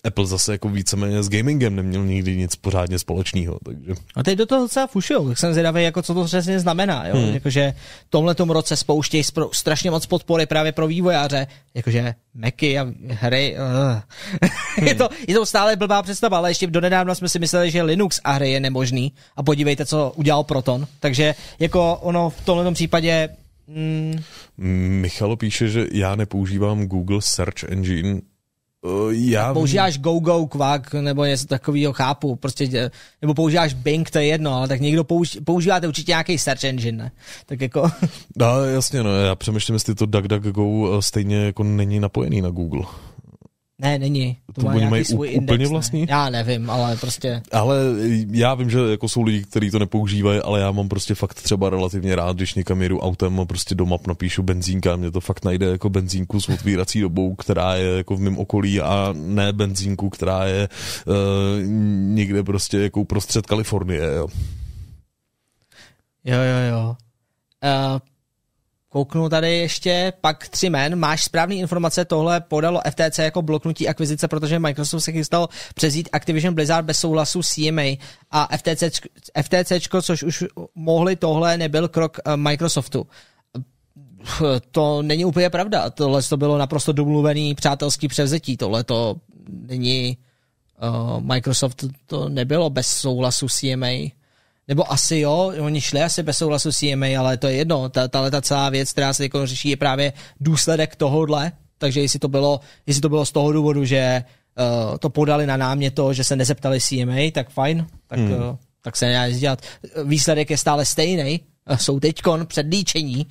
Apple 0.05 0.27
zase 0.27 0.53
jako 0.53 0.69
víceméně 0.69 1.23
s 1.23 1.29
gamingem 1.29 1.77
neměl 1.77 2.05
nikdy 2.05 2.37
nic 2.37 2.57
pořádně 2.57 2.99
společného, 2.99 3.59
takže... 3.65 3.95
A 4.15 4.23
teď 4.23 4.39
do 4.39 4.47
toho 4.47 4.61
docela 4.61 4.87
fušujou, 4.87 5.29
tak 5.29 5.39
jsem 5.39 5.53
zvědavý, 5.53 5.83
jako 5.83 6.03
co 6.03 6.15
to 6.15 6.25
přesně 6.25 6.61
znamená, 6.61 7.07
jo? 7.07 7.17
Hmm. 7.17 7.35
Jakože 7.35 7.75
v 8.07 8.11
tomhletom 8.11 8.51
roce 8.51 8.77
spouštějí 8.77 9.23
spro- 9.23 9.51
strašně 9.53 9.91
moc 9.91 10.07
podpory 10.07 10.47
právě 10.47 10.73
pro 10.73 10.87
vývojáře, 10.87 11.47
jakože 11.75 12.15
Macy 12.35 12.79
a 12.79 12.87
hry. 13.09 13.57
Uh. 13.59 14.01
Hmm. 14.79 14.87
je, 14.89 14.95
to, 14.95 15.09
je 15.29 15.35
to 15.35 15.47
stále 15.47 15.77
blbá 15.77 16.03
představa, 16.03 16.39
ale 16.39 16.51
ještě 16.51 16.67
donedávna 16.67 17.15
jsme 17.15 17.29
si 17.29 17.39
mysleli, 17.39 17.71
že 17.71 17.83
Linux 17.83 18.21
a 18.25 18.33
hry 18.33 18.51
je 18.51 18.61
nemožný 18.61 19.13
a 19.37 19.43
podívejte, 19.43 19.87
co 19.87 20.13
udělal 20.17 20.45
Proton. 20.45 20.87
Takže 21.01 21.35
jako 21.59 21.97
ono 21.97 22.31
v 22.31 22.45
tomhle 22.45 22.73
případě 22.73 23.29
mm, 23.67 24.21
Michalo 25.01 25.37
píše, 25.37 25.69
že 25.69 25.87
já 25.93 26.17
nepoužívám 26.17 26.87
Google 26.87 27.23
Search 27.23 27.65
Engine. 27.69 28.21
Uh, 28.85 29.13
já... 29.13 29.55
používáš 29.55 29.99
GoGo, 29.99 30.47
Quack 30.47 30.95
nebo 30.95 31.25
něco 31.25 31.47
takového, 31.47 31.93
chápu, 31.93 32.37
prostě, 32.37 32.65
tě- 32.65 32.91
nebo 33.23 33.35
používáš 33.35 33.75
Bing, 33.75 34.11
to 34.11 34.19
je 34.19 34.25
jedno, 34.27 34.55
ale 34.55 34.69
tak 34.69 34.81
někdo 34.81 35.05
použ, 35.05 35.39
používáte 35.45 35.89
určitě 35.89 36.13
nějaký 36.13 36.39
search 36.39 36.65
engine, 36.65 37.05
ne? 37.05 37.13
Tak 37.47 37.61
jako, 37.61 37.91
No, 38.37 38.65
jasně, 38.65 39.03
no, 39.03 39.17
já 39.17 39.35
přemýšlím, 39.35 39.75
jestli 39.75 39.95
to 39.95 40.07
DuckDuckGo 40.07 40.99
eh, 40.99 41.03
stejně 41.03 41.37
jako 41.37 41.63
není 41.65 42.01
napojený 42.01 42.41
na 42.43 42.51
Google. 42.51 42.83
Ne, 43.79 43.99
není. 43.99 44.37
To 44.53 44.63
má 44.63 44.71
oni 44.71 44.79
nějaký 44.79 44.91
mají 44.91 45.05
svůj 45.05 45.29
index, 45.29 45.43
úplně 45.43 45.65
ne? 45.65 45.71
vlastní? 45.71 46.07
Já 46.09 46.31
nevím, 46.31 46.71
ale 46.71 46.97
prostě, 46.97 47.43
Ale 47.53 47.77
já 48.31 48.55
vím, 48.55 48.71
že 48.71 48.79
jako 48.79 49.09
jsou 49.09 49.23
lidi, 49.23 49.45
kteří 49.45 49.71
to 49.71 49.79
nepoužívají, 49.79 50.41
ale 50.41 50.61
já 50.61 50.73
mám 50.73 50.89
prostě 50.89 51.15
fakt 51.15 51.35
třeba 51.35 51.71
relativně 51.71 52.17
rád, 52.17 52.37
když 52.37 52.55
někam 52.55 52.83
jedu 52.83 53.01
autem 53.01 53.41
a 53.41 53.45
prostě 53.45 53.75
do 53.75 53.87
map 53.87 54.07
napíšu 54.07 54.43
benzínka 54.43 54.93
a 54.93 54.97
mě 54.97 55.11
to 55.11 55.21
fakt 55.21 55.45
najde 55.45 55.67
jako 55.67 55.91
benzínku 55.91 56.41
s 56.41 56.49
otvírací 56.49 57.01
dobou, 57.01 57.35
která 57.35 57.75
je 57.75 57.97
jako 57.97 58.17
v 58.17 58.21
mém 58.21 58.39
okolí 58.39 58.81
a 58.81 59.15
ne 59.17 59.53
benzínku, 59.53 60.11
která 60.11 60.45
je 60.45 60.69
uh, 61.07 61.15
někde 62.15 62.43
prostě 62.43 62.79
jako 62.79 63.01
uprostřed 63.01 63.47
Kalifornie, 63.47 64.03
jo. 64.03 64.29
jo, 66.25 66.37
jo, 66.37 66.71
jo. 66.71 66.97
Uh, 67.65 67.99
kouknu 68.93 69.29
tady 69.29 69.59
ještě, 69.59 70.13
pak 70.21 70.49
tři 70.49 70.71
men, 70.71 70.97
máš 70.97 71.25
správné 71.25 71.55
informace, 71.55 72.05
tohle 72.05 72.41
podalo 72.41 72.81
FTC 72.91 73.19
jako 73.19 73.43
bloknutí 73.43 73.89
akvizice, 73.89 74.29
protože 74.29 74.59
Microsoft 74.59 75.05
se 75.05 75.13
chystal 75.13 75.49
přezít 75.75 76.09
Activision 76.13 76.55
Blizzard 76.55 76.85
bez 76.85 76.99
souhlasu 76.99 77.41
CMA 77.43 77.83
a 78.31 78.57
FTC, 78.57 79.01
FTCčko, 79.43 80.03
což 80.03 80.23
už 80.23 80.45
mohli, 80.75 81.17
tohle 81.17 81.59
nebyl 81.59 81.89
krok 81.89 82.19
eh, 82.25 82.37
Microsoftu. 82.37 83.07
To 84.71 85.03
není 85.03 85.25
úplně 85.25 85.51
pravda, 85.51 85.91
tohle 85.91 86.23
to 86.23 86.37
bylo 86.37 86.59
naprosto 86.59 86.93
domluvený 86.93 87.55
přátelský 87.55 88.09
převzetí, 88.09 88.57
tohle 88.57 88.85
to 88.85 89.17
není 89.49 90.19
uh, 90.83 91.21
Microsoft 91.21 91.85
to 92.07 92.29
nebylo 92.29 92.71
bez 92.71 92.87
souhlasu 92.87 93.47
CMA. 93.49 94.22
Nebo 94.73 94.93
asi 94.93 95.19
jo, 95.19 95.53
oni 95.61 95.81
šli 95.81 96.03
asi 96.03 96.23
bez 96.23 96.39
souhlasu 96.39 96.73
CMA, 96.73 97.07
ale 97.19 97.37
to 97.37 97.47
je 97.47 97.55
jedno. 97.55 97.89
Ta, 97.89 98.09
tahle 98.09 98.31
ta 98.31 98.41
celá 98.41 98.69
věc, 98.69 98.93
která 98.93 99.13
se 99.13 99.23
jako 99.23 99.47
řeší, 99.47 99.69
je 99.69 99.77
právě 99.77 100.13
důsledek 100.41 100.97
tohohle. 100.97 101.53
Takže 101.79 102.01
jestli 102.01 102.19
to 102.19 102.29
bylo, 102.29 102.61
jestli 102.87 103.01
to 103.01 103.09
bylo 103.09 103.27
z 103.27 103.33
toho 103.33 103.53
důvodu, 103.53 103.85
že 103.85 104.25
uh, 104.91 104.97
to 104.99 105.11
podali 105.11 105.47
na 105.47 105.57
námě 105.57 105.91
to, 105.91 106.13
že 106.13 106.25
se 106.25 106.37
nezeptali 106.37 106.81
CMA, 106.81 107.31
tak 107.33 107.51
fajn, 107.51 107.87
tak, 108.07 108.19
hmm. 108.19 108.33
uh, 108.33 108.57
tak 108.83 108.97
se 108.97 109.07
nedá 109.07 109.29
nic 109.29 109.39
dělat. 109.39 109.63
Výsledek 110.05 110.51
je 110.51 110.59
stále 110.59 110.87
stejný. 110.87 111.41
Jsou 111.77 112.01
teďkon 112.01 112.47
před 112.47 112.67
líčení, 112.67 113.27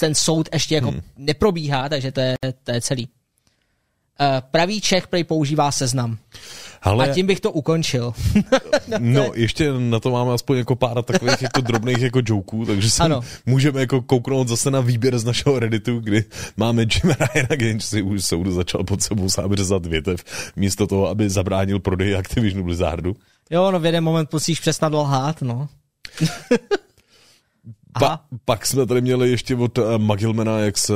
ten 0.00 0.14
soud 0.14 0.48
ještě 0.52 0.74
jako 0.74 0.90
hmm. 0.90 1.00
neprobíhá, 1.16 1.88
takže 1.88 2.12
to 2.12 2.20
je, 2.20 2.34
to 2.64 2.72
je 2.72 2.80
celý. 2.80 3.08
Uh, 3.08 4.26
pravý 4.50 4.80
Čech 4.80 5.06
prej 5.06 5.24
používá 5.24 5.72
seznam. 5.72 6.18
Ale... 6.82 7.10
A 7.10 7.14
tím 7.14 7.26
bych 7.26 7.40
to 7.40 7.52
ukončil. 7.52 8.12
No, 8.98 9.30
ještě 9.34 9.72
na 9.72 10.00
to 10.00 10.10
máme 10.10 10.32
aspoň 10.32 10.56
jako 10.58 10.76
pár 10.76 11.02
takových 11.02 11.42
jako 11.42 11.60
drobných 11.60 11.98
jako 11.98 12.20
joků, 12.28 12.66
takže 12.66 12.90
se 12.90 13.02
Ano. 13.02 13.20
můžeme 13.46 13.80
jako 13.80 14.02
kouknout 14.02 14.48
zase 14.48 14.70
na 14.70 14.80
výběr 14.80 15.18
z 15.18 15.24
našeho 15.24 15.58
Redditu, 15.58 16.00
kdy 16.00 16.24
máme 16.56 16.82
Jim 16.82 17.14
Ryana, 17.20 17.48
který 17.56 17.80
si 17.80 18.02
už 18.02 18.24
soudu 18.24 18.52
začal 18.52 18.84
pod 18.84 19.02
sebou 19.02 19.30
sám 19.30 19.54
řezat 19.54 19.86
větev, 19.86 20.24
místo 20.56 20.86
toho, 20.86 21.08
aby 21.08 21.30
zabránil 21.30 21.80
prodeji 21.80 22.14
Activisionu 22.14 22.64
Blizzardu. 22.64 23.16
Jo, 23.50 23.70
no 23.70 23.80
v 23.80 23.86
jeden 23.86 24.04
moment 24.04 24.32
musíš 24.32 24.60
přestat 24.60 24.92
lhát, 24.92 25.42
no. 25.42 25.68
Pa, 28.00 28.20
pak 28.44 28.66
jsme 28.66 28.86
tady 28.86 29.00
měli 29.00 29.30
ještě 29.30 29.56
od 29.56 29.78
uh, 29.78 29.98
Magilmana, 29.98 30.58
jak 30.58 30.78
se 30.78 30.92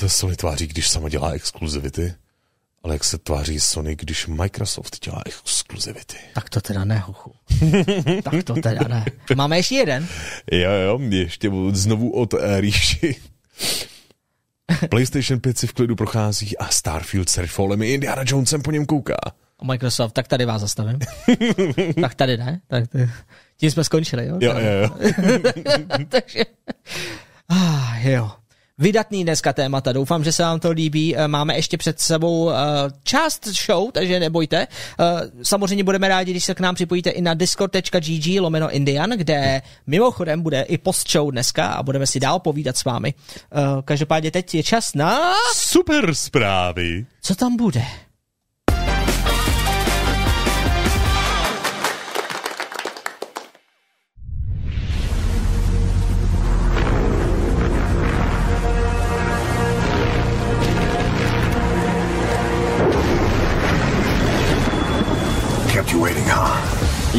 to 0.00 0.08
Sony 0.08 0.36
tváří, 0.36 0.66
když 0.66 0.88
sama 0.88 1.08
dělá 1.08 1.30
exkluzivity, 1.30 2.14
ale 2.82 2.94
jak 2.94 3.04
se 3.04 3.18
tváří 3.18 3.60
Sony, 3.60 3.96
když 3.96 4.26
Microsoft 4.26 5.04
dělá 5.04 5.22
exkluzivity. 5.26 6.16
Tak 6.34 6.50
to 6.50 6.60
teda 6.60 6.84
ne, 6.84 6.98
huchu. 6.98 7.32
tak 8.24 8.44
to 8.44 8.54
teda 8.54 8.88
ne. 8.88 9.04
Máme 9.34 9.56
ještě 9.56 9.74
jeden. 9.74 10.08
Jo, 10.52 10.70
jo, 10.70 11.00
ještě 11.10 11.50
znovu 11.72 12.10
od 12.10 12.34
uh, 12.34 12.40
Ríši. 12.60 13.16
PlayStation 14.90 15.40
5 15.40 15.58
si 15.58 15.66
v 15.66 15.72
klidu 15.72 15.96
prochází 15.96 16.58
a 16.58 16.68
Starfield 16.68 17.28
s 17.28 17.38
Redfallem 17.38 17.82
i 17.82 17.92
Indiana 17.92 18.22
Jonesem 18.26 18.62
po 18.62 18.70
něm 18.70 18.86
kouká. 18.86 19.16
Microsoft, 19.62 20.12
tak 20.12 20.28
tady 20.28 20.44
vás 20.44 20.60
zastavím. 20.60 20.98
tak 22.00 22.14
tady 22.14 22.36
ne. 22.36 22.60
Tak 22.66 22.88
t- 22.88 23.10
tím 23.56 23.70
jsme 23.70 23.84
skončili, 23.84 24.26
jo? 24.26 24.38
Jo, 24.40 24.54
jo, 24.58 24.70
jo. 24.82 24.90
Takže, 26.08 26.44
ah, 27.48 27.98
jo. 28.08 28.30
Vydatný 28.80 29.24
dneska 29.24 29.52
témata, 29.52 29.92
doufám, 29.92 30.24
že 30.24 30.32
se 30.32 30.42
vám 30.42 30.60
to 30.60 30.70
líbí. 30.70 31.16
Eh, 31.16 31.28
Máme 31.28 31.56
ještě 31.56 31.76
před 31.76 32.00
sebou 32.00 32.50
eh, 32.50 32.54
část 33.02 33.46
show, 33.46 33.90
takže 33.92 34.20
nebojte. 34.20 34.66
Eh, 35.00 35.04
Samozřejmě 35.42 35.84
budeme 35.84 36.08
rádi, 36.08 36.30
když 36.30 36.44
se 36.44 36.54
k 36.54 36.60
nám 36.60 36.74
připojíte 36.74 37.10
i 37.10 37.20
na 37.20 37.34
discord.gg 37.34 38.40
lomeno 38.40 38.70
Indian, 38.70 39.10
kde 39.10 39.62
mimochodem 39.86 40.42
bude 40.42 40.62
i 40.62 40.78
post 40.78 41.10
show 41.10 41.30
dneska 41.30 41.66
a 41.66 41.82
budeme 41.82 42.06
si 42.06 42.20
dál 42.20 42.38
povídat 42.38 42.76
s 42.76 42.84
vámi. 42.84 43.14
Každopádně 43.84 44.30
teď 44.30 44.54
je 44.54 44.62
čas 44.62 44.94
na... 44.94 45.20
Super 45.54 46.14
zprávy. 46.14 47.06
Co 47.22 47.34
tam 47.34 47.56
bude? 47.56 47.82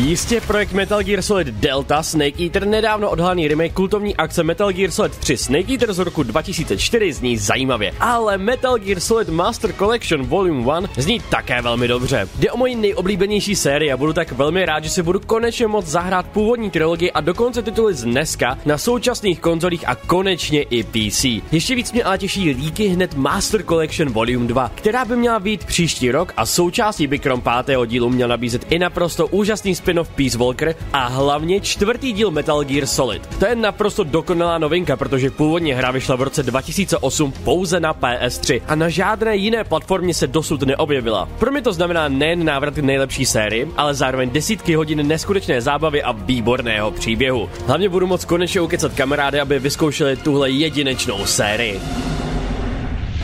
Jistě 0.09 0.41
projekt 0.41 0.73
Metal 0.73 1.03
Gear 1.03 1.21
Solid 1.21 1.47
Delta 1.47 2.03
Snake 2.03 2.43
Eater 2.43 2.67
nedávno 2.67 3.09
odhalený 3.09 3.47
remake 3.47 3.73
kultovní 3.73 4.15
akce 4.15 4.43
Metal 4.43 4.71
Gear 4.71 4.91
Solid 4.91 5.17
3 5.17 5.37
Snake 5.37 5.71
Eater 5.71 5.93
z 5.93 5.99
roku 5.99 6.23
2004 6.23 7.13
zní 7.13 7.37
zajímavě, 7.37 7.91
ale 7.99 8.37
Metal 8.37 8.77
Gear 8.77 8.99
Solid 8.99 9.29
Master 9.29 9.73
Collection 9.73 10.25
Volume 10.25 10.59
1 10.59 10.89
zní 10.97 11.19
také 11.29 11.61
velmi 11.61 11.87
dobře. 11.87 12.27
Jde 12.39 12.51
o 12.51 12.57
moji 12.57 12.75
nejoblíbenější 12.75 13.55
sérii 13.55 13.91
a 13.91 13.97
budu 13.97 14.13
tak 14.13 14.31
velmi 14.31 14.65
rád, 14.65 14.83
že 14.83 14.89
si 14.89 15.03
budu 15.03 15.19
konečně 15.19 15.67
moct 15.67 15.87
zahrát 15.87 16.25
původní 16.25 16.69
trilogii 16.69 17.11
a 17.11 17.21
dokonce 17.21 17.61
tituly 17.61 17.93
z 17.93 18.03
dneska 18.03 18.57
na 18.65 18.77
současných 18.77 19.39
konzolích 19.39 19.87
a 19.87 19.95
konečně 19.95 20.61
i 20.61 20.83
PC. 20.83 21.25
Ještě 21.51 21.75
víc 21.75 21.91
mě 21.91 22.03
ale 22.03 22.17
těší 22.17 22.49
líky 22.49 22.87
hned 22.87 23.13
Master 23.13 23.63
Collection 23.63 24.09
Volume 24.09 24.47
2, 24.47 24.71
která 24.75 25.05
by 25.05 25.15
měla 25.15 25.39
být 25.39 25.65
příští 25.65 26.11
rok 26.11 26.33
a 26.37 26.45
součástí 26.45 27.07
by 27.07 27.19
krom 27.19 27.41
pátého 27.41 27.85
dílu 27.85 28.09
měl 28.09 28.27
nabízet 28.27 28.65
i 28.69 28.79
naprosto 28.79 29.27
úžasný 29.27 29.75
spin 29.75 29.98
spin-off 29.99 30.09
Peace 30.15 30.37
Walker 30.37 30.75
a 30.93 31.07
hlavně 31.07 31.59
čtvrtý 31.61 32.13
díl 32.13 32.31
Metal 32.31 32.63
Gear 32.63 32.85
Solid. 32.85 33.27
To 33.39 33.45
je 33.45 33.55
naprosto 33.55 34.03
dokonalá 34.03 34.57
novinka, 34.57 34.95
protože 34.95 35.31
původně 35.31 35.75
hra 35.75 35.91
vyšla 35.91 36.15
v 36.15 36.21
roce 36.21 36.43
2008 36.43 37.31
pouze 37.31 37.79
na 37.79 37.93
PS3 37.93 38.61
a 38.67 38.75
na 38.75 38.89
žádné 38.89 39.35
jiné 39.35 39.63
platformě 39.63 40.13
se 40.13 40.27
dosud 40.27 40.63
neobjevila. 40.63 41.29
Pro 41.39 41.51
mě 41.51 41.61
to 41.61 41.73
znamená 41.73 42.07
nejen 42.07 42.45
návrat 42.45 42.73
k 42.73 42.77
nejlepší 42.77 43.25
sérii, 43.25 43.67
ale 43.77 43.93
zároveň 43.93 44.29
desítky 44.29 44.75
hodin 44.75 45.07
neskutečné 45.07 45.61
zábavy 45.61 46.03
a 46.03 46.11
výborného 46.11 46.91
příběhu. 46.91 47.49
Hlavně 47.67 47.89
budu 47.89 48.07
moc 48.07 48.25
konečně 48.25 48.61
ukecat 48.61 48.93
kamarády, 48.93 49.39
aby 49.39 49.59
vyzkoušeli 49.59 50.15
tuhle 50.15 50.49
jedinečnou 50.49 51.25
sérii. 51.25 51.79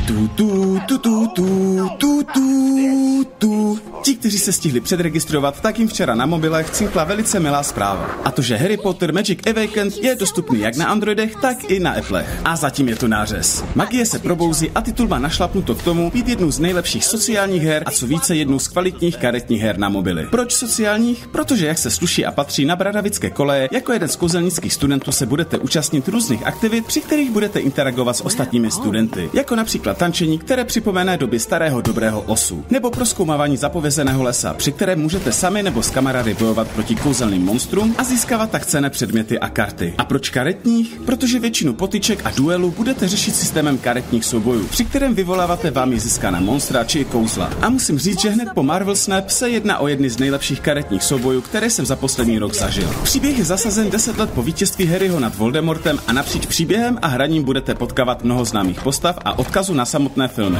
Tu, 0.07 0.27
tu, 0.27 0.80
tu, 0.88 0.98
tu, 0.98 1.27
tu, 1.27 1.90
tu, 1.98 2.23
tu, 2.23 3.23
tu. 3.38 3.80
Ti, 4.03 4.15
kteří 4.15 4.38
se 4.40 4.52
stihli 4.52 4.82
předregistrovat, 4.82 5.61
tak 5.61 5.80
jim 5.80 5.88
včera 5.88 6.15
na 6.15 6.26
mobilech 6.26 6.69
cinkla 6.69 7.03
velice 7.03 7.40
milá 7.40 7.64
zpráva. 7.64 8.10
A 8.23 8.32
to, 8.32 8.41
že 8.41 8.56
Harry 8.56 8.77
Potter 8.77 9.14
Magic 9.14 9.40
Awakened 9.48 9.98
je 9.98 10.15
dostupný 10.15 10.60
jak 10.60 10.76
na 10.76 10.86
Androidech, 10.86 11.36
tak 11.36 11.64
i 11.72 11.80
na 11.80 11.91
Applech. 11.91 12.41
A 12.45 12.56
zatím 12.56 12.90
je 12.90 12.95
to 12.95 13.07
nářez. 13.07 13.64
Magie 13.76 14.06
se 14.06 14.19
probouzí 14.19 14.72
a 14.76 14.82
titul 14.82 15.07
má 15.07 15.19
našlapnuto 15.19 15.76
k 15.76 15.84
tomu 15.84 16.11
být 16.11 16.27
jednou 16.27 16.52
z 16.52 16.60
nejlepších 16.60 17.06
sociálních 17.06 17.64
her 17.64 17.84
a 17.86 17.91
co 17.91 18.07
více 18.07 18.36
jednou 18.36 18.60
z 18.60 18.68
kvalitních 18.68 19.18
karetních 19.18 19.61
her 19.61 19.77
na 19.77 19.90
mobily. 19.90 20.27
Proč 20.32 20.52
sociálních? 20.52 21.27
Protože 21.27 21.68
jak 21.68 21.77
se 21.77 21.90
sluší 21.90 22.26
a 22.26 22.32
patří 22.32 22.65
na 22.65 22.76
bradavické 22.76 23.30
koleje, 23.30 23.69
jako 23.72 23.94
jeden 23.94 24.10
z 24.10 24.15
kouzelnických 24.15 24.73
studentů 24.73 25.11
se 25.11 25.26
budete 25.26 25.57
účastnit 25.57 26.07
různých 26.07 26.45
aktivit, 26.48 26.86
při 26.86 27.02
kterých 27.02 27.32
budete 27.32 27.60
interagovat 27.60 28.18
s 28.18 28.26
ostatními 28.26 28.72
studenty. 28.72 29.30
Jako 29.34 29.56
například 29.56 29.94
tančení, 29.97 30.39
které 30.39 30.65
připomene 30.65 31.17
doby 31.17 31.39
starého 31.39 31.81
dobrého 31.81 32.22
osu. 32.22 32.65
Nebo 32.69 32.91
proskoumávání 32.91 33.57
zapovězeného 33.57 34.23
lesa, 34.23 34.53
při 34.53 34.72
kterém 34.72 34.99
můžete 34.99 35.31
sami 35.31 35.63
nebo 35.63 35.84
s 35.84 35.89
kamarády 35.89 36.34
bojovat 36.34 36.67
proti 36.67 36.95
kouzelným 36.95 37.45
monstrům 37.45 37.95
a 37.97 38.03
získávat 38.03 38.51
tak 38.51 38.65
cené 38.65 38.89
předměty 38.89 39.39
a 39.39 39.49
karty. 39.49 39.93
A 39.97 40.05
proč 40.05 40.30
karetních? 40.30 41.01
Protože 41.05 41.39
většinu 41.39 41.73
potyček 41.73 42.22
a 42.26 42.31
duelů 42.31 42.72
budete 42.72 43.07
řešit 43.07 43.35
systémem 43.35 43.77
karetních 43.77 44.26
soubojů, 44.26 44.67
při 44.67 44.85
kterém 44.85 45.15
vyvoláváte 45.15 45.72
vámi 45.72 45.99
získaná 45.99 46.39
monstra 46.39 46.84
či 46.84 47.05
kouzla. 47.05 47.49
A 47.61 47.69
musím 47.69 47.99
říct, 47.99 48.22
že 48.22 48.30
hned 48.30 48.49
po 48.53 48.63
Marvel 48.63 48.95
Snap 48.95 49.30
se 49.30 49.49
jedná 49.49 49.80
o 49.80 49.88
jedny 49.88 50.09
z 50.09 50.17
nejlepších 50.17 50.59
karetních 50.59 51.03
soubojů, 51.03 51.41
které 51.41 51.69
jsem 51.69 51.85
za 51.85 51.95
poslední 51.95 52.39
rok 52.39 52.53
zažil. 52.53 52.95
Příběh 53.03 53.38
je 53.38 53.45
zasazen 53.45 53.89
10 53.89 54.17
let 54.17 54.30
po 54.30 54.43
vítězství 54.43 54.85
Harryho 54.85 55.19
nad 55.19 55.35
Voldemortem 55.35 55.99
a 56.07 56.13
napříč 56.13 56.45
příběhem 56.45 56.99
a 57.01 57.07
hraním 57.07 57.43
budete 57.43 57.76
potkávat 57.76 58.23
mnoho 58.23 58.45
známých 58.45 58.81
postav 58.81 59.17
a 59.26 59.39
odkazu 59.39 59.73
na 59.73 59.85
samotné 59.86 60.28
filmy. 60.28 60.60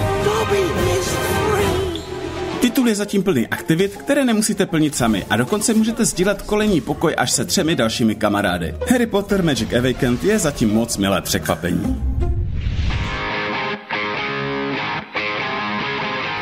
Titul 2.60 2.88
je 2.88 2.96
zatím 2.96 3.24
plný 3.24 3.48
aktivit, 3.48 3.96
které 3.96 4.26
nemusíte 4.26 4.66
plnit 4.66 4.96
sami 4.96 5.26
a 5.30 5.38
dokonce 5.38 5.74
můžete 5.74 6.06
sdílet 6.06 6.42
kolejní 6.42 6.82
pokoj 6.82 7.16
až 7.18 7.32
se 7.32 7.46
třemi 7.46 7.76
dalšími 7.76 8.16
kamarády. 8.16 8.76
Harry 8.90 9.06
Potter 9.06 9.44
Magic 9.44 9.74
Awakened 9.74 10.24
je 10.24 10.40
zatím 10.40 10.74
moc 10.74 10.98
milé 10.98 11.22
překvapení. 11.22 12.16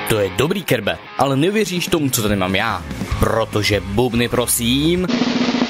To 0.09 0.19
je 0.19 0.29
dobrý 0.37 0.63
kerbe, 0.63 0.97
ale 1.17 1.37
nevěříš 1.37 1.87
tomu, 1.87 2.09
co 2.09 2.21
tady 2.21 2.35
mám 2.35 2.55
já. 2.55 2.83
Protože 3.19 3.79
bubny 3.79 4.29
prosím. 4.29 5.07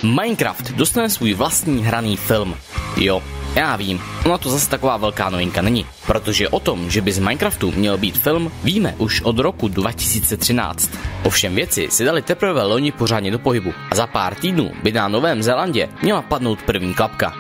Minecraft 0.03 0.71
dostane 0.71 1.09
svůj 1.09 1.33
vlastní 1.33 1.83
hraný 1.83 2.17
film. 2.17 2.55
Jo, 2.97 3.23
já 3.55 3.75
vím, 3.75 4.01
ona 4.25 4.37
to 4.37 4.49
zase 4.49 4.69
taková 4.69 4.97
velká 4.97 5.29
novinka 5.29 5.61
není, 5.61 5.85
protože 6.07 6.49
o 6.49 6.59
tom, 6.59 6.89
že 6.89 7.01
by 7.01 7.11
z 7.11 7.19
Minecraftu 7.19 7.71
měl 7.71 7.97
být 7.97 8.17
film, 8.17 8.51
víme 8.63 8.95
už 8.97 9.21
od 9.21 9.39
roku 9.39 9.67
2013. 9.67 10.91
Ovšem 11.23 11.55
věci 11.55 11.87
si 11.91 12.05
dali 12.05 12.21
teprve 12.21 12.63
loni 12.63 12.91
pořádně 12.91 13.31
do 13.31 13.39
pohybu 13.39 13.73
a 13.91 13.95
za 13.95 14.07
pár 14.07 14.35
týdnů 14.35 14.71
by 14.83 14.91
na 14.91 15.07
Novém 15.07 15.43
Zélandě 15.43 15.89
měla 16.01 16.21
padnout 16.21 16.61
první 16.61 16.93
klapka. 16.93 17.33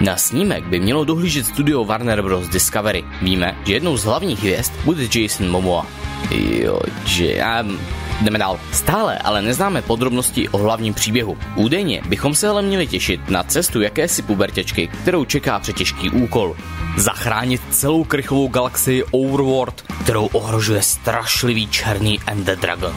Na 0.00 0.16
snímek 0.16 0.64
by 0.64 0.80
mělo 0.80 1.04
dohlížet 1.04 1.46
studio 1.46 1.84
Warner 1.84 2.22
Bros. 2.22 2.48
Discovery. 2.48 3.04
Víme, 3.22 3.56
že 3.66 3.72
jednou 3.72 3.96
z 3.96 4.04
hlavních 4.04 4.38
hvězd 4.38 4.72
bude 4.84 5.08
Jason 5.14 5.50
Momoa. 5.50 5.86
Jo, 6.30 6.80
že 7.04 7.32
já... 7.32 7.64
Jdeme 8.22 8.38
dál. 8.38 8.60
Stále 8.72 9.18
ale 9.18 9.42
neznáme 9.42 9.82
podrobnosti 9.82 10.48
o 10.48 10.58
hlavním 10.58 10.94
příběhu. 10.94 11.38
Údajně 11.56 12.02
bychom 12.08 12.34
se 12.34 12.48
ale 12.48 12.62
měli 12.62 12.86
těšit 12.86 13.30
na 13.30 13.42
cestu 13.42 13.80
jakési 13.80 14.22
pubertěčky, 14.22 14.88
kterou 15.02 15.24
čeká 15.24 15.58
přetěžký 15.58 16.10
úkol. 16.10 16.56
Zachránit 16.96 17.60
celou 17.70 18.04
krychovou 18.04 18.48
galaxii 18.48 19.04
Overworld, 19.10 19.84
kterou 20.04 20.26
ohrožuje 20.26 20.82
strašlivý 20.82 21.68
černý 21.68 22.18
Ender 22.26 22.58
Dragon. 22.58 22.94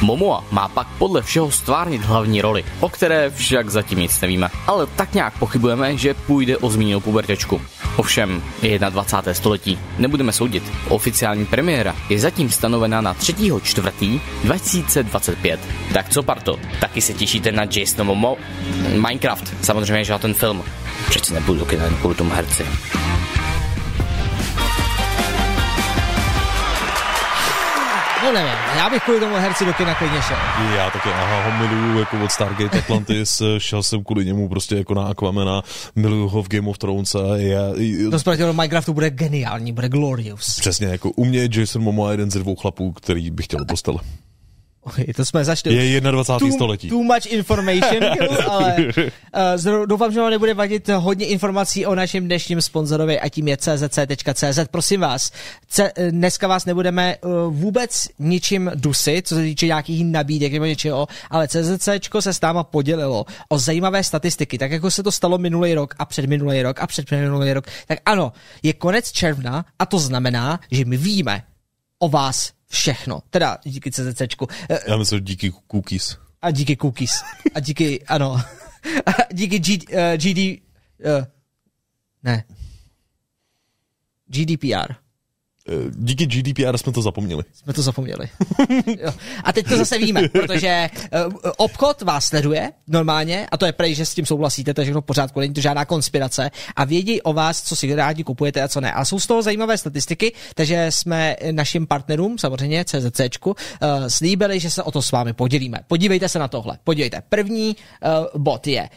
Momoa 0.00 0.44
má 0.50 0.68
pak 0.68 0.86
podle 0.98 1.22
všeho 1.22 1.50
stvárnit 1.50 2.02
hlavní 2.02 2.40
roli, 2.40 2.64
o 2.80 2.88
které 2.88 3.30
však 3.30 3.70
zatím 3.70 3.98
nic 3.98 4.20
nevíme. 4.20 4.48
Ale 4.66 4.86
tak 4.86 5.14
nějak 5.14 5.38
pochybujeme, 5.38 5.96
že 5.96 6.14
půjde 6.14 6.56
o 6.56 6.70
zmíněnou 6.70 7.00
pubertěčku. 7.00 7.60
Ovšem, 7.96 8.42
je 8.62 8.78
21. 8.78 9.34
století, 9.34 9.78
nebudeme 9.98 10.32
soudit. 10.32 10.62
Oficiální 10.88 11.46
premiéra 11.46 11.96
je 12.08 12.18
zatím 12.18 12.50
stanovena 12.50 13.00
na 13.00 13.14
3. 13.14 13.34
čtvrtý 13.62 14.20
2025. 14.44 15.60
Tak 15.92 16.08
co, 16.08 16.22
Parto, 16.22 16.58
taky 16.80 17.00
se 17.00 17.14
těšíte 17.14 17.52
na 17.52 17.62
Jason 17.70 18.06
Momo? 18.06 18.36
Minecraft, 18.94 19.64
samozřejmě, 19.64 20.04
že 20.04 20.12
na 20.12 20.18
ten 20.18 20.34
film. 20.34 20.62
Přeci 21.08 21.34
nebudu 21.34 21.66
jen 21.70 21.96
kvůli 22.00 22.14
tomu 22.14 22.30
herci. 22.30 22.66
No 28.26 28.32
nevím, 28.32 28.52
já 28.76 28.90
bych 28.90 29.02
kvůli 29.02 29.20
tomu 29.20 29.34
herci 29.34 29.64
do 29.64 29.72
kina 29.72 29.94
klidně 29.94 30.22
šel. 30.22 30.36
Já 30.76 30.90
taky, 30.90 31.08
aha, 31.08 31.50
ho 31.50 31.58
miluju 31.58 31.98
jako 31.98 32.24
od 32.24 32.32
Stargate 32.32 32.78
Atlantis, 32.78 33.42
šel 33.58 33.82
jsem 33.82 34.04
kvůli 34.04 34.24
němu 34.24 34.48
prostě 34.48 34.76
jako 34.76 34.94
na 34.94 35.02
Aquamena, 35.02 35.62
miluju 35.96 36.28
ho 36.28 36.42
v 36.42 36.48
Game 36.48 36.68
of 36.68 36.78
Thrones 36.78 37.14
a 37.14 37.36
já... 37.36 37.60
To 38.10 38.18
zproti 38.18 38.42
do 38.42 38.52
Minecraftu 38.52 38.92
bude 38.94 39.10
geniální, 39.10 39.72
bude 39.72 39.88
glorious. 39.88 40.56
Přesně, 40.60 40.86
jako 40.86 41.10
u 41.10 41.24
mě 41.24 41.38
je 41.38 41.48
Jason 41.52 41.82
Momoa 41.82 42.10
jeden 42.10 42.30
ze 42.30 42.38
dvou 42.38 42.56
chlapů, 42.56 42.92
který 42.92 43.30
bych 43.30 43.44
chtěl 43.44 43.64
postele. 43.64 43.98
To 45.16 45.24
jsme 45.24 45.44
začali. 45.44 45.76
Je 45.76 46.00
21. 46.00 46.38
Too, 46.38 46.52
století. 46.52 46.88
Too 46.88 47.02
much 47.02 47.26
information, 47.26 48.04
ale 48.50 48.76
uh, 49.66 49.86
doufám, 49.86 50.12
že 50.12 50.20
vám 50.20 50.30
nebude 50.30 50.54
vadit 50.54 50.88
hodně 50.88 51.26
informací 51.26 51.86
o 51.86 51.94
našem 51.94 52.24
dnešním 52.24 52.62
sponzorovi 52.62 53.20
a 53.20 53.28
tím 53.28 53.48
je 53.48 53.56
czc.cz. 53.56 54.58
Prosím 54.70 55.00
vás, 55.00 55.32
ce, 55.68 55.92
dneska 56.10 56.48
vás 56.48 56.64
nebudeme 56.64 57.16
uh, 57.16 57.54
vůbec 57.54 58.08
ničím 58.18 58.70
dusit, 58.74 59.28
co 59.28 59.34
se 59.34 59.42
týče 59.42 59.66
nějakých 59.66 60.04
nabídek 60.04 60.52
nebo 60.52 60.64
něčeho, 60.64 61.06
ale 61.30 61.48
CZC 61.48 61.88
se 62.20 62.34
s 62.34 62.40
náma 62.40 62.64
podělilo 62.64 63.24
o 63.48 63.58
zajímavé 63.58 64.04
statistiky, 64.04 64.58
tak 64.58 64.70
jako 64.70 64.90
se 64.90 65.02
to 65.02 65.12
stalo 65.12 65.38
minulý 65.38 65.74
rok 65.74 65.94
a 65.98 66.04
předminulý 66.04 66.62
rok 66.62 66.80
a 66.80 66.86
předminulý 66.86 67.52
rok. 67.52 67.66
Tak 67.86 67.98
ano, 68.06 68.32
je 68.62 68.72
konec 68.72 69.12
června 69.12 69.64
a 69.78 69.86
to 69.86 69.98
znamená, 69.98 70.60
že 70.70 70.84
my 70.84 70.96
víme 70.96 71.42
o 71.98 72.08
vás 72.08 72.55
všechno. 72.68 73.22
Teda 73.30 73.58
díky 73.64 73.90
CZCčku. 73.90 74.46
Já 74.88 74.96
myslím, 74.96 75.20
díky 75.20 75.52
cookies. 75.70 76.18
A 76.42 76.50
díky 76.50 76.76
cookies. 76.76 77.22
A 77.54 77.60
díky, 77.60 78.04
ano. 78.04 78.36
A 79.06 79.10
díky 79.32 79.58
G, 79.58 79.78
uh, 79.78 79.98
GD... 80.16 80.62
Uh, 81.04 81.24
ne. 82.22 82.44
GDPR. 84.26 84.94
Díky 85.90 86.26
GDPR 86.26 86.78
jsme 86.78 86.92
to 86.92 87.02
zapomněli. 87.02 87.42
Jsme 87.54 87.72
to 87.72 87.82
zapomněli. 87.82 88.28
jo. 89.00 89.12
A 89.44 89.52
teď 89.52 89.68
to 89.68 89.76
zase 89.76 89.98
víme, 89.98 90.28
protože 90.28 90.90
uh, 91.26 91.32
obchod 91.56 92.02
vás 92.02 92.26
sleduje 92.26 92.72
normálně 92.86 93.46
a 93.52 93.56
to 93.56 93.66
je 93.66 93.72
prej, 93.72 93.94
že 93.94 94.06
s 94.06 94.14
tím 94.14 94.26
souhlasíte, 94.26 94.74
to 94.74 94.80
je 94.80 94.84
všechno 94.84 95.00
v 95.00 95.04
pořádku, 95.04 95.40
není 95.40 95.54
to 95.54 95.60
žádná 95.60 95.84
konspirace 95.84 96.50
a 96.76 96.84
vědí 96.84 97.22
o 97.22 97.32
vás, 97.32 97.62
co 97.62 97.76
si 97.76 97.94
rádi 97.94 98.24
kupujete 98.24 98.62
a 98.62 98.68
co 98.68 98.80
ne. 98.80 98.92
A 98.92 99.04
jsou 99.04 99.20
z 99.20 99.26
toho 99.26 99.42
zajímavé 99.42 99.78
statistiky, 99.78 100.32
takže 100.54 100.86
jsme 100.90 101.36
našim 101.50 101.86
partnerům, 101.86 102.38
samozřejmě 102.38 102.84
CZCčku, 102.84 103.50
uh, 103.50 103.56
slíbili, 104.08 104.60
že 104.60 104.70
se 104.70 104.82
o 104.82 104.90
to 104.90 105.02
s 105.02 105.12
vámi 105.12 105.32
podělíme. 105.32 105.78
Podívejte 105.88 106.28
se 106.28 106.38
na 106.38 106.48
tohle. 106.48 106.78
Podívejte. 106.84 107.22
První 107.28 107.76
bod 108.36 108.66
je, 108.66 108.88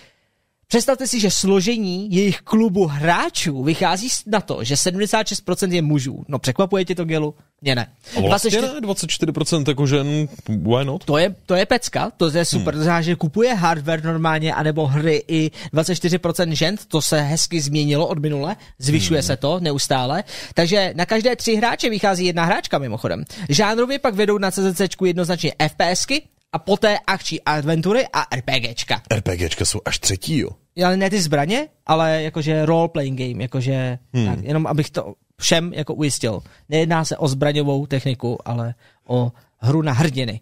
Představte 0.71 1.07
si, 1.07 1.19
že 1.19 1.31
složení 1.31 2.15
jejich 2.15 2.41
klubu 2.41 2.87
hráčů 2.87 3.63
vychází 3.63 4.07
na 4.25 4.41
to, 4.41 4.63
že 4.63 4.75
76% 4.75 5.71
je 5.71 5.81
mužů. 5.81 6.23
No 6.27 6.39
překvapuje 6.39 6.85
tě 6.85 6.95
to, 6.95 7.05
Gelu? 7.05 7.35
Mě 7.61 7.75
ne. 7.75 7.87
A 8.17 8.21
vlastně 8.21 8.51
24... 8.51 8.81
ne, 8.81 8.87
24% 8.87 9.63
jako 9.67 9.87
žen, 9.87 10.27
why 10.47 10.85
not? 10.85 11.05
To 11.05 11.17
je, 11.17 11.35
to 11.45 11.55
je 11.55 11.65
pecka, 11.65 12.11
to 12.17 12.29
je 12.29 12.45
super, 12.45 12.73
hmm. 12.73 12.79
to 12.79 12.83
znamená, 12.83 13.01
že 13.01 13.15
kupuje 13.15 13.53
hardware 13.53 14.03
normálně, 14.03 14.53
anebo 14.53 14.87
hry 14.87 15.23
i 15.27 15.51
24% 15.73 16.51
žen, 16.51 16.75
to 16.87 17.01
se 17.01 17.21
hezky 17.21 17.61
změnilo 17.61 18.07
od 18.07 18.19
minule, 18.19 18.55
zvyšuje 18.79 19.19
hmm. 19.19 19.27
se 19.27 19.37
to 19.37 19.59
neustále, 19.59 20.23
takže 20.53 20.93
na 20.95 21.05
každé 21.05 21.35
tři 21.35 21.55
hráče 21.55 21.89
vychází 21.89 22.25
jedna 22.25 22.45
hráčka 22.45 22.77
mimochodem. 22.77 23.23
Žánrově 23.49 23.99
pak 23.99 24.15
vedou 24.15 24.37
na 24.37 24.51
CZC 24.51 24.81
jednoznačně 25.05 25.53
FPSky, 25.67 26.23
a 26.53 26.59
poté 26.59 26.97
akční 27.07 27.41
adventury 27.41 28.07
a 28.13 28.35
RPGčka. 28.35 29.01
RPGčka 29.13 29.65
jsou 29.65 29.81
až 29.85 29.99
třetí, 29.99 30.37
jo? 30.37 30.49
Ale 30.85 30.97
ne 30.97 31.09
ty 31.09 31.21
zbraně, 31.21 31.67
ale 31.85 32.23
jakože 32.23 32.65
role-playing 32.65 33.17
game, 33.17 33.43
jakože 33.43 33.99
hmm. 34.13 34.25
tak, 34.25 34.43
jenom 34.43 34.67
abych 34.67 34.89
to 34.89 35.13
všem 35.39 35.73
jako 35.73 35.93
ujistil. 35.93 36.41
Nejedná 36.69 37.05
se 37.05 37.17
o 37.17 37.27
zbraňovou 37.27 37.85
techniku, 37.85 38.37
ale 38.45 38.73
o 39.07 39.31
hru 39.61 39.81
na 39.81 39.93
hrdiny. 39.93 40.41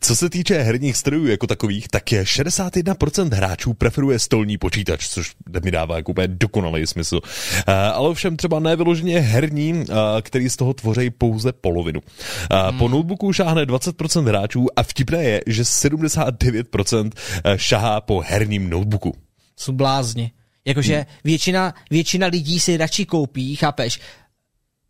Co 0.00 0.16
se 0.16 0.30
týče 0.30 0.62
herních 0.62 0.96
strojů 0.96 1.26
jako 1.26 1.46
takových, 1.46 1.88
tak 1.88 2.12
je 2.12 2.22
61% 2.22 3.34
hráčů 3.34 3.74
preferuje 3.74 4.18
stolní 4.18 4.58
počítač, 4.58 5.08
což 5.08 5.32
mi 5.64 5.70
dává 5.70 5.96
jako 5.96 6.10
úplně 6.10 6.28
dokonalý 6.28 6.86
smysl. 6.86 7.16
Uh, 7.16 7.74
ale 7.74 8.08
ovšem 8.08 8.36
třeba 8.36 8.60
nevyloženě 8.60 9.20
herní, 9.20 9.74
uh, 9.74 9.84
který 10.22 10.50
z 10.50 10.56
toho 10.56 10.74
tvoří 10.74 11.10
pouze 11.10 11.52
polovinu. 11.52 12.00
Uh, 12.00 12.68
hmm. 12.68 12.78
Po 12.78 12.88
notebooku 12.88 13.32
šáhne 13.32 13.64
20% 13.64 14.28
hráčů 14.28 14.66
a 14.76 14.82
vtipné 14.82 15.22
je, 15.24 15.40
že 15.46 15.62
79% 15.62 17.10
šahá 17.56 18.00
po 18.00 18.20
herním 18.26 18.70
notebooku. 18.70 19.14
Jsou 19.56 19.72
blázni. 19.72 20.32
Jakože 20.64 20.94
hmm. 20.94 21.04
většina, 21.24 21.74
většina 21.90 22.26
lidí 22.26 22.60
si 22.60 22.76
radši 22.76 23.06
koupí, 23.06 23.56
chápeš, 23.56 24.00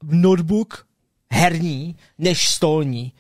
notebook 0.03 0.87
herní 1.33 1.97
než 2.19 2.49
stolní. 2.49 3.13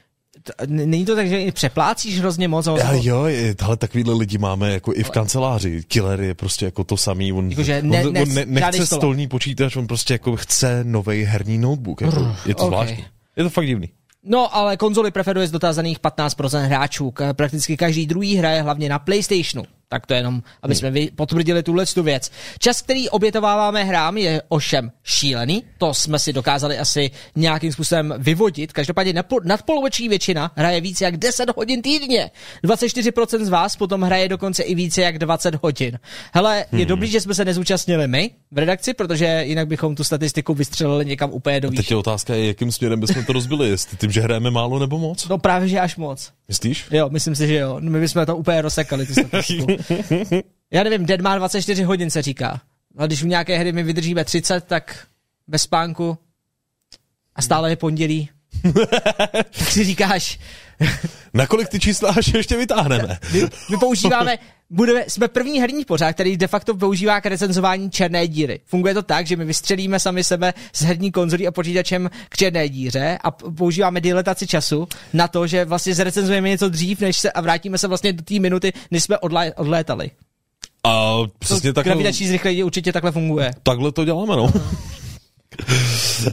Není 0.66 1.04
to 1.04 1.16
tak, 1.16 1.28
že 1.28 1.52
přeplácíš 1.52 2.18
hrozně 2.18 2.48
moc? 2.48 2.66
Ale 2.66 2.98
jo, 3.02 3.26
ale 3.62 3.76
takovýhle 3.76 4.14
lidi 4.14 4.38
máme 4.38 4.72
jako 4.72 4.92
i 4.94 5.02
v 5.02 5.10
kanceláři. 5.10 5.82
Killer 5.88 6.20
je 6.20 6.34
prostě 6.34 6.64
jako 6.64 6.84
to 6.84 6.96
samý. 6.96 7.32
On, 7.32 7.50
jako, 7.50 7.62
že 7.62 7.82
ne, 7.82 8.06
on, 8.06 8.12
ne, 8.12 8.22
on 8.22 8.34
ne, 8.34 8.44
nechce 8.46 8.86
stolní 8.86 9.28
počítač, 9.28 9.76
on 9.76 9.86
prostě 9.86 10.14
jako 10.14 10.36
chce 10.36 10.84
nový 10.84 11.24
herní 11.24 11.58
notebook. 11.58 12.00
Jako, 12.00 12.36
je 12.46 12.54
to 12.54 12.66
okay. 12.66 12.68
zvláštní. 12.68 13.04
Je 13.36 13.44
to 13.44 13.50
fakt 13.50 13.66
divný. 13.66 13.88
No, 14.24 14.56
ale 14.56 14.76
konzoli 14.76 15.10
preferuje 15.10 15.48
z 15.48 15.50
dotázaných 15.50 16.00
15% 16.00 16.66
hráčů. 16.66 17.14
Prakticky 17.32 17.76
každý 17.76 18.06
druhý 18.06 18.36
hraje 18.36 18.62
hlavně 18.62 18.88
na 18.88 18.98
PlayStationu. 18.98 19.64
Tak 19.94 20.06
to 20.06 20.14
jenom, 20.14 20.42
aby 20.62 20.74
jsme 20.74 20.92
potvrdili 21.16 21.62
tuhle 21.62 21.86
tu 21.86 22.02
věc. 22.02 22.30
Čas, 22.58 22.82
který 22.82 23.08
obětováváme 23.08 23.84
hrám, 23.84 24.16
je 24.16 24.42
ovšem 24.48 24.92
šílený. 25.04 25.64
To 25.78 25.94
jsme 25.94 26.18
si 26.18 26.32
dokázali 26.32 26.78
asi 26.78 27.10
nějakým 27.36 27.72
způsobem 27.72 28.14
vyvodit. 28.18 28.72
Každopádně 28.72 29.14
nadpoloviční 29.44 30.08
většina 30.08 30.52
hraje 30.56 30.80
více 30.80 31.04
jak 31.04 31.16
10 31.16 31.56
hodin 31.56 31.82
týdně. 31.82 32.30
24% 32.64 33.44
z 33.44 33.48
vás 33.48 33.76
potom 33.76 34.02
hraje 34.02 34.28
dokonce 34.28 34.62
i 34.62 34.74
více 34.74 35.02
jak 35.02 35.18
20 35.18 35.54
hodin. 35.62 35.98
Hele, 36.32 36.64
je 36.72 36.78
hmm. 36.78 36.86
dobrý, 36.86 37.08
že 37.08 37.20
jsme 37.20 37.34
se 37.34 37.44
nezúčastnili 37.44 38.08
my 38.08 38.30
v 38.50 38.58
redakci, 38.58 38.94
protože 38.94 39.42
jinak 39.44 39.68
bychom 39.68 39.94
tu 39.94 40.04
statistiku 40.04 40.54
vystřelili 40.54 41.04
někam 41.04 41.30
úplně 41.32 41.60
do 41.60 41.70
výše. 41.70 41.82
Teď 41.82 41.90
je 41.90 41.96
otázka, 41.96 42.34
jakým 42.34 42.72
směrem 42.72 43.00
bychom 43.00 43.24
to 43.24 43.32
rozbili, 43.32 43.68
jestli 43.68 43.96
tím, 43.96 44.10
že 44.10 44.20
hrajeme 44.20 44.50
málo 44.50 44.78
nebo 44.78 44.98
moc? 44.98 45.28
No 45.28 45.38
právě, 45.38 45.68
že 45.68 45.80
až 45.80 45.96
moc. 45.96 46.32
Myslíš? 46.48 46.86
Jo, 46.90 47.08
myslím 47.10 47.34
si, 47.34 47.46
že 47.46 47.54
jo. 47.54 47.76
My 47.80 48.00
bychom 48.00 48.26
to 48.26 48.36
úplně 48.36 48.62
rozsekali, 48.62 49.06
tu 49.06 49.12
statistiku. 49.12 49.66
Já 50.70 50.82
nevím, 50.84 51.06
Dead 51.06 51.20
má 51.20 51.36
24 51.36 51.82
hodin, 51.82 52.10
se 52.10 52.22
říká. 52.22 52.60
A 52.96 53.06
když 53.06 53.22
u 53.22 53.26
nějaké 53.26 53.58
hry 53.58 53.72
my 53.72 53.82
vydržíme 53.82 54.24
30, 54.24 54.64
tak 54.64 55.06
bez 55.46 55.62
spánku 55.62 56.18
a 57.34 57.42
stále 57.42 57.70
je 57.70 57.76
pondělí, 57.76 58.30
tak 59.58 59.68
si 59.68 59.84
říkáš... 59.84 60.38
Nakolik 61.34 61.68
ty 61.68 61.80
čísla 61.80 62.14
až 62.16 62.34
ještě 62.34 62.56
vytáhneme? 62.56 63.18
My, 63.32 63.40
my 63.70 63.76
používáme, 63.80 64.38
budeme, 64.70 65.04
jsme 65.08 65.28
první 65.28 65.60
herní 65.60 65.84
pořád, 65.84 66.12
který 66.12 66.36
de 66.36 66.46
facto 66.46 66.74
používá 66.74 67.20
k 67.20 67.26
recenzování 67.26 67.90
černé 67.90 68.28
díry. 68.28 68.60
Funguje 68.66 68.94
to 68.94 69.02
tak, 69.02 69.26
že 69.26 69.36
my 69.36 69.44
vystřelíme 69.44 70.00
sami 70.00 70.24
sebe 70.24 70.54
s 70.72 70.82
herní 70.82 71.12
konzolí 71.12 71.46
a 71.46 71.52
počítačem 71.52 72.10
k 72.28 72.36
černé 72.36 72.68
díře 72.68 73.18
a 73.24 73.30
používáme 73.30 74.00
diletaci 74.00 74.46
času 74.46 74.88
na 75.12 75.28
to, 75.28 75.46
že 75.46 75.64
vlastně 75.64 75.94
zrecenzujeme 75.94 76.48
něco 76.48 76.68
dřív, 76.68 77.00
než 77.00 77.18
se 77.18 77.32
a 77.32 77.40
vrátíme 77.40 77.78
se 77.78 77.88
vlastně 77.88 78.12
do 78.12 78.22
té 78.22 78.40
minuty, 78.40 78.72
než 78.90 79.02
jsme 79.02 79.18
odlé, 79.18 79.52
odlétali. 79.54 80.10
A 80.84 81.16
přesně 81.38 81.72
tak. 81.72 81.84
Gravitační 81.84 82.26
zrychlení 82.26 82.64
určitě 82.64 82.92
takhle 82.92 83.12
funguje. 83.12 83.50
Takhle 83.62 83.92
to 83.92 84.04
děláme, 84.04 84.36
no. 84.36 84.52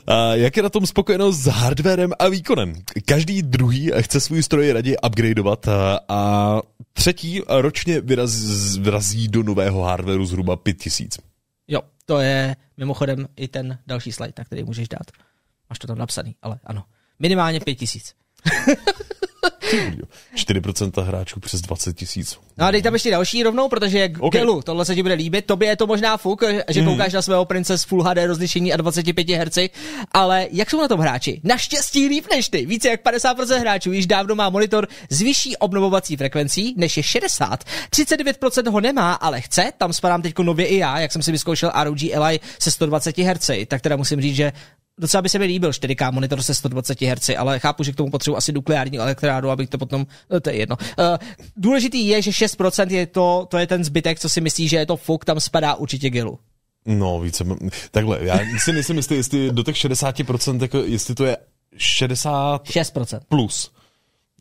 A 0.08 0.36
jak 0.36 0.58
je 0.58 0.64
na 0.64 0.70
tom 0.70 0.86
spokojenost 0.86 1.40
s 1.40 1.48
hardwarem 1.48 2.12
a 2.20 2.30
výkonem? 2.30 2.74
Každý 3.06 3.42
druhý 3.42 3.92
chce 4.00 4.20
svůj 4.20 4.44
stroj 4.44 4.72
raději 4.72 4.98
upgradeovat 5.08 5.68
a, 5.68 6.62
třetí 6.94 7.42
ročně 7.48 8.02
vyrazí, 8.02 8.80
vyrazí 8.80 9.28
do 9.28 9.44
nového 9.44 9.82
hardwareu 9.82 10.26
zhruba 10.26 10.56
5000. 10.56 11.20
Jo, 11.68 11.82
to 12.06 12.20
je 12.20 12.56
mimochodem 12.78 13.28
i 13.36 13.48
ten 13.48 13.78
další 13.88 14.12
slide, 14.12 14.34
na 14.38 14.44
který 14.44 14.64
můžeš 14.64 14.88
dát. 14.88 15.12
Máš 15.70 15.80
to 15.80 15.88
tam 15.88 15.98
napsaný, 15.98 16.36
ale 16.42 16.60
ano. 16.64 16.84
Minimálně 17.20 17.60
5000. 17.60 18.14
4% 20.36 21.04
hráčů 21.04 21.40
přes 21.40 21.62
20 21.62 21.94
tisíc. 21.94 22.38
No 22.58 22.66
a 22.66 22.72
dej 22.72 22.82
tam 22.82 22.94
ještě 22.94 23.12
další 23.12 23.44
rovnou, 23.44 23.70
protože 23.70 24.12
okay. 24.20 24.42
Gelu, 24.42 24.62
tohle 24.62 24.86
se 24.86 24.96
ti 24.96 25.02
bude 25.02 25.14
líbit. 25.14 25.46
Tobě 25.46 25.70
je 25.70 25.76
to 25.76 25.88
možná 25.88 26.18
fuk, 26.18 26.44
že 26.70 26.82
mm. 26.82 26.88
koukáš 26.88 27.14
na 27.14 27.22
svého 27.22 27.46
prince 27.46 27.78
s 27.78 27.84
Full 27.84 28.04
HD 28.04 28.18
rozlišení 28.26 28.74
a 28.74 28.78
25 28.78 29.30
Hz, 29.30 29.58
ale 30.12 30.48
jak 30.52 30.70
jsou 30.70 30.82
na 30.82 30.88
tom 30.88 31.00
hráči? 31.00 31.42
Naštěstí 31.44 32.08
líp 32.08 32.26
než 32.32 32.50
ty. 32.50 32.66
Více 32.66 32.90
jak 32.90 33.04
50% 33.04 33.60
hráčů 33.60 33.92
již 33.92 34.08
dávno 34.08 34.36
má 34.36 34.50
monitor 34.50 34.88
s 35.10 35.22
vyšší 35.22 35.58
obnovovací 35.58 36.18
frekvencí, 36.18 36.74
než 36.78 36.98
je 36.98 37.04
60. 37.04 37.64
39% 37.90 38.72
ho 38.72 38.82
nemá, 38.82 39.14
ale 39.14 39.42
chce. 39.42 39.72
Tam 39.78 39.94
spadám 39.94 40.22
teď 40.22 40.40
nově 40.40 40.66
i 40.66 40.78
já, 40.78 41.00
jak 41.00 41.12
jsem 41.12 41.24
si 41.24 41.32
vyzkoušel 41.32 41.72
ROG 41.84 42.00
Ally 42.16 42.40
se 42.60 42.72
120 42.72 43.18
Hz, 43.18 43.50
tak 43.68 43.82
teda 43.82 43.96
musím 43.96 44.22
říct, 44.22 44.36
že 44.36 44.54
docela 45.00 45.22
by 45.22 45.30
se 45.30 45.40
mi 45.40 45.46
líbil 45.46 45.70
4K 45.72 46.12
monitor 46.12 46.42
se 46.42 46.56
120 46.56 47.02
Hz, 47.02 47.30
ale 47.38 47.60
chápu, 47.60 47.84
že 47.84 47.92
k 47.92 47.96
tomu 47.96 48.12
potřebuji 48.12 48.38
asi 48.38 48.52
nukleární 48.52 49.00
elektrádu, 49.00 49.50
abych 49.50 49.70
to 49.70 49.78
potom, 49.78 50.06
no, 50.30 50.40
to 50.40 50.50
je 50.50 50.56
jedno. 50.56 50.78
Uh, 50.80 51.06
důležitý 51.58 52.08
je, 52.08 52.22
že 52.22 52.32
6% 52.32 52.92
je 52.92 53.08
to, 53.08 53.48
to 53.50 53.58
je 53.58 53.68
ten 53.68 53.84
zbytek, 53.84 54.20
co 54.20 54.30
si 54.30 54.42
myslí, 54.42 54.68
že 54.68 54.78
je 54.78 54.86
to 54.86 54.98
fuk, 54.98 55.26
tam 55.26 55.40
spadá 55.40 55.76
určitě 55.76 56.10
gilu. 56.10 56.40
No, 56.86 57.20
více, 57.20 57.46
takhle, 57.92 58.20
já 58.22 58.40
si 58.60 58.74
nejsem 58.74 58.98
jistý, 58.98 59.16
jestli 59.16 59.52
do 59.52 59.64
těch 59.64 59.76
60%, 59.76 60.62
jako, 60.62 60.78
jestli 60.78 61.16
to 61.16 61.26
je 61.26 61.38
60 61.78 62.68
6%. 62.68 63.20
plus. 63.30 63.72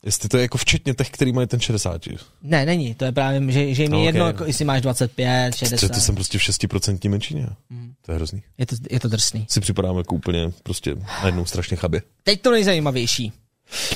Jestli 0.05 0.29
to 0.29 0.37
je 0.37 0.43
jako 0.43 0.59
včetně 0.59 0.95
těch, 0.95 1.11
který 1.11 1.33
mají 1.33 1.49
ten 1.49 1.61
60. 1.61 2.03
Ne, 2.43 2.67
není, 2.67 2.95
to 2.95 3.05
je 3.05 3.13
právě, 3.13 3.53
že, 3.53 3.75
že 3.75 3.83
jim 3.83 3.93
je 3.93 3.99
okay. 3.99 4.07
jedno, 4.07 4.27
jako, 4.27 4.45
jestli 4.45 4.65
máš 4.65 4.81
25, 4.83 5.55
60. 5.57 5.89
To, 5.89 5.95
to 5.95 6.01
jsem 6.01 6.15
prostě 6.15 6.39
v 6.39 6.43
6% 6.43 7.11
menšině. 7.11 7.47
Mm. 7.71 7.93
To 8.03 8.13
je 8.13 8.17
hrozný. 8.17 8.43
Je 8.59 8.67
to, 8.67 8.77
je 8.91 9.01
to 9.01 9.09
drsný. 9.09 9.47
Si 9.51 9.61
připadám 9.61 9.99
jako 9.99 10.15
úplně 10.15 10.53
prostě 10.63 10.97
najednou 11.23 11.45
strašně 11.45 11.77
chabě. 11.77 12.03
Teď 12.23 12.43
to 12.43 12.51
nejzajímavější. 12.51 13.33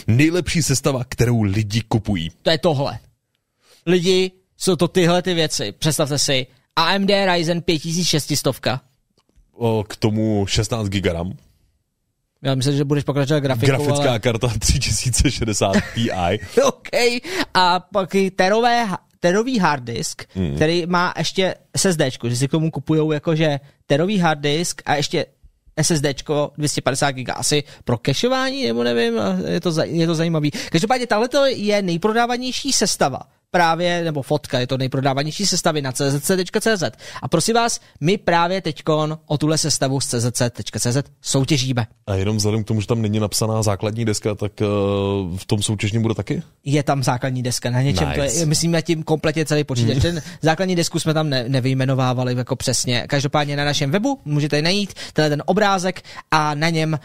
Nejlepší 0.06 0.62
sestava, 0.62 1.04
kterou 1.04 1.42
lidi 1.42 1.80
kupují. 1.80 2.30
To 2.42 2.50
je 2.50 2.58
tohle. 2.58 2.98
Lidi, 3.86 4.30
jsou 4.56 4.76
to 4.76 4.88
tyhle 4.88 5.22
ty 5.22 5.34
věci. 5.34 5.72
Představte 5.72 6.18
si, 6.18 6.46
AMD 6.76 7.10
Ryzen 7.32 7.62
5600. 7.62 8.56
O, 9.52 9.84
k 9.88 9.96
tomu 9.96 10.46
16 10.46 10.88
GB 10.88 11.06
RAM. 11.06 11.36
Já 12.44 12.54
myslím, 12.54 12.76
že 12.76 12.84
budeš 12.84 13.04
pokračovat 13.04 13.40
grafikou, 13.40 13.66
Grafická 13.66 14.10
ale... 14.10 14.18
karta 14.18 14.48
3060 14.58 15.72
Ti. 15.94 16.10
OK. 16.64 16.88
A 17.54 17.80
pak 17.80 18.10
terové, 18.36 18.86
terový 19.20 19.58
hard 19.58 19.84
disk, 19.84 20.22
mm. 20.34 20.54
který 20.54 20.86
má 20.86 21.14
ještě 21.18 21.54
SSD, 21.76 22.00
že 22.28 22.36
si 22.36 22.48
k 22.48 22.50
tomu 22.50 22.70
kupujou 22.70 23.12
jakože 23.12 23.60
terový 23.86 24.18
hard 24.18 24.40
disk 24.40 24.82
a 24.86 24.94
ještě 24.94 25.26
SSD 25.82 26.06
250 26.56 27.10
GB 27.10 27.28
asi 27.34 27.62
pro 27.84 27.98
cachování, 28.06 28.66
nebo 28.66 28.84
nevím, 28.84 29.14
je 29.46 29.60
to, 29.60 29.72
je 29.82 30.06
to 30.06 30.14
zajímavý. 30.14 30.50
Každopádně 30.50 31.06
tahle 31.06 31.28
je 31.50 31.82
nejprodávanější 31.82 32.72
sestava 32.72 33.20
právě, 33.54 34.04
nebo 34.04 34.22
fotka, 34.22 34.60
je 34.60 34.66
to 34.66 34.78
nejprodávanější 34.78 35.46
sestavy 35.46 35.82
na 35.82 35.92
czc.cz. 35.92 36.82
A 37.22 37.28
prosím 37.28 37.54
vás, 37.54 37.80
my 38.00 38.18
právě 38.18 38.60
teďkon 38.60 39.18
o 39.26 39.38
tuhle 39.38 39.58
sestavu 39.58 40.00
z 40.00 40.06
czc.cz 40.30 40.96
soutěžíme. 41.22 41.86
A 42.06 42.14
jenom 42.14 42.36
vzhledem 42.36 42.64
k 42.64 42.66
tomu, 42.66 42.80
že 42.80 42.86
tam 42.86 43.02
není 43.02 43.20
napsaná 43.20 43.62
základní 43.62 44.04
deska, 44.04 44.34
tak 44.34 44.52
uh, 44.60 45.38
v 45.38 45.44
tom 45.46 45.62
soutěžním 45.62 46.02
bude 46.02 46.14
taky? 46.14 46.42
Je 46.64 46.82
tam 46.82 47.02
základní 47.02 47.42
deska, 47.42 47.70
na 47.70 47.82
něčem 47.82 48.08
nice. 48.08 48.20
to 48.20 48.38
je, 48.38 48.46
myslím, 48.46 48.76
tím 48.82 49.02
kompletně 49.02 49.44
celý 49.44 49.64
počítač. 49.64 49.94
Mm. 49.94 50.00
Ten 50.00 50.22
základní 50.42 50.76
desku 50.76 50.98
jsme 50.98 51.14
tam 51.14 51.30
ne, 51.30 51.44
nevyjmenovávali 51.48 52.34
jako 52.36 52.56
přesně. 52.56 53.04
Každopádně 53.08 53.56
na 53.56 53.64
našem 53.64 53.90
webu 53.90 54.18
můžete 54.24 54.62
najít 54.62 54.94
tenhle 55.12 55.30
ten 55.30 55.42
obrázek 55.46 56.02
a 56.30 56.54
na 56.54 56.70
něm 56.70 56.98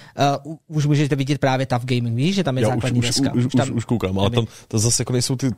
uh, 0.45 0.55
už 0.67 0.85
můžete 0.85 1.15
vidět 1.15 1.37
právě 1.37 1.65
TAF 1.65 1.85
Gaming. 1.85 2.15
Víš, 2.15 2.35
že 2.35 2.43
tam 2.43 2.57
je 2.57 2.63
Já 2.63 2.69
základní 2.69 2.99
už, 2.99 3.07
deska. 3.07 3.33
Už, 3.33 3.45
už, 3.45 3.53
už, 3.53 3.69
už 3.69 3.85
koukám, 3.85 4.19
ale 4.19 4.29
tam 4.29 4.45
to 4.67 4.79
zase 4.79 5.01
jako 5.01 5.13
nejsou 5.13 5.35
ty 5.35 5.51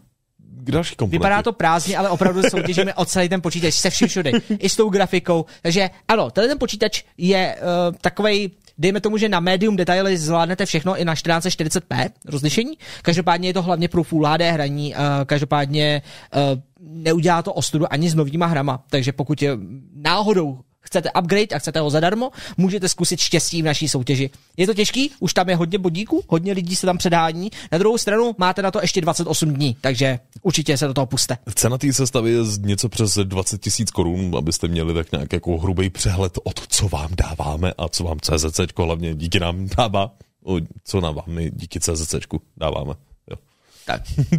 další 0.52 0.96
komponenty. 0.96 1.18
Vypadá 1.18 1.44
to 1.44 1.54
prázdně, 1.54 1.98
ale 1.98 2.10
opravdu 2.10 2.44
soutěžíme 2.44 2.94
o 2.94 3.06
celý 3.06 3.30
ten 3.30 3.42
počítač 3.42 3.74
se 3.74 3.90
vším 3.90 4.08
všude. 4.08 4.32
I 4.60 4.70
s 4.70 4.76
tou 4.76 4.90
grafikou. 4.90 5.46
Takže 5.62 5.90
ano, 6.08 6.32
tenhle 6.32 6.48
ten 6.48 6.60
počítač 6.60 7.04
je 7.18 7.56
uh, 7.56 7.96
takovej 8.02 8.50
dejme 8.78 9.02
tomu, 9.02 9.18
že 9.18 9.30
na 9.30 9.40
medium 9.40 9.76
detaily 9.76 10.18
zvládnete 10.18 10.66
všechno 10.66 10.98
i 10.98 11.06
na 11.06 11.14
1440p 11.14 12.10
rozlišení. 12.26 12.78
Každopádně 13.02 13.50
je 13.50 13.54
to 13.54 13.62
hlavně 13.62 13.88
pro 13.88 14.04
Full 14.04 14.26
HD 14.26 14.42
hraní, 14.42 14.96
uh, 14.96 15.02
každopádně 15.26 16.02
uh, 16.36 16.42
neudělá 16.80 17.42
to 17.42 17.54
ostudu 17.54 17.86
ani 17.94 18.10
s 18.10 18.16
novýma 18.16 18.46
hrama. 18.46 18.84
Takže 18.90 19.12
pokud 19.12 19.42
je 19.42 19.58
náhodou 19.96 20.60
chcete 20.92 21.12
upgrade 21.20 21.56
a 21.56 21.60
chcete 21.60 21.80
ho 21.80 21.90
zadarmo, 21.90 22.32
můžete 22.58 22.90
zkusit 22.90 23.20
štěstí 23.20 23.62
v 23.62 23.66
naší 23.66 23.90
soutěži. 23.90 24.30
Je 24.58 24.68
to 24.68 24.74
těžký, 24.74 25.12
už 25.20 25.34
tam 25.34 25.50
je 25.50 25.56
hodně 25.56 25.78
bodíků, 25.78 26.24
hodně 26.28 26.54
lidí 26.54 26.76
se 26.76 26.86
tam 26.86 26.98
předhání. 26.98 27.52
Na 27.72 27.78
druhou 27.78 27.98
stranu 27.98 28.36
máte 28.38 28.62
na 28.62 28.72
to 28.72 28.80
ještě 28.82 29.02
28 29.02 29.54
dní, 29.54 29.76
takže 29.82 30.20
určitě 30.42 30.78
se 30.78 30.88
do 30.88 30.94
toho 30.94 31.06
puste. 31.06 31.38
Cena 31.56 31.78
té 31.78 31.94
sestavy 31.94 32.32
je 32.32 32.44
něco 32.60 32.90
přes 32.90 33.18
20 33.24 33.62
tisíc 33.62 33.92
korun, 33.92 34.36
abyste 34.38 34.68
měli 34.68 34.94
tak 34.94 35.12
nějak 35.12 35.34
jako 35.34 35.58
hrubý 35.58 35.90
přehled 35.90 36.38
o 36.44 36.54
to, 36.54 36.62
co 36.68 36.88
vám 36.88 37.10
dáváme 37.18 37.74
a 37.78 37.90
co 37.90 38.04
vám 38.04 38.20
CZC 38.20 38.60
hlavně 38.78 39.16
díky 39.16 39.40
nám 39.40 39.68
dává. 39.78 40.12
O, 40.44 40.60
co 40.84 41.02
nám 41.02 41.16
vám 41.16 41.26
my 41.28 41.52
díky 41.56 41.80
CZC 41.80 42.16
dáváme. 42.58 42.94
Tak. 43.86 44.02
uh, 44.18 44.38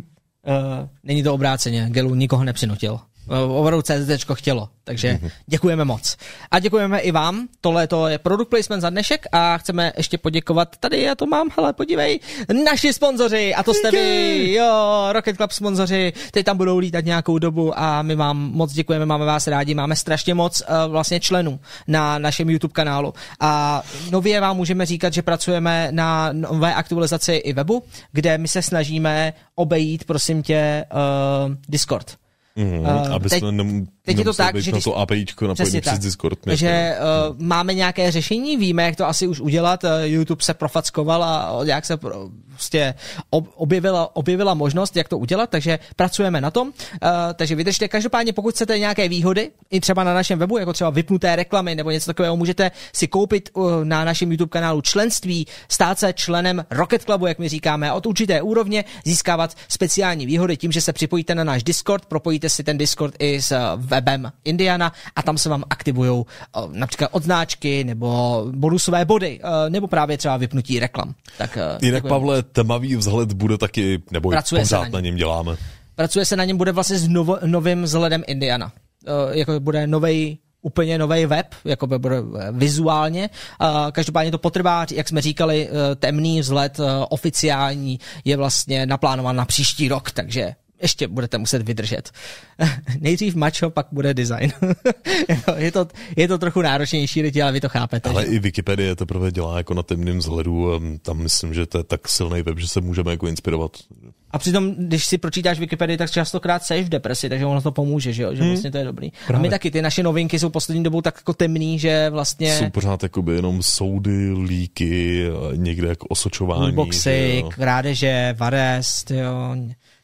není 1.04 1.22
to 1.22 1.34
obráceně, 1.34 1.88
Gelu 1.90 2.14
nikoho 2.14 2.44
nepřinutil. 2.44 3.00
Uh, 3.26 3.56
opravdu 3.56 3.82
CZT 3.82 4.34
chtělo, 4.34 4.68
takže 4.84 5.18
děkujeme 5.46 5.84
moc. 5.84 6.16
A 6.50 6.58
děkujeme 6.58 6.98
i 6.98 7.12
vám, 7.12 7.48
tohle 7.60 7.86
to 7.86 8.08
je 8.08 8.18
product 8.18 8.50
placement 8.50 8.80
za 8.80 8.90
dnešek 8.90 9.26
a 9.32 9.58
chceme 9.58 9.92
ještě 9.96 10.18
poděkovat, 10.18 10.76
tady 10.76 11.02
já 11.02 11.14
to 11.14 11.26
mám, 11.26 11.48
hele, 11.56 11.72
podívej, 11.72 12.20
naši 12.64 12.92
sponzoři, 12.92 13.54
a 13.54 13.62
to 13.62 13.74
jste 13.74 13.90
vy, 13.90 14.52
jo, 14.52 15.08
Rocket 15.12 15.36
Club 15.36 15.52
sponzoři, 15.52 16.12
teď 16.30 16.46
tam 16.46 16.56
budou 16.56 16.78
lítat 16.78 17.04
nějakou 17.04 17.38
dobu 17.38 17.78
a 17.78 18.02
my 18.02 18.14
vám 18.14 18.36
moc 18.36 18.72
děkujeme, 18.72 19.06
máme 19.06 19.24
vás 19.24 19.46
rádi, 19.46 19.74
máme 19.74 19.96
strašně 19.96 20.34
moc 20.34 20.60
uh, 20.60 20.92
vlastně 20.92 21.20
členů 21.20 21.60
na 21.88 22.18
našem 22.18 22.50
YouTube 22.50 22.72
kanálu. 22.72 23.14
A 23.40 23.82
nově 24.10 24.40
vám 24.40 24.56
můžeme 24.56 24.86
říkat, 24.86 25.12
že 25.12 25.22
pracujeme 25.22 25.88
na 25.90 26.32
nové 26.32 26.74
aktualizaci 26.74 27.32
i 27.32 27.52
webu, 27.52 27.82
kde 28.12 28.38
my 28.38 28.48
se 28.48 28.62
snažíme 28.62 29.32
obejít, 29.54 30.04
prosím 30.04 30.42
tě, 30.42 30.84
uh, 30.92 31.54
Discord. 31.68 32.21
Mm, 32.56 32.78
Uh, 32.80 33.12
aby 33.14 33.28
teď- 33.28 33.38
jsme 33.38 33.52
nem, 33.52 33.86
teď 34.04 34.18
je 34.18 34.24
to 34.24 34.34
tak, 34.34 34.56
že 34.56 34.70
když- 34.70 34.84
to 34.84 34.98
APIčko 34.98 35.46
napojený 35.46 35.64
Přesně 35.64 35.80
přes 35.80 35.92
tak. 35.92 36.02
Discord. 36.02 36.38
Takže 36.40 36.96
uh, 37.30 37.36
máme 37.40 37.74
nějaké 37.74 38.10
řešení, 38.10 38.56
víme, 38.56 38.82
jak 38.82 38.96
to 38.96 39.08
asi 39.08 39.26
už 39.26 39.40
udělat. 39.40 39.84
Uh, 39.84 39.90
YouTube 40.04 40.42
se 40.44 40.54
profackoval 40.54 41.24
a 41.24 41.60
nějak 41.64 41.86
se 41.86 41.96
pro- 41.96 42.28
prostě 42.48 42.94
ob, 43.30 43.48
objevila, 43.54 44.16
objevila 44.16 44.54
možnost, 44.54 44.96
jak 44.96 45.08
to 45.08 45.18
udělat, 45.18 45.50
takže 45.50 45.78
pracujeme 45.96 46.40
na 46.40 46.50
tom. 46.50 46.68
Uh, 46.68 46.72
takže 47.34 47.54
vydržte. 47.54 47.88
Každopádně, 47.88 48.32
pokud 48.32 48.54
chcete 48.54 48.78
nějaké 48.78 49.08
výhody, 49.08 49.50
i 49.70 49.80
třeba 49.80 50.04
na 50.04 50.14
našem 50.14 50.38
webu, 50.38 50.58
jako 50.58 50.72
třeba 50.72 50.90
vypnuté 50.90 51.36
reklamy 51.36 51.74
nebo 51.74 51.90
něco 51.90 52.06
takového, 52.06 52.36
můžete 52.36 52.70
si 52.92 53.08
koupit 53.08 53.50
uh, 53.52 53.84
na 53.84 54.04
našem 54.04 54.30
YouTube 54.30 54.50
kanálu 54.50 54.80
členství, 54.80 55.46
stát 55.68 55.98
se 55.98 56.12
členem 56.12 56.64
Rocket 56.70 57.02
Clubu, 57.02 57.26
jak 57.26 57.38
my 57.38 57.48
říkáme, 57.48 57.92
od 57.92 58.06
určité 58.06 58.42
úrovně, 58.42 58.84
získávat 59.04 59.56
speciální 59.68 60.26
výhody 60.26 60.56
tím, 60.56 60.72
že 60.72 60.80
se 60.80 60.92
připojíte 60.92 61.34
na 61.34 61.44
náš 61.44 61.62
Discord, 61.62 62.06
propojíte 62.06 62.48
si 62.48 62.64
ten 62.64 62.78
Discord 62.78 63.14
i 63.18 63.42
s 63.42 63.52
webem 63.93 64.32
Indiana 64.44 64.93
a 65.16 65.23
tam 65.23 65.39
se 65.39 65.48
vám 65.48 65.64
aktivují 65.70 66.24
například 66.73 67.09
odznáčky 67.12 67.85
nebo 67.85 68.09
bonusové 68.51 69.05
body, 69.05 69.40
uh, 69.44 69.51
nebo 69.69 69.86
právě 69.86 70.19
třeba 70.19 70.36
vypnutí 70.36 70.81
reklam. 70.81 71.14
Tak, 71.39 71.56
uh, 71.56 71.78
Jinak. 71.82 72.09
Pavle, 72.09 72.43
tmavý 72.43 72.97
vzhled 72.97 73.32
bude 73.32 73.59
taky, 73.59 74.02
nebo 74.10 74.31
Pracuje 74.31 74.59
na 74.59 74.64
pořád 74.64 74.82
něm. 74.82 74.93
na 74.93 75.01
něm 75.01 75.16
děláme. 75.16 75.56
Pracuje 75.94 76.24
se 76.24 76.36
na 76.36 76.44
něm, 76.44 76.56
bude 76.56 76.73
vlastně 76.73 76.98
s 76.98 77.09
novo, 77.09 77.39
novým 77.44 77.82
vzhledem 77.82 78.23
Indiana. 78.27 78.73
Jako 79.32 79.60
bude 79.60 79.86
novej 79.86 80.39
úplně 80.62 80.98
nový 80.98 81.27
web, 81.27 81.47
jako 81.64 81.86
by 81.86 81.98
bude 81.98 82.16
eh, 82.19 82.52
vizuálně. 82.52 83.31
Každopádně 83.93 84.31
to 84.31 84.39
potrvá, 84.39 84.86
jak 84.94 85.09
jsme 85.09 85.20
říkali, 85.20 85.69
temný 85.97 86.40
vzhled 86.40 86.81
oficiální 87.09 88.01
je 88.24 88.36
vlastně 88.36 88.86
naplánován 88.86 89.36
na 89.36 89.44
příští 89.44 89.89
rok, 89.89 90.10
takže 90.10 90.55
ještě 90.82 91.09
budete 91.09 91.38
muset 91.38 91.62
vydržet. 91.62 92.10
Nejdřív 93.00 93.34
mačo, 93.34 93.70
pak 93.70 93.86
bude 93.92 94.14
design. 94.14 94.52
je, 95.56 95.72
to, 95.72 95.88
je 96.16 96.28
to 96.28 96.38
trochu 96.38 96.62
náročnější 96.62 97.22
lidi, 97.22 97.42
ale 97.42 97.52
vy 97.52 97.60
to 97.60 97.68
chápete. 97.68 98.10
Ale 98.10 98.26
že? 98.26 98.32
i 98.32 98.38
Wikipedie 98.38 98.96
teprve 98.96 99.32
dělá 99.32 99.56
jako 99.56 99.74
na 99.74 99.82
temném 99.82 100.18
vzhledu. 100.18 100.80
Tam 101.02 101.18
myslím, 101.18 101.54
že 101.54 101.66
to 101.66 101.78
je 101.78 101.84
tak 101.84 102.09
silný 102.09 102.42
web, 102.42 102.59
že 102.59 102.68
se 102.68 102.80
můžeme 102.80 103.10
jako 103.10 103.26
inspirovat. 103.26 103.72
A 104.30 104.38
přitom, 104.38 104.74
když 104.78 105.06
si 105.06 105.18
pročítáš 105.18 105.59
Wikipedii, 105.59 105.96
tak 105.96 106.10
častokrát 106.10 106.64
seš 106.64 106.86
v 106.86 106.88
depresi, 106.88 107.28
takže 107.28 107.46
ono 107.46 107.60
to 107.62 107.72
pomůže, 107.72 108.12
že, 108.12 108.22
jo? 108.22 108.34
že 108.34 108.42
vlastně 108.42 108.70
to 108.70 108.78
je 108.78 108.84
dobrý. 108.84 109.12
A 109.34 109.38
my 109.38 109.50
taky, 109.50 109.70
ty 109.70 109.82
naše 109.82 110.02
novinky 110.02 110.38
jsou 110.38 110.50
poslední 110.50 110.82
dobou 110.82 111.00
tak 111.00 111.14
jako 111.18 111.32
temný, 111.32 111.78
že 111.78 112.10
vlastně 112.10 112.59
Jsou 112.59 112.70
pořád 112.70 113.02
jakoby 113.02 113.34
jenom 113.34 113.62
soudy, 113.62 114.32
líky, 114.32 115.26
někde 115.54 115.88
jako 115.88 116.06
osočování. 116.06 116.72
boxy, 116.72 117.44
krádeže, 117.48 118.34
varest, 118.38 119.10
jo, 119.10 119.56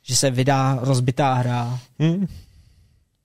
že 0.08 0.16
se 0.16 0.30
vydá 0.30 0.78
rozbitá 0.80 1.34
hra. 1.34 1.78
Hmm. 1.98 2.26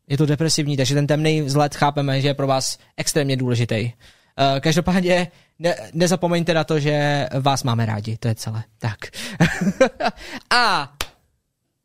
Je 0.07 0.17
to 0.17 0.25
depresivní, 0.25 0.77
takže 0.77 0.95
ten 0.95 1.07
temný 1.07 1.41
vzhled 1.41 1.75
chápeme, 1.75 2.21
že 2.21 2.27
je 2.27 2.33
pro 2.33 2.47
vás 2.47 2.77
extrémně 2.97 3.37
důležitý. 3.37 3.83
Uh, 3.83 4.59
každopádně 4.59 5.27
ne, 5.59 5.75
nezapomeňte 5.93 6.53
na 6.53 6.63
to, 6.63 6.79
že 6.79 7.27
vás 7.39 7.63
máme 7.63 7.85
rádi, 7.85 8.17
to 8.17 8.27
je 8.27 8.35
celé. 8.35 8.63
Tak. 8.79 8.97
A 10.49 10.93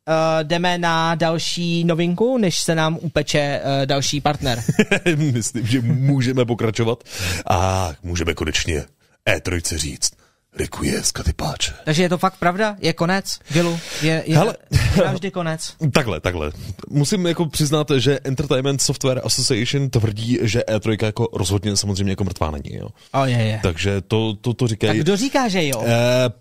uh, 0.07 0.43
jdeme 0.43 0.77
na 0.77 1.15
další 1.15 1.83
novinku, 1.83 2.37
než 2.37 2.59
se 2.59 2.75
nám 2.75 2.97
upeče 3.01 3.61
uh, 3.63 3.85
další 3.85 4.21
partner. 4.21 4.63
Myslím, 5.15 5.67
že 5.67 5.81
můžeme 5.81 6.45
pokračovat 6.45 7.03
a 7.49 7.89
můžeme 8.03 8.33
konečně 8.33 8.85
E3 9.27 9.77
říct. 9.77 10.18
Rikuje 10.59 11.03
z 11.03 11.11
Katypáče. 11.11 11.73
Takže 11.85 12.03
je 12.03 12.09
to 12.09 12.17
fakt 12.17 12.35
pravda? 12.39 12.75
Je 12.79 12.93
konec? 12.93 13.39
Gilu? 13.53 13.79
Je, 14.01 14.23
je, 14.25 14.37
Hele. 14.37 14.55
je 14.95 15.03
navždy 15.05 15.31
konec? 15.31 15.73
Takhle, 15.93 16.19
takhle. 16.19 16.51
Musím 16.89 17.25
jako 17.27 17.45
přiznat, 17.45 17.91
že 17.97 18.19
Entertainment 18.23 18.81
Software 18.81 19.21
Association 19.23 19.89
tvrdí, 19.89 20.37
že 20.41 20.63
E3 20.67 21.05
jako 21.05 21.27
rozhodně 21.33 21.77
samozřejmě 21.77 22.11
jako 22.11 22.23
mrtvá 22.23 22.51
není. 22.51 22.75
Jo. 22.75 22.87
O, 23.13 23.25
je, 23.25 23.37
je. 23.37 23.59
Takže 23.63 24.01
to, 24.01 24.33
to, 24.41 24.53
to 24.53 24.65
Tak 24.65 24.69
říkají. 24.69 24.99
kdo 24.99 25.17
říká, 25.17 25.47
že 25.47 25.67
jo? 25.67 25.83
Eh, 25.85 25.89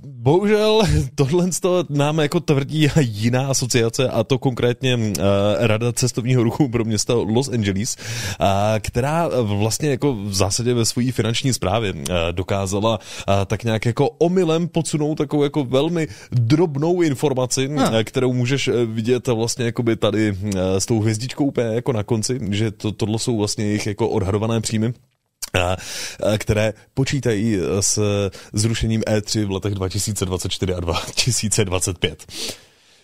bohužel 0.05 0.83
tohle 1.15 1.49
toho 1.61 1.85
nám 1.89 2.19
jako 2.19 2.41
tvrdí 2.41 2.89
jiná 3.01 3.47
asociace 3.47 4.09
a 4.09 4.25
to 4.25 4.39
konkrétně 4.39 4.99
eh, 5.01 5.23
Rada 5.67 5.93
cestovního 5.93 6.43
ruchu 6.43 6.69
pro 6.69 6.85
město 6.85 7.25
Los 7.25 7.49
Angeles, 7.49 7.97
eh, 8.41 8.81
která 8.81 9.29
vlastně 9.43 9.91
jako 9.91 10.15
v 10.15 10.35
zásadě 10.35 10.75
ve 10.75 10.85
své 10.85 11.13
finanční 11.13 11.53
správě 11.53 11.93
eh, 11.97 12.13
dokázala 12.33 12.99
eh, 13.29 13.33
tak 13.47 13.65
nějak 13.65 13.87
jako 13.87 14.08
omylem 14.11 14.69
podsunout 14.69 15.15
takovou 15.15 15.43
jako 15.43 15.65
velmi 15.65 16.09
drobnou 16.33 17.03
informaci, 17.03 17.71
eh, 17.93 18.05
kterou 18.05 18.33
můžeš 18.33 18.69
eh, 18.69 18.85
vidět 18.85 19.27
vlastně 19.27 19.65
jakoby 19.65 19.97
tady 19.97 20.37
eh, 20.57 20.81
s 20.81 20.87
tou 20.87 21.01
hvězdičkou 21.01 21.45
úplně 21.45 21.67
jako 21.67 21.93
na 21.93 22.03
konci, 22.03 22.41
že 22.51 22.71
to, 22.71 22.93
tohle 22.93 23.19
jsou 23.19 23.37
vlastně 23.37 23.65
jejich 23.65 23.87
jako 23.87 24.09
odhadované 24.09 24.61
příjmy 24.61 24.93
které 26.39 26.73
počítají 26.95 27.59
s 27.81 28.01
zrušením 28.53 29.01
E3 29.01 29.47
v 29.47 29.51
letech 29.51 29.75
2024 29.75 30.75
a 30.75 30.81
2025. 30.81 32.27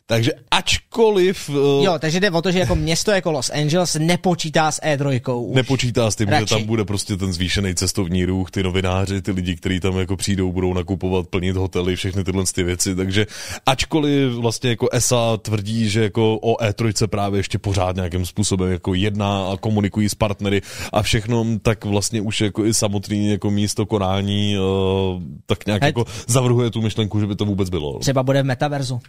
Takže 0.07 0.33
ačkoliv 0.51 1.51
eh, 1.51 1.85
Jo, 1.85 1.99
takže 1.99 2.21
jde 2.21 2.31
o 2.31 2.43
to, 2.43 2.51
že 2.51 2.59
jako 2.59 2.75
město 2.75 3.11
jako 3.11 3.33
Los 3.33 3.51
Angeles 3.51 3.97
nepočítá 4.01 4.73
s 4.73 4.81
E3. 4.83 5.37
už. 5.37 5.57
nepočítá 5.57 6.11
s 6.11 6.17
tím, 6.17 6.29
Radši. 6.29 6.45
že 6.49 6.55
tam 6.55 6.65
bude 6.65 6.85
prostě 6.85 7.17
ten 7.17 7.33
zvýšený 7.33 7.75
cestovní 7.75 8.25
ruch, 8.25 8.51
ty 8.51 8.63
novináři, 8.63 9.23
ty 9.23 9.31
lidi, 9.31 9.57
kteří 9.57 9.81
tam 9.81 9.99
jako 9.99 10.17
přijdou, 10.17 10.53
budou 10.53 10.75
nakupovat, 10.75 11.27
plnit 11.27 11.57
hotely, 11.57 11.97
všechny 11.97 12.25
tyhle 12.25 12.45
ty 12.55 12.63
věci, 12.63 12.95
takže 12.95 13.27
ačkoliv 13.67 14.33
vlastně 14.33 14.71
jako 14.71 14.89
ESA 14.93 15.37
tvrdí, 15.37 15.89
že 15.91 16.03
jako 16.03 16.39
o 16.39 16.57
E3 16.57 17.07
právě 17.07 17.39
ještě 17.39 17.59
pořád 17.59 17.97
nějakým 17.97 18.27
způsobem 18.27 18.73
jako 18.73 18.95
jedná 18.95 19.53
a 19.53 19.57
komunikují 19.57 20.09
s 20.09 20.15
partnery 20.15 20.63
a 20.93 21.03
všechno, 21.03 21.47
tak 21.63 21.85
vlastně 21.85 22.21
už 22.21 22.41
jako 22.41 22.65
i 22.65 22.75
samotný 22.75 23.31
jako 23.31 23.51
místo 23.51 23.87
konání 23.87 24.57
uh, 24.59 25.23
tak 25.47 25.67
nějak 25.67 25.83
Hed. 25.83 25.89
jako 25.89 26.05
zavrhuje 26.27 26.71
tu 26.71 26.83
myšlenku, 26.83 27.21
že 27.21 27.27
by 27.27 27.37
to 27.37 27.45
vůbec 27.45 27.71
bylo. 27.71 27.99
Třeba 27.99 28.23
bude 28.23 28.43
v 28.43 28.47
metaverzu. 28.47 29.01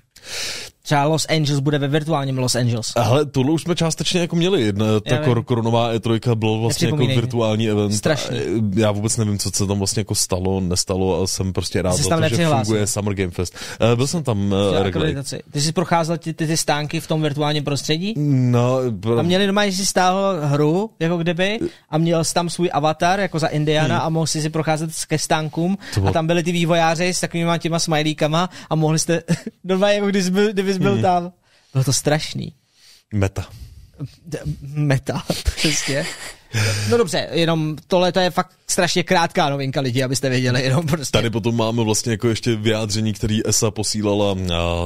Třeba 0.86 1.04
Los 1.04 1.26
Angeles 1.30 1.60
bude 1.60 1.78
ve 1.78 1.88
virtuálním 1.88 2.38
Los 2.38 2.56
Angeles. 2.56 2.86
Ale 2.96 3.26
tohle 3.26 3.52
už 3.52 3.62
jsme 3.62 3.76
částečně 3.76 4.20
jako 4.22 4.36
měli. 4.36 4.62
Jedna, 4.62 4.86
ta 5.10 5.18
kor- 5.18 5.44
koronová 5.44 5.94
E3 5.94 6.36
byl 6.36 6.58
vlastně 6.60 6.88
jako 6.88 6.98
virtuální 6.98 7.70
event. 7.70 7.94
Strašný. 7.94 8.38
E, 8.38 8.42
Já 8.76 8.92
vůbec 8.92 9.18
nevím, 9.18 9.40
co 9.40 9.50
se 9.54 9.68
tam 9.68 9.78
vlastně 9.78 10.00
jako 10.00 10.16
stalo, 10.16 10.60
nestalo 10.62 11.22
a 11.24 11.28
jsem 11.28 11.54
prostě 11.54 11.82
rád 11.82 11.94
Jsi 11.94 12.04
za 12.04 12.18
to, 12.18 12.36
že 12.36 12.48
funguje 12.48 12.88
Summer 12.88 13.14
Game 13.14 13.32
Fest. 13.32 13.56
Eh, 13.80 13.96
Byl 13.96 14.08
jsem 14.08 14.24
tam 14.24 14.52
uh. 14.52 14.78
Akreditaci. 14.88 15.40
Ty 15.52 15.62
jsi 15.62 15.72
procházel 15.72 16.18
ty, 16.18 16.34
ty, 16.34 16.48
ty 16.48 16.58
stánky 16.58 17.00
v 17.00 17.08
tom 17.08 17.22
virtuálním 17.22 17.64
prostředí? 17.64 18.14
No, 18.18 18.78
A 19.20 19.22
měli 19.22 19.48
doma, 19.48 19.66
že 19.66 19.72
si 19.78 19.86
stáhl 19.86 20.40
hru, 20.44 20.90
jako 21.00 21.18
kdyby, 21.18 21.60
a 21.90 21.98
měl 21.98 22.24
jsi 22.24 22.34
tam 22.34 22.50
svůj 22.50 22.70
avatar, 22.74 23.20
jako 23.20 23.40
za 23.40 23.48
Indiana, 23.48 24.00
a 24.00 24.10
mohl 24.10 24.28
si 24.28 24.42
si 24.42 24.50
procházet 24.50 24.90
ke 25.08 25.20
stánkům. 25.20 25.68
Hmm. 25.68 25.78
Bylo- 25.96 26.08
A 26.10 26.12
tam 26.12 26.28
byli 26.28 26.44
ty 26.44 26.52
vývojáři 26.52 27.08
s 27.08 27.20
takovými 27.20 27.52
těma 27.60 27.80
smajlíkama 27.80 28.50
a 28.70 28.76
mohli 28.76 29.00
jste, 29.00 29.24
normálně 29.64 29.96
jako 29.96 30.08
kdybys 30.52 30.75
Hmm. 30.76 30.84
byl 30.84 31.02
tam. 31.02 31.32
Bylo 31.74 31.84
to 31.84 31.94
strašný. 31.94 32.54
meta. 33.14 33.48
Meta, 34.62 35.24
přesně. 35.56 36.06
No 36.90 36.98
dobře, 36.98 37.28
jenom 37.32 37.76
tohle 37.88 38.12
to 38.12 38.20
je 38.20 38.30
fakt 38.32 38.52
strašně 38.68 39.04
krátká 39.04 39.50
novinka 39.50 39.82
lidi, 39.82 40.04
abyste 40.04 40.30
věděli, 40.30 40.64
jenom 40.64 40.88
prostě. 40.88 41.12
Tady 41.12 41.30
potom 41.30 41.56
máme 41.56 41.84
vlastně 41.84 42.12
jako 42.12 42.28
ještě 42.30 42.56
vyjádření, 42.56 43.14
který 43.14 43.48
ESA 43.48 43.72
posílala 43.72 44.36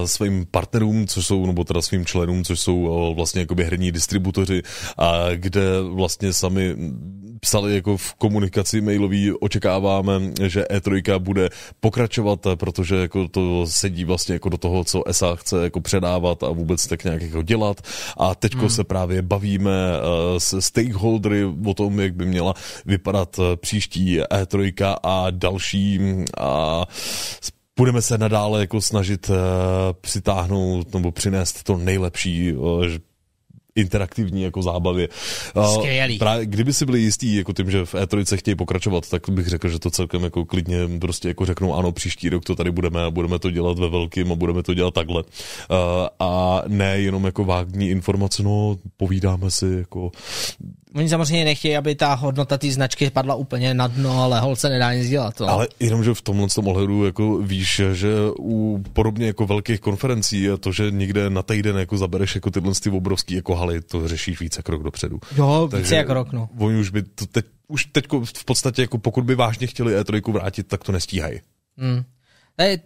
svým 0.05 0.45
partnerům, 0.51 1.07
což 1.07 1.25
jsou, 1.27 1.45
nebo 1.45 1.63
teda 1.63 1.81
svým 1.81 2.05
členům, 2.05 2.43
což 2.43 2.59
jsou 2.59 3.13
vlastně 3.15 3.41
jakoby 3.41 3.63
herní 3.63 3.91
distributoři, 3.91 4.61
a 4.97 5.23
kde 5.35 5.61
vlastně 5.81 6.33
sami 6.33 6.75
psali 7.39 7.75
jako 7.75 7.97
v 7.97 8.13
komunikaci 8.13 8.81
mailový, 8.81 9.33
očekáváme, 9.33 10.13
že 10.47 10.63
E3 10.63 11.19
bude 11.19 11.49
pokračovat, 11.79 12.47
protože 12.55 12.95
jako 12.95 13.27
to 13.27 13.65
sedí 13.67 14.05
vlastně 14.05 14.33
jako 14.33 14.49
do 14.49 14.57
toho, 14.57 14.83
co 14.83 15.07
ESA 15.07 15.35
chce 15.35 15.63
jako 15.63 15.81
předávat 15.81 16.43
a 16.43 16.49
vůbec 16.49 16.87
tak 16.87 17.03
nějak 17.03 17.21
jako 17.21 17.41
dělat. 17.41 17.81
A 18.17 18.35
teďko 18.35 18.59
hmm. 18.59 18.69
se 18.69 18.83
právě 18.83 19.21
bavíme 19.21 19.71
uh, 19.71 20.37
s 20.37 20.59
stakeholdery 20.59 21.45
o 21.65 21.73
tom, 21.73 21.99
jak 21.99 22.13
by 22.13 22.25
měla 22.25 22.53
vypadat 22.85 23.39
eh, 23.39 23.55
příští 23.55 24.21
E3 24.21 24.95
a 25.03 25.27
další 25.29 25.99
a 26.37 26.85
budeme 27.77 28.01
se 28.01 28.17
nadále 28.17 28.59
jako 28.59 28.81
snažit 28.81 29.29
uh, 29.29 29.35
přitáhnout 30.01 30.93
nebo 30.93 31.11
přinést 31.11 31.63
to 31.63 31.77
nejlepší, 31.77 32.53
uh, 32.53 32.85
interaktivní 33.79 34.41
jako 34.43 34.61
zábavě. 34.61 35.09
Skvělý. 35.73 36.17
Právě, 36.17 36.45
kdyby 36.45 36.73
si 36.73 36.85
byli 36.85 36.99
jistí 36.99 37.35
jako 37.35 37.53
tím, 37.53 37.71
že 37.71 37.85
v 37.85 37.93
E3 37.93 38.37
chtějí 38.37 38.55
pokračovat, 38.55 39.09
tak 39.09 39.29
bych 39.29 39.47
řekl, 39.47 39.69
že 39.69 39.79
to 39.79 39.89
celkem 39.89 40.23
jako 40.23 40.45
klidně 40.45 40.77
prostě 41.01 41.27
jako 41.27 41.45
řeknou 41.45 41.75
ano, 41.75 41.91
příští 41.91 42.29
rok 42.29 42.45
to 42.45 42.55
tady 42.55 42.71
budeme 42.71 43.03
a 43.03 43.09
budeme 43.09 43.39
to 43.39 43.51
dělat 43.51 43.79
ve 43.79 43.89
velkým 43.89 44.31
a 44.31 44.35
budeme 44.35 44.63
to 44.63 44.73
dělat 44.73 44.93
takhle. 44.93 45.23
A 46.19 46.61
ne 46.67 46.99
jenom 46.99 47.25
jako 47.25 47.45
vágní 47.45 47.89
informace, 47.89 48.43
no 48.43 48.77
povídáme 48.97 49.51
si 49.51 49.65
jako 49.77 50.11
Oni 50.95 51.09
samozřejmě 51.09 51.45
nechtějí, 51.45 51.77
aby 51.77 51.95
ta 51.95 52.13
hodnota 52.13 52.57
té 52.57 52.71
značky 52.71 53.09
padla 53.09 53.35
úplně 53.35 53.73
na 53.73 53.87
dno, 53.87 54.23
ale 54.23 54.39
holce 54.39 54.69
nedá 54.69 54.93
nic 54.93 55.09
dělat. 55.09 55.39
No. 55.39 55.47
Ale 55.47 55.67
jenom, 55.79 56.03
že 56.03 56.13
v 56.13 56.21
tomhle 56.21 56.47
tom 56.47 56.67
ohledu 56.67 57.05
jako 57.05 57.37
víš, 57.37 57.81
že 57.93 58.09
u 58.39 58.83
podobně 58.93 59.27
jako 59.27 59.45
velkých 59.45 59.79
konferencí 59.79 60.49
a 60.49 60.57
to, 60.57 60.71
že 60.71 60.91
někde 60.91 61.29
na 61.29 61.43
týden 61.43 61.77
jako 61.77 61.97
zabereš 61.97 62.35
jako 62.35 62.51
tyhle 62.51 62.73
ty 62.83 62.89
obrovský 62.89 63.35
jako 63.35 63.55
haly, 63.55 63.81
to 63.81 64.07
řešíš 64.07 64.39
více 64.39 64.61
krok 64.61 64.83
dopředu. 64.83 65.19
Jo, 65.37 65.69
více 65.77 65.95
jak 65.95 66.09
rok, 66.09 66.31
no. 66.31 66.49
Oni 66.57 66.79
už 66.79 66.89
by 66.89 67.03
to 67.03 67.25
teď, 67.25 67.45
už 67.67 67.85
teď 67.85 68.05
v 68.23 68.45
podstatě 68.45 68.81
jako 68.81 68.97
pokud 68.97 69.23
by 69.23 69.35
vážně 69.35 69.67
chtěli 69.67 69.97
E3 69.97 70.31
vrátit, 70.31 70.67
tak 70.67 70.83
to 70.83 70.91
nestíhají. 70.91 71.39
Hmm. 71.77 72.03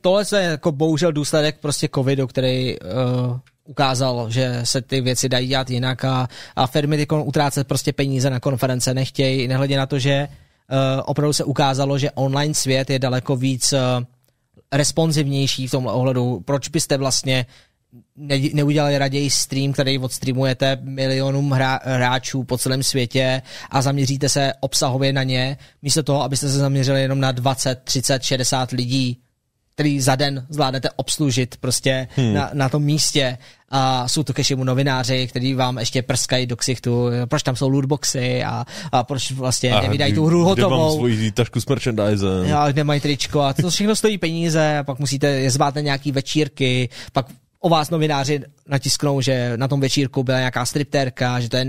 Tohle 0.02 0.24
je 0.38 0.44
jako 0.44 0.72
bohužel 0.72 1.12
důsledek 1.12 1.60
prostě 1.60 1.90
covidu, 1.96 2.28
který 2.28 2.80
uh, 2.80 3.38
ukázal, 3.66 4.30
že 4.30 4.62
se 4.64 4.82
ty 4.82 5.02
věci 5.02 5.30
dají 5.30 5.48
dělat 5.48 5.70
jinak 5.70 6.06
a, 6.06 6.28
a 6.56 6.68
firmy 6.68 6.98
ty 6.98 7.08
utrácet 7.16 7.68
prostě 7.68 7.94
peníze 7.94 8.30
na 8.30 8.40
konference 8.40 8.94
nechtějí, 8.94 9.48
nehledě 9.48 9.78
na 9.78 9.86
to, 9.86 10.00
že 10.00 10.28
uh, 10.28 10.78
opravdu 11.06 11.34
se 11.34 11.44
ukázalo, 11.44 11.98
že 11.98 12.12
online 12.12 12.54
svět 12.54 12.90
je 12.90 13.00
daleko 13.00 13.36
víc 13.36 13.74
uh, 13.74 13.80
responsivnější 14.72 15.68
v 15.68 15.72
tom 15.72 15.88
ohledu. 15.88 16.42
Proč 16.46 16.70
byste 16.70 16.98
vlastně 16.98 17.46
ne, 18.16 18.40
neudělali 18.54 18.98
raději 18.98 19.30
stream, 19.30 19.74
který 19.74 20.00
odstreamujete 20.00 20.78
milionům 20.82 21.52
hra, 21.52 21.80
hráčů 21.84 22.44
po 22.44 22.58
celém 22.58 22.84
světě 22.84 23.42
a 23.70 23.82
zaměříte 23.82 24.30
se 24.30 24.54
obsahově 24.60 25.14
na 25.14 25.24
ně, 25.24 25.58
místo 25.82 26.04
toho, 26.04 26.24
abyste 26.24 26.50
se 26.50 26.58
zaměřili 26.58 27.02
jenom 27.02 27.20
na 27.20 27.32
20, 27.32 27.80
30, 27.84 28.24
60 28.24 28.72
lidí 28.72 29.23
který 29.76 30.02
za 30.02 30.16
den 30.16 30.46
zvládnete 30.50 30.90
obslužit 30.96 31.58
prostě 31.58 32.08
hmm. 32.16 32.34
na, 32.34 32.50
na 32.54 32.70
tom 32.70 32.84
místě 32.84 33.38
a 33.70 34.08
jsou 34.08 34.24
to 34.24 34.34
kešimu 34.34 34.64
novináři, 34.64 35.28
kteří 35.28 35.54
vám 35.54 35.78
ještě 35.78 36.02
prskají 36.02 36.46
do 36.46 36.56
ksichtu, 36.56 37.10
proč 37.26 37.44
tam 37.44 37.56
jsou 37.56 37.70
lootboxy 37.70 38.44
a, 38.44 38.66
a 38.92 39.04
proč 39.04 39.32
vlastně 39.32 39.72
a 39.72 39.82
nevydají 39.82 40.14
tu 40.14 40.26
hru 40.26 40.44
hotovou. 40.44 40.70
Kde 40.70 40.84
mám 40.84 40.92
svoji 40.92 41.32
tašku 41.32 41.62
s 41.62 41.66
merchandise. 41.66 42.54
A 42.56 42.72
kde 42.72 42.84
mají 42.84 43.02
tričko 43.02 43.42
a 43.42 43.54
to 43.54 43.70
všechno 43.70 43.96
stojí 43.96 44.18
peníze 44.18 44.78
a 44.78 44.84
pak 44.84 45.00
musíte, 45.00 45.28
je 45.28 45.52
zváte 45.52 45.82
nějaký 45.82 46.12
večírky, 46.12 46.90
pak 47.14 47.26
o 47.60 47.70
vás 47.70 47.90
novináři 47.90 48.42
natisknou, 48.68 49.22
že 49.22 49.58
na 49.58 49.68
tom 49.68 49.80
večírku 49.80 50.24
byla 50.24 50.38
nějaká 50.38 50.66
striptérka, 50.66 51.40
že 51.40 51.50
to 51.50 51.58
je 51.58 51.66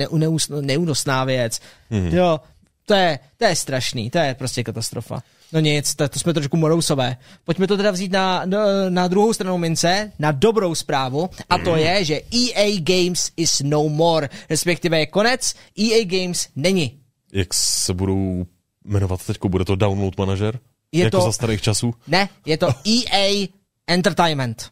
neúnosná 0.61 1.25
věc. 1.25 1.61
Hmm. 1.91 2.07
Jo, 2.07 2.41
to 2.87 2.95
je, 2.95 3.19
to 3.37 3.45
je 3.45 3.57
strašný, 3.57 4.11
to 4.11 4.19
je 4.19 4.35
prostě 4.35 4.65
katastrofa. 4.65 5.23
No 5.55 5.61
nic, 5.61 5.95
to, 5.95 6.09
to 6.09 6.19
jsme 6.19 6.35
trošku 6.35 6.57
morousové. 6.57 7.17
Pojďme 7.45 7.67
to 7.67 7.77
teda 7.77 7.91
vzít 7.91 8.13
na, 8.13 8.43
na, 8.45 8.59
na 8.89 9.09
druhou 9.09 9.33
stranu 9.33 9.59
mince, 9.59 10.13
na 10.19 10.33
dobrou 10.33 10.75
zprávu, 10.75 11.31
a 11.51 11.59
to 11.59 11.77
je, 11.77 12.05
že 12.05 12.21
EA 12.35 12.81
Games 12.81 13.31
is 13.37 13.63
no 13.65 13.89
more, 13.89 14.29
respektive 14.51 14.99
je 14.99 15.07
konec, 15.07 15.55
EA 15.79 16.05
Games 16.05 16.49
není. 16.57 16.99
Jak 17.33 17.55
se 17.55 17.95
budou 17.95 18.47
jmenovat 18.85 19.27
teď? 19.27 19.39
Bude 19.45 19.65
to 19.65 19.77
Download 19.77 20.19
Manager? 20.19 20.59
Je 20.93 21.05
jako 21.05 21.19
to, 21.19 21.25
za 21.25 21.33
starých 21.33 21.63
časů? 21.63 21.95
Ne, 22.07 22.29
je 22.47 22.59
to 22.59 22.69
EA 22.87 23.47
Entertainment. 23.87 24.71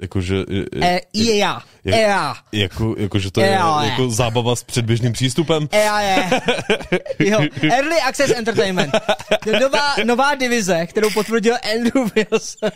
Jakože... 0.00 0.44
E, 0.82 1.00
EA. 1.86 1.98
EA. 1.98 2.34
Jako, 2.52 2.94
jako, 2.98 3.18
že 3.18 3.30
to 3.30 3.40
je 3.40 3.48
EA. 3.48 3.84
jako 3.84 4.10
zábava 4.10 4.56
s 4.56 4.62
předběžným 4.62 5.12
přístupem? 5.12 5.68
EA 5.72 6.00
je. 6.00 6.30
jo. 7.18 7.40
Early 7.62 8.00
Access 8.00 8.30
Entertainment. 8.36 8.92
Nová, 9.60 9.94
nová 10.04 10.34
divize, 10.34 10.86
kterou 10.86 11.10
potvrdil 11.10 11.54
Andrew 11.74 12.08
Wilson. 12.14 12.70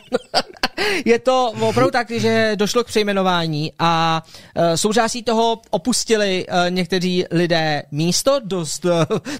je 1.04 1.18
to 1.18 1.52
opravdu 1.60 1.90
tak, 1.90 2.10
že 2.10 2.52
došlo 2.54 2.84
k 2.84 2.86
přejmenování 2.86 3.72
a 3.78 4.22
uh, 4.56 4.62
součástí 4.74 5.22
toho 5.22 5.60
opustili 5.70 6.46
uh, 6.46 6.70
někteří 6.70 7.24
lidé 7.30 7.82
místo, 7.90 8.40
dost 8.44 8.84
uh, 8.84 8.90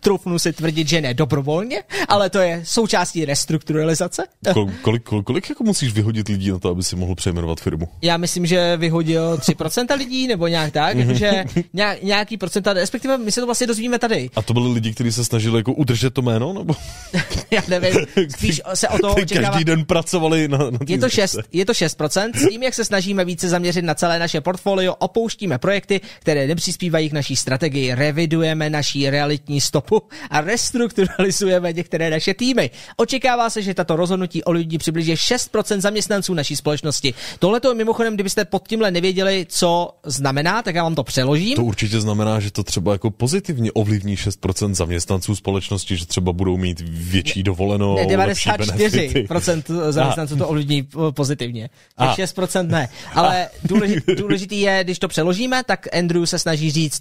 troufnu 0.01 0.39
si 0.39 0.53
tvrdit, 0.53 0.89
že 0.89 1.01
ne 1.01 1.15
dobrovolně, 1.15 1.83
ale 2.09 2.31
to 2.31 2.39
je 2.39 2.63
součástí 2.65 3.25
restrukturalizace. 3.25 4.25
Kol, 4.53 4.71
kolik, 4.83 5.03
kolik, 5.03 5.27
kolik 5.27 5.49
jako 5.49 5.65
musíš 5.65 5.93
vyhodit 5.93 6.29
lidí 6.29 6.51
na 6.51 6.59
to, 6.59 6.69
aby 6.69 6.83
si 6.83 6.97
mohl 6.97 7.15
přejmenovat 7.15 7.61
firmu? 7.61 7.89
Já 8.03 8.17
myslím, 8.17 8.47
že 8.47 8.77
vyhodil 8.77 9.39
3% 9.61 9.99
lidí, 9.99 10.27
nebo 10.27 10.47
nějak 10.47 10.73
tak, 10.73 10.97
mm-hmm. 10.97 11.12
že 11.12 11.45
nějak, 11.73 12.03
nějaký 12.03 12.37
procenta, 12.37 12.73
respektive 12.73 13.19
my 13.19 13.32
se 13.32 13.41
to 13.41 13.47
vlastně 13.47 13.66
dozvíme 13.66 13.99
tady. 13.99 14.31
A 14.37 14.43
to 14.43 14.53
byli 14.53 14.73
lidi, 14.73 14.95
kteří 14.95 15.12
se 15.12 15.24
snažili 15.24 15.59
jako 15.59 15.73
udržet 15.73 16.15
to 16.15 16.23
jméno, 16.23 16.53
nebo? 16.53 16.74
Já 17.51 17.62
nevím, 17.69 17.95
spíš 18.28 18.61
se 18.74 18.89
o 18.89 18.99
to 18.99 19.15
očekává... 19.15 19.49
Každý 19.49 19.65
den 19.65 19.85
pracovali 19.85 20.49
na, 20.49 20.59
na 20.59 20.78
je 20.89 20.99
to, 20.99 21.09
6, 21.09 21.39
je 21.53 21.65
to 21.66 21.73
6%, 21.73 22.31
s 22.35 22.49
tím, 22.49 22.62
jak 22.62 22.74
se 22.74 22.85
snažíme 22.85 23.24
více 23.24 23.49
zaměřit 23.49 23.82
na 23.82 23.95
celé 23.95 24.19
naše 24.19 24.41
portfolio, 24.41 24.95
opouštíme 24.95 25.59
projekty, 25.59 26.01
které 26.19 26.47
nepřispívají 26.47 27.11
k 27.11 27.12
naší 27.12 27.37
strategii, 27.37 27.95
revidujeme 27.95 28.70
naší 28.70 29.11
realitní 29.11 29.61
stopu 29.61 30.03
a 30.31 30.41
restrukturalizujeme 30.41 31.73
některé 31.73 32.11
naše 32.11 32.35
týmy. 32.35 32.70
Očekává 32.97 33.51
se, 33.51 33.62
že 33.62 33.74
tato 33.74 33.97
rozhodnutí 33.97 34.45
o 34.45 34.53
lidi 34.53 34.78
přibliží 34.78 35.15
6% 35.15 35.81
zaměstnanců 35.81 36.35
naší 36.35 36.57
společnosti. 36.57 37.15
Tohle 37.39 37.61
to 37.61 37.74
mimochodem, 37.74 38.15
kdybyste 38.15 38.45
pod 38.45 38.69
tímhle 38.69 38.91
nevěděli, 38.91 39.47
co 39.51 39.90
znamená, 40.05 40.62
tak 40.62 40.74
já 40.74 40.82
vám 40.82 40.94
to 40.94 41.05
přeložím. 41.05 41.56
To 41.56 41.64
určitě 41.64 42.01
znamená, 42.01 42.40
že 42.40 42.51
to 42.51 42.64
třeba 42.64 42.93
jako 42.93 43.10
pozitivně 43.10 43.72
ovlivní 43.72 44.16
6% 44.16 44.74
zaměstnanců 44.74 45.36
společnosti, 45.36 45.97
že 45.97 46.06
třeba 46.06 46.32
budou 46.32 46.56
mít 46.56 46.81
větší 46.90 47.43
dovolenou, 47.43 47.97
ne, 47.97 48.05
94% 48.05 49.62
zaměstnanců 49.90 50.36
to 50.36 50.48
ovlivní 50.48 50.89
pozitivně. 51.10 51.70
Těch 51.98 52.27
6% 52.27 52.66
ne. 52.66 52.89
Ale 53.14 53.48
důležitý, 53.64 54.14
důležitý 54.16 54.60
je, 54.60 54.85
když 54.85 54.98
to 54.98 55.09
přeložíme, 55.09 55.64
tak 55.64 55.97
Andrew 55.97 56.24
se 56.24 56.39
snaží 56.39 56.70
říct, 56.70 57.01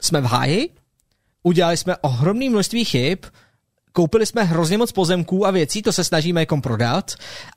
jsme 0.00 0.20
v 0.20 0.24
háji, 0.24 0.68
udělali 1.42 1.76
jsme 1.76 1.96
ohromné 1.96 2.50
množství 2.50 2.84
chyb, 2.84 3.18
koupili 3.92 4.26
jsme 4.26 4.44
hrozně 4.44 4.78
moc 4.78 4.92
pozemků 4.92 5.46
a 5.46 5.50
věcí, 5.50 5.82
to 5.82 5.92
se 5.92 6.04
snažíme 6.04 6.40
jako 6.40 6.60
prodat 6.60 7.12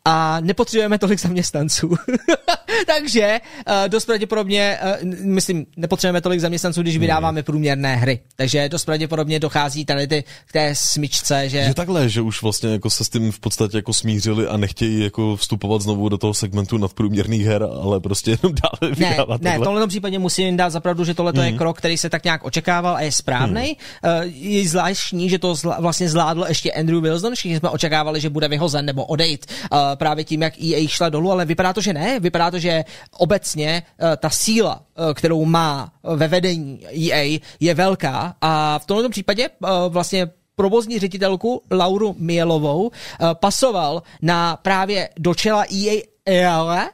a 0.06 0.40
nepotřebujeme 0.40 0.98
tolik 0.98 1.20
zaměstnanců. 1.20 1.96
Takže 2.88 3.40
uh, 3.68 3.74
dost 3.88 4.06
pravděpodobně, 4.06 4.80
uh, 5.04 5.10
myslím, 5.26 5.66
nepotřebujeme 5.78 6.22
tolik 6.22 6.40
zaměstnanců, 6.40 6.82
když 6.82 6.98
vydáváme 6.98 7.44
průměrné 7.44 7.96
hry. 7.96 8.20
Takže 8.36 8.70
dost 8.70 8.86
pravděpodobně 8.86 9.40
dochází 9.40 9.86
tady 9.86 10.08
ty, 10.08 10.24
k 10.46 10.52
té 10.52 10.76
smyčce, 10.76 11.50
že... 11.50 11.58
Je 11.58 11.74
takhle, 11.74 12.10
že 12.10 12.22
už 12.22 12.42
vlastně 12.42 12.70
jako 12.70 12.90
se 12.90 13.06
s 13.06 13.10
tím 13.10 13.32
v 13.32 13.40
podstatě 13.40 13.78
jako 13.78 13.94
smířili 13.94 14.48
a 14.48 14.58
nechtějí 14.58 15.04
jako 15.04 15.36
vstupovat 15.36 15.82
znovu 15.82 16.10
do 16.10 16.18
toho 16.18 16.34
segmentu 16.34 16.78
nadprůměrných 16.78 17.46
her, 17.46 17.68
ale 17.82 18.00
prostě 18.00 18.32
jenom 18.32 18.56
dále 18.64 18.96
vydávat. 18.96 19.42
Ne, 19.42 19.52
ne 19.52 19.60
v 19.60 19.64
tomhle 19.64 19.88
případě 19.88 20.20
musím 20.20 20.58
dát 20.58 20.70
zapravdu, 20.70 21.04
že 21.04 21.14
tohle 21.14 21.32
mm. 21.36 21.40
je 21.40 21.50
mhm. 21.50 21.58
krok, 21.58 21.78
který 21.78 21.98
se 21.98 22.10
tak 22.10 22.24
nějak 22.24 22.44
očekával 22.44 22.96
a 22.96 23.02
je 23.02 23.12
správný. 23.12 23.78
Mm. 24.04 24.12
Uh, 24.12 24.32
je 24.34 24.70
zvláštní, 24.70 25.30
že 25.30 25.40
to 25.40 25.56
zla, 25.56 25.78
vlastně 25.80 26.10
zvládl 26.26 26.46
ještě 26.50 26.72
Andrew 26.72 27.02
Wilson, 27.02 27.36
všichni 27.36 27.58
jsme 27.58 27.70
očekávali, 27.70 28.20
že 28.20 28.30
bude 28.30 28.48
vyhozen 28.48 28.86
nebo 28.86 29.06
odejít 29.06 29.46
uh, 29.46 29.78
právě 29.96 30.24
tím, 30.24 30.42
jak 30.42 30.54
EA 30.62 30.88
šla 30.88 31.10
dolů, 31.10 31.32
ale 31.32 31.46
vypadá 31.46 31.74
to, 31.74 31.82
že 31.82 31.94
ne. 31.94 32.20
Vypadá 32.20 32.52
to, 32.52 32.60
že 32.60 32.84
obecně 33.18 33.84
uh, 34.02 34.08
ta 34.18 34.30
síla, 34.30 34.82
uh, 34.98 35.14
kterou 35.14 35.46
má 35.46 35.92
ve 36.04 36.28
vedení 36.28 36.82
EA, 37.12 37.40
je 37.60 37.74
velká. 37.74 38.36
A 38.42 38.80
v 38.80 38.86
tomto 38.86 39.10
případě 39.10 39.50
uh, 39.50 39.70
vlastně 39.90 40.28
provozní 40.56 41.00
ředitelku 41.00 41.62
Lauru 41.72 42.16
Mielovou 42.18 42.88
uh, 42.88 42.92
pasoval 43.34 44.04
na 44.22 44.58
právě 44.58 45.10
do 45.18 45.34
čela 45.34 45.64
EA 45.74 46.02
EA, 46.26 46.90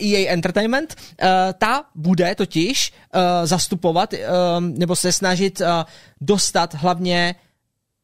EA 0.00 0.32
Entertainment, 0.32 0.94
uh, 0.94 1.28
ta 1.58 1.84
bude 1.94 2.34
totiž 2.34 2.92
uh, 2.92 3.20
zastupovat 3.44 4.12
uh, 4.12 4.18
nebo 4.60 4.96
se 4.96 5.12
snažit 5.12 5.60
uh, 5.60 5.66
dostat 6.20 6.74
hlavně 6.74 7.34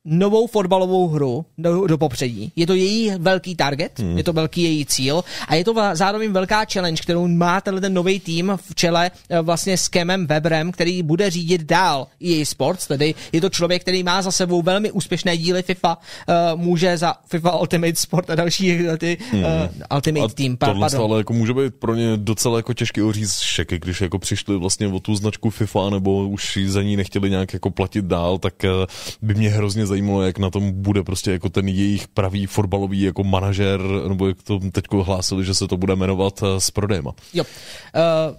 novou 0.05 0.47
fotbalovou 0.47 1.09
hru 1.09 1.47
do, 1.59 1.87
do 1.87 1.99
popředí. 1.99 2.53
Je 2.57 2.67
to 2.67 2.75
její 2.75 3.13
velký 3.19 3.57
target, 3.57 3.99
hmm. 3.99 4.19
je 4.19 4.25
to 4.25 4.33
velký 4.33 4.63
její 4.63 4.87
cíl 4.87 5.25
a 5.49 5.55
je 5.55 5.65
to 5.65 5.75
zároveň 5.93 6.33
velká 6.33 6.65
challenge, 6.73 7.03
kterou 7.03 7.29
má 7.29 7.61
tenhle 7.61 7.81
ten 7.81 7.95
nový 7.95 8.21
tým 8.21 8.59
v 8.69 8.75
čele 8.75 9.11
eh, 9.31 9.41
vlastně 9.41 9.79
s 9.79 9.89
Kemem 9.89 10.27
Weberem, 10.27 10.73
který 10.73 11.03
bude 11.03 11.31
řídit 11.31 11.63
dál 11.63 12.07
její 12.21 12.45
sports, 12.45 12.87
tedy 12.87 13.15
je 13.33 13.41
to 13.41 13.51
člověk, 13.51 13.83
který 13.83 14.03
má 14.03 14.23
za 14.23 14.33
sebou 14.33 14.63
velmi 14.63 14.91
úspěšné 14.91 15.37
díly 15.37 15.63
FIFA, 15.63 15.97
uh, 15.97 16.61
může 16.61 16.99
za 16.99 17.15
FIFA 17.27 17.61
Ultimate 17.61 17.97
Sport 17.97 18.31
a 18.31 18.35
další 18.35 18.89
eh, 18.89 18.97
ty 18.97 19.19
hmm. 19.31 19.45
uh, 19.45 19.49
Ultimate 19.95 20.25
a 20.25 20.29
Team. 20.35 20.57
Tohle 20.57 20.89
ale 20.99 21.19
jako 21.19 21.33
může 21.33 21.55
být 21.55 21.75
pro 21.75 21.95
ně 21.95 22.17
docela 22.17 22.57
jako 22.57 22.75
těžký 22.75 23.03
oříz 23.03 23.39
šeky, 23.39 23.79
když 23.79 24.01
jako 24.01 24.19
přišli 24.19 24.57
vlastně 24.57 24.89
o 24.89 25.01
tu 25.01 25.15
značku 25.15 25.51
FIFA 25.51 25.91
nebo 25.91 26.29
už 26.29 26.59
za 26.67 26.83
ní 26.83 26.97
nechtěli 26.97 27.31
nějak 27.31 27.53
jako 27.53 27.71
platit 27.71 28.05
dál, 28.05 28.39
tak 28.39 28.55
by 29.23 29.35
mě 29.35 29.51
hrozně 29.51 29.87
zajímalo, 29.93 30.23
jak 30.23 30.39
na 30.39 30.51
tom 30.51 30.73
bude 30.73 31.03
prostě 31.03 31.33
jako 31.33 31.49
ten 31.49 31.69
jejich 31.69 32.09
pravý 32.09 32.47
fotbalový 32.47 33.01
jako 33.01 33.25
manažer, 33.25 33.81
nebo 34.09 34.29
jak 34.29 34.43
to 34.43 34.59
teď 34.73 34.85
hlásili, 34.93 35.45
že 35.45 35.55
se 35.55 35.69
to 35.69 35.77
bude 35.77 35.97
jmenovat 35.97 36.43
eh, 36.43 36.61
s 36.61 36.71
prodejma. 36.71 37.13
Jo. 37.35 37.45
Uh, 37.45 38.37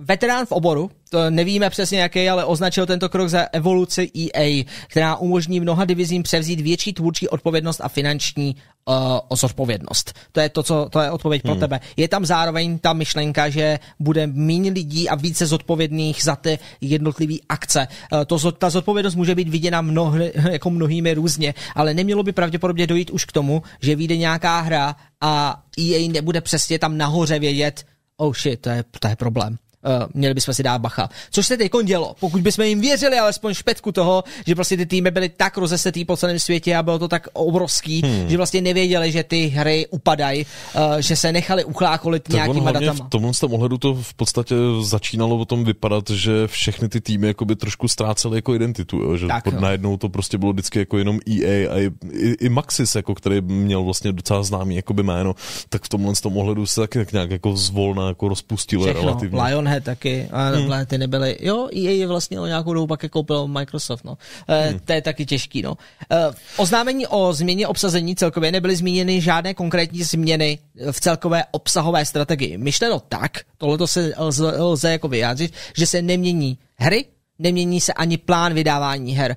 veterán 0.00 0.46
v 0.46 0.52
oboru, 0.52 0.90
to 1.10 1.30
nevíme 1.30 1.70
přesně 1.70 2.00
jaký, 2.00 2.28
ale 2.28 2.44
označil 2.44 2.86
tento 2.86 3.08
krok 3.08 3.28
za 3.28 3.46
evoluci 3.52 4.10
EA, 4.18 4.64
která 4.86 5.16
umožní 5.16 5.60
mnoha 5.60 5.84
divizím 5.84 6.22
převzít 6.22 6.60
větší 6.60 6.92
tvůrčí 6.92 7.28
odpovědnost 7.28 7.80
a 7.80 7.88
finanční 7.88 8.56
uh, 8.84 8.94
zodpovědnost. 9.36 10.12
To 10.32 10.40
je 10.40 10.48
to, 10.48 10.62
co, 10.62 10.88
to 10.90 11.00
je 11.00 11.10
odpověď 11.10 11.44
hmm. 11.44 11.52
pro 11.52 11.60
tebe. 11.60 11.80
Je 11.96 12.08
tam 12.08 12.26
zároveň 12.26 12.78
ta 12.78 12.92
myšlenka, 12.92 13.48
že 13.48 13.78
bude 13.98 14.26
méně 14.26 14.70
lidí 14.70 15.08
a 15.08 15.14
více 15.14 15.46
zodpovědných 15.46 16.22
za 16.22 16.36
ty 16.36 16.58
jednotlivé 16.80 17.34
akce. 17.48 17.88
Uh, 18.12 18.24
to, 18.24 18.52
ta 18.52 18.70
zodpovědnost 18.70 19.14
může 19.14 19.34
být 19.34 19.48
viděna 19.48 19.80
mnohy, 19.80 20.32
jako 20.50 20.70
mnohými 20.70 21.14
různě, 21.14 21.54
ale 21.74 21.94
nemělo 21.94 22.22
by 22.22 22.32
pravděpodobně 22.32 22.86
dojít 22.86 23.10
už 23.10 23.24
k 23.24 23.32
tomu, 23.32 23.62
že 23.82 23.96
vyjde 23.96 24.16
nějaká 24.16 24.60
hra 24.60 24.96
a 25.20 25.62
EA 25.78 26.08
nebude 26.12 26.40
přesně 26.40 26.78
tam 26.78 26.98
nahoře 26.98 27.38
vědět, 27.38 27.84
oh 28.16 28.34
shit, 28.34 28.60
to 28.60 28.70
je, 28.70 28.84
to 29.00 29.08
je 29.08 29.16
problém 29.16 29.58
uh, 29.84 30.06
měli 30.14 30.34
bychom 30.34 30.54
si 30.54 30.62
dát 30.62 30.78
bacha. 30.78 31.08
Což 31.30 31.46
se 31.46 31.56
teď 31.56 31.72
dělo. 31.84 32.14
Pokud 32.20 32.40
bychom 32.40 32.64
jim 32.64 32.80
věřili 32.80 33.18
alespoň 33.18 33.54
špetku 33.54 33.92
toho, 33.92 34.24
že 34.46 34.54
prostě 34.54 34.76
ty 34.76 34.86
týmy 34.86 35.10
byly 35.10 35.28
tak 35.28 35.56
rozesetý 35.56 36.04
po 36.04 36.16
celém 36.16 36.38
světě 36.38 36.76
a 36.76 36.82
bylo 36.82 36.98
to 36.98 37.08
tak 37.08 37.28
obrovský, 37.32 38.02
hmm. 38.04 38.28
že 38.28 38.36
vlastně 38.36 38.60
nevěděli, 38.60 39.12
že 39.12 39.22
ty 39.24 39.46
hry 39.46 39.86
upadají, 39.90 40.46
uh, 40.74 40.82
že 40.98 41.16
se 41.16 41.32
nechali 41.32 41.64
uchlákolit 41.64 42.22
tak 42.22 42.32
nějakýma 42.32 42.72
datama. 42.72 43.06
V 43.06 43.08
tomhle 43.08 43.32
tom 43.40 43.54
ohledu 43.54 43.78
to 43.78 43.94
v 43.94 44.14
podstatě 44.14 44.54
začínalo 44.82 45.36
o 45.36 45.44
tom 45.44 45.64
vypadat, 45.64 46.10
že 46.10 46.46
všechny 46.46 46.88
ty 46.88 47.00
týmy 47.00 47.26
jakoby 47.26 47.56
trošku 47.56 47.88
ztrácely 47.88 48.38
jako 48.38 48.54
identitu, 48.54 48.96
jo? 48.96 49.16
že 49.16 49.26
tak, 49.26 49.44
pod, 49.44 49.54
no. 49.54 49.60
najednou 49.60 49.96
to 49.96 50.08
prostě 50.08 50.38
bylo 50.38 50.52
vždycky 50.52 50.78
jako 50.78 50.98
jenom 50.98 51.20
EA 51.28 51.72
a 51.72 51.78
i, 51.78 51.90
i, 52.12 52.30
i 52.40 52.48
Maxis, 52.48 52.94
jako, 52.94 53.14
který 53.14 53.40
měl 53.40 53.82
vlastně 53.82 54.12
docela 54.12 54.42
známý 54.42 54.76
jakoby 54.76 55.02
jméno, 55.02 55.34
tak 55.68 55.84
v 55.84 55.88
tomhle 55.88 56.14
tom 56.22 56.36
ohledu 56.36 56.66
se 56.66 56.80
tak 56.80 57.12
nějak 57.12 57.30
jako 57.30 57.56
zvolna 57.56 58.08
jako 58.08 58.28
rozpustilo 58.28 58.86
relativně. 58.86 59.42
Lion 59.42 59.69
Lionhead 59.70 59.84
taky, 59.84 60.28
a 60.32 60.48
hmm. 60.48 60.86
ty 60.86 60.98
nebyly. 60.98 61.36
Jo, 61.40 61.68
EA 61.72 61.90
je 61.90 62.06
vlastně 62.06 62.40
o 62.40 62.46
nějakou 62.46 62.74
dobu 62.74 62.86
pak 62.86 63.04
koupil 63.10 63.48
Microsoft, 63.48 64.04
no. 64.04 64.18
E, 64.48 64.68
hmm. 64.68 64.78
To 64.84 64.92
je 64.92 65.02
taky 65.02 65.26
těžký, 65.26 65.62
no. 65.62 65.76
E, 66.10 66.16
oznámení 66.56 67.06
o 67.06 67.32
změně 67.32 67.66
obsazení 67.66 68.16
celkově 68.16 68.52
nebyly 68.52 68.76
zmíněny 68.76 69.20
žádné 69.20 69.54
konkrétní 69.54 70.02
změny 70.02 70.58
v 70.90 71.00
celkové 71.00 71.44
obsahové 71.50 72.04
strategii. 72.04 72.58
Myšleno 72.58 73.00
tak, 73.00 73.38
tohle 73.58 73.88
se 73.88 74.12
lze, 74.18 74.62
lze 74.62 74.92
jako 74.92 75.08
vyjádřit, 75.08 75.52
že 75.76 75.86
se 75.86 76.02
nemění 76.02 76.58
hry, 76.78 77.04
nemění 77.40 77.80
se 77.80 77.92
ani 77.92 78.18
plán 78.18 78.54
vydávání 78.54 79.12
her. 79.16 79.36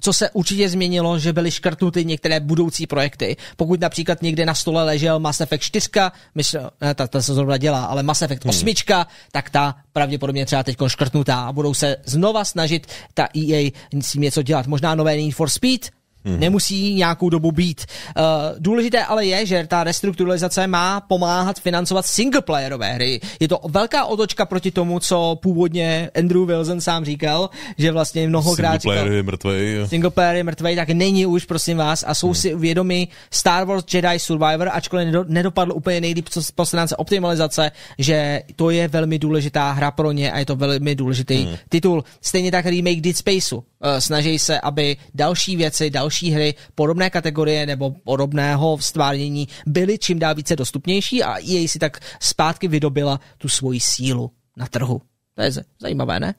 Co 0.00 0.12
se 0.12 0.30
určitě 0.30 0.68
změnilo, 0.68 1.18
že 1.18 1.32
byly 1.32 1.50
škrtnuty 1.50 2.04
některé 2.04 2.40
budoucí 2.40 2.86
projekty. 2.86 3.36
Pokud 3.56 3.80
například 3.80 4.22
někde 4.22 4.46
na 4.46 4.54
stole 4.54 4.84
ležel 4.84 5.20
Mass 5.20 5.40
Effect 5.40 5.64
4, 5.64 5.88
mysl, 6.34 6.70
ne, 6.80 6.94
ta, 6.94 7.06
ta 7.06 7.22
se 7.22 7.34
zrovna 7.34 7.56
dělá, 7.56 7.84
ale 7.84 8.02
Mass 8.02 8.22
Effect 8.22 8.46
8, 8.46 8.66
hmm. 8.66 9.04
tak 9.32 9.50
ta 9.50 9.74
pravděpodobně 9.92 10.46
třeba 10.46 10.62
teď 10.62 10.76
škrtnutá 10.86 11.40
a 11.40 11.52
budou 11.52 11.74
se 11.74 11.96
znova 12.04 12.44
snažit 12.44 12.86
ta 13.14 13.28
EA 13.36 13.70
s 14.00 14.12
tím 14.12 14.22
něco 14.22 14.42
dělat. 14.42 14.66
Možná 14.66 14.94
nové 14.94 15.16
Need 15.16 15.34
for 15.34 15.50
Speed, 15.50 15.90
Hmm. 16.24 16.40
Nemusí 16.40 16.94
nějakou 16.94 17.30
dobu 17.30 17.52
být. 17.52 17.84
Uh, 18.16 18.22
důležité 18.58 19.04
ale 19.04 19.26
je, 19.26 19.46
že 19.46 19.66
ta 19.68 19.84
restrukturalizace 19.84 20.66
má 20.66 21.00
pomáhat 21.00 21.60
financovat 21.60 22.06
singleplayerové 22.06 22.92
hry. 22.92 23.20
Je 23.40 23.48
to 23.48 23.60
velká 23.68 24.04
otočka 24.04 24.46
proti 24.46 24.70
tomu, 24.70 25.00
co 25.00 25.38
původně 25.42 26.10
Andrew 26.18 26.46
Wilson 26.46 26.80
sám 26.80 27.04
říkal, 27.04 27.50
že 27.78 27.92
vlastně 27.92 28.28
mnohokrát 28.28 28.82
Singleplayer 28.82 29.12
je 29.12 29.22
mrtvej. 29.22 29.88
Singleplayer 29.88 30.36
je 30.36 30.44
mrtvej, 30.44 30.76
tak 30.76 30.88
není 30.88 31.26
už, 31.26 31.44
prosím 31.44 31.76
vás, 31.76 32.04
a 32.06 32.14
jsou 32.14 32.26
hmm. 32.26 32.34
si 32.34 32.54
vědomi 32.54 33.08
Star 33.30 33.64
Wars 33.64 33.84
Jedi 33.94 34.18
Survivor, 34.18 34.70
ačkoliv 34.72 35.08
nedopadl 35.28 35.72
úplně 35.72 36.00
nejlíp 36.00 36.28
po 36.54 36.66
stránce 36.66 36.96
optimalizace, 36.96 37.70
že 37.98 38.42
to 38.56 38.70
je 38.70 38.88
velmi 38.88 39.18
důležitá 39.18 39.72
hra 39.72 39.90
pro 39.90 40.12
ně 40.12 40.32
a 40.32 40.38
je 40.38 40.46
to 40.46 40.56
velmi 40.56 40.94
důležitý 40.94 41.44
hmm. 41.44 41.56
titul. 41.68 42.04
Stejně 42.20 42.50
tak 42.50 42.66
remake 42.66 43.00
Dead 43.00 43.16
Spaceu. 43.16 43.62
Uh, 43.84 43.98
snaží 43.98 44.38
se, 44.38 44.60
aby 44.60 44.96
další 45.14 45.56
věci, 45.56 45.90
další 45.90 46.14
další 46.14 46.30
hry 46.30 46.54
podobné 46.74 47.10
kategorie 47.10 47.66
nebo 47.66 47.90
podobného 47.90 48.78
stvárnění 48.78 49.48
byly 49.66 49.98
čím 49.98 50.18
dál 50.18 50.34
více 50.34 50.56
dostupnější 50.56 51.22
a 51.22 51.38
EA 51.38 51.68
si 51.68 51.78
tak 51.78 52.00
zpátky 52.20 52.68
vydobila 52.68 53.20
tu 53.38 53.48
svoji 53.48 53.80
sílu 53.80 54.30
na 54.56 54.66
trhu. 54.66 55.02
To 55.34 55.42
je 55.42 55.52
zajímavé, 55.80 56.20
ne? 56.20 56.34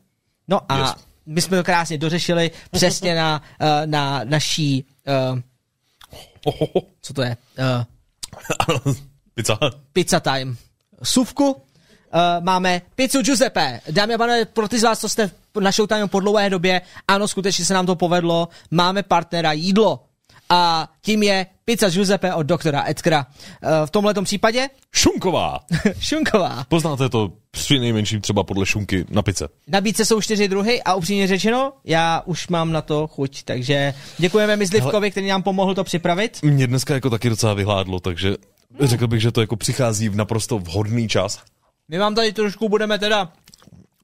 No 0.47 0.72
a 0.72 0.77
yes. 0.77 0.95
my 1.26 1.41
jsme 1.41 1.57
to 1.57 1.63
krásně 1.63 1.97
dořešili 1.97 2.51
přesně 2.72 3.15
na, 3.15 3.41
eh, 3.59 3.88
na 3.88 4.23
naší 4.23 4.85
uh, 5.07 5.39
co 7.01 7.13
to 7.13 7.22
je? 7.22 7.38
Uh, 8.85 8.93
pizza. 9.34 9.59
Pizza 9.93 10.19
time. 10.19 10.57
Suvku, 11.03 11.51
uh, 11.51 11.59
máme 12.39 12.81
pizzu 12.95 13.22
Giuseppe. 13.22 13.81
Dámy 13.91 14.13
a 14.13 14.17
pánové, 14.17 14.45
pro 14.45 14.67
ty 14.67 14.80
z 14.80 14.84
vás, 14.84 14.99
co 14.99 15.09
jste 15.09 15.31
na 15.60 15.72
Showtime 15.72 16.07
po 16.07 16.19
dlouhé 16.19 16.49
době, 16.49 16.82
ano, 17.07 17.27
skutečně 17.27 17.65
se 17.65 17.73
nám 17.73 17.86
to 17.86 17.95
povedlo, 17.95 18.48
máme 18.72 19.03
partnera 19.03 19.52
jídlo. 19.52 19.99
A 20.49 20.90
tím 21.02 21.23
je 21.23 21.45
pizza 21.65 21.90
Giuseppe 21.90 22.34
od 22.34 22.44
doktora 22.44 22.84
Edkra. 22.88 23.27
Eh, 23.64 23.86
v 23.86 23.90
tomhle 23.90 24.14
případě? 24.23 24.68
Šunková. 24.94 25.60
šunková. 25.99 26.65
Poznáte 26.69 27.10
to 27.10 27.32
při 27.52 27.80
nejmenším 27.80 28.22
třeba 28.22 28.44
podle 28.44 28.65
šunky 28.65 29.06
na 29.10 29.22
pice. 29.22 29.48
Nabídce 29.68 30.06
jsou 30.06 30.22
čtyři 30.22 30.48
druhy 30.48 30.84
a 30.84 30.94
upřímně 30.94 31.27
řečeno, 31.27 31.73
já 31.84 32.22
už 32.26 32.48
mám 32.48 32.72
na 32.72 32.82
to 32.82 33.07
chuť, 33.07 33.44
takže 33.44 33.94
děkujeme 34.18 34.56
Myslivkovi, 34.56 35.11
který 35.11 35.27
nám 35.27 35.44
pomohl 35.44 35.76
to 35.76 35.84
připravit. 35.84 36.40
Mě 36.44 36.68
dneska 36.68 36.94
jako 36.94 37.10
taky 37.10 37.30
docela 37.30 37.53
vyhládlo, 37.53 37.99
takže 37.99 38.36
řekl 38.80 39.07
bych, 39.07 39.22
že 39.22 39.32
to 39.32 39.41
jako 39.41 39.56
přichází 39.56 40.10
v 40.10 40.15
naprosto 40.15 40.60
vhodný 40.60 41.07
čas. 41.07 41.41
My 41.88 41.98
vám 41.98 42.15
tady 42.15 42.34
trošku 42.34 42.69
budeme 42.69 42.99
teda 42.99 43.32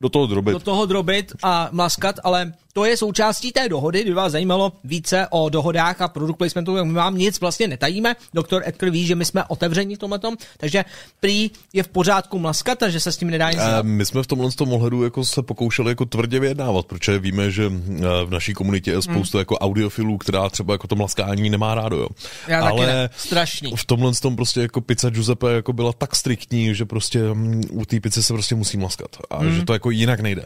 do 0.01 0.09
toho 0.09 0.25
drobit. 0.27 0.53
Do 0.53 0.59
toho 0.59 0.85
drobit 0.85 1.33
a 1.45 1.69
maskat, 1.71 2.17
ale 2.25 2.53
to 2.73 2.85
je 2.85 2.97
součástí 2.97 3.51
té 3.51 3.69
dohody, 3.69 4.01
kdyby 4.01 4.15
vás 4.15 4.31
zajímalo 4.31 4.73
více 4.83 5.27
o 5.29 5.49
dohodách 5.49 6.01
a 6.01 6.07
product 6.07 6.37
placementu, 6.37 6.85
my 6.85 6.93
vám 6.93 7.17
nic 7.17 7.39
vlastně 7.39 7.67
netajíme. 7.67 8.15
Doktor 8.33 8.61
Edgar 8.65 8.89
ví, 8.89 9.05
že 9.05 9.15
my 9.15 9.25
jsme 9.25 9.43
otevření 9.43 9.95
v 9.95 9.99
tomhle 9.99 10.19
takže 10.57 10.85
prý 11.19 11.51
je 11.73 11.83
v 11.83 11.87
pořádku 11.87 12.39
maskat, 12.39 12.79
takže 12.79 12.99
se 12.99 13.11
s 13.11 13.17
tím 13.17 13.29
nedá 13.29 13.51
nic 13.51 13.59
dělat. 13.59 13.85
My 13.85 14.05
jsme 14.05 14.23
v 14.23 14.27
tomhle 14.27 14.51
tom 14.51 14.73
ohledu 14.73 15.03
jako 15.03 15.25
se 15.25 15.41
pokoušeli 15.41 15.91
jako 15.91 16.05
tvrdě 16.05 16.39
vyjednávat, 16.39 16.85
protože 16.85 17.19
víme, 17.19 17.51
že 17.51 17.65
eh, 17.65 18.01
v 18.25 18.29
naší 18.29 18.53
komunitě 18.53 18.91
je 18.91 19.01
spoustu 19.01 19.37
hmm. 19.37 19.41
jako 19.41 19.57
audiofilů, 19.57 20.17
která 20.17 20.49
třeba 20.49 20.73
jako 20.73 20.87
to 20.87 20.95
mlaskání 20.95 21.49
nemá 21.49 21.75
rádo. 21.75 21.97
Jo. 21.97 22.07
Já 22.47 22.61
Ale 22.69 22.85
ne. 22.85 23.09
strašný. 23.17 23.73
V 23.75 23.85
tomhle 23.85 24.11
tom 24.21 24.35
prostě 24.35 24.61
jako 24.61 24.81
pizza 24.81 25.09
Giuseppe 25.09 25.53
jako 25.53 25.73
byla 25.73 25.93
tak 25.93 26.15
striktní, 26.15 26.75
že 26.75 26.85
prostě 26.85 27.33
mm, 27.33 27.61
u 27.71 27.85
té 27.85 27.99
pizzy 27.99 28.23
se 28.23 28.33
prostě 28.33 28.55
musí 28.55 28.77
maskat 28.77 29.17
a 29.29 29.37
hmm. 29.37 29.55
že 29.55 29.65
to 29.65 29.73
jako 29.73 29.91
jinak 29.91 30.19
nejde. 30.19 30.45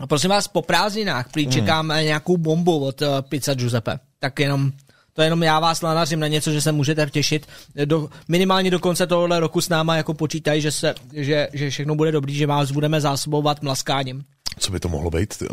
A 0.00 0.06
prosím 0.06 0.30
vás, 0.30 0.48
po 0.48 0.62
prázdninách 0.62 1.30
prý 1.30 1.46
mm. 1.46 1.52
čekáme 1.52 2.04
nějakou 2.04 2.36
bombu 2.36 2.86
od 2.86 3.02
uh, 3.02 3.08
Pizza 3.20 3.54
Giuseppe. 3.54 3.98
Tak 4.18 4.38
jenom 4.38 4.72
to 5.12 5.22
jenom 5.22 5.42
já 5.42 5.60
vás 5.60 5.82
lanařím 5.82 6.20
na 6.20 6.28
něco, 6.28 6.52
že 6.52 6.60
se 6.60 6.72
můžete 6.72 7.06
těšit. 7.10 7.46
Do, 7.84 8.08
minimálně 8.28 8.70
do 8.70 8.78
konce 8.78 9.06
tohohle 9.06 9.40
roku 9.40 9.60
s 9.60 9.68
náma 9.68 9.96
jako 9.96 10.14
počítají, 10.14 10.60
že, 10.60 10.72
se, 10.72 10.94
že, 11.12 11.48
že 11.52 11.70
všechno 11.70 11.94
bude 11.94 12.12
dobrý, 12.12 12.34
že 12.34 12.46
vás 12.46 12.70
budeme 12.70 13.00
zásobovat 13.00 13.62
mlaskáním. 13.62 14.24
Co 14.58 14.72
by 14.72 14.80
to 14.80 14.88
mohlo 14.88 15.10
být? 15.10 15.36
Tyjo? 15.36 15.50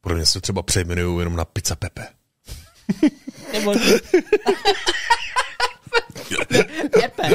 Pro 0.00 0.14
mě 0.14 0.26
se 0.26 0.40
třeba 0.40 0.62
přejmenuju 0.62 1.18
jenom 1.18 1.36
na 1.36 1.44
Pizza 1.44 1.76
Pepe. 1.76 2.06
Nebo... 3.52 3.74
Pepe. 6.92 7.28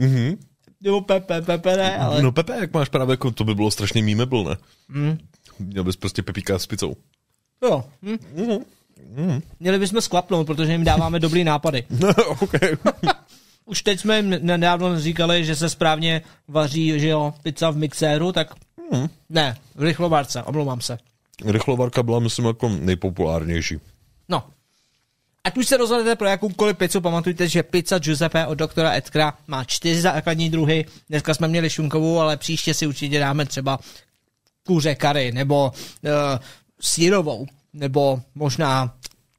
mm-hmm. 0.00 0.38
Nebo 0.80 1.00
Pepe, 1.00 1.42
Pepe 1.42 1.76
ne, 1.76 1.98
ale... 1.98 2.22
No 2.22 2.32
Pepe, 2.32 2.56
jak 2.60 2.72
máš 2.72 2.88
právě, 2.88 3.12
jako, 3.12 3.30
to 3.30 3.44
by 3.44 3.54
bylo 3.54 3.70
strašně 3.70 4.02
mýmebl, 4.02 4.44
ne? 4.44 4.56
Mm. 4.88 5.18
Měl 5.58 5.84
bys 5.84 5.96
prostě 5.96 6.22
Pepíka 6.22 6.58
s 6.58 6.66
pizzou. 6.66 6.96
Jo. 7.62 7.84
Hm? 8.02 8.16
Mm-hmm. 8.36 8.64
Mm. 9.16 9.42
Měli 9.60 9.78
bychom 9.78 10.00
sklapnout, 10.00 10.46
protože 10.46 10.72
jim 10.72 10.84
dáváme 10.84 11.20
dobrý 11.20 11.44
nápady. 11.44 11.84
okay. 12.40 12.76
Už 13.66 13.82
teď 13.82 14.00
jsme 14.00 14.16
jim 14.16 14.30
nedávno 14.30 15.00
říkali, 15.00 15.44
že 15.44 15.56
se 15.56 15.68
správně 15.68 16.22
vaří, 16.48 17.00
že 17.00 17.08
jo, 17.08 17.34
pizza 17.42 17.70
v 17.70 17.76
mixéru, 17.76 18.32
tak 18.32 18.54
mm. 18.92 19.08
ne, 19.28 19.56
v 19.74 19.82
rychlovarce, 19.82 20.42
omlouvám 20.42 20.80
se. 20.80 20.98
Rychlovarka 21.44 22.02
byla, 22.02 22.18
myslím, 22.18 22.46
jako 22.46 22.68
nejpopulárnější. 22.68 23.80
No, 24.28 24.42
Ať 25.46 25.56
už 25.56 25.66
se 25.66 25.76
rozhodnete 25.76 26.16
pro 26.16 26.28
jakoukoliv 26.28 26.76
pizzu, 26.76 27.00
pamatujte, 27.00 27.48
že 27.48 27.62
pizza 27.62 27.98
Giuseppe 27.98 28.46
od 28.46 28.54
doktora 28.54 28.94
Edkra 28.94 29.34
má 29.46 29.64
čtyři 29.64 30.00
základní 30.00 30.50
druhy. 30.50 30.84
Dneska 31.08 31.34
jsme 31.34 31.48
měli 31.48 31.70
šunkovou, 31.70 32.20
ale 32.20 32.36
příště 32.36 32.74
si 32.74 32.86
určitě 32.86 33.18
dáme 33.18 33.46
třeba 33.46 33.78
kuře 34.66 34.94
kary, 34.94 35.32
nebo 35.32 35.72
uh, 36.02 36.10
sírovou, 36.80 37.46
nebo 37.72 38.22
možná... 38.34 38.94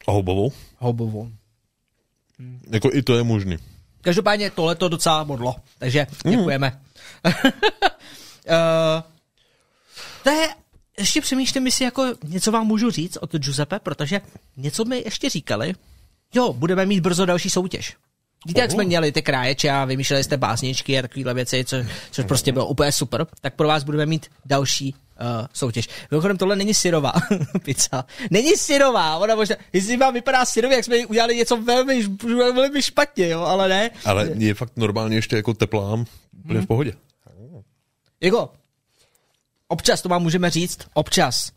A 0.07 0.11
houbovou? 0.11 0.51
Houbovou. 0.77 1.29
Hm. 2.39 2.61
Jako 2.71 2.89
i 2.93 3.01
to 3.01 3.15
je 3.15 3.23
možný. 3.23 3.57
Každopádně 4.01 4.49
tohle 4.49 4.75
to 4.75 4.89
docela 4.89 5.23
modlo, 5.23 5.55
takže 5.77 6.07
mm. 6.25 6.31
děkujeme. 6.31 6.81
uh, 7.25 7.31
to 10.23 10.29
je 10.29 10.49
ještě 10.97 11.21
přemýšlím, 11.21 11.65
jestli 11.65 11.85
jako 11.85 12.05
něco 12.23 12.51
vám 12.51 12.67
můžu 12.67 12.91
říct 12.91 13.17
od 13.17 13.35
Giuseppe, 13.35 13.79
protože 13.79 14.21
něco 14.57 14.85
mi 14.85 15.01
ještě 15.05 15.29
říkali. 15.29 15.73
Jo, 16.33 16.53
budeme 16.53 16.85
mít 16.85 17.01
brzo 17.01 17.25
další 17.25 17.49
soutěž. 17.49 17.95
Víte, 18.45 18.61
jak 18.61 18.71
jsme 18.71 18.83
měli 18.83 19.11
ty 19.11 19.21
kráječe 19.21 19.69
a 19.69 19.85
vymýšleli 19.85 20.23
jste 20.23 20.37
básničky 20.37 20.99
a 20.99 21.01
takovéhle 21.01 21.33
věci, 21.33 21.65
co, 21.65 21.77
což 22.11 22.25
prostě 22.25 22.51
bylo 22.51 22.67
úplně 22.67 22.91
super, 22.91 23.27
tak 23.41 23.55
pro 23.55 23.67
vás 23.67 23.83
budeme 23.83 24.05
mít 24.05 24.25
další 24.45 24.95
uh, 24.95 25.47
soutěž. 25.53 25.89
Mimochodem, 26.11 26.37
tohle 26.37 26.55
není 26.55 26.73
syrová 26.73 27.13
pizza. 27.63 28.05
Není 28.31 28.55
syrová, 28.55 29.17
ona 29.17 29.35
možná, 29.35 29.55
jestli 29.73 29.97
vám 29.97 30.13
vypadá 30.13 30.45
syrově, 30.45 30.75
jak 30.75 30.85
jsme 30.85 31.05
udělali 31.05 31.35
něco 31.35 31.57
velmi, 31.57 32.03
velmi 32.53 32.83
špatně, 32.83 33.29
jo, 33.29 33.41
ale 33.41 33.69
ne. 33.69 33.89
Ale 34.05 34.29
je 34.37 34.53
fakt 34.53 34.71
normálně 34.75 35.17
ještě 35.17 35.35
jako 35.35 35.53
teplá, 35.53 36.05
úplně 36.39 36.61
v 36.61 36.65
pohodě. 36.65 36.93
Jako, 38.21 38.49
občas 39.67 40.01
to 40.01 40.09
vám 40.09 40.23
můžeme 40.23 40.49
říct, 40.49 40.79
občas 40.93 41.51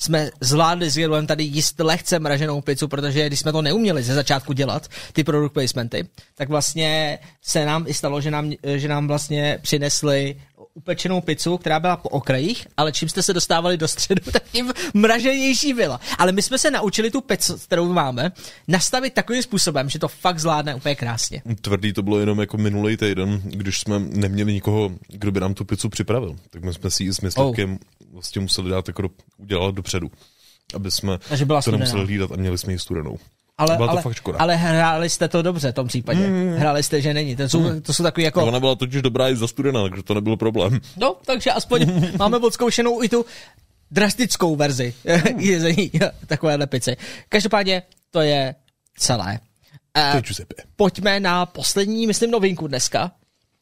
jsme 0.00 0.30
zvládli 0.40 0.90
s 0.90 0.96
Jirulem 0.96 1.26
tady 1.26 1.44
jíst 1.44 1.80
lehce 1.80 2.18
mraženou 2.18 2.60
pizzu, 2.60 2.88
protože 2.88 3.26
když 3.26 3.40
jsme 3.40 3.52
to 3.52 3.62
neuměli 3.62 4.02
ze 4.02 4.14
začátku 4.14 4.52
dělat, 4.52 4.88
ty 5.12 5.24
product 5.24 5.52
placementy, 5.52 6.08
tak 6.34 6.48
vlastně 6.48 7.18
se 7.42 7.64
nám 7.64 7.84
i 7.86 7.94
stalo, 7.94 8.20
že 8.20 8.30
nám, 8.30 8.52
že 8.76 8.88
nám 8.88 9.08
vlastně 9.08 9.58
přinesli 9.62 10.36
upečenou 10.74 11.20
pizzu, 11.20 11.58
která 11.58 11.80
byla 11.80 11.96
po 11.96 12.08
okrajích, 12.08 12.66
ale 12.76 12.92
čím 12.92 13.08
jste 13.08 13.22
se 13.22 13.32
dostávali 13.32 13.76
do 13.76 13.88
středu, 13.88 14.22
tak 14.32 14.42
tím 14.52 14.72
mraženější 14.94 15.74
byla. 15.74 16.00
Ale 16.18 16.32
my 16.32 16.42
jsme 16.42 16.58
se 16.58 16.70
naučili 16.70 17.10
tu 17.10 17.20
pizzu, 17.20 17.58
kterou 17.58 17.92
máme, 17.92 18.32
nastavit 18.68 19.14
takovým 19.14 19.42
způsobem, 19.42 19.90
že 19.90 19.98
to 19.98 20.08
fakt 20.08 20.38
zvládne 20.38 20.74
úplně 20.74 20.94
krásně. 20.94 21.42
Tvrdý 21.60 21.92
to 21.92 22.02
bylo 22.02 22.20
jenom 22.20 22.40
jako 22.40 22.56
minulý 22.56 22.96
týden, 22.96 23.40
když 23.44 23.80
jsme 23.80 23.98
neměli 23.98 24.52
nikoho, 24.52 24.90
kdo 25.08 25.32
by 25.32 25.40
nám 25.40 25.54
tu 25.54 25.64
pizzu 25.64 25.88
připravil. 25.88 26.36
Tak 26.50 26.64
my 26.64 26.74
jsme 26.74 26.90
si 26.90 27.04
ji 27.04 27.12
s 27.12 27.20
myslivkem 27.20 27.72
oh. 27.72 27.78
Vlastně 28.12 28.40
museli 28.40 28.70
dát 28.70 28.88
jako 28.88 29.02
do, 29.02 29.08
udělat 29.38 29.74
dopředu. 29.74 30.10
Aby 30.74 30.90
jsme 30.90 31.18
Takže 31.28 31.44
byla 31.44 31.58
to 31.58 31.62
studená. 31.62 31.78
nemuseli 31.84 32.04
hlídat 32.06 32.32
a 32.32 32.36
měli 32.36 32.58
jsme 32.58 32.72
ji 32.72 32.78
studenou. 32.78 33.18
Ale, 33.58 33.76
Byla 33.76 33.88
to 33.88 33.92
ale, 33.92 34.02
fakt 34.02 34.14
škoda. 34.14 34.38
ale 34.38 34.56
hráli 34.56 35.10
jste 35.10 35.28
to 35.28 35.42
dobře 35.42 35.72
v 35.72 35.74
tom 35.74 35.88
případě. 35.88 36.26
Mm. 36.26 36.52
Hráli 36.56 36.82
jste, 36.82 37.00
že 37.00 37.14
není. 37.14 37.36
To 37.36 37.48
jsou, 37.48 37.80
to 37.80 37.92
jsou 37.92 38.02
takový 38.02 38.24
jako... 38.24 38.46
Ona 38.46 38.60
byla 38.60 38.74
totiž 38.74 39.02
dobrá 39.02 39.28
i 39.28 39.36
zastudená, 39.36 39.82
takže 39.82 40.02
to 40.02 40.14
nebyl 40.14 40.36
problém. 40.36 40.80
No, 40.96 41.16
takže 41.26 41.52
aspoň 41.52 41.86
máme 42.18 42.38
odzkoušenou 42.38 43.02
i 43.02 43.08
tu 43.08 43.24
drastickou 43.90 44.56
verzi 44.56 44.94
jezení 45.38 45.90
takovéhle 46.26 46.66
pici. 46.66 46.96
Každopádně 47.28 47.82
to 48.10 48.20
je 48.20 48.54
celé. 48.98 49.38
To 49.92 50.00
Uh, 50.00 50.16
je 50.16 50.22
Giuseppe. 50.22 50.54
pojďme 50.76 51.20
na 51.20 51.46
poslední, 51.46 52.06
myslím, 52.06 52.30
novinku 52.30 52.66
dneska. 52.66 53.12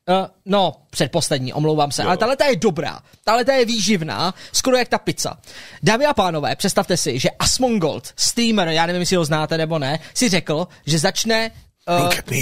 Uh, 0.08 0.26
no, 0.44 0.76
předposlední, 0.90 1.52
omlouvám 1.52 1.92
se, 1.92 2.02
jo. 2.02 2.08
ale 2.08 2.16
tahle 2.16 2.36
je 2.48 2.56
dobrá, 2.56 3.00
tahle 3.24 3.44
je 3.52 3.64
výživná, 3.64 4.34
skoro 4.52 4.76
jak 4.76 4.88
ta 4.88 4.98
pizza. 4.98 5.38
Dámy 5.82 6.06
a 6.06 6.14
pánové, 6.14 6.56
představte 6.56 6.96
si, 6.96 7.18
že 7.18 7.30
Asmongold, 7.30 8.12
streamer, 8.16 8.68
já 8.68 8.86
nevím, 8.86 9.00
jestli 9.00 9.16
ho 9.16 9.24
znáte 9.24 9.58
nebo 9.58 9.78
ne, 9.78 9.98
si 10.14 10.28
řekl, 10.28 10.68
že 10.86 10.98
začne... 10.98 11.50
Uh, 11.88 12.04
Look 12.04 12.18
at 12.18 12.30
me, 12.30 12.36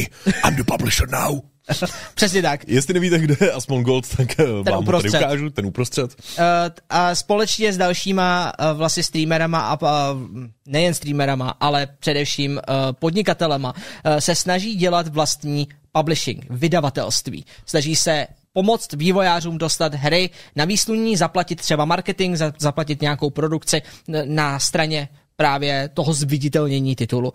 I'm 0.48 0.56
the 0.56 0.64
publisher 0.64 1.08
now. 1.08 1.40
přesně 2.14 2.42
tak. 2.42 2.68
Jestli 2.68 2.94
nevíte, 2.94 3.18
kde 3.18 3.36
je 3.40 3.52
Asmon 3.52 3.82
Gold, 3.82 4.16
tak 4.16 4.40
eh, 4.40 4.44
vám 4.44 4.56
ho 4.56 4.64
tady 4.64 4.76
uprostřed. 4.76 5.18
ukážu, 5.18 5.50
ten 5.50 5.66
uprostřed. 5.66 6.16
Uh, 6.38 6.44
a 6.90 7.14
společně 7.14 7.72
s 7.72 7.76
dalšíma 7.76 8.52
uh, 8.58 8.78
vlastně 8.78 9.02
streamerama 9.02 9.60
a 9.60 9.82
uh, 9.82 10.20
nejen 10.66 10.94
streamerama, 10.94 11.54
ale 11.60 11.88
především 11.98 12.52
uh, 12.52 12.74
podnikatelema 12.92 13.72
uh, 13.72 14.16
se 14.16 14.34
snaží 14.34 14.74
dělat 14.74 15.08
vlastní 15.08 15.68
publishing, 15.92 16.46
vydavatelství. 16.50 17.44
Snaží 17.66 17.96
se 17.96 18.26
pomoct 18.52 18.92
vývojářům 18.92 19.58
dostat 19.58 19.94
hry 19.94 20.30
na 20.56 20.64
výsluní, 20.64 21.16
zaplatit 21.16 21.60
třeba 21.60 21.84
marketing, 21.84 22.36
za, 22.36 22.52
zaplatit 22.58 23.02
nějakou 23.02 23.30
produkci 23.30 23.82
na 24.24 24.58
straně 24.58 25.08
právě 25.36 25.90
toho 25.94 26.12
zviditelnění 26.12 26.96
titulu. 26.96 27.32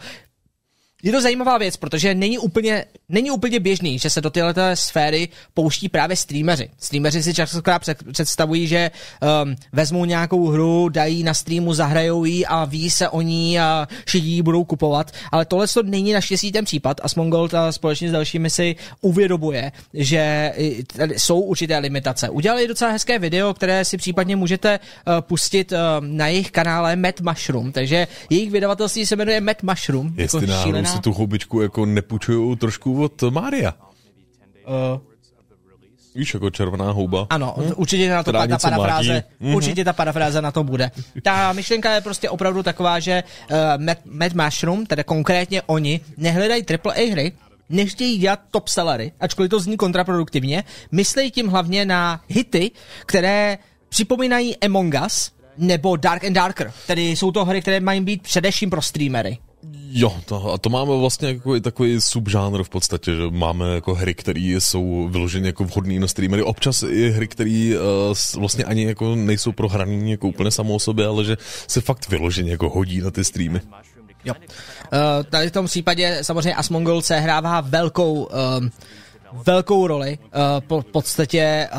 Je 1.03 1.11
to 1.11 1.21
zajímavá 1.21 1.57
věc, 1.57 1.77
protože 1.77 2.15
není 2.15 2.37
úplně, 2.37 2.85
není 3.09 3.31
úplně 3.31 3.59
běžný, 3.59 3.99
že 3.99 4.09
se 4.09 4.21
do 4.21 4.29
této 4.29 4.61
sféry 4.73 5.29
pouští 5.53 5.89
právě 5.89 6.15
streameři. 6.15 6.69
Streameři 6.79 7.23
si 7.23 7.33
častokrát 7.33 7.81
před, 7.81 7.97
představují, 8.11 8.67
že 8.67 8.91
um, 9.43 9.55
vezmou 9.71 10.05
nějakou 10.05 10.47
hru, 10.47 10.89
dají 10.89 11.23
na 11.23 11.33
streamu, 11.33 11.73
zahrajou 11.73 12.25
ji 12.25 12.45
a 12.45 12.65
ví 12.65 12.89
se 12.89 13.09
o 13.09 13.21
ní 13.21 13.59
a 13.59 13.87
všichni 14.05 14.29
ji 14.29 14.41
budou 14.41 14.63
kupovat. 14.63 15.11
Ale 15.31 15.45
tohle 15.45 15.67
to 15.67 15.83
není 15.83 16.13
naštěstí 16.13 16.51
ten 16.51 16.65
případ. 16.65 17.01
A 17.03 17.71
společně 17.71 18.09
s 18.09 18.11
dalšími 18.11 18.49
si 18.49 18.75
uvědomuje, 19.01 19.71
že 19.93 20.53
jsou 21.17 21.39
určité 21.39 21.77
limitace. 21.77 22.29
Udělali 22.29 22.67
docela 22.67 22.91
hezké 22.91 23.19
video, 23.19 23.53
které 23.53 23.85
si 23.85 23.97
případně 23.97 24.35
můžete 24.35 24.79
uh, 24.79 25.13
pustit 25.21 25.71
uh, 25.71 25.77
na 25.99 26.27
jejich 26.27 26.51
kanále 26.51 26.95
Mad 26.95 27.21
Mushroom. 27.21 27.71
Takže 27.71 28.07
jejich 28.29 28.51
vydavatelství 28.51 29.05
se 29.05 29.15
jmenuje 29.15 29.41
Mad 29.41 29.63
Mushroom. 29.63 30.13
Jestli 30.17 30.49
jako 30.49 30.63
šílená- 30.63 30.90
si 30.91 30.99
tu 30.99 31.13
houbičku 31.13 31.61
jako 31.61 31.85
nepůjčují 31.85 32.57
trošku 32.57 33.03
od 33.03 33.21
Mária. 33.21 33.73
Uh, 34.67 35.01
Víš, 36.15 36.33
jako 36.33 36.49
červená 36.49 36.91
houba. 36.91 37.27
ano, 37.29 37.55
hm? 37.57 37.71
určitě 37.75 38.09
na 38.09 38.23
to 38.23 38.31
ta 38.31 38.45
něco 38.45 38.67
parafráze. 38.67 39.23
Mhm. 39.39 39.55
určitě 39.55 39.85
ta 39.85 39.93
parafráze 39.93 40.41
na 40.41 40.51
to 40.51 40.63
bude. 40.63 40.91
Ta 41.23 41.53
myšlenka 41.53 41.93
je 41.93 42.01
prostě 42.01 42.29
opravdu 42.29 42.63
taková, 42.63 42.99
že 42.99 43.23
uh, 43.51 43.57
Mad, 43.85 43.97
Mad 44.05 44.33
Mushroom, 44.33 44.85
teda 44.85 45.03
konkrétně 45.03 45.61
oni, 45.61 45.99
nehledají 46.17 46.63
AAA 46.85 47.11
hry, 47.11 47.31
nechtějí 47.69 48.17
dělat 48.17 48.39
top 48.51 48.67
sellery, 48.67 49.11
ačkoliv 49.19 49.51
to 49.51 49.59
zní 49.59 49.77
kontraproduktivně, 49.77 50.63
myslí 50.91 51.31
tím 51.31 51.47
hlavně 51.47 51.85
na 51.85 52.21
hity, 52.27 52.71
které 53.05 53.57
připomínají 53.89 54.57
Among 54.57 54.95
Us, 55.05 55.31
nebo 55.57 55.95
Dark 55.95 56.23
and 56.23 56.33
Darker, 56.33 56.73
tedy 56.87 57.01
jsou 57.01 57.31
to 57.31 57.45
hry, 57.45 57.61
které 57.61 57.79
mají 57.79 58.01
být 58.01 58.21
především 58.21 58.69
pro 58.69 58.81
streamery. 58.81 59.37
Jo, 59.93 60.15
to, 60.25 60.53
a 60.53 60.57
to 60.57 60.69
máme 60.69 60.97
vlastně 60.97 61.27
jako 61.27 61.59
takový 61.59 62.01
subžánr 62.01 62.63
v 62.63 62.69
podstatě, 62.69 63.15
že 63.15 63.21
máme 63.29 63.75
jako 63.75 63.93
hry, 63.95 64.13
které 64.13 64.39
jsou 64.39 65.09
vyloženě 65.11 65.47
jako 65.47 65.63
vhodné 65.63 65.99
na 65.99 66.07
streamery. 66.07 66.43
Občas 66.43 66.83
i 66.83 67.11
hry, 67.11 67.27
které 67.27 67.73
uh, 67.75 68.39
vlastně 68.39 68.63
ani 68.63 68.83
jako 68.83 69.15
nejsou 69.15 69.51
prohraný 69.51 70.11
jako 70.11 70.27
úplně 70.27 70.51
samo 70.51 70.73
o 70.73 70.79
sobě, 70.79 71.07
ale 71.07 71.25
že 71.25 71.37
se 71.67 71.81
fakt 71.81 72.09
vyloženě 72.09 72.51
jako 72.51 72.69
hodí 72.69 73.01
na 73.01 73.11
ty 73.11 73.23
streamy. 73.23 73.61
Jo. 74.25 74.33
Uh, 74.33 75.23
tady 75.29 75.47
v 75.47 75.51
tom 75.51 75.65
případě 75.65 76.19
samozřejmě 76.21 76.55
Asmongold 76.55 77.05
se 77.05 77.19
hrává 77.19 77.61
velkou, 77.61 78.29
um, 78.59 78.71
velkou 79.45 79.87
roli. 79.87 80.17
Uh, 80.21 80.27
po, 80.67 80.81
v 80.81 80.85
podstatě 80.85 81.69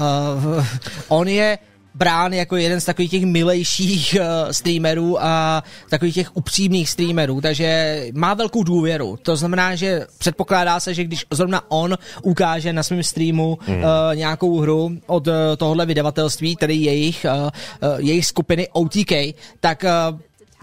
uh, 0.57 0.67
on 1.09 1.29
je 1.29 1.59
brán 1.95 2.33
jako 2.33 2.57
jeden 2.57 2.81
z 2.81 2.85
takových 2.85 3.11
těch 3.11 3.25
milejších 3.25 4.17
uh, 4.21 4.51
streamerů 4.51 5.25
a 5.25 5.65
takových 5.91 6.15
těch 6.15 6.37
upřímných 6.37 6.91
streamerů, 6.91 7.41
takže 7.41 8.07
má 8.15 8.35
velkou 8.35 8.63
důvěru. 8.63 9.19
To 9.23 9.37
znamená, 9.37 9.75
že 9.75 10.07
předpokládá 10.19 10.81
se, 10.81 10.95
že 10.95 11.05
když 11.05 11.27
zrovna 11.31 11.63
on 11.69 11.99
ukáže 12.23 12.73
na 12.73 12.83
svém 12.83 13.03
streamu 13.03 13.59
mm. 13.69 13.75
uh, 13.75 13.83
nějakou 14.15 14.59
hru 14.61 14.91
od 15.07 15.27
uh, 15.27 15.35
tohohle 15.57 15.87
vydavatelství, 15.87 16.57
tedy 16.57 16.75
jejich, 16.75 17.27
uh, 17.29 17.43
uh, 17.43 17.99
jejich 17.99 18.27
skupiny 18.27 18.69
OTK, 18.73 19.13
tak 19.61 19.85
uh, 19.85 20.19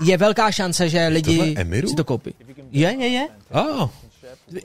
je 0.07 0.17
velká 0.17 0.51
šance, 0.51 0.89
že 0.89 1.07
lidi 1.07 1.55
si 1.87 1.95
to 1.95 2.03
koupí. 2.03 2.33
Je, 2.71 2.95
je, 2.99 3.07
je. 3.07 3.27
A, 3.51 3.89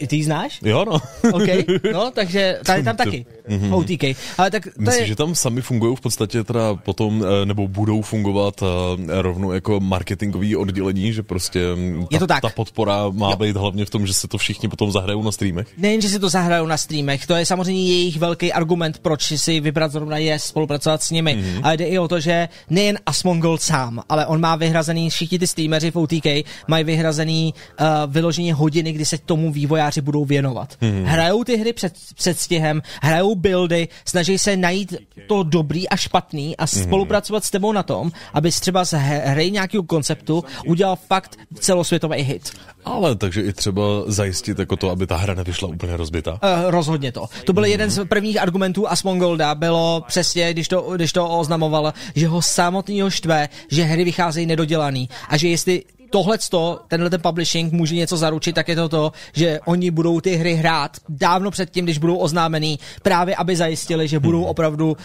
ah, 0.03 0.07
Ty, 0.07 0.17
ji 0.17 0.25
znáš? 0.25 0.61
jo 0.63 0.85
no. 0.85 0.93
OK, 1.33 1.49
no, 1.93 2.11
takže 2.15 2.59
tady 2.67 2.83
tam 2.83 2.97
taky. 2.97 3.27
OTK. 3.71 4.05
Ale 4.39 4.51
tak 4.51 4.65
to 4.65 4.71
Myslím, 4.79 5.03
je... 5.03 5.07
že 5.07 5.17
tam 5.17 5.35
sami 5.35 5.63
fungují 5.63 5.97
v 5.97 6.01
podstatě 6.01 6.45
teda 6.45 6.75
potom, 6.75 7.25
eh, 7.25 7.47
nebo 7.47 7.69
budou 7.69 8.03
fungovat 8.03 8.63
eh, 8.63 9.23
rovnou 9.23 9.53
jako 9.53 9.81
marketingový 9.81 10.57
oddělení, 10.57 11.13
že 11.13 11.23
prostě 11.23 11.75
mm, 11.75 12.01
ta, 12.01 12.09
Je 12.11 12.19
to 12.19 12.27
tak. 12.27 12.43
ta 12.43 12.49
podpora 12.49 13.09
má 13.13 13.31
jo. 13.31 13.37
být 13.37 13.57
hlavně 13.57 13.85
v 13.85 13.91
tom, 13.91 14.07
že 14.07 14.15
se 14.15 14.29
to 14.29 14.39
všichni 14.39 14.69
potom 14.69 14.93
zahrajou 14.93 15.23
na 15.23 15.33
streamech. 15.33 15.69
Nejen, 15.79 16.01
že 16.01 16.09
si 16.09 16.19
to 16.19 16.29
zahrajou 16.29 16.67
na 16.67 16.77
streamech, 16.77 17.27
to 17.27 17.35
je 17.35 17.47
samozřejmě 17.47 17.85
jejich 17.85 18.19
velký 18.19 18.53
argument, 18.53 18.99
proč 18.99 19.33
si 19.37 19.61
vybrat 19.61 19.93
zrovna 19.93 20.19
je 20.19 20.39
spolupracovat 20.39 21.03
s 21.03 21.11
nimi. 21.11 21.37
Mm-hmm. 21.37 21.61
Ale 21.63 21.77
jde 21.77 21.85
i 21.85 21.99
o 21.99 22.09
to, 22.09 22.21
že 22.21 22.49
nejen 22.71 22.99
Asmongold 23.07 23.63
sám, 23.63 24.03
ale 24.09 24.27
on 24.27 24.41
má 24.41 24.57
vyhrazený, 24.57 25.11
všichni 25.11 25.39
ty 25.39 25.47
streameři 25.47 25.91
v 25.91 25.97
OTK 25.97 26.27
mají 26.69 26.85
vyhrazený 26.85 27.55
uh, 27.81 27.87
vyloženě 28.13 28.55
hodiny, 28.55 28.93
kdy 28.93 29.05
se 29.05 29.19
tomu 29.19 29.53
vývojáři 29.75 30.01
budou 30.01 30.25
věnovat. 30.25 30.77
Mm-hmm. 30.81 31.05
Hrajou 31.05 31.45
ty 31.45 31.57
hry 31.57 31.73
před, 31.73 31.93
před 32.15 32.39
stihem, 32.39 32.83
hrajou 33.03 33.35
buildy, 33.35 33.89
snaží 34.05 34.39
se 34.39 34.57
najít 34.57 34.95
to 35.27 35.43
dobrý 35.43 35.89
a 35.89 35.97
špatný 35.97 36.57
a 36.57 36.67
spolupracovat 36.67 37.45
s 37.45 37.51
tebou 37.51 37.73
na 37.73 37.83
tom, 37.83 38.13
abys 38.33 38.61
třeba 38.61 38.85
z 38.85 38.93
hry 38.99 39.51
nějakého 39.51 39.83
konceptu 39.83 40.45
udělal 40.67 40.97
fakt 40.97 41.39
celosvětový 41.61 42.23
hit. 42.23 42.53
Ale 42.85 43.17
takže 43.17 43.43
i 43.43 43.53
třeba 43.53 43.83
zajistit 44.07 44.59
jako 44.59 44.77
to, 44.77 44.91
aby 44.91 45.07
ta 45.07 45.17
hra 45.17 45.35
nevyšla 45.35 45.69
úplně 45.69 45.97
rozbitá. 45.97 46.33
Uh, 46.33 46.71
rozhodně 46.71 47.13
to. 47.13 47.27
To 47.45 47.53
byl 47.53 47.65
jeden 47.65 47.91
z 47.91 48.05
prvních 48.05 48.43
argumentů 48.43 48.89
Asmongolda, 48.89 49.55
bylo 49.55 50.05
přesně, 50.07 50.53
když 50.53 50.69
to, 50.69 50.81
když 50.97 51.13
to 51.13 51.29
oznamoval, 51.29 51.95
že 52.15 52.29
ho 52.29 52.43
samotného 52.43 53.11
štve, 53.11 53.49
že 53.71 53.85
hry 53.85 54.05
vycházejí 54.05 54.47
nedodělaný 54.47 55.09
a 55.29 55.37
že 55.37 55.49
jestli 55.49 55.83
tohleto, 56.11 56.81
tenhle 56.89 57.11
ten 57.11 57.21
publishing 57.21 57.73
může 57.73 57.95
něco 57.95 58.17
zaručit, 58.17 58.53
tak 58.53 58.69
je 58.69 58.77
to 58.77 58.89
to, 58.89 59.13
že 59.33 59.61
oni 59.65 59.91
budou 59.91 60.21
ty 60.21 60.37
hry 60.37 60.55
hrát 60.55 60.97
dávno 61.09 61.51
předtím, 61.51 61.85
když 61.85 61.99
budou 61.99 62.17
oznámený, 62.17 62.79
právě 63.03 63.37
aby 63.37 63.57
zajistili, 63.57 64.09
že 64.09 64.21
budou 64.21 64.45
opravdu 64.45 64.89
uh, 64.91 64.97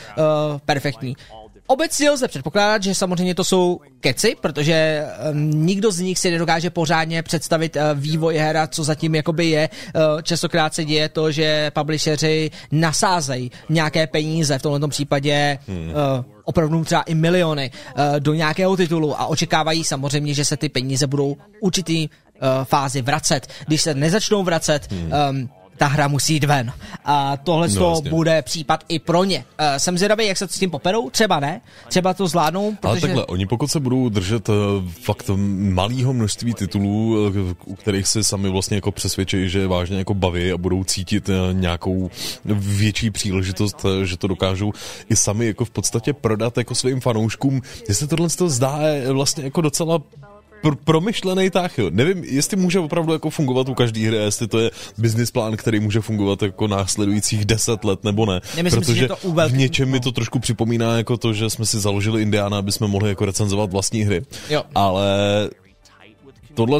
perfektní. 0.66 1.16
Obecně 1.72 2.12
lze 2.12 2.28
předpokládat, 2.28 2.84
že 2.84 2.96
samozřejmě 2.96 3.36
to 3.36 3.44
jsou 3.44 3.80
keci, 4.00 4.36
protože 4.42 5.06
um, 5.32 5.66
nikdo 5.66 5.92
z 5.92 6.00
nich 6.00 6.20
si 6.20 6.32
nedokáže 6.32 6.70
pořádně 6.70 7.24
představit 7.24 7.76
uh, 7.76 7.82
vývoj 8.00 8.38
her 8.38 8.58
a 8.58 8.68
co 8.68 8.84
zatím 8.84 9.16
jakoby 9.16 9.46
je. 9.46 9.70
Uh, 9.96 10.22
častokrát 10.22 10.74
se 10.74 10.86
děje 10.86 11.10
to, 11.10 11.32
že 11.32 11.72
publisheři 11.72 12.52
nasázejí 12.72 13.52
nějaké 13.70 14.08
peníze, 14.08 14.60
v 14.60 14.62
tomto 14.62 14.88
případě 14.88 15.60
hmm. 15.68 15.92
opravdu 16.44 16.84
třeba 16.84 17.02
i 17.02 17.16
miliony 17.16 17.72
do 18.20 18.34
nějakého 18.34 18.78
titulu 18.78 19.22
a 19.22 19.26
očekávají 19.26 19.84
samozřejmě, 19.84 20.34
že 20.34 20.46
se 20.46 20.58
ty 20.58 20.70
peníze 20.70 21.08
budou 21.08 21.38
určitý 21.62 22.10
fázi 22.64 23.02
vracet. 23.02 23.48
Když 23.68 23.82
se 23.82 23.94
nezačnou 23.94 24.44
vracet, 24.44 24.92
hmm. 24.92 25.12
um, 25.30 25.50
ta 25.80 25.88
hra 25.88 26.08
musí 26.08 26.34
jít 26.34 26.44
ven. 26.44 26.74
A 27.06 27.38
tohle 27.38 27.68
no, 27.68 27.74
to 27.74 27.80
vlastně. 27.80 28.10
bude 28.10 28.42
případ 28.42 28.84
i 28.88 29.00
pro 29.00 29.24
ně. 29.24 29.38
Uh, 29.38 29.66
jsem 29.78 29.98
zvědavý, 29.98 30.28
jak 30.28 30.38
se 30.38 30.48
s 30.48 30.60
tím 30.60 30.72
poperou, 30.72 31.10
třeba 31.10 31.40
ne, 31.40 31.62
třeba 31.88 32.14
to 32.14 32.28
zvládnou. 32.28 32.76
Protože... 32.76 32.88
Ale 32.88 33.02
takhle, 33.02 33.26
oni 33.26 33.46
pokud 33.46 33.72
se 33.72 33.80
budou 33.80 34.10
držet 34.10 34.50
uh, 34.50 34.56
fakt 35.04 35.30
malého 35.58 36.14
množství 36.14 36.54
titulů, 36.54 37.28
uh, 37.28 37.36
u 37.66 37.76
kterých 37.76 38.08
se 38.08 38.24
sami 38.24 38.50
vlastně 38.50 38.78
jako 38.78 38.92
přesvědčí, 38.92 39.50
že 39.50 39.68
vážně 39.68 39.98
jako 39.98 40.14
baví 40.14 40.52
a 40.52 40.58
budou 40.58 40.84
cítit 40.84 41.30
uh, 41.30 41.36
nějakou 41.52 42.10
větší 42.46 43.12
příležitost, 43.12 43.86
uh, 43.86 44.04
že 44.04 44.18
to 44.18 44.28
dokážou 44.28 44.72
i 45.10 45.16
sami 45.16 45.46
jako 45.48 45.66
v 45.66 45.70
podstatě 45.70 46.14
prodat 46.14 46.58
jako 46.58 46.76
svým 46.76 47.02
fanouškům, 47.02 47.62
jestli 47.90 48.08
tohle 48.08 48.30
to 48.30 48.50
zdá 48.50 48.80
vlastně 49.12 49.44
jako 49.44 49.62
docela 49.62 50.02
pr- 50.64 50.78
promyšlený 50.84 51.50
tah, 51.50 51.78
jo. 51.78 51.90
Nevím, 51.90 52.24
jestli 52.24 52.58
může 52.58 52.80
opravdu 52.80 53.14
jako 53.14 53.30
fungovat 53.30 53.70
u 53.70 53.74
každé 53.74 54.08
hry, 54.08 54.18
jestli 54.18 54.48
to 54.48 54.60
je 54.60 54.72
business 54.98 55.32
plán, 55.32 55.58
který 55.58 55.80
může 55.80 56.02
fungovat 56.02 56.42
jako 56.42 56.68
následujících 56.68 57.46
deset 57.46 57.84
let 57.84 58.04
nebo 58.04 58.26
ne. 58.26 58.42
Nemyslím 58.56 58.82
protože 58.82 58.94
si, 58.94 59.00
že 59.00 59.08
to 59.08 59.18
u 59.18 59.32
velký... 59.32 59.54
v 59.54 59.58
něčem 59.58 59.90
mi 59.90 60.00
to 60.00 60.12
trošku 60.12 60.40
připomíná 60.40 60.98
jako 60.98 61.18
to, 61.18 61.34
že 61.34 61.50
jsme 61.50 61.66
si 61.66 61.80
založili 61.80 62.22
Indiana, 62.22 62.58
aby 62.58 62.72
jsme 62.72 62.88
mohli 62.88 63.10
jako 63.10 63.26
recenzovat 63.26 63.72
vlastní 63.72 64.02
hry. 64.02 64.22
Jo. 64.50 64.64
Ale 64.76 65.10
tohle, 66.54 66.80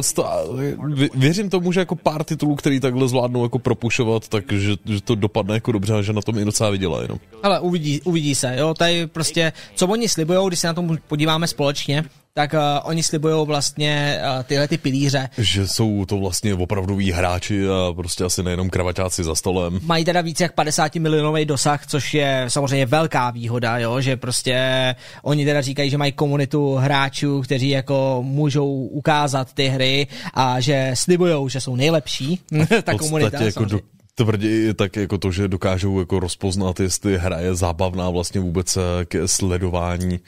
věřím 1.14 1.50
tomu, 1.50 1.72
že 1.72 1.80
jako 1.80 1.96
pár 1.96 2.24
titulů, 2.24 2.54
který 2.54 2.80
takhle 2.80 3.08
zvládnou 3.08 3.42
jako 3.42 3.58
propušovat, 3.58 4.28
takže 4.28 4.58
že 4.84 5.00
to 5.04 5.14
dopadne 5.14 5.54
jako 5.54 5.72
dobře 5.72 5.94
a 5.94 6.02
že 6.02 6.12
na 6.12 6.22
tom 6.22 6.38
i 6.38 6.44
docela 6.44 6.70
vydělají. 6.70 7.08
No. 7.08 7.18
Ale 7.42 7.60
uvidí, 7.60 8.00
uvidí 8.04 8.34
se, 8.34 8.56
jo, 8.58 8.74
tady 8.74 9.06
prostě, 9.06 9.52
co 9.74 9.86
oni 9.86 10.08
slibujou, 10.08 10.48
když 10.48 10.60
se 10.60 10.66
na 10.66 10.74
tom 10.74 10.98
podíváme 11.08 11.46
společně, 11.46 12.04
tak 12.34 12.52
uh, 12.52 12.58
oni 12.82 13.02
slibují 13.02 13.46
vlastně 13.46 14.20
uh, 14.22 14.42
tyhle 14.42 14.68
ty 14.68 14.78
pilíře. 14.78 15.28
Že 15.38 15.68
jsou 15.68 16.04
to 16.04 16.18
vlastně 16.18 16.54
opravdoví 16.54 17.12
hráči 17.12 17.68
a 17.68 17.92
prostě 17.92 18.24
asi 18.24 18.42
nejenom 18.42 18.70
kravaťáci 18.70 19.24
za 19.24 19.34
stolem. 19.34 19.80
Mají 19.82 20.04
teda 20.04 20.20
více 20.20 20.42
jak 20.42 20.54
50 20.54 20.94
milionový 20.94 21.44
dosah, 21.44 21.86
což 21.86 22.14
je 22.14 22.44
samozřejmě 22.48 22.86
velká 22.86 23.30
výhoda, 23.30 23.78
jo, 23.78 24.00
že 24.00 24.16
prostě 24.16 24.94
oni 25.22 25.44
teda 25.44 25.60
říkají, 25.60 25.90
že 25.90 25.98
mají 25.98 26.12
komunitu 26.12 26.74
hráčů, 26.74 27.40
kteří 27.40 27.68
jako 27.68 28.18
můžou 28.22 28.68
ukázat 28.72 29.52
ty 29.52 29.66
hry 29.68 30.06
a 30.34 30.60
že 30.60 30.90
slibují, 30.94 31.50
že 31.50 31.60
jsou 31.60 31.76
nejlepší. 31.76 32.40
Ta 32.82 32.94
komunita. 32.94 33.42
Jako 33.42 33.64
do, 33.64 33.80
tvrdí 34.14 34.74
tak 34.74 34.96
jako 34.96 35.18
to, 35.18 35.32
že 35.32 35.48
dokážou 35.48 35.98
jako 35.98 36.20
rozpoznat, 36.20 36.80
jestli 36.80 37.18
hra 37.18 37.40
je 37.40 37.54
zábavná 37.54 38.10
vlastně 38.10 38.40
vůbec 38.40 38.76
eh, 38.76 39.04
ke 39.04 39.28
sledování 39.28 40.20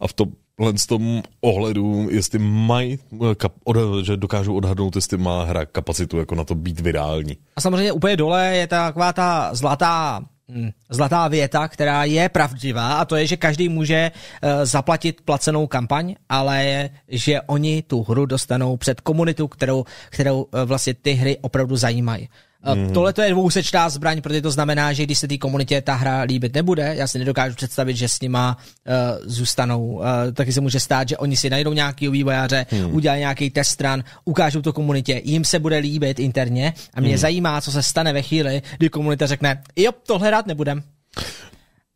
a 0.00 0.06
v 0.06 0.12
tom 0.12 0.28
v 0.60 0.86
tom 0.86 1.22
ohledu, 1.40 2.08
jestli 2.10 2.38
mají, 2.38 2.98
eh, 3.30 4.04
že 4.04 4.16
dokážou 4.16 4.56
odhadnout, 4.56 4.96
jestli 4.96 5.18
má 5.18 5.44
hra 5.44 5.66
kapacitu 5.66 6.18
jako 6.18 6.34
na 6.34 6.44
to 6.44 6.54
být 6.54 6.80
virální. 6.80 7.36
A 7.56 7.60
samozřejmě 7.60 7.92
úplně 7.92 8.16
dole 8.16 8.56
je 8.56 8.66
taková 8.66 9.12
ta 9.12 9.54
zlatá 9.54 10.24
hm, 10.48 10.70
zlatá 10.90 11.28
věta, 11.28 11.68
která 11.68 12.04
je 12.04 12.28
pravdivá 12.28 12.94
a 12.94 13.04
to 13.04 13.16
je, 13.16 13.26
že 13.26 13.36
každý 13.36 13.68
může 13.68 14.10
uh, 14.10 14.50
zaplatit 14.64 15.20
placenou 15.20 15.66
kampaň, 15.66 16.14
ale 16.28 16.90
že 17.08 17.40
oni 17.40 17.82
tu 17.82 18.02
hru 18.02 18.26
dostanou 18.26 18.76
před 18.76 19.00
komunitu, 19.00 19.48
kterou, 19.48 19.84
kterou 20.10 20.42
uh, 20.42 20.48
vlastně 20.64 20.94
ty 20.94 21.12
hry 21.12 21.38
opravdu 21.40 21.76
zajímají. 21.76 22.28
Mm. 22.74 22.92
Tohle 22.92 23.12
to 23.12 23.22
je 23.22 23.30
dvousečná 23.30 23.88
zbraň, 23.88 24.20
protože 24.20 24.42
to 24.42 24.50
znamená, 24.50 24.92
že 24.92 25.02
když 25.02 25.18
se 25.18 25.28
té 25.28 25.38
komunitě 25.38 25.80
ta 25.80 25.94
hra 25.94 26.22
líbit 26.22 26.54
nebude, 26.54 26.94
já 26.96 27.06
si 27.06 27.18
nedokážu 27.18 27.54
představit, 27.54 27.96
že 27.96 28.08
s 28.08 28.20
nima 28.20 28.56
uh, 28.56 28.94
zůstanou. 29.24 29.86
Uh, 29.86 30.02
taky 30.34 30.52
se 30.52 30.60
může 30.60 30.80
stát, 30.80 31.08
že 31.08 31.16
oni 31.16 31.36
si 31.36 31.50
najdou 31.50 31.72
nějaký 31.72 32.08
vývojáře, 32.08 32.66
mm. 32.72 32.94
udělají 32.94 33.20
nějaký 33.20 33.50
test 33.50 33.68
stran, 33.68 34.04
ukážou 34.24 34.62
to 34.62 34.72
komunitě, 34.72 35.20
jim 35.24 35.44
se 35.44 35.58
bude 35.58 35.78
líbit 35.78 36.18
interně 36.18 36.74
a 36.94 37.00
mě 37.00 37.12
mm. 37.12 37.18
zajímá, 37.18 37.60
co 37.60 37.72
se 37.72 37.82
stane 37.82 38.12
ve 38.12 38.22
chvíli, 38.22 38.62
kdy 38.78 38.88
komunita 38.88 39.26
řekne, 39.26 39.62
jo, 39.76 39.92
tohle 40.06 40.28
hrát 40.28 40.46
nebudem. 40.46 40.82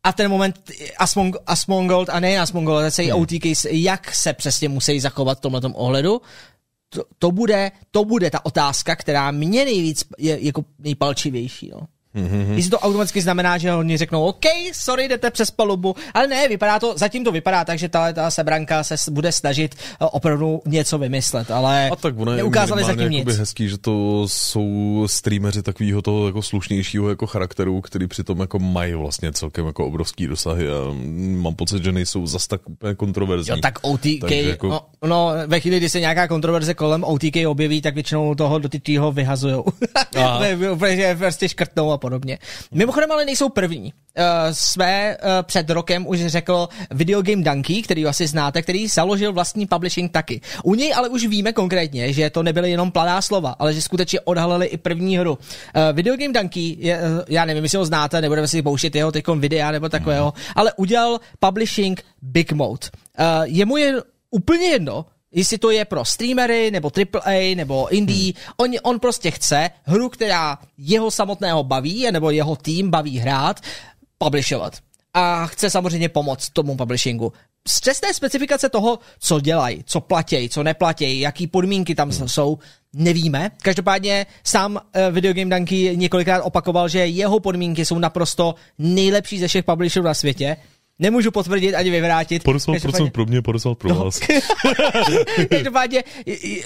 A 0.03 0.13
ten 0.13 0.31
moment 0.31 0.71
Asmong, 0.97 1.35
Asmongold 1.47 2.09
a 2.09 2.19
ne 2.19 2.39
Asmongold, 2.39 2.79
ale 2.79 2.91
hmm. 3.11 3.21
OTK, 3.21 3.45
jak 3.69 4.15
se 4.15 4.33
přesně 4.33 4.69
musí 4.69 4.99
zachovat 4.99 5.37
v 5.37 5.41
tomhle 5.41 5.61
ohledu, 5.73 6.21
to, 6.93 7.03
to, 7.19 7.31
bude, 7.31 7.71
to 7.91 8.05
bude 8.05 8.31
ta 8.31 8.45
otázka, 8.45 8.95
která 8.95 9.31
mě 9.31 9.65
nejvíc 9.65 10.03
je 10.17 10.45
jako 10.45 10.65
nejpalčivější. 10.79 11.69
No. 11.73 11.87
Mm-hmm. 12.15 12.53
Jestli 12.53 12.71
to 12.71 12.79
automaticky 12.79 13.21
znamená, 13.21 13.57
že 13.57 13.73
oni 13.73 13.97
řeknou, 13.97 14.25
OK, 14.25 14.45
sorry, 14.73 15.07
jdete 15.07 15.31
přes 15.31 15.51
palubu, 15.51 15.95
ale 16.13 16.27
ne, 16.27 16.47
vypadá 16.47 16.79
to, 16.79 16.93
zatím 16.97 17.23
to 17.23 17.31
vypadá 17.31 17.65
tak, 17.65 17.79
že 17.79 17.89
ta, 17.89 18.13
ta 18.13 18.31
sebranka 18.31 18.83
se 18.83 18.95
bude 19.11 19.31
snažit 19.31 19.75
eh, 19.75 20.05
opravdu 20.05 20.61
něco 20.65 20.97
vymyslet, 20.97 21.51
ale 21.51 21.89
A 21.89 21.95
tak 21.95 22.19
ono 22.19 22.35
neukázali 22.35 22.83
zatím 22.83 23.09
nic. 23.09 23.37
hezký, 23.37 23.69
že 23.69 23.77
to 23.77 24.23
jsou 24.27 25.03
streameři 25.09 25.61
takového 25.61 26.01
toho 26.01 26.27
jako 26.27 26.41
slušnějšího 26.41 27.09
jako 27.09 27.27
charakteru, 27.27 27.81
který 27.81 28.07
přitom 28.07 28.39
jako 28.39 28.59
mají 28.59 28.93
vlastně 28.93 29.33
celkem 29.33 29.65
jako 29.65 29.85
obrovský 29.85 30.27
dosahy 30.27 30.67
a 30.69 30.93
mám 31.35 31.55
pocit, 31.55 31.83
že 31.83 31.91
nejsou 31.91 32.27
zas 32.27 32.47
tak 32.47 32.69
úplně 32.69 32.95
kontroverzní. 32.95 33.51
Jo, 33.51 33.57
tak 33.61 33.79
OTK, 33.81 34.31
jako... 34.31 34.69
no, 34.69 34.81
no, 35.05 35.31
ve 35.47 35.59
chvíli, 35.59 35.77
kdy 35.77 35.89
se 35.89 35.99
nějaká 35.99 36.27
kontroverze 36.27 36.73
kolem 36.73 37.03
OTK 37.03 37.35
objeví, 37.47 37.81
tak 37.81 37.93
většinou 37.93 38.35
toho 38.35 38.59
do 38.59 38.69
ho 38.99 39.11
vyhazujou. 39.11 39.65
Protože 40.79 41.15
prostě 41.15 41.49
škrtnou 41.49 41.91
a 41.91 42.00
podobně. 42.01 42.37
Mimochodem 42.73 43.11
ale 43.11 43.25
nejsou 43.25 43.49
první. 43.49 43.93
Uh, 44.17 44.23
své 44.51 45.17
uh, 45.17 45.29
před 45.43 45.69
rokem 45.69 46.07
už 46.07 46.25
řekl 46.25 46.67
Video 46.91 47.21
Game 47.21 47.43
Donkey, 47.43 47.81
který 47.81 48.05
asi 48.05 48.27
znáte, 48.27 48.61
který 48.61 48.87
založil 48.87 49.33
vlastní 49.33 49.67
publishing 49.67 50.11
taky. 50.11 50.41
U 50.63 50.75
něj 50.75 50.93
ale 50.95 51.09
už 51.09 51.25
víme 51.25 51.53
konkrétně, 51.53 52.13
že 52.13 52.29
to 52.29 52.43
nebyly 52.43 52.71
jenom 52.71 52.91
pladá 52.91 53.21
slova, 53.21 53.55
ale 53.59 53.73
že 53.73 53.81
skutečně 53.81 54.19
odhalili 54.19 54.65
i 54.65 54.77
první 54.77 55.17
hru. 55.17 55.31
Uh, 55.31 55.95
Video 55.95 56.17
Game 56.17 56.33
Donkey, 56.33 56.75
je, 56.79 56.99
uh, 56.99 57.05
já 57.29 57.45
nevím, 57.45 57.63
jestli 57.63 57.77
ho 57.77 57.85
znáte, 57.85 58.21
nebudeme 58.21 58.47
si 58.47 58.61
pouštět 58.61 58.95
jeho 58.95 59.11
teďkom 59.11 59.39
videa 59.39 59.71
nebo 59.71 59.89
takového, 59.89 60.33
mm. 60.35 60.43
ale 60.55 60.73
udělal 60.77 61.19
publishing 61.39 62.03
Big 62.21 62.51
Mode. 62.51 62.87
Uh, 63.19 63.25
jemu 63.45 63.77
je 63.77 63.95
úplně 64.31 64.67
jedno, 64.67 65.05
Jestli 65.31 65.57
to 65.57 65.71
je 65.71 65.85
pro 65.85 66.05
streamery, 66.05 66.71
nebo 66.71 66.91
AAA, 66.97 67.55
nebo 67.55 67.93
indie, 67.93 68.33
hmm. 68.35 68.53
on, 68.57 68.71
on 68.83 68.99
prostě 68.99 69.31
chce 69.31 69.69
hru, 69.83 70.09
která 70.09 70.57
jeho 70.77 71.11
samotného 71.11 71.63
baví, 71.63 72.07
nebo 72.11 72.31
jeho 72.31 72.55
tým 72.55 72.89
baví 72.89 73.19
hrát, 73.19 73.59
publishovat. 74.17 74.77
A 75.13 75.45
chce 75.45 75.69
samozřejmě 75.69 76.09
pomoct 76.09 76.49
tomu 76.49 76.75
publishingu. 76.75 77.33
Přesné 77.63 78.13
specifikace 78.13 78.69
toho, 78.69 78.99
co 79.19 79.39
dělají, 79.39 79.83
co 79.85 80.01
platí, 80.01 80.49
co 80.49 80.63
neplatí, 80.63 81.19
jaký 81.19 81.47
podmínky 81.47 81.95
tam 81.95 82.09
hmm. 82.09 82.27
jsou, 82.27 82.57
nevíme. 82.93 83.51
Každopádně 83.61 84.25
sám 84.43 84.75
uh, 84.75 84.81
Video 85.11 85.33
Game 85.33 85.49
Donkey 85.49 85.97
několikrát 85.97 86.41
opakoval, 86.41 86.89
že 86.89 86.99
jeho 86.99 87.39
podmínky 87.39 87.85
jsou 87.85 87.99
naprosto 87.99 88.55
nejlepší 88.77 89.39
ze 89.39 89.47
všech 89.47 89.65
publisherů 89.65 90.05
na 90.05 90.13
světě 90.13 90.57
Nemůžu 91.01 91.31
potvrdit 91.31 91.75
ani 91.75 91.89
vyvrátit. 91.89 92.45
50% 92.45 93.11
pro 93.11 93.25
mě, 93.25 93.41
50% 93.41 93.75
pro 93.75 93.89
no. 93.89 93.95
vás. 93.95 94.19
Každopádně, 95.49 96.03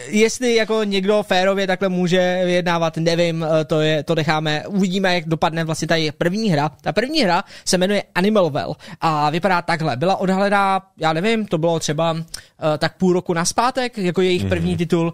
jestli 0.07 0.55
jako 0.55 0.83
někdo 0.83 1.23
férově 1.23 1.67
takhle 1.67 1.89
může 1.89 2.41
vyjednávat, 2.45 2.97
nevím, 2.97 3.45
eh, 3.61 3.65
to, 3.65 3.81
je, 3.81 4.03
to 4.03 4.15
necháme, 4.15 4.63
uvidíme, 4.67 5.15
jak 5.15 5.25
dopadne 5.25 5.63
vlastně 5.63 5.87
ta 5.87 5.95
první 6.17 6.49
hra. 6.49 6.71
Ta 6.81 6.93
první 6.93 7.21
hra 7.21 7.43
se 7.65 7.77
jmenuje 7.77 8.03
Animal 8.15 8.49
Well 8.49 8.75
a 9.01 9.29
vypadá 9.29 9.61
takhle. 9.61 9.97
Byla 9.97 10.15
odhalená, 10.15 10.81
já 10.97 11.13
nevím, 11.13 11.45
to 11.45 11.57
bylo 11.57 11.79
třeba 11.79 12.11
uh, 12.11 12.19
tak 12.77 12.97
půl 12.97 13.13
roku 13.13 13.33
naspátek, 13.33 13.97
jako 13.97 14.21
jejich 14.21 14.45
první 14.45 14.71
mm. 14.71 14.77
titul. 14.77 15.13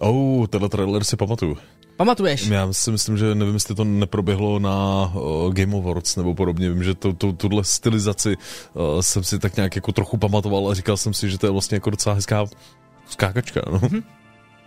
Uh, 0.00 0.40
oh, 0.40 0.46
tenhle 0.46 0.68
trailer 0.68 1.04
si 1.04 1.16
pamatuju. 1.16 1.56
Pamatuješ? 1.96 2.46
Já 2.46 2.72
si 2.72 2.90
myslím, 2.90 3.18
že 3.18 3.34
nevím, 3.34 3.54
jestli 3.54 3.74
to 3.74 3.84
neproběhlo 3.84 4.58
na 4.58 5.10
uh, 5.14 5.52
Game 5.52 5.76
Awards 5.76 6.16
nebo 6.16 6.34
podobně. 6.34 6.70
Vím, 6.70 6.84
že 6.84 6.94
to, 6.94 7.12
to, 7.12 7.32
tuhle 7.32 7.64
stylizaci 7.64 8.36
uh, 8.74 9.00
jsem 9.00 9.24
si 9.24 9.38
tak 9.38 9.56
nějak 9.56 9.76
jako 9.76 9.92
trochu 9.92 10.16
pamatoval 10.16 10.70
a 10.70 10.74
říkal 10.74 10.96
jsem 10.96 11.14
si, 11.14 11.30
že 11.30 11.38
to 11.38 11.46
je 11.46 11.50
vlastně 11.50 11.76
jako 11.76 11.90
docela 11.90 12.14
hezká 12.14 12.46
skákačka. 13.08 13.60
No. 13.70 13.78
Mm-hmm. 13.78 14.02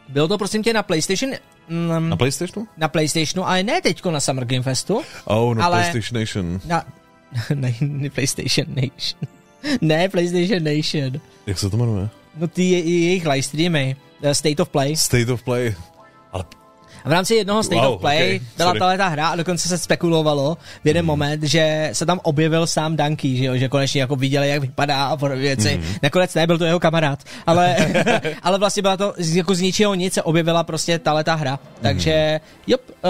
Bylo 0.09 0.27
to 0.27 0.37
prosím 0.37 0.63
tě 0.63 0.73
na 0.73 0.83
PlayStation? 0.83 1.33
Mm, 1.69 2.09
na 2.09 2.15
PlayStationu? 2.15 2.67
Na 2.77 2.87
PlayStationu, 2.87 3.47
ale 3.47 3.63
ne 3.63 3.81
teďko 3.81 4.11
na 4.11 4.19
Summer 4.19 4.45
Game 4.45 4.63
Festu. 4.63 5.01
Oh, 5.25 5.55
na 5.55 5.65
ale 5.65 5.79
PlayStation 5.79 6.21
Nation. 6.21 6.61
Na, 6.65 6.85
ne, 7.55 7.75
ne 7.81 8.09
PlayStation 8.09 8.67
Nation. 8.69 9.27
ne, 9.81 10.09
PlayStation 10.09 10.63
Nation. 10.63 11.21
Jak 11.47 11.59
se 11.59 11.69
to 11.69 11.77
jmenuje? 11.77 12.09
No 12.37 12.47
ty 12.47 12.63
je, 12.63 12.79
jejich 12.79 13.25
live 13.25 13.43
streamy. 13.43 13.95
Uh, 14.21 14.31
State 14.31 14.59
of 14.59 14.69
Play. 14.69 14.95
State 14.95 15.29
of 15.29 15.43
Play. 15.43 15.75
Ale 16.31 16.45
A 17.05 17.09
v 17.09 17.11
rámci 17.11 17.35
jednoho 17.35 17.63
State 17.63 17.83
Wow, 17.83 17.93
of 17.93 18.01
Play 18.01 18.17
okay, 18.17 18.39
byla 18.57 18.73
tahle 18.73 18.97
ta 18.97 19.07
hra 19.07 19.27
a 19.27 19.35
dokonce 19.35 19.67
se 19.67 19.77
spekulovalo 19.77 20.57
v 20.83 20.87
jeden 20.87 21.05
moment, 21.05 21.43
že 21.43 21.89
se 21.93 22.05
tam 22.05 22.19
objevil 22.23 22.67
sám 22.67 22.95
Danky, 22.95 23.37
že, 23.37 23.45
jo? 23.45 23.57
že 23.57 23.69
konečně 23.69 24.01
jako 24.01 24.15
viděli, 24.15 24.49
jak 24.49 24.61
vypadá 24.61 25.05
a 25.05 25.17
podobné 25.17 25.41
věci. 25.41 25.81
Nakonec 26.03 26.33
ne, 26.33 26.47
byl 26.47 26.57
to 26.57 26.65
jeho 26.65 26.79
kamarád, 26.79 27.19
ale, 27.47 27.75
ale 28.43 28.59
vlastně 28.59 28.81
byla 28.81 28.97
to 28.97 29.13
z- 29.17 29.35
jako 29.35 29.55
z 29.55 29.61
ničeho 29.61 29.95
nic 29.95 30.13
se 30.13 30.21
objevila 30.21 30.63
prostě 30.63 30.99
tahle 30.99 31.23
ta 31.23 31.35
hra. 31.35 31.59
Takže, 31.81 32.39
jop, 32.67 32.81
uh, 32.89 33.09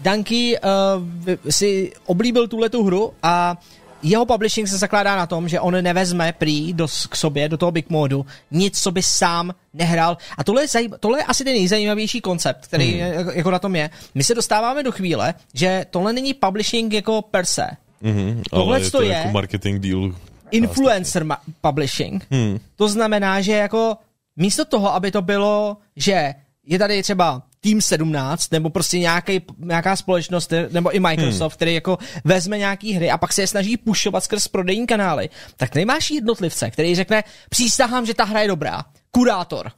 Danky 0.00 0.58
uh, 0.58 1.34
si 1.50 1.92
oblíbil 2.06 2.48
tuhle 2.48 2.68
tu 2.68 2.84
hru 2.84 3.12
a 3.22 3.56
jeho 4.02 4.26
publishing 4.26 4.68
se 4.68 4.78
zakládá 4.78 5.16
na 5.16 5.26
tom, 5.26 5.48
že 5.48 5.60
on 5.60 5.82
nevezme 5.82 6.32
prý 6.32 6.72
do, 6.72 6.86
k 7.08 7.16
sobě, 7.16 7.48
do 7.48 7.56
toho 7.56 7.72
Big 7.72 7.90
Modu, 7.90 8.26
nic, 8.50 8.80
co 8.82 8.90
by 8.92 9.02
sám 9.02 9.54
nehrál. 9.74 10.16
A 10.38 10.44
tohle 10.44 10.62
je, 10.62 10.68
zajím, 10.68 10.94
tohle 11.00 11.18
je 11.18 11.24
asi 11.24 11.44
ten 11.44 11.52
nejzajímavější 11.52 12.20
koncept, 12.20 12.66
který 12.66 12.90
hmm. 13.00 13.12
jako, 13.12 13.30
jako 13.30 13.50
na 13.50 13.58
tom 13.58 13.76
je. 13.76 13.90
My 14.14 14.24
se 14.24 14.34
dostáváme 14.34 14.82
do 14.82 14.92
chvíle, 14.92 15.34
že 15.54 15.86
tohle 15.90 16.12
není 16.12 16.34
publishing 16.34 16.92
jako 16.92 17.22
per 17.22 17.46
se. 17.46 17.66
Mhm, 18.00 18.42
Tohle 18.50 18.80
je 18.80 18.90
to 18.90 18.98
to 18.98 19.04
je- 19.04 19.12
jako 19.12 19.28
marketing 19.28 19.78
deal. 19.82 20.12
Influencer 20.50 21.24
ma- 21.24 21.36
publishing. 21.60 22.26
Hmm. 22.30 22.58
To 22.76 22.88
znamená, 22.88 23.40
že 23.40 23.52
jako 23.52 23.96
místo 24.36 24.64
toho, 24.64 24.94
aby 24.94 25.10
to 25.10 25.22
bylo, 25.22 25.76
že 25.96 26.34
je 26.66 26.78
tady 26.78 27.02
třeba 27.02 27.42
Team 27.60 27.80
17, 27.80 28.52
nebo 28.52 28.70
prostě 28.70 28.98
nějaký, 28.98 29.42
nějaká 29.58 29.96
společnost, 29.96 30.52
nebo 30.70 30.90
i 30.90 31.00
Microsoft, 31.00 31.52
hmm. 31.52 31.56
který 31.56 31.74
jako 31.74 31.98
vezme 32.24 32.58
nějaký 32.58 32.92
hry 32.92 33.10
a 33.10 33.18
pak 33.18 33.32
se 33.32 33.42
je 33.42 33.46
snaží 33.46 33.76
pušovat 33.76 34.24
skrz 34.24 34.48
prodejní 34.48 34.86
kanály, 34.86 35.28
tak 35.56 35.74
nemáš 35.74 36.10
jednotlivce, 36.10 36.70
který 36.70 36.94
řekne, 36.94 37.24
přísahám, 37.50 38.06
že 38.06 38.14
ta 38.14 38.24
hra 38.24 38.40
je 38.40 38.48
dobrá. 38.48 38.84
Kurátor. 39.10 39.72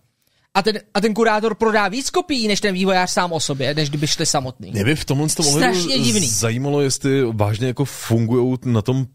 A 0.55 0.63
ten, 0.63 0.81
a 0.95 1.01
ten 1.01 1.15
kurátor 1.15 1.55
prodá 1.55 1.89
víc 1.89 2.11
kopií, 2.11 2.49
než 2.49 2.61
ten 2.61 2.75
vývojář 2.75 3.11
sám 3.11 3.33
o 3.33 3.41
sobě, 3.41 3.75
než 3.75 3.89
kdyby 3.89 4.07
šli 4.07 4.27
samotný. 4.27 4.71
Mě 4.71 4.85
by 4.85 4.97
v 4.97 5.05
tomhle 5.05 5.29
tom 5.29 5.47
Strašně 5.47 5.83
ohledu 5.83 6.05
divný. 6.05 6.27
zajímalo, 6.29 6.81
jestli 6.81 7.25
vážně 7.33 7.67
jako 7.67 7.85
fungují 7.85 8.59
na 8.65 8.83
tom 8.83 9.07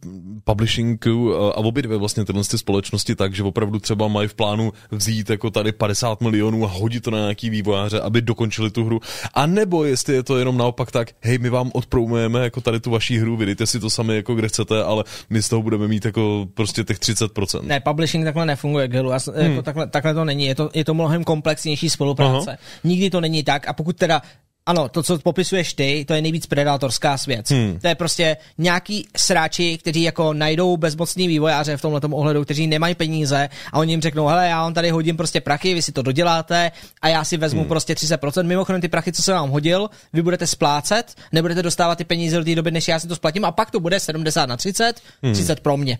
publishingu 0.43 1.35
a 1.35 1.51
a 1.51 1.57
obě 1.57 1.83
dvě 1.83 1.97
vlastně 1.97 2.25
tyhle 2.25 2.43
ty 2.43 2.57
společnosti 2.57 3.15
tak, 3.15 3.35
že 3.35 3.43
opravdu 3.43 3.79
třeba 3.79 4.07
mají 4.07 4.27
v 4.27 4.33
plánu 4.33 4.73
vzít 4.91 5.29
jako 5.29 5.51
tady 5.51 5.71
50 5.71 6.21
milionů 6.21 6.65
a 6.65 6.67
hodit 6.67 7.03
to 7.03 7.11
na 7.11 7.19
nějaký 7.19 7.49
vývojáře, 7.49 8.01
aby 8.01 8.21
dokončili 8.21 8.71
tu 8.71 8.85
hru. 8.85 8.99
A 9.33 9.45
nebo 9.45 9.85
jestli 9.85 10.13
je 10.13 10.23
to 10.23 10.37
jenom 10.37 10.57
naopak 10.57 10.91
tak, 10.91 11.09
hej, 11.21 11.37
my 11.37 11.49
vám 11.49 11.71
odpromujeme 11.73 12.43
jako 12.43 12.61
tady 12.61 12.79
tu 12.79 12.91
vaší 12.91 13.17
hru, 13.17 13.37
vydejte 13.37 13.67
si 13.67 13.79
to 13.79 13.89
sami 13.89 14.15
jako 14.15 14.35
kde 14.35 14.47
chcete, 14.47 14.83
ale 14.83 15.03
my 15.29 15.41
z 15.41 15.49
toho 15.49 15.61
budeme 15.61 15.87
mít 15.87 16.05
jako 16.05 16.47
prostě 16.53 16.83
těch 16.83 16.99
30%. 16.99 17.61
Ne, 17.63 17.79
publishing 17.79 18.25
takhle 18.25 18.45
nefunguje, 18.45 18.87
Gelu. 18.87 19.09
Hmm. 19.09 19.51
jako 19.51 19.61
takhle, 19.61 19.87
takhle, 19.87 20.13
to 20.13 20.25
není. 20.25 20.45
Je 20.45 20.55
to, 20.55 20.69
je 20.73 20.85
to 20.85 20.93
mnohem 20.93 21.23
komplexnější 21.27 21.89
spolupráce. 21.89 22.51
Aha. 22.51 22.59
Nikdy 22.83 23.09
to 23.09 23.21
není 23.21 23.43
tak. 23.43 23.67
A 23.67 23.73
pokud 23.73 23.95
teda 23.95 24.21
ano, 24.67 24.89
to, 24.89 25.03
co 25.03 25.19
popisuješ 25.19 25.73
ty, 25.73 26.05
to 26.07 26.13
je 26.13 26.21
nejvíc 26.21 26.45
predátorská 26.45 27.17
věc. 27.27 27.51
Hmm. 27.51 27.79
To 27.81 27.87
je 27.87 27.95
prostě 27.95 28.37
nějaký 28.57 29.07
sráči, 29.17 29.77
kteří 29.77 30.01
jako 30.03 30.33
najdou 30.33 30.77
bezmocný 30.77 31.27
vývojáře 31.27 31.77
v 31.77 31.81
tomhle 31.81 32.01
ohledu, 32.11 32.43
kteří 32.43 32.67
nemají 32.67 32.95
peníze 32.95 33.49
a 33.73 33.79
oni 33.79 33.93
jim 33.93 34.01
řeknou, 34.01 34.27
hele, 34.27 34.47
já 34.47 34.61
vám 34.61 34.73
tady 34.73 34.89
hodím 34.89 35.17
prostě 35.17 35.41
prachy, 35.41 35.73
vy 35.73 35.81
si 35.81 35.91
to 35.91 36.01
doděláte 36.01 36.71
a 37.01 37.07
já 37.07 37.23
si 37.23 37.37
vezmu 37.37 37.59
hmm. 37.59 37.69
prostě 37.69 37.93
30%. 37.93 38.43
Mimochodem 38.43 38.81
ty 38.81 38.87
prachy, 38.87 39.11
co 39.11 39.23
jsem 39.23 39.35
vám 39.35 39.49
hodil, 39.49 39.89
vy 40.13 40.21
budete 40.21 40.47
splácet, 40.47 41.15
nebudete 41.31 41.63
dostávat 41.63 41.95
ty 41.95 42.03
peníze 42.03 42.37
do 42.37 42.43
té 42.43 42.55
doby, 42.55 42.71
než 42.71 42.87
já 42.87 42.99
si 42.99 43.07
to 43.07 43.15
splatím 43.15 43.45
a 43.45 43.51
pak 43.51 43.71
to 43.71 43.79
bude 43.79 43.99
70 43.99 44.45
na 44.45 44.57
30, 44.57 45.01
hmm. 45.23 45.33
30 45.33 45.59
pro 45.59 45.77
mě. 45.77 45.97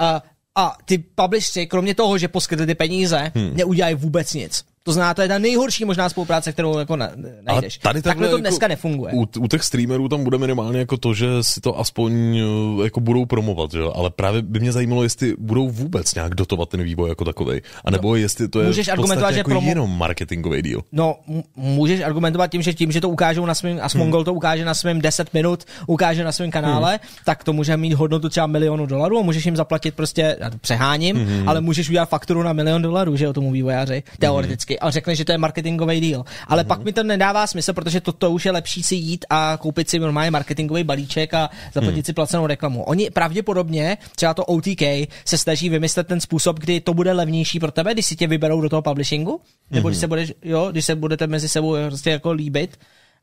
Uh, 0.00 0.20
a 0.56 0.76
ty 0.84 0.98
publishři, 0.98 1.66
kromě 1.66 1.94
toho, 1.94 2.18
že 2.18 2.28
poskytli 2.28 2.66
ty 2.66 2.74
peníze, 2.74 3.32
hmm. 3.34 3.56
neudělají 3.56 3.94
vůbec 3.94 4.34
nic. 4.34 4.64
To 4.86 4.92
znamená, 4.92 5.14
to 5.14 5.22
je 5.22 5.28
ta 5.28 5.38
nejhorší 5.38 5.84
možná 5.84 6.08
spolupráce, 6.08 6.52
kterou 6.52 6.78
jako 6.78 6.96
na, 6.96 7.10
najdeš. 7.42 7.78
tady 7.78 8.02
takhle 8.02 8.28
to 8.28 8.36
jako 8.36 8.40
dneska 8.40 8.68
nefunguje. 8.68 9.12
U, 9.12 9.26
u 9.38 9.48
těch 9.48 9.62
streamerů 9.62 10.08
tam 10.08 10.24
bude 10.24 10.38
minimálně 10.38 10.78
jako 10.78 10.96
to, 10.96 11.14
že 11.14 11.26
si 11.40 11.60
to 11.60 11.78
aspoň 11.78 12.38
eh, 12.38 12.84
jako 12.84 13.00
budou 13.00 13.26
promovat, 13.26 13.72
že? 13.72 13.78
jo? 13.78 13.92
ale 13.96 14.10
právě 14.10 14.42
by 14.42 14.60
mě 14.60 14.72
zajímalo, 14.72 15.02
jestli 15.02 15.34
budou 15.38 15.70
vůbec 15.70 16.14
nějak 16.14 16.34
dotovat 16.34 16.68
ten 16.68 16.82
vývoj 16.82 17.08
jako 17.08 17.24
takový, 17.24 17.60
anebo 17.84 18.08
no, 18.08 18.16
jestli 18.16 18.48
to 18.48 18.60
je 18.60 18.66
můžeš 18.66 18.88
v 18.88 18.92
argumentovat, 18.92 19.30
že 19.30 19.38
jako 19.38 19.50
promo- 19.50 19.68
jenom 19.68 19.98
marketingový 19.98 20.62
díl. 20.62 20.82
No, 20.92 21.16
můžeš 21.56 22.00
argumentovat 22.00 22.46
tím, 22.46 22.62
že 22.62 22.74
tím, 22.74 22.92
že 22.92 23.00
to 23.00 23.08
ukážou 23.08 23.46
na 23.46 23.54
svém, 23.54 23.78
a 23.82 23.88
Smongol 23.88 24.20
hmm. 24.20 24.24
to 24.24 24.34
ukáže 24.34 24.64
na 24.64 24.74
svém 24.74 25.00
10 25.00 25.34
minut, 25.34 25.64
ukáže 25.86 26.24
na 26.24 26.32
svém 26.32 26.50
kanále, 26.50 26.90
hmm. 26.90 27.10
tak 27.24 27.44
to 27.44 27.52
může 27.52 27.76
mít 27.76 27.92
hodnotu 27.92 28.28
třeba 28.28 28.46
milionu 28.46 28.86
dolarů 28.86 29.18
a 29.18 29.22
můžeš 29.22 29.46
jim 29.46 29.56
zaplatit 29.56 29.94
prostě, 29.94 30.36
já 30.40 30.50
to 30.50 30.58
přeháním, 30.58 31.16
hmm. 31.16 31.48
ale 31.48 31.60
můžeš 31.60 31.88
udělat 31.88 32.08
fakturu 32.08 32.42
na 32.42 32.52
milion 32.52 32.82
dolarů, 32.82 33.16
že 33.16 33.24
jo, 33.24 33.32
tomu 33.32 33.52
vývojáři, 33.52 34.02
teoreticky, 34.18 34.74
hmm. 34.74 34.75
A 34.78 34.90
řekne, 34.90 35.14
že 35.14 35.24
to 35.24 35.32
je 35.32 35.38
marketingový 35.38 36.00
deal. 36.00 36.24
Ale 36.46 36.62
hmm. 36.62 36.68
pak 36.68 36.84
mi 36.84 36.92
to 36.92 37.02
nedává 37.02 37.46
smysl, 37.46 37.72
protože 37.72 38.00
to, 38.00 38.12
to 38.12 38.30
už 38.30 38.44
je 38.44 38.52
lepší 38.52 38.82
si 38.82 38.94
jít 38.94 39.24
a 39.30 39.58
koupit 39.60 39.90
si 39.90 39.98
normálně 39.98 40.30
marketingový 40.30 40.84
balíček 40.84 41.34
a 41.34 41.50
zaplatit 41.74 41.94
hmm. 41.94 42.04
si 42.04 42.12
placenou 42.12 42.46
reklamu. 42.46 42.82
Oni 42.82 43.10
pravděpodobně, 43.10 43.98
třeba 44.16 44.34
to 44.34 44.44
OTK, 44.44 44.82
se 45.24 45.38
snaží 45.38 45.68
vymyslet 45.68 46.06
ten 46.06 46.20
způsob, 46.20 46.60
kdy 46.60 46.80
to 46.80 46.94
bude 46.94 47.12
levnější 47.12 47.60
pro 47.60 47.70
tebe, 47.70 47.92
když 47.92 48.06
si 48.06 48.16
tě 48.16 48.26
vyberou 48.26 48.60
do 48.60 48.68
toho 48.68 48.82
publishingu, 48.82 49.40
nebo 49.70 49.88
když 49.88 50.00
se 50.00 50.06
budeš, 50.06 50.32
jo, 50.42 50.68
když 50.70 50.84
se 50.84 50.94
budete 50.94 51.26
mezi 51.26 51.48
sebou 51.48 51.76
prostě 51.86 52.10
jako 52.10 52.32
líbit. 52.32 52.78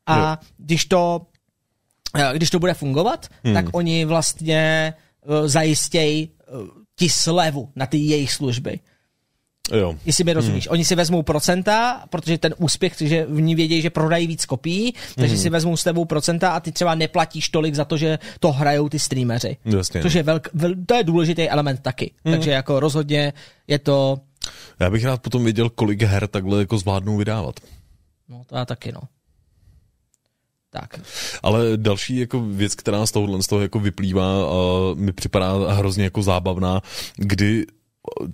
A 0.05 0.30
Jo. 0.30 0.38
když 0.57 0.85
to 0.85 1.21
eh, 2.17 2.31
když 2.35 2.49
to 2.49 2.59
bude 2.59 2.73
fungovat, 2.73 3.27
hmm. 3.43 3.53
tak 3.53 3.65
oni 3.71 4.05
vlastně 4.05 4.93
uh, 5.25 5.47
zajistějí 5.47 6.30
uh, 6.30 6.67
ti 6.95 7.09
slevu 7.09 7.71
na 7.75 7.85
ty 7.85 7.97
jejich 7.97 8.31
služby. 8.31 8.80
Jo. 9.72 9.95
Jestli 10.06 10.23
mi 10.23 10.34
rozumíš. 10.34 10.68
Hmm. 10.68 10.72
Oni 10.73 10.85
si 10.85 10.95
vezmou 10.95 11.23
procenta, 11.23 12.03
protože 12.10 12.38
ten 12.38 12.56
úspěch, 12.57 12.94
že 12.99 13.26
v 13.26 13.41
ní 13.41 13.56
vědějí, 13.56 13.81
že 13.81 13.90
prodají 13.90 14.27
víc 14.27 14.45
kopií, 14.45 14.94
takže 15.15 15.38
si 15.38 15.49
vezmou 15.49 15.77
s 15.77 15.84
tebou 15.84 16.06
procenta 16.06 16.52
a 16.52 16.60
ty 16.60 16.72
třeba 16.72 16.95
neplatíš 16.95 17.49
tolik 17.49 17.76
za 17.76 17.85
to, 17.85 17.98
že 17.98 18.19
to 18.40 18.52
hrajou 18.52 18.90
ty 18.90 18.99
streameři. 18.99 19.57
Jasně. 19.65 20.02
Což 20.02 20.14
je 20.14 20.23
velk, 20.23 20.49
vel, 20.53 20.73
to 20.85 20.95
je 20.95 21.03
důležitý 21.03 21.49
element 21.49 21.80
taky. 21.81 22.11
Hmm. 22.26 22.35
Takže 22.35 22.52
jako 22.52 22.80
rozhodně 22.80 23.34
je 23.68 23.80
to, 23.80 24.19
Já 24.80 24.90
bych 24.90 25.06
rád 25.06 25.22
potom 25.22 25.44
věděl, 25.44 25.69
kolik 25.69 26.02
her 26.02 26.27
takhle 26.27 26.60
jako 26.60 26.77
zvládnou 26.77 27.18
vydávat. 27.18 27.60
no 28.30 28.41
to 28.48 28.56
já 28.56 28.65
taky 28.65 28.91
no. 28.91 29.02
Tak. 30.69 30.99
Ale 31.44 31.64
další 31.76 32.18
jako 32.18 32.41
věc, 32.41 32.76
která 32.76 33.06
z 33.06 33.11
tohohle 33.11 33.44
z 33.44 33.48
toho 33.48 33.61
jako 33.61 33.80
vyplývá, 33.80 34.44
a 34.44 34.53
mi 34.95 35.14
připadá 35.14 35.73
hrozně 35.73 36.03
jako 36.03 36.23
zábavná, 36.23 36.81
kdy 37.18 37.65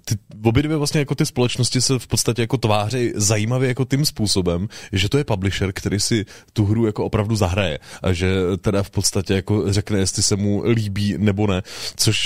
ty, 0.06 0.16
obě 0.44 0.64
dvě 0.64 0.78
vlastně 0.78 1.00
jako 1.00 1.16
ty 1.16 1.26
společnosti 1.26 1.82
se 1.82 2.00
v 2.00 2.08
podstatě 2.08 2.42
jako 2.42 2.58
tváří 2.58 3.12
zajímavě 3.16 3.68
jako 3.68 3.86
tím 3.86 4.06
způsobem, 4.06 4.68
že 4.92 5.10
to 5.10 5.18
je 5.18 5.24
publisher, 5.24 5.72
který 5.74 6.00
si 6.00 6.26
tu 6.54 6.66
hru 6.66 6.86
jako 6.86 7.06
opravdu 7.06 7.36
zahraje 7.36 7.80
a 8.04 8.14
že 8.14 8.34
teda 8.62 8.84
v 8.84 8.90
podstatě 8.90 9.34
jako 9.34 9.74
řekne, 9.74 10.00
jestli 10.00 10.24
se 10.24 10.36
mu 10.36 10.64
líbí 10.70 11.16
nebo 11.18 11.48
ne, 11.48 11.62
což 11.96 12.18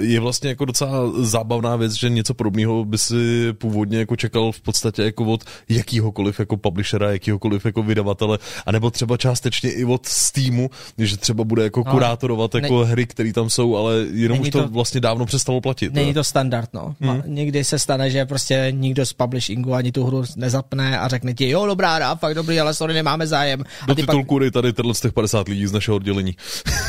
je 0.00 0.20
vlastně 0.20 0.48
jako 0.48 0.64
docela 0.64 0.92
zábavná 1.16 1.76
věc, 1.76 1.92
že 1.92 2.10
něco 2.10 2.34
podobného 2.34 2.84
by 2.84 2.98
si 2.98 3.52
původně 3.52 3.98
jako 3.98 4.16
čekal 4.16 4.52
v 4.52 4.60
podstatě 4.60 5.02
jako 5.02 5.24
od 5.24 5.44
jakýhokoliv 5.68 6.38
jako 6.40 6.56
publishera, 6.56 7.12
jakýhokoliv 7.12 7.64
jako 7.66 7.82
vydavatele, 7.82 8.38
anebo 8.66 8.90
třeba 8.90 9.16
částečně 9.16 9.70
i 9.72 9.84
od 9.84 10.06
Steamu, 10.06 10.70
že 10.98 11.16
třeba 11.16 11.44
bude 11.44 11.62
jako 11.62 11.82
No, 11.86 11.92
kurátorovat 11.92 12.54
jako 12.54 12.84
ne- 12.84 12.90
hry, 12.90 13.06
které 13.06 13.32
tam 13.32 13.50
jsou, 13.50 13.76
ale 13.76 14.06
jenom 14.12 14.40
už 14.40 14.50
to, 14.50 14.62
to- 14.62 14.68
vlastně 14.68 15.00
dávno 15.00 15.26
přestalo 15.26 15.60
platit. 15.60 15.92
Není 15.94 16.14
to 16.14 16.24
standard, 16.24 16.71
no. 16.72 16.94
Hmm. 17.00 17.22
Někdy 17.26 17.64
se 17.64 17.78
stane, 17.78 18.10
že 18.10 18.26
prostě 18.26 18.68
nikdo 18.70 19.06
z 19.06 19.12
publishingu 19.12 19.74
ani 19.74 19.92
tu 19.92 20.04
hru 20.04 20.24
nezapne 20.36 20.98
a 20.98 21.08
řekne 21.08 21.34
ti, 21.34 21.48
jo, 21.48 21.66
dobrá 21.66 21.94
hra, 21.94 22.14
fakt 22.14 22.34
dobrý, 22.34 22.60
ale 22.60 22.74
sorry, 22.74 22.94
nemáme 22.94 23.26
zájem. 23.26 23.58
Do 23.86 23.92
A 23.92 23.94
ty 23.94 24.02
pak 24.02 24.14
titulku 24.14 24.38
dej 24.38 24.50
tady 24.50 24.72
tenhle 24.72 24.94
z 24.94 25.00
těch 25.00 25.12
50 25.12 25.48
lidí 25.48 25.66
z 25.66 25.72
našeho 25.72 25.96
oddělení. 25.96 26.36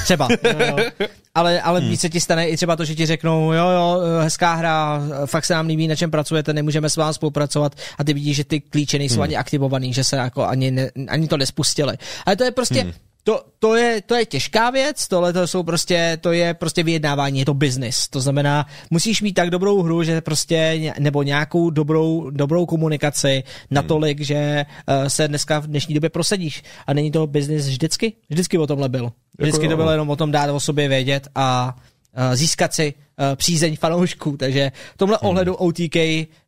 třeba, 0.03 0.27
jo, 0.43 0.59
jo. 0.67 1.07
Ale, 1.35 1.61
ale 1.61 1.79
hmm. 1.79 1.89
víc 1.89 2.01
se 2.01 2.09
ti 2.09 2.19
stane 2.19 2.47
i 2.47 2.55
třeba 2.55 2.75
to, 2.75 2.85
že 2.85 2.95
ti 2.95 3.05
řeknou, 3.05 3.53
jo, 3.53 3.69
jo, 3.69 4.01
hezká 4.21 4.53
hra, 4.53 5.01
fakt 5.25 5.45
se 5.45 5.53
nám 5.53 5.67
líbí, 5.67 5.87
na 5.87 5.95
čem 5.95 6.11
pracujete, 6.11 6.53
nemůžeme 6.53 6.89
s 6.89 6.95
vámi 6.95 7.13
spolupracovat 7.13 7.75
a 7.97 8.03
ty 8.03 8.13
vidíš, 8.13 8.37
že 8.37 8.43
ty 8.43 8.61
klíče 8.61 8.97
nejsou 8.97 9.15
hmm. 9.15 9.23
ani 9.23 9.35
aktivovaný, 9.35 9.93
že 9.93 10.03
se 10.03 10.15
jako 10.15 10.45
ani, 10.47 10.71
ne, 10.71 10.89
ani 11.07 11.27
to 11.27 11.37
nespustili. 11.37 11.97
Ale 12.25 12.35
to 12.35 12.43
je 12.43 12.51
prostě, 12.51 12.81
hmm. 12.81 12.91
To, 13.23 13.43
to, 13.59 13.75
je, 13.75 14.01
to 14.01 14.15
je 14.15 14.25
těžká 14.25 14.69
věc, 14.69 15.07
tohle 15.07 15.33
to 15.33 15.47
jsou 15.47 15.63
prostě, 15.63 16.17
to 16.21 16.31
je 16.31 16.53
prostě 16.53 16.83
vyjednávání, 16.83 17.39
je 17.39 17.45
to 17.45 17.53
business. 17.53 18.07
To 18.07 18.21
znamená, 18.21 18.65
musíš 18.89 19.21
mít 19.21 19.33
tak 19.33 19.49
dobrou 19.49 19.81
hru, 19.81 20.03
že 20.03 20.21
prostě, 20.21 20.93
nebo 20.99 21.23
nějakou 21.23 21.69
dobrou, 21.69 22.29
dobrou 22.29 22.65
komunikaci 22.65 23.43
natolik, 23.71 24.21
že 24.21 24.65
uh, 24.65 25.07
se 25.07 25.27
dneska 25.27 25.59
v 25.59 25.67
dnešní 25.67 25.95
době 25.95 26.09
prosadíš. 26.09 26.63
A 26.87 26.93
není 26.93 27.11
to 27.11 27.27
business 27.27 27.67
vždycky? 27.67 28.13
Vždycky 28.29 28.57
o 28.57 28.67
tomhle 28.67 28.89
byl. 28.89 29.11
Vždycky 29.39 29.65
jo. 29.65 29.69
to 29.69 29.75
bylo 29.75 29.91
jenom 29.91 30.09
o 30.09 30.15
tom 30.15 30.31
dát 30.31 30.49
o 30.49 30.59
sobě 30.59 30.87
vědět 30.87 31.27
a 31.35 31.75
uh, 31.75 32.35
získat 32.35 32.73
si 32.73 32.93
uh, 32.93 33.35
přízeň 33.35 33.77
fanoušků. 33.77 34.37
Takže 34.37 34.71
v 34.93 34.97
tomhle 34.97 35.17
hmm. 35.21 35.29
ohledu 35.29 35.55
OTK 35.55 35.95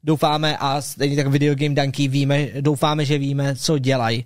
doufáme 0.03 0.57
a 0.57 0.81
stejně 0.81 1.15
tak 1.15 1.27
Video 1.27 1.55
Game 1.55 1.75
Donkey 1.75 2.07
víme, 2.07 2.47
doufáme, 2.61 3.05
že 3.05 3.17
víme, 3.17 3.55
co 3.55 3.77
dělají. 3.77 4.25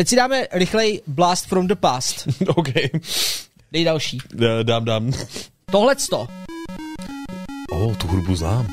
Teď 0.00 0.08
si 0.08 0.16
dáme 0.16 0.46
rychlej 0.52 1.00
Blast 1.06 1.46
from 1.46 1.66
the 1.66 1.74
Past. 1.74 2.28
OK. 2.46 2.68
Dej 3.72 3.84
další. 3.84 4.18
Eh, 4.42 4.64
Dám, 4.64 4.84
dám. 4.84 5.12
Tohleto. 5.70 6.28
O, 7.72 7.76
oh, 7.86 7.96
tu 7.96 8.06
hudbu 8.06 8.36
znám. 8.36 8.66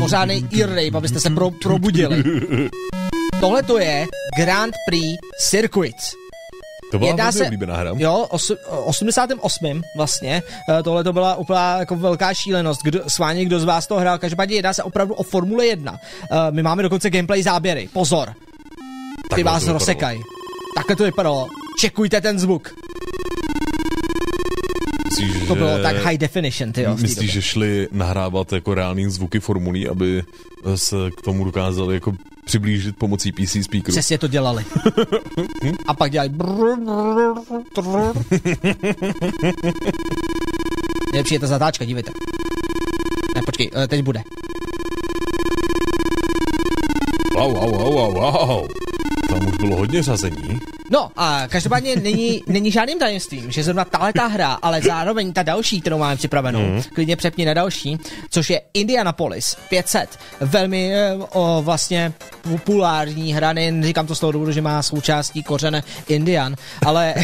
Pořádnej 0.00 0.44
ear 0.60 0.68
rape, 0.68 0.96
abyste 0.96 1.20
se 1.20 1.30
pro, 1.30 1.50
probudili. 1.50 2.24
tohle 3.40 3.62
to 3.62 3.78
je 3.78 4.06
Grand 4.36 4.74
Prix 4.88 5.06
Circuit. 5.38 5.96
To 6.90 6.98
byla 6.98 7.10
Jedná 7.10 7.32
se, 7.32 7.44
oblíbená 7.44 7.76
hra. 7.76 7.92
jo, 7.96 8.26
osu, 8.30 8.56
88. 8.84 9.82
vlastně, 9.96 10.42
eh, 10.78 10.82
tohle 10.82 11.04
to 11.04 11.12
byla 11.12 11.34
úplná 11.34 11.78
jako 11.78 11.96
velká 11.96 12.34
šílenost, 12.34 12.82
kdo, 12.82 13.00
sváně 13.08 13.44
kdo 13.44 13.60
z 13.60 13.64
vás 13.64 13.86
to 13.86 13.94
hrál, 13.96 14.18
každopádně 14.18 14.56
jedná 14.56 14.72
se 14.72 14.82
opravdu 14.82 15.14
o 15.14 15.22
Formule 15.22 15.66
1. 15.66 15.98
Eh, 16.32 16.50
My 16.50 16.62
máme 16.62 16.82
dokonce 16.82 17.10
gameplay 17.10 17.42
záběry, 17.42 17.88
pozor, 17.92 18.34
ty 19.34 19.44
Takhle 19.44 19.52
vás 19.52 19.66
rozsekají. 19.66 20.22
Takhle 20.76 20.96
to 20.96 21.04
vypadalo, 21.04 21.48
čekujte 21.78 22.20
ten 22.20 22.38
zvuk, 22.38 22.74
Myslíš, 25.04 25.48
to 25.48 25.54
bylo 25.54 25.76
že- 25.76 25.82
tak 25.82 25.96
high 25.96 26.18
definition, 26.18 26.72
ty 26.72 26.82
jo. 26.82 26.96
Myslíš, 27.00 27.32
že 27.32 27.42
šli 27.42 27.88
nahrávat 27.92 28.52
jako 28.52 28.74
reální 28.74 29.10
zvuky 29.10 29.40
formulí, 29.40 29.88
aby 29.88 30.22
se 30.74 30.96
k 31.16 31.22
tomu 31.22 31.44
dokázali 31.44 31.94
jako 31.94 32.12
přiblížit 32.44 32.96
pomocí 32.96 33.32
PC 33.32 33.50
speakeru? 33.62 33.92
Přesně 33.92 34.18
to 34.18 34.28
dělali. 34.28 34.64
A 35.86 35.94
pak 35.94 36.10
dělali... 36.10 36.30
Nejlepší 41.12 41.34
je 41.34 41.40
ta 41.40 41.46
zatáčka, 41.46 41.84
dívejte. 41.84 42.12
Ne, 43.34 43.42
počkej, 43.42 43.70
eh, 43.74 43.88
teď 43.88 44.02
bude. 44.02 44.22
Wow, 47.34 47.54
wow, 47.54 47.70
wow, 47.70 47.94
wow, 47.94 48.14
wow. 48.14 48.68
Tam 49.28 49.46
už 49.46 49.56
bylo 49.56 49.76
hodně 49.76 50.02
řazení. 50.02 50.60
No 50.90 51.10
a 51.16 51.48
každopádně 51.48 51.96
není, 51.96 52.42
není 52.46 52.70
žádným 52.70 52.98
tajemstvím, 52.98 53.50
že 53.50 53.64
zrovna 53.64 53.84
tahle 53.84 54.12
ta 54.12 54.26
hra, 54.26 54.58
ale 54.62 54.82
zároveň 54.82 55.32
ta 55.32 55.42
další, 55.42 55.80
kterou 55.80 55.98
máme 55.98 56.16
připravenou, 56.16 56.60
mm. 56.60 56.82
klidně 56.94 57.16
přepni 57.16 57.44
na 57.44 57.54
další, 57.54 57.98
což 58.30 58.50
je 58.50 58.60
Indianapolis 58.74 59.56
500. 59.68 60.18
Velmi 60.40 60.94
eh, 60.94 61.14
o, 61.32 61.62
vlastně 61.62 62.12
populární 62.42 63.34
hra, 63.34 63.52
nejen 63.52 63.84
říkám 63.84 64.06
to 64.06 64.14
z 64.14 64.20
toho 64.20 64.32
důvodu, 64.32 64.52
že 64.52 64.62
má 64.62 64.82
součástí 64.82 65.42
kořene 65.42 65.82
Indian, 66.08 66.56
ale, 66.86 67.14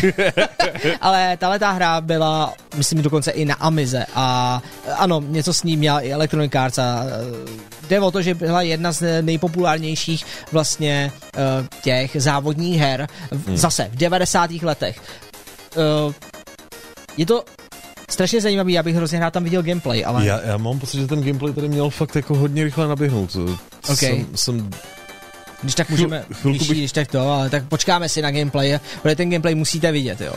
ale 1.01 1.37
tahle 1.37 1.59
ta 1.59 1.71
hra 1.71 2.01
byla, 2.01 2.55
myslím, 2.77 3.03
dokonce 3.03 3.31
i 3.31 3.45
na 3.45 3.55
Amize 3.55 4.07
a 4.15 4.63
ano, 4.97 5.23
něco 5.27 5.55
s 5.55 5.63
ní 5.63 5.77
měla 5.77 6.01
i 6.01 6.13
Electronic 6.13 6.55
Arts 6.55 6.79
a 6.79 7.05
eh, 7.05 7.71
jde 7.91 8.01
o 8.01 8.11
to, 8.11 8.23
že 8.23 8.35
byla 8.35 8.63
jedna 8.63 8.93
z 8.93 9.23
nejpopulárnějších 9.23 10.25
vlastně 10.53 11.13
uh, 11.37 11.67
těch 11.83 12.17
závodních 12.19 12.81
her 12.81 13.09
v, 13.31 13.57
zase 13.57 13.91
v 13.93 13.97
90. 13.97 14.51
letech. 14.63 15.01
Uh, 16.07 16.15
je 17.17 17.27
to 17.27 17.45
strašně 18.11 18.41
zajímavý, 18.41 18.73
já 18.73 18.83
bych 18.83 18.97
hrozně 18.97 19.21
rád 19.21 19.31
tam 19.31 19.45
viděl 19.45 19.63
gameplay, 19.63 20.05
ale 20.07 20.27
Já, 20.27 20.41
já 20.41 20.57
mám 20.57 20.79
pocit, 20.79 21.01
že 21.01 21.07
ten 21.07 21.23
gameplay 21.23 21.53
tady 21.53 21.69
měl 21.69 21.91
fakt 21.91 22.17
jako 22.17 22.35
hodně 22.35 22.65
rychle 22.65 22.89
naběhnout. 22.89 23.37
Ok. 23.89 23.99
Jsem, 23.99 24.27
jsem 24.35 24.71
když 25.63 25.75
tak 25.75 25.91
můžeme, 25.91 26.25
chvilku 26.33 26.57
když, 26.57 26.69
bych- 26.69 26.79
když 26.79 26.93
tak 26.93 27.09
to, 27.09 27.29
ale 27.33 27.51
tak 27.51 27.65
počkáme 27.65 28.09
si 28.09 28.23
na 28.23 28.31
gameplay, 28.31 28.79
protože 29.03 29.17
ten 29.17 29.31
gameplay 29.31 29.55
musíte 29.55 29.93
vidět, 29.93 30.21
jo. 30.21 30.33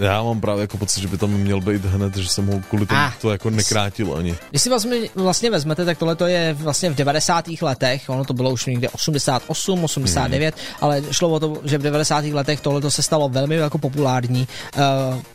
Já 0.00 0.22
mám 0.22 0.40
právě 0.40 0.60
jako 0.60 0.76
pocit, 0.78 1.00
že 1.00 1.08
by 1.08 1.18
tam 1.18 1.30
měl 1.30 1.60
být 1.60 1.84
hned, 1.84 2.16
že 2.16 2.28
jsem 2.28 2.46
ho 2.46 2.60
kvůli 2.68 2.86
tomu 2.86 3.00
Ah. 3.00 3.12
to 3.20 3.30
jako 3.30 3.50
nekrátil 3.50 4.14
ani. 4.18 4.36
Když 4.50 4.62
si 4.62 4.68
vlastně, 4.68 4.96
vlastně 5.14 5.50
vezmete, 5.50 5.84
tak 5.84 5.98
tohle 5.98 6.16
to 6.16 6.26
je 6.26 6.54
vlastně 6.54 6.90
v 6.90 6.94
90. 6.94 7.44
letech, 7.62 8.02
ono 8.08 8.24
to 8.24 8.34
bylo 8.34 8.50
už 8.50 8.66
někde 8.66 8.88
88, 8.88 9.84
89, 9.84 10.54
mm. 10.54 10.62
ale 10.80 11.02
šlo 11.10 11.28
o 11.28 11.40
to, 11.40 11.56
že 11.64 11.78
v 11.78 11.82
90. 11.82 12.24
letech 12.24 12.60
tohle 12.60 12.90
se 12.90 13.02
stalo 13.02 13.28
velmi 13.28 13.54
jako 13.54 13.78
populární. 13.78 14.48
Uh, 14.76 14.82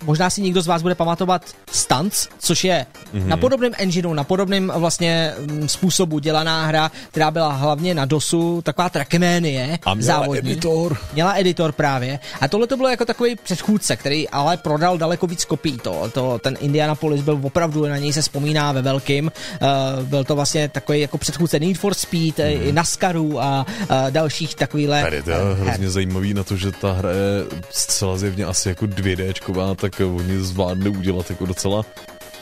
možná 0.04 0.30
si 0.30 0.42
někdo 0.42 0.62
z 0.62 0.68
vás 0.68 0.82
bude 0.82 0.96
pamatovat 0.96 1.42
Stunts, 1.72 2.28
což 2.40 2.64
je 2.64 2.86
mm. 3.14 3.30
na 3.30 3.38
podobném 3.38 3.72
engineu, 3.78 4.14
na 4.14 4.24
podobném 4.24 4.72
vlastně 4.76 5.34
mm, 5.40 5.70
způsobu 5.70 6.20
dělaná 6.20 6.66
hra, 6.66 6.92
která 7.12 7.32
byla 7.32 7.54
hlavně 7.54 7.94
na 7.94 8.06
DOSu, 8.06 8.62
taková 8.62 8.90
trackmanie 9.20 9.80
A 9.86 9.94
měla 9.94 10.20
závodní. 10.20 10.52
editor. 10.52 10.98
Měla 11.14 11.34
editor 11.34 11.72
právě. 11.72 12.20
A 12.42 12.48
tohle 12.48 12.68
to 12.68 12.78
bylo 12.78 12.90
jako 12.90 13.06
takový 13.06 13.36
předchůdce, 13.36 13.96
který 13.96 14.30
ale 14.30 14.58
prodal 14.58 14.98
daleko 14.98 15.28
víc 15.28 15.46
kopií. 15.46 15.78
To, 15.78 16.12
to, 16.14 16.40
ten 16.40 16.58
Indianapolis 16.60 17.22
byl 17.22 17.40
opravdu, 17.44 17.86
na 17.86 17.98
něj 17.98 18.14
se 18.14 18.22
vzpomíná 18.22 18.72
ve 18.72 18.82
velkým. 18.82 19.32
Uh, 19.62 20.06
byl 20.06 20.24
to 20.24 20.36
vlastně 20.36 20.70
takový 20.70 21.00
jako 21.00 21.18
předchůdce 21.18 21.60
Need 21.60 21.78
for 21.78 21.94
Speed, 21.94 22.38
mm. 22.38 22.46
i 22.46 22.72
NASCARu 22.72 23.42
a 23.42 23.66
uh, 23.80 24.12
dalších 24.12 24.56
takovýhle. 24.56 25.02
Tady 25.02 25.24
to 25.24 25.32
je 25.32 25.38
eh, 25.38 25.54
hrozně 25.54 25.90
zajímavý 25.90 26.34
na 26.34 26.44
to, 26.44 26.58
že 26.58 26.72
ta 26.72 26.92
hra 26.92 27.10
je 27.10 27.46
zcela 27.70 28.18
zjevně 28.18 28.46
asi 28.46 28.70
jako 28.70 28.86
2Dčková, 28.86 29.76
tak 29.76 30.02
oni 30.16 30.40
zvládli 30.40 30.90
udělat 30.90 31.30
jako 31.30 31.46
docela 31.46 31.86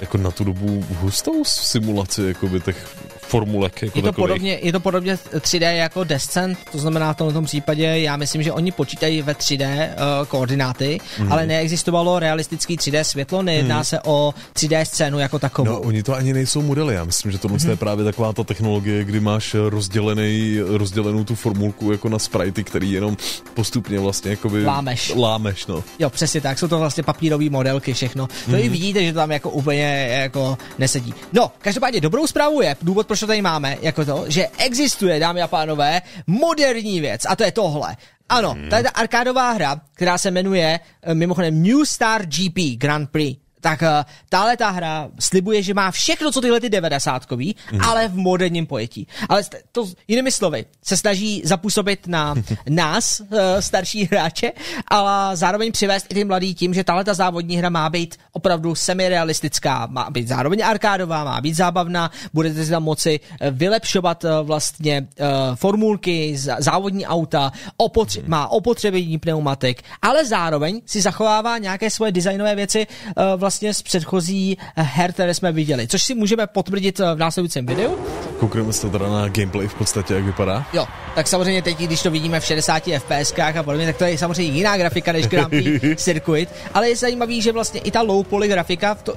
jako 0.02 0.18
na 0.18 0.32
tu 0.32 0.44
dobu 0.44 0.86
hustou 1.00 1.44
simulaci 1.44 2.24
jakoby 2.24 2.60
těch 2.60 2.88
formulek 3.36 3.82
jako 3.82 3.98
Je 3.98 4.02
to, 4.02 4.08
takových. 4.08 4.28
podobně, 4.30 4.60
je 4.62 4.72
to 4.72 4.80
podobně 4.80 5.16
3D 5.16 5.72
jako 5.76 6.04
Descent, 6.04 6.58
to 6.72 6.78
znamená 6.78 7.14
v 7.14 7.18
tomto 7.18 7.42
případě, 7.42 7.84
já 7.84 8.18
myslím, 8.18 8.44
že 8.44 8.52
oni 8.52 8.72
počítají 8.72 9.22
ve 9.22 9.34
3D 9.34 9.88
uh, 9.90 10.26
koordináty, 10.28 11.00
Mhm. 11.18 11.26
mm. 11.28 11.32
ale 11.34 11.46
neexistovalo 11.46 12.20
realistický 12.20 12.78
3D 12.78 13.02
světlo, 13.02 13.42
nejedná 13.42 13.78
mm. 13.78 13.84
se 13.84 14.00
o 14.06 14.34
3D 14.56 14.84
scénu 14.86 15.20
jako 15.20 15.40
takovou. 15.40 15.68
No, 15.72 15.80
oni 15.80 16.04
to 16.04 16.16
ani 16.16 16.34
nejsou 16.34 16.62
modely. 16.62 16.96
Já 16.96 17.04
myslím, 17.04 17.32
že 17.32 17.38
tohle 17.38 17.58
mm-hmm. 17.58 17.70
je 17.70 17.76
právě 17.76 18.06
taková 18.06 18.34
ta 18.34 18.44
technologie, 18.44 19.04
kdy 19.04 19.20
máš 19.20 19.56
rozdělený, 19.70 20.60
rozdělenou 20.60 21.24
tu 21.24 21.36
formulku 21.36 21.92
jako 21.92 22.10
na 22.10 22.20
sprite, 22.20 22.64
který 22.64 22.92
jenom 22.92 23.18
postupně 23.54 24.00
vlastně 24.00 24.32
jakoby 24.32 24.66
Lámeš. 24.66 25.14
Lámeš, 25.16 25.66
no. 25.68 25.84
Jo, 26.00 26.10
přesně 26.10 26.42
tak, 26.42 26.60
jsou 26.60 26.68
to 26.68 26.80
vlastně 26.80 27.04
papírové 27.04 27.50
modelky, 27.50 27.94
všechno. 27.94 28.28
To 28.50 28.56
i 28.56 28.70
vidíte, 28.70 29.04
že 29.06 29.14
to 29.14 29.20
tam 29.20 29.32
jako 29.32 29.50
úplně 29.50 29.84
jako 30.22 30.58
nesedí. 30.80 31.14
No, 31.34 31.52
každopádně 31.62 32.02
dobrou 32.02 32.28
zprávu 32.28 32.62
je, 32.62 32.76
důvod, 32.82 33.08
proč 33.08 33.21
to 33.22 33.28
tady 33.28 33.42
máme, 33.42 33.78
jako 33.82 34.06
to, 34.06 34.26
že 34.28 34.48
existuje, 34.58 35.20
dámy 35.20 35.42
a 35.42 35.48
pánové, 35.48 36.02
moderní 36.28 37.00
věc, 37.00 37.22
a 37.30 37.36
to 37.36 37.44
je 37.44 37.52
tohle. 37.52 37.96
Ano, 38.30 38.58
to 38.70 38.76
je 38.76 38.84
ta 38.84 38.90
arkádová 38.90 39.52
hra, 39.52 39.82
která 39.94 40.18
se 40.18 40.32
jmenuje 40.32 40.80
eh, 41.02 41.14
mimochodem 41.14 41.64
New 41.64 41.84
Star 41.86 42.26
GP 42.26 42.78
Grand 42.78 43.10
Prix. 43.12 43.42
Tak 43.62 43.82
uh, 43.82 43.88
tahle 44.30 44.58
ta 44.58 44.70
hra 44.70 45.10
slibuje, 45.20 45.64
že 45.64 45.74
má 45.74 45.92
všechno, 45.92 46.32
co 46.32 46.42
tyhle 46.42 46.60
ty 46.60 46.70
90 46.70 47.32
mm. 47.32 47.52
ale 47.82 48.08
v 48.08 48.16
moderním 48.16 48.66
pojetí. 48.68 49.08
Ale 49.30 49.44
to 49.72 49.86
jinými 50.08 50.32
slovy 50.32 50.66
se 50.84 50.98
snaží 50.98 51.42
zapůsobit 51.46 52.08
na 52.08 52.36
nás, 52.70 53.20
uh, 53.20 53.38
starší 53.60 54.06
hráče, 54.12 54.52
ale 54.88 55.38
zároveň 55.38 55.72
přivést 55.72 56.06
i 56.10 56.14
ty 56.14 56.24
mladý 56.24 56.56
tím, 56.56 56.74
že 56.74 56.84
tahle 56.84 57.04
ta 57.04 57.14
závodní 57.14 57.58
hra 57.58 57.70
má 57.70 57.90
být 57.90 58.18
opravdu 58.32 58.76
semirealistická, 58.76 59.88
má 59.92 60.10
být 60.10 60.28
zároveň 60.28 60.66
arkádová, 60.66 61.24
má 61.24 61.42
být 61.42 61.54
zábavná, 61.54 62.12
budete 62.34 62.66
si 62.66 62.72
tam 62.72 62.84
moci 62.84 63.20
eh, 63.40 63.52
vylepšovat 63.52 64.26
eh, 64.26 64.30
vlastně 64.44 65.08
formulky, 65.56 66.38
závodní 66.60 67.06
auta, 67.06 67.52
opotře- 67.78 68.24
má 68.28 68.48
opotřebení 68.48 69.18
pneumatik, 69.18 69.84
ale 70.02 70.26
zároveň 70.26 70.82
si 70.86 71.02
zachovává 71.02 71.58
nějaké 71.58 71.90
svoje 71.90 72.12
designové 72.12 72.56
věci 72.56 72.88
uh, 72.88 73.24
vlastně 73.52 73.74
z 73.74 73.82
předchozí 73.82 74.58
eh, 74.76 74.82
her, 74.82 75.14
které 75.14 75.34
jsme 75.34 75.52
viděli, 75.52 75.88
což 75.88 76.04
si 76.04 76.16
můžeme 76.16 76.48
potvrdit 76.48 77.00
eh, 77.00 77.16
v 77.16 77.18
následujícím 77.18 77.66
videu. 77.66 77.98
Koukneme 78.40 78.74
se 78.74 78.90
teda 78.90 79.10
na 79.10 79.28
gameplay 79.28 79.68
v 79.68 79.74
podstatě, 79.74 80.14
jak 80.14 80.24
vypadá. 80.24 80.66
Jo, 80.74 80.88
tak 81.16 81.28
samozřejmě 81.28 81.62
teď, 81.62 81.78
když 81.78 82.02
to 82.02 82.12
vidíme 82.12 82.40
v 82.40 82.46
60 82.46 82.84
FPS 82.98 83.34
a 83.60 83.64
podobně, 83.64 83.86
tak 83.86 83.98
to 83.98 84.04
je 84.04 84.18
samozřejmě 84.18 84.54
jiná 84.54 84.78
grafika 84.78 85.12
než 85.12 85.28
Grand 85.28 85.50
Prix 85.50 86.04
Circuit, 86.04 86.50
ale 86.74 86.90
je 86.90 86.96
zajímavý, 86.96 87.42
že 87.42 87.52
vlastně 87.52 87.80
i 87.82 87.92
ta 87.92 88.02
low 88.02 88.26
poly 88.26 88.48
grafika, 88.48 88.94
v 88.94 89.04
to, 89.04 89.14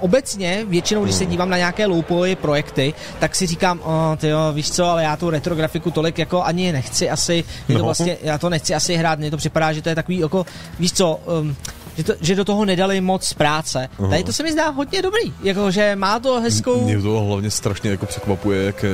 obecně 0.00 0.64
většinou, 0.68 1.04
když 1.04 1.14
se 1.16 1.26
dívám 1.26 1.50
na 1.50 1.56
nějaké 1.56 1.86
low 1.86 2.02
poly 2.04 2.36
projekty, 2.36 2.94
tak 3.18 3.34
si 3.34 3.46
říkám, 3.46 3.80
oh, 3.84 4.16
ty 4.16 4.28
jo, 4.28 4.38
víš 4.52 4.70
co, 4.70 4.84
ale 4.84 5.02
já 5.02 5.16
tu 5.16 5.30
retro 5.30 5.54
grafiku 5.54 5.90
tolik 5.90 6.18
jako 6.18 6.42
ani 6.42 6.72
nechci 6.72 7.10
asi, 7.10 7.44
je 7.68 7.74
to 7.74 7.78
No. 7.78 7.84
vlastně, 7.84 8.16
já 8.22 8.38
to 8.38 8.50
nechci 8.50 8.74
asi 8.74 8.96
hrát, 8.96 9.18
mně 9.18 9.30
to 9.30 9.36
připadá, 9.36 9.72
že 9.72 9.82
to 9.82 9.88
je 9.88 9.94
takový 9.94 10.18
jako, 10.18 10.46
víš 10.78 10.92
co, 10.92 11.20
um, 11.40 11.56
že, 11.96 12.04
to, 12.04 12.14
že 12.20 12.34
do 12.34 12.44
toho 12.44 12.64
nedali 12.64 13.00
moc 13.00 13.32
práce. 13.32 13.88
Tady 14.10 14.24
to 14.24 14.32
se 14.32 14.42
mi 14.42 14.52
zdá 14.52 14.68
hodně 14.68 15.02
dobrý, 15.02 15.32
jakože 15.42 15.96
má 15.96 16.18
to 16.18 16.40
hezkou... 16.40 16.84
Mě 16.84 17.02
to 17.02 17.20
hlavně 17.20 17.50
strašně 17.50 17.90
jako 17.90 18.06
překvapuje, 18.06 18.62
jak 18.64 18.84
eh, 18.84 18.88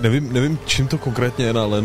nevím, 0.00 0.32
nevím 0.32 0.58
čím 0.66 0.88
to 0.88 0.98
konkrétně 0.98 1.44
je, 1.44 1.52
no, 1.52 1.62
ale 1.62 1.82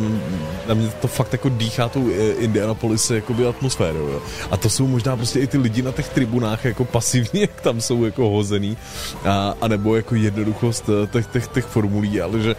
na 0.68 0.74
mě 0.74 0.88
to 1.02 1.08
fakt 1.08 1.32
jako 1.32 1.50
dýchá 1.50 1.90
tou 1.90 2.10
eh, 2.10 2.32
Indianapolis 2.32 3.12
jakoby 3.12 3.48
atmosférou, 3.48 4.08
jo. 4.08 4.22
A 4.52 4.58
to 4.58 4.70
jsou 4.70 4.88
možná 4.88 5.18
prostě 5.18 5.40
i 5.40 5.48
ty 5.48 5.58
lidi 5.58 5.82
na 5.82 5.92
těch 5.92 6.10
tribunách 6.10 6.66
jako 6.66 6.86
pasivně, 6.86 7.42
jak 7.42 7.62
tam 7.62 7.82
jsou 7.82 8.06
jako 8.06 8.30
hozený, 8.30 8.78
a, 9.26 9.54
a 9.62 9.68
nebo 9.68 9.96
jako 9.96 10.16
jednoduchost 10.16 10.90
eh, 10.90 11.08
těch, 11.08 11.28
těch, 11.28 11.48
těch 11.48 11.66
formulí, 11.66 12.22
ale 12.22 12.40
že 12.40 12.56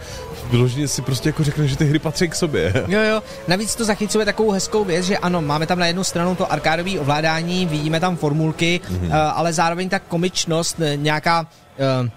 vyloženě 0.51 0.87
si 0.87 1.01
prostě 1.01 1.29
jako 1.29 1.43
řekne, 1.43 1.67
že 1.67 1.77
ty 1.77 1.85
hry 1.85 1.99
patří 1.99 2.29
k 2.29 2.35
sobě. 2.35 2.73
Jo, 2.87 2.99
jo. 3.01 3.23
Navíc 3.47 3.75
to 3.75 3.85
zachycuje 3.85 4.25
takovou 4.25 4.51
hezkou 4.51 4.85
věc, 4.85 5.05
že 5.05 5.17
ano, 5.17 5.41
máme 5.41 5.67
tam 5.67 5.79
na 5.79 5.87
jednu 5.87 6.03
stranu 6.03 6.35
to 6.35 6.51
arkádové 6.51 6.99
ovládání, 6.99 7.65
vidíme 7.65 7.99
tam 7.99 8.17
formulky, 8.17 8.81
mm-hmm. 8.83 9.31
ale 9.35 9.53
zároveň 9.53 9.89
ta 9.89 9.99
komičnost, 9.99 10.79
eh, 10.79 10.97
nějaká 10.97 11.41
uh, 11.41 12.09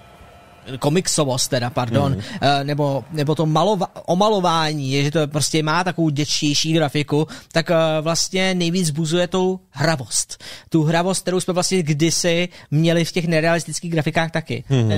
komiksovost 0.79 1.51
teda, 1.51 1.71
pardon, 1.71 2.13
mm. 2.13 2.67
nebo, 2.67 3.05
nebo 3.13 3.35
to 3.35 3.47
malova, 3.47 3.87
omalování, 4.07 5.03
že 5.05 5.11
to 5.11 5.27
prostě 5.27 5.63
má 5.63 5.85
takovou 5.85 6.11
děčtější 6.11 6.73
grafiku, 6.73 7.29
tak 7.53 7.71
uh, 7.71 7.77
vlastně 8.05 8.55
nejvíc 8.55 8.91
buzuje 8.91 9.27
tou 9.29 9.61
hravost. 9.71 10.45
Tu 10.69 10.83
hravost, 10.83 11.23
kterou 11.23 11.41
jsme 11.41 11.55
vlastně 11.55 11.83
kdysi 11.83 12.49
měli 12.71 13.05
v 13.05 13.13
těch 13.13 13.27
nerealistických 13.27 13.93
grafikách 13.93 14.31
taky. 14.31 14.65
Mm. 14.69 14.91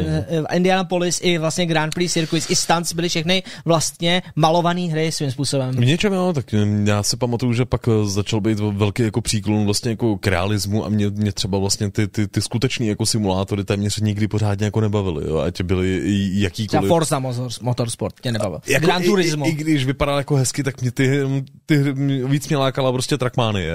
Indianapolis 0.53 1.21
i 1.23 1.39
vlastně 1.39 1.67
Grand 1.67 1.95
Prix 1.95 2.13
Circuits, 2.13 2.51
i 2.51 2.57
stunts 2.57 2.93
byly 2.93 3.09
všechny 3.09 3.43
vlastně 3.65 4.23
malované 4.37 4.81
hry 4.81 5.13
svým 5.13 5.31
způsobem. 5.31 5.77
V 5.77 5.85
něčem 5.85 6.13
jo, 6.13 6.33
tak 6.33 6.47
já 6.85 7.03
si 7.03 7.17
pamatuju, 7.17 7.53
že 7.53 7.65
pak 7.65 7.89
začal 8.05 8.41
být 8.41 8.59
velký 8.59 9.03
jako 9.03 9.21
příklon 9.21 9.65
vlastně 9.65 9.91
jako 9.91 10.19
k 10.19 10.27
realismu 10.27 10.85
a 10.85 10.89
mě, 10.89 11.11
mě 11.11 11.33
třeba 11.33 11.59
vlastně 11.59 11.91
ty, 11.91 12.09
ty, 12.09 12.29
ty 12.29 12.43
skutečný 12.43 12.87
jako 12.87 13.07
simulátory 13.07 13.65
téměř 13.65 14.01
nikdy 14.01 14.29
pořádně 14.29 14.65
jako 14.65 14.81
nebavily, 14.81 15.29
jo, 15.29 15.39
ať 15.39 15.56
byly 15.63 16.01
jakýkoliv. 16.41 16.69
Třeba 16.69 16.89
Forza 16.89 17.23
Motorsport 17.63 18.21
tě 18.21 18.33
nebavil. 18.33 18.61
Jako 18.67 18.87
Gran 18.87 19.03
Turismo. 19.03 19.47
I, 19.47 19.51
I, 19.51 19.53
když 19.53 19.85
vypadal 19.85 20.19
jako 20.19 20.35
hezky, 20.35 20.63
tak 20.63 20.81
mě 20.81 20.91
ty, 20.91 21.21
ty 21.67 21.93
víc 22.27 22.49
mě 22.49 22.57
lákala 22.57 22.93
prostě 22.93 23.19
Trackmany. 23.19 23.67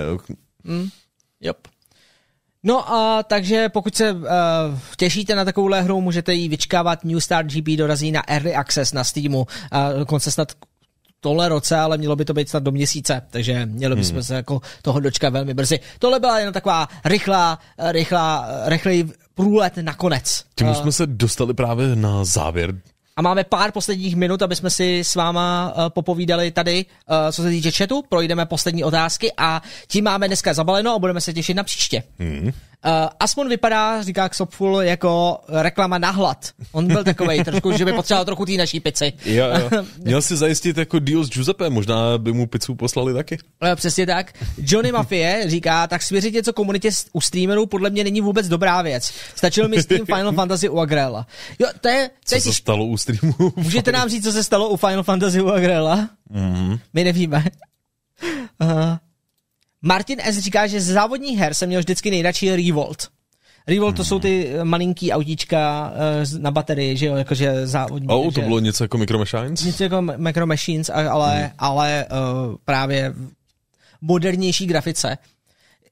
Mm, 0.63 0.89
yep. 1.41 1.57
No 2.63 2.93
a 2.93 3.23
takže 3.23 3.69
pokud 3.69 3.95
se 3.95 4.11
uh, 4.11 4.19
těšíte 4.97 5.35
na 5.35 5.45
takovouhle 5.45 5.81
hru, 5.81 6.01
můžete 6.01 6.33
ji 6.33 6.49
vyčkávat. 6.49 7.03
New 7.03 7.19
Star 7.19 7.45
GP 7.45 7.67
dorazí 7.77 8.11
na 8.11 8.29
Early 8.29 8.55
Access 8.55 8.93
na 8.93 9.03
Steamu. 9.03 9.39
Uh, 9.39 9.99
dokonce 9.99 10.31
snad 10.31 10.51
tohle 11.19 11.49
roce, 11.49 11.77
ale 11.77 11.97
mělo 11.97 12.15
by 12.15 12.25
to 12.25 12.33
být 12.33 12.49
snad 12.49 12.63
do 12.63 12.71
měsíce, 12.71 13.21
takže 13.29 13.65
měli 13.65 13.95
bychom 13.95 14.13
hmm. 14.13 14.23
se 14.23 14.35
jako 14.35 14.61
toho 14.81 14.99
dočkat 14.99 15.33
velmi 15.33 15.53
brzy. 15.53 15.79
Tohle 15.99 16.19
byla 16.19 16.39
jen 16.39 16.53
taková 16.53 16.87
rychlá, 17.05 17.59
rychlá, 17.91 18.47
rychlý 18.65 19.11
průlet 19.41 19.77
nakonec. 19.77 20.43
Tím 20.55 20.67
uh, 20.67 20.73
jsme 20.73 20.91
se 20.91 21.07
dostali 21.07 21.53
právě 21.53 21.95
na 21.95 22.23
závěr 22.23 22.73
a 23.15 23.21
máme 23.21 23.43
pár 23.43 23.71
posledních 23.71 24.15
minut, 24.15 24.41
aby 24.41 24.55
jsme 24.55 24.69
si 24.69 24.99
s 24.99 25.15
váma 25.15 25.73
uh, 25.75 25.89
popovídali 25.89 26.51
tady, 26.51 26.85
uh, 26.85 27.15
co 27.31 27.41
se 27.41 27.49
týče 27.49 27.71
chatu, 27.71 28.03
projdeme 28.09 28.45
poslední 28.45 28.83
otázky 28.83 29.31
a 29.37 29.61
tím 29.87 30.03
máme 30.03 30.27
dneska 30.27 30.53
zabaleno 30.53 30.95
a 30.95 30.99
budeme 30.99 31.21
se 31.21 31.33
těšit 31.33 31.57
na 31.57 31.63
příště. 31.63 32.03
Hmm. 32.19 32.51
Uh, 32.85 33.09
Asmon 33.19 33.49
vypadá, 33.49 34.03
říká 34.03 34.29
Xopful, 34.29 34.81
jako 34.81 35.39
reklama 35.47 35.97
na 35.97 36.11
hlad. 36.11 36.49
On 36.71 36.87
byl 36.87 37.03
takový 37.03 37.43
trošku, 37.45 37.71
že 37.71 37.85
by 37.85 37.93
potřeboval 37.93 38.25
trochu 38.25 38.45
té 38.45 38.51
naší 38.51 38.79
pici. 38.79 39.13
Jo, 39.25 39.45
jo. 39.59 39.83
Měl 39.97 40.21
si 40.21 40.37
zajistit 40.37 40.77
jako 40.77 40.99
deal 40.99 41.23
s 41.23 41.29
Giuseppe, 41.29 41.69
možná 41.69 42.17
by 42.17 42.33
mu 42.33 42.47
pizzu 42.47 42.75
poslali 42.75 43.13
taky. 43.13 43.37
Uh, 43.63 43.75
přesně 43.75 44.05
tak. 44.05 44.33
Johnny 44.57 44.91
Mafie 44.91 45.43
říká, 45.47 45.87
tak 45.87 46.01
svěřit 46.01 46.33
něco 46.33 46.53
komunitě 46.53 46.89
u 47.13 47.21
streamerů 47.21 47.65
podle 47.65 47.89
mě 47.89 48.03
není 48.03 48.21
vůbec 48.21 48.47
dobrá 48.47 48.81
věc. 48.81 49.13
Stačil 49.35 49.67
mi 49.67 49.81
s 49.81 49.85
tím 49.85 50.05
Final 50.05 50.31
Fantasy 50.31 50.69
u 50.69 50.79
Agrela. 50.79 51.27
Jo, 51.59 51.67
to 51.81 51.87
je... 51.87 52.09
To 52.29 52.35
je 52.35 52.41
co 52.41 52.49
se 52.49 52.55
stalo 52.55 52.85
u 52.85 52.97
streamu? 52.97 53.33
Můžete 53.55 53.91
nám 53.91 54.09
říct, 54.09 54.23
co 54.23 54.31
se 54.31 54.43
stalo 54.43 54.69
u 54.69 54.77
Final 54.77 55.03
Fantasy 55.03 55.41
u 55.41 55.49
Agrela? 55.49 56.09
Mm-hmm. 56.33 56.79
My 56.93 57.03
nevíme. 57.03 57.43
Uh, 58.61 58.95
Martin 59.81 60.19
S. 60.23 60.37
říká, 60.37 60.67
že 60.67 60.81
z 60.81 60.87
závodních 60.87 61.39
her 61.39 61.53
jsem 61.53 61.69
měl 61.69 61.79
vždycky 61.79 62.11
nejradši 62.11 62.55
Revolt. 62.55 63.07
Revolt 63.67 63.95
to 63.95 64.03
jsou 64.03 64.19
ty 64.19 64.47
eh, 64.47 64.63
malinký 64.63 65.11
autíčka 65.11 65.91
uh, 66.33 66.41
na 66.41 66.51
baterii, 66.51 66.97
že 66.97 67.05
jo, 67.05 67.15
jakože 67.15 67.67
závodní. 67.67 68.07
Oh, 68.07 68.31
to 68.31 68.41
bylo 68.41 68.59
něco 68.59 68.83
jako 68.83 68.97
Micro 68.97 69.17
Machines? 69.17 69.63
Něco 69.63 69.83
jako 69.83 70.01
Micro 70.01 70.47
Machines, 70.47 70.89
ale, 70.89 71.39
hmm. 71.39 71.49
ale 71.57 72.05
uh, 72.11 72.55
právě 72.65 73.13
modernější 74.01 74.65
grafice. 74.65 75.17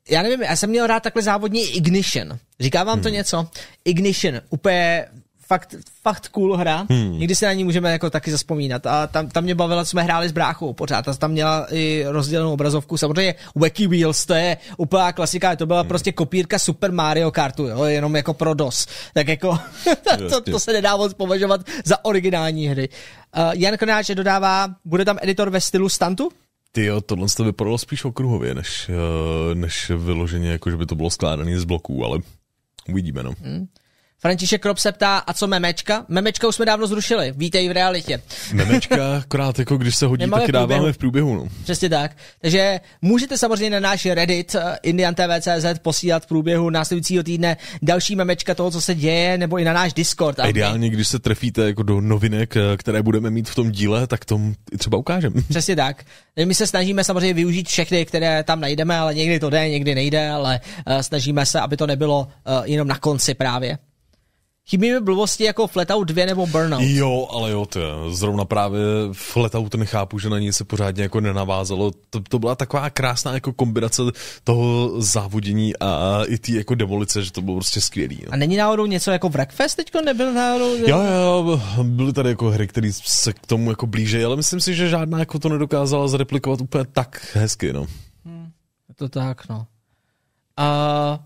Já 0.10 0.22
nevím, 0.22 0.42
já 0.42 0.56
jsem 0.56 0.70
měl 0.70 0.88
rád 0.88 1.04
takhle 1.04 1.22
závodní 1.22 1.62
Ignition. 1.62 2.38
Říká 2.60 2.84
vám 2.84 3.02
to 3.02 3.10
hmm. 3.10 3.14
něco? 3.14 3.48
Ignition, 3.86 4.42
úplně 4.50 5.06
fakt, 5.50 5.76
fakt 6.02 6.28
cool 6.28 6.56
hra. 6.56 6.86
Hmm. 6.90 7.20
Někdy 7.20 7.36
se 7.36 7.46
na 7.46 7.54
ní 7.54 7.64
můžeme 7.64 7.92
jako 7.92 8.10
taky 8.10 8.32
zaspomínat. 8.32 8.86
A 8.86 9.08
tam, 9.08 9.30
tam 9.30 9.44
mě 9.44 9.56
bavilo, 9.56 9.86
jsme 9.86 10.04
hráli 10.04 10.30
s 10.30 10.32
bráchou 10.32 10.74
pořád. 10.74 11.08
A 11.08 11.14
tam 11.14 11.32
měla 11.32 11.68
i 11.72 12.06
rozdělenou 12.08 12.54
obrazovku. 12.54 12.98
Samozřejmě 12.98 13.36
Wacky 13.56 13.88
Wheels, 13.88 14.26
to 14.26 14.34
je 14.34 14.58
úplná 14.78 15.12
klasika. 15.12 15.56
To 15.56 15.66
byla 15.66 15.80
hmm. 15.80 15.88
prostě 15.88 16.12
kopírka 16.12 16.60
Super 16.60 16.92
Mario 16.92 17.32
Kartu, 17.32 17.68
jo? 17.68 17.84
jenom 17.84 18.16
jako 18.16 18.34
pro 18.34 18.54
DOS. 18.54 18.88
Tak 19.14 19.28
jako 19.28 19.60
to, 20.30 20.42
to, 20.42 20.60
se 20.60 20.74
nedá 20.74 20.98
moc 20.98 21.14
považovat 21.14 21.62
za 21.86 22.06
originální 22.06 22.68
hry. 22.68 22.90
Uh, 23.38 23.52
Jan 23.54 23.78
Konáč 23.78 24.08
dodává, 24.08 24.68
bude 24.86 25.06
tam 25.06 25.18
editor 25.22 25.50
ve 25.50 25.62
stylu 25.62 25.90
stantu? 25.90 26.30
Ty 26.72 26.86
jo, 26.86 27.02
tohle 27.02 27.28
to 27.38 27.44
vypadalo 27.44 27.78
spíš 27.78 28.06
okruhově, 28.06 28.56
než, 28.56 28.90
uh, 28.90 29.56
než 29.56 29.90
vyloženě, 29.90 30.50
jako 30.50 30.72
že 30.72 30.78
by 30.78 30.86
to 30.86 30.96
bylo 30.96 31.10
skládané 31.10 31.60
z 31.60 31.64
bloků, 31.64 32.06
ale 32.06 32.20
uvidíme, 32.90 33.24
no. 33.24 33.34
Hmm. 33.42 33.68
František 34.22 34.62
Krop 34.62 34.78
se 34.78 34.92
ptá, 34.92 35.18
a 35.18 35.34
co 35.34 35.48
memečka? 35.48 36.06
Memečka 36.08 36.48
už 36.48 36.56
jsme 36.56 36.66
dávno 36.66 36.88
zrušili, 36.88 37.34
vítej 37.36 37.70
v 37.70 37.72
realitě. 37.72 38.22
Memečka, 38.54 39.18
akorát 39.24 39.60
jako 39.60 39.78
když 39.78 39.96
se 39.96 40.06
hodí, 40.06 40.22
Nemáme 40.22 40.42
taky 40.42 40.52
dáváme 40.52 40.94
v 40.94 40.98
průběhu. 40.98 41.36
No. 41.36 41.48
Přesně 41.64 41.90
tak. 41.90 42.12
Takže 42.42 42.80
můžete 43.02 43.38
samozřejmě 43.38 43.70
na 43.70 43.90
náš 43.90 44.06
Reddit 44.06 44.56
uh, 44.56 44.62
IndianTV.cz 44.84 45.80
posílat 45.82 46.24
v 46.24 46.28
průběhu 46.28 46.70
následujícího 46.70 47.24
týdne 47.24 47.58
další 47.82 48.16
memečka 48.16 48.56
toho, 48.56 48.72
co 48.72 48.82
se 48.82 48.96
děje, 48.96 49.38
nebo 49.38 49.60
i 49.60 49.64
na 49.64 49.74
náš 49.74 49.94
Discord. 49.94 50.40
A 50.40 50.48
ideálně, 50.48 50.90
když 50.90 51.08
se 51.08 51.20
trefíte 51.20 51.62
jako 51.62 51.84
do 51.84 52.02
novinek, 52.02 52.58
eh, 52.58 52.78
které 52.78 53.02
budeme 53.02 53.30
mít 53.30 53.50
v 53.50 53.56
tom 53.56 53.72
díle, 53.72 54.08
tak 54.08 54.26
to 54.26 54.40
třeba 54.78 54.98
ukážeme. 54.98 55.42
Přesně 55.50 55.76
tak. 55.76 56.04
My 56.46 56.56
se 56.56 56.68
snažíme 56.68 57.04
samozřejmě 57.04 57.34
využít 57.34 57.68
všechny, 57.68 58.06
které 58.06 58.44
tam 58.44 58.60
najdeme, 58.60 58.98
ale 58.98 59.16
někdy 59.16 59.40
to 59.40 59.50
jde, 59.50 59.70
někdy 59.70 59.96
nejde, 59.96 60.30
ale 60.30 60.60
uh, 60.88 61.00
snažíme 61.00 61.46
se, 61.46 61.60
aby 61.60 61.78
to 61.78 61.88
nebylo 61.88 62.28
jenom 62.66 62.88
na 62.88 62.98
konci 62.98 63.34
právě. 63.34 63.78
Chybí 64.70 64.92
mi 64.92 65.00
blbosti 65.00 65.44
jako 65.44 65.68
Flatout 65.68 66.08
2 66.08 66.26
nebo 66.26 66.48
Burnout. 66.48 66.82
Jo, 66.84 67.28
ale 67.32 67.52
jo, 67.52 67.66
to 67.66 67.80
je. 67.80 67.86
Zrovna 68.10 68.46
právě 68.46 68.82
Flatout 69.12 69.76
nechápu, 69.76 70.20
že 70.20 70.30
na 70.30 70.40
ní 70.40 70.54
se 70.54 70.64
pořádně 70.64 71.04
jako 71.04 71.22
nenavázalo. 71.22 71.92
To, 72.10 72.20
to 72.30 72.40
byla 72.40 72.56
taková 72.56 72.90
krásná 72.90 73.34
jako 73.34 73.54
kombinace 73.54 74.02
toho 74.44 74.92
závodění 75.02 75.78
a 75.80 76.22
i 76.28 76.38
ty 76.38 76.56
jako 76.56 76.76
demolice, 76.76 77.24
že 77.24 77.32
to 77.32 77.42
bylo 77.42 77.58
prostě 77.58 77.82
skvělý. 77.82 78.22
No. 78.26 78.34
A 78.34 78.36
není 78.36 78.58
náhodou 78.58 78.86
něco 78.86 79.12
jako 79.12 79.30
Wreckfest 79.30 79.76
teďko 79.76 80.02
nebyl 80.02 80.34
náhodou? 80.34 80.76
Jo, 80.76 81.02
jo, 81.02 81.60
byly 81.84 82.14
tady 82.14 82.30
jako 82.30 82.50
hry, 82.50 82.68
které 82.68 82.92
se 82.94 83.34
k 83.34 83.48
tomu 83.48 83.70
jako 83.70 83.88
blíže, 83.88 84.26
ale 84.26 84.36
myslím 84.36 84.60
si, 84.60 84.76
že 84.76 84.90
žádná 84.90 85.20
jako 85.20 85.40
to 85.40 85.50
nedokázala 85.50 86.08
zreplikovat 86.08 86.62
úplně 86.62 86.86
tak 86.94 87.28
hezky, 87.34 87.74
no. 87.74 87.86
Hmm, 88.26 88.50
je 88.90 88.96
to 88.96 89.10
tak, 89.10 89.50
no. 89.50 89.66
A 90.58 91.20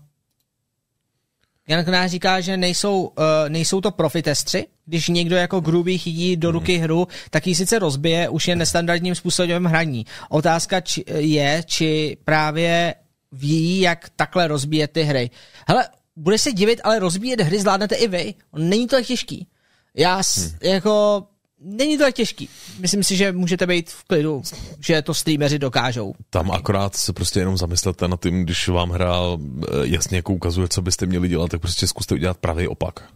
Jan 1.68 1.84
Knář 1.84 2.10
říká, 2.10 2.40
že 2.40 2.56
nejsou, 2.56 3.02
uh, 3.02 3.24
nejsou 3.48 3.80
to 3.80 3.90
profitestři. 3.90 4.66
Když 4.86 5.08
někdo 5.08 5.36
jako 5.36 5.60
grubý 5.60 5.98
chytí 5.98 6.36
do 6.36 6.50
ruky 6.50 6.76
hru, 6.76 7.08
tak 7.30 7.46
ji 7.46 7.54
sice 7.54 7.78
rozbije, 7.78 8.28
už 8.28 8.48
je 8.48 8.56
nestandardním 8.56 9.14
způsobem 9.14 9.64
hraní. 9.64 10.06
Otázka 10.30 10.80
či, 10.80 11.04
je, 11.08 11.62
či 11.66 12.16
právě 12.24 12.94
ví, 13.32 13.80
jak 13.80 14.08
takhle 14.16 14.48
rozbíjet 14.48 14.90
ty 14.90 15.02
hry. 15.02 15.30
Hele, 15.68 15.88
bude 16.16 16.38
se 16.38 16.52
divit, 16.52 16.80
ale 16.84 16.98
rozbíjet 16.98 17.40
hry 17.40 17.60
zvládnete 17.60 17.94
i 17.94 18.08
vy. 18.08 18.34
Není 18.56 18.86
to 18.86 18.96
tak 18.96 19.06
těžký. 19.06 19.46
Já 19.94 20.14
hmm. 20.14 20.50
jako 20.62 21.24
není 21.64 21.98
to 21.98 22.04
tak 22.04 22.14
těžký. 22.14 22.48
Myslím 22.78 23.04
si, 23.04 23.16
že 23.16 23.32
můžete 23.32 23.66
být 23.66 23.90
v 23.90 24.04
klidu, 24.04 24.42
že 24.80 25.02
to 25.02 25.14
streameři 25.14 25.58
dokážou. 25.58 26.14
Tam 26.30 26.50
akorát 26.50 26.96
se 26.96 27.12
prostě 27.12 27.40
jenom 27.40 27.56
zamyslete 27.56 28.08
na 28.08 28.16
tím, 28.16 28.44
když 28.44 28.68
vám 28.68 28.90
hra 28.90 29.14
eh, 29.28 29.66
jasně 29.82 30.16
jako 30.16 30.32
ukazuje, 30.32 30.68
co 30.68 30.82
byste 30.82 31.06
měli 31.06 31.28
dělat, 31.28 31.50
tak 31.50 31.60
prostě 31.60 31.88
zkuste 31.88 32.14
udělat 32.14 32.38
pravý 32.38 32.68
opak. 32.68 33.08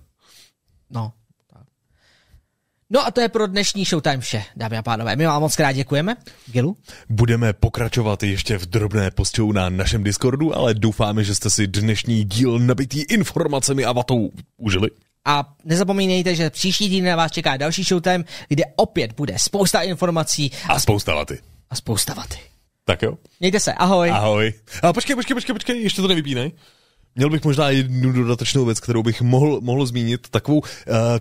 No. 0.90 1.12
No 2.90 3.06
a 3.06 3.10
to 3.10 3.20
je 3.20 3.28
pro 3.28 3.46
dnešní 3.46 3.84
Showtime 3.84 4.20
vše, 4.20 4.44
dámy 4.56 4.76
a 4.76 4.82
pánové. 4.82 5.16
My 5.16 5.26
vám 5.26 5.42
moc 5.42 5.56
krát 5.56 5.72
děkujeme. 5.72 6.16
Gilu? 6.46 6.76
Budeme 7.08 7.52
pokračovat 7.52 8.22
ještě 8.22 8.58
v 8.58 8.66
drobné 8.66 9.10
postou 9.10 9.52
na 9.52 9.68
našem 9.68 10.04
Discordu, 10.04 10.56
ale 10.56 10.74
doufáme, 10.74 11.24
že 11.24 11.34
jste 11.34 11.50
si 11.50 11.66
dnešní 11.66 12.24
díl 12.24 12.58
nabitý 12.58 13.02
informacemi 13.02 13.84
a 13.84 13.92
vatou 13.92 14.30
užili. 14.56 14.88
A 15.24 15.54
nezapomínejte, 15.64 16.34
že 16.34 16.50
příští 16.50 16.88
týden 16.88 17.10
na 17.10 17.16
vás 17.16 17.32
čeká 17.32 17.56
další 17.56 17.82
showtime, 17.82 18.24
kde 18.48 18.64
opět 18.76 19.12
bude 19.12 19.38
spousta 19.38 19.80
informací. 19.80 20.50
A 20.68 20.80
spousta 20.80 21.14
vaty. 21.14 21.38
A 21.70 21.74
spousta 21.74 22.14
vaty. 22.14 22.38
Tak 22.84 23.02
jo. 23.02 23.12
Mějte 23.40 23.60
se, 23.60 23.72
ahoj. 23.72 24.10
Ahoj. 24.10 24.52
A 24.82 24.92
počkej, 24.92 25.16
počkej, 25.16 25.34
počkej, 25.34 25.52
počkej, 25.52 25.82
ještě 25.82 26.02
to 26.02 26.08
nevypínej. 26.08 26.52
Měl 27.14 27.30
bych 27.30 27.44
možná 27.44 27.70
jednu 27.70 28.12
dodatečnou 28.12 28.64
věc, 28.64 28.80
kterou 28.80 29.02
bych 29.02 29.22
mohl, 29.22 29.60
mohl 29.60 29.86
zmínit, 29.86 30.28
takovou 30.30 30.58
uh, 30.58 30.64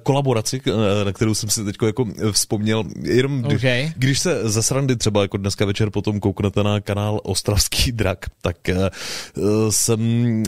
kolaboraci, 0.04 0.62
uh, 0.62 0.74
na 1.06 1.14
kterou 1.14 1.34
jsem 1.34 1.50
si 1.50 1.66
teď 1.66 1.76
jako 1.86 2.06
vzpomněl. 2.32 2.84
Jenom 3.04 3.42
když, 3.42 3.62
okay. 3.62 3.92
když 3.96 4.20
se 4.20 4.50
za 4.50 4.62
srandy 4.62 4.96
třeba 4.96 5.22
jako 5.22 5.38
dneska 5.38 5.66
večer 5.66 5.90
potom 5.90 6.20
kouknete 6.20 6.64
na 6.64 6.82
kanál 6.82 7.22
Ostravský 7.24 7.92
drak, 7.92 8.26
tak 8.42 8.58
uh, 8.70 9.70
jsem 9.70 10.44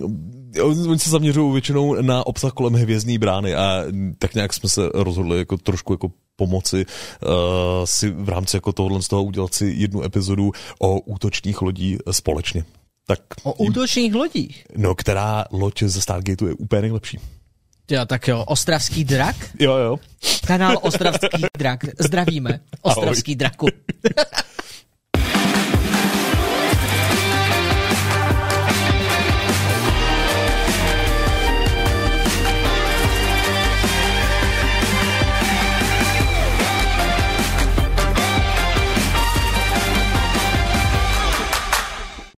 oni 0.63 0.99
se 0.99 1.09
zaměřují 1.09 1.53
většinou 1.53 2.01
na 2.01 2.27
obsah 2.27 2.53
kolem 2.53 2.73
hvězdní 2.73 3.17
brány 3.17 3.55
a 3.55 3.83
tak 4.19 4.33
nějak 4.33 4.53
jsme 4.53 4.69
se 4.69 4.81
rozhodli 4.93 5.37
jako 5.37 5.57
trošku 5.57 5.93
jako 5.93 6.11
pomoci 6.35 6.85
uh, 6.85 7.31
si 7.85 8.09
v 8.09 8.29
rámci 8.29 8.57
jako 8.57 8.73
tohohle 8.73 9.01
z 9.01 9.07
toho 9.07 9.23
udělat 9.23 9.53
si 9.53 9.73
jednu 9.77 10.03
epizodu 10.03 10.51
o 10.79 10.99
útočních 10.99 11.61
lodí 11.61 11.97
společně. 12.11 12.63
Tak 13.09 13.19
o 13.43 13.53
útočných 13.53 14.13
lodích? 14.13 14.65
No, 14.77 14.95
která 14.95 15.45
loď 15.51 15.83
ze 15.83 16.01
Stargateu 16.01 16.47
je 16.47 16.53
úplně 16.53 16.81
nejlepší. 16.81 17.19
Jo, 17.91 18.05
tak 18.05 18.27
jo, 18.27 18.43
Ostravský 18.47 19.03
drak? 19.03 19.35
Jo, 19.59 19.75
jo. 19.75 19.97
Kanál 20.47 20.77
Ostravský 20.81 21.27
drak. 21.57 21.85
Zdravíme. 21.99 22.59
Ostravský 22.81 23.35
draku. 23.35 23.67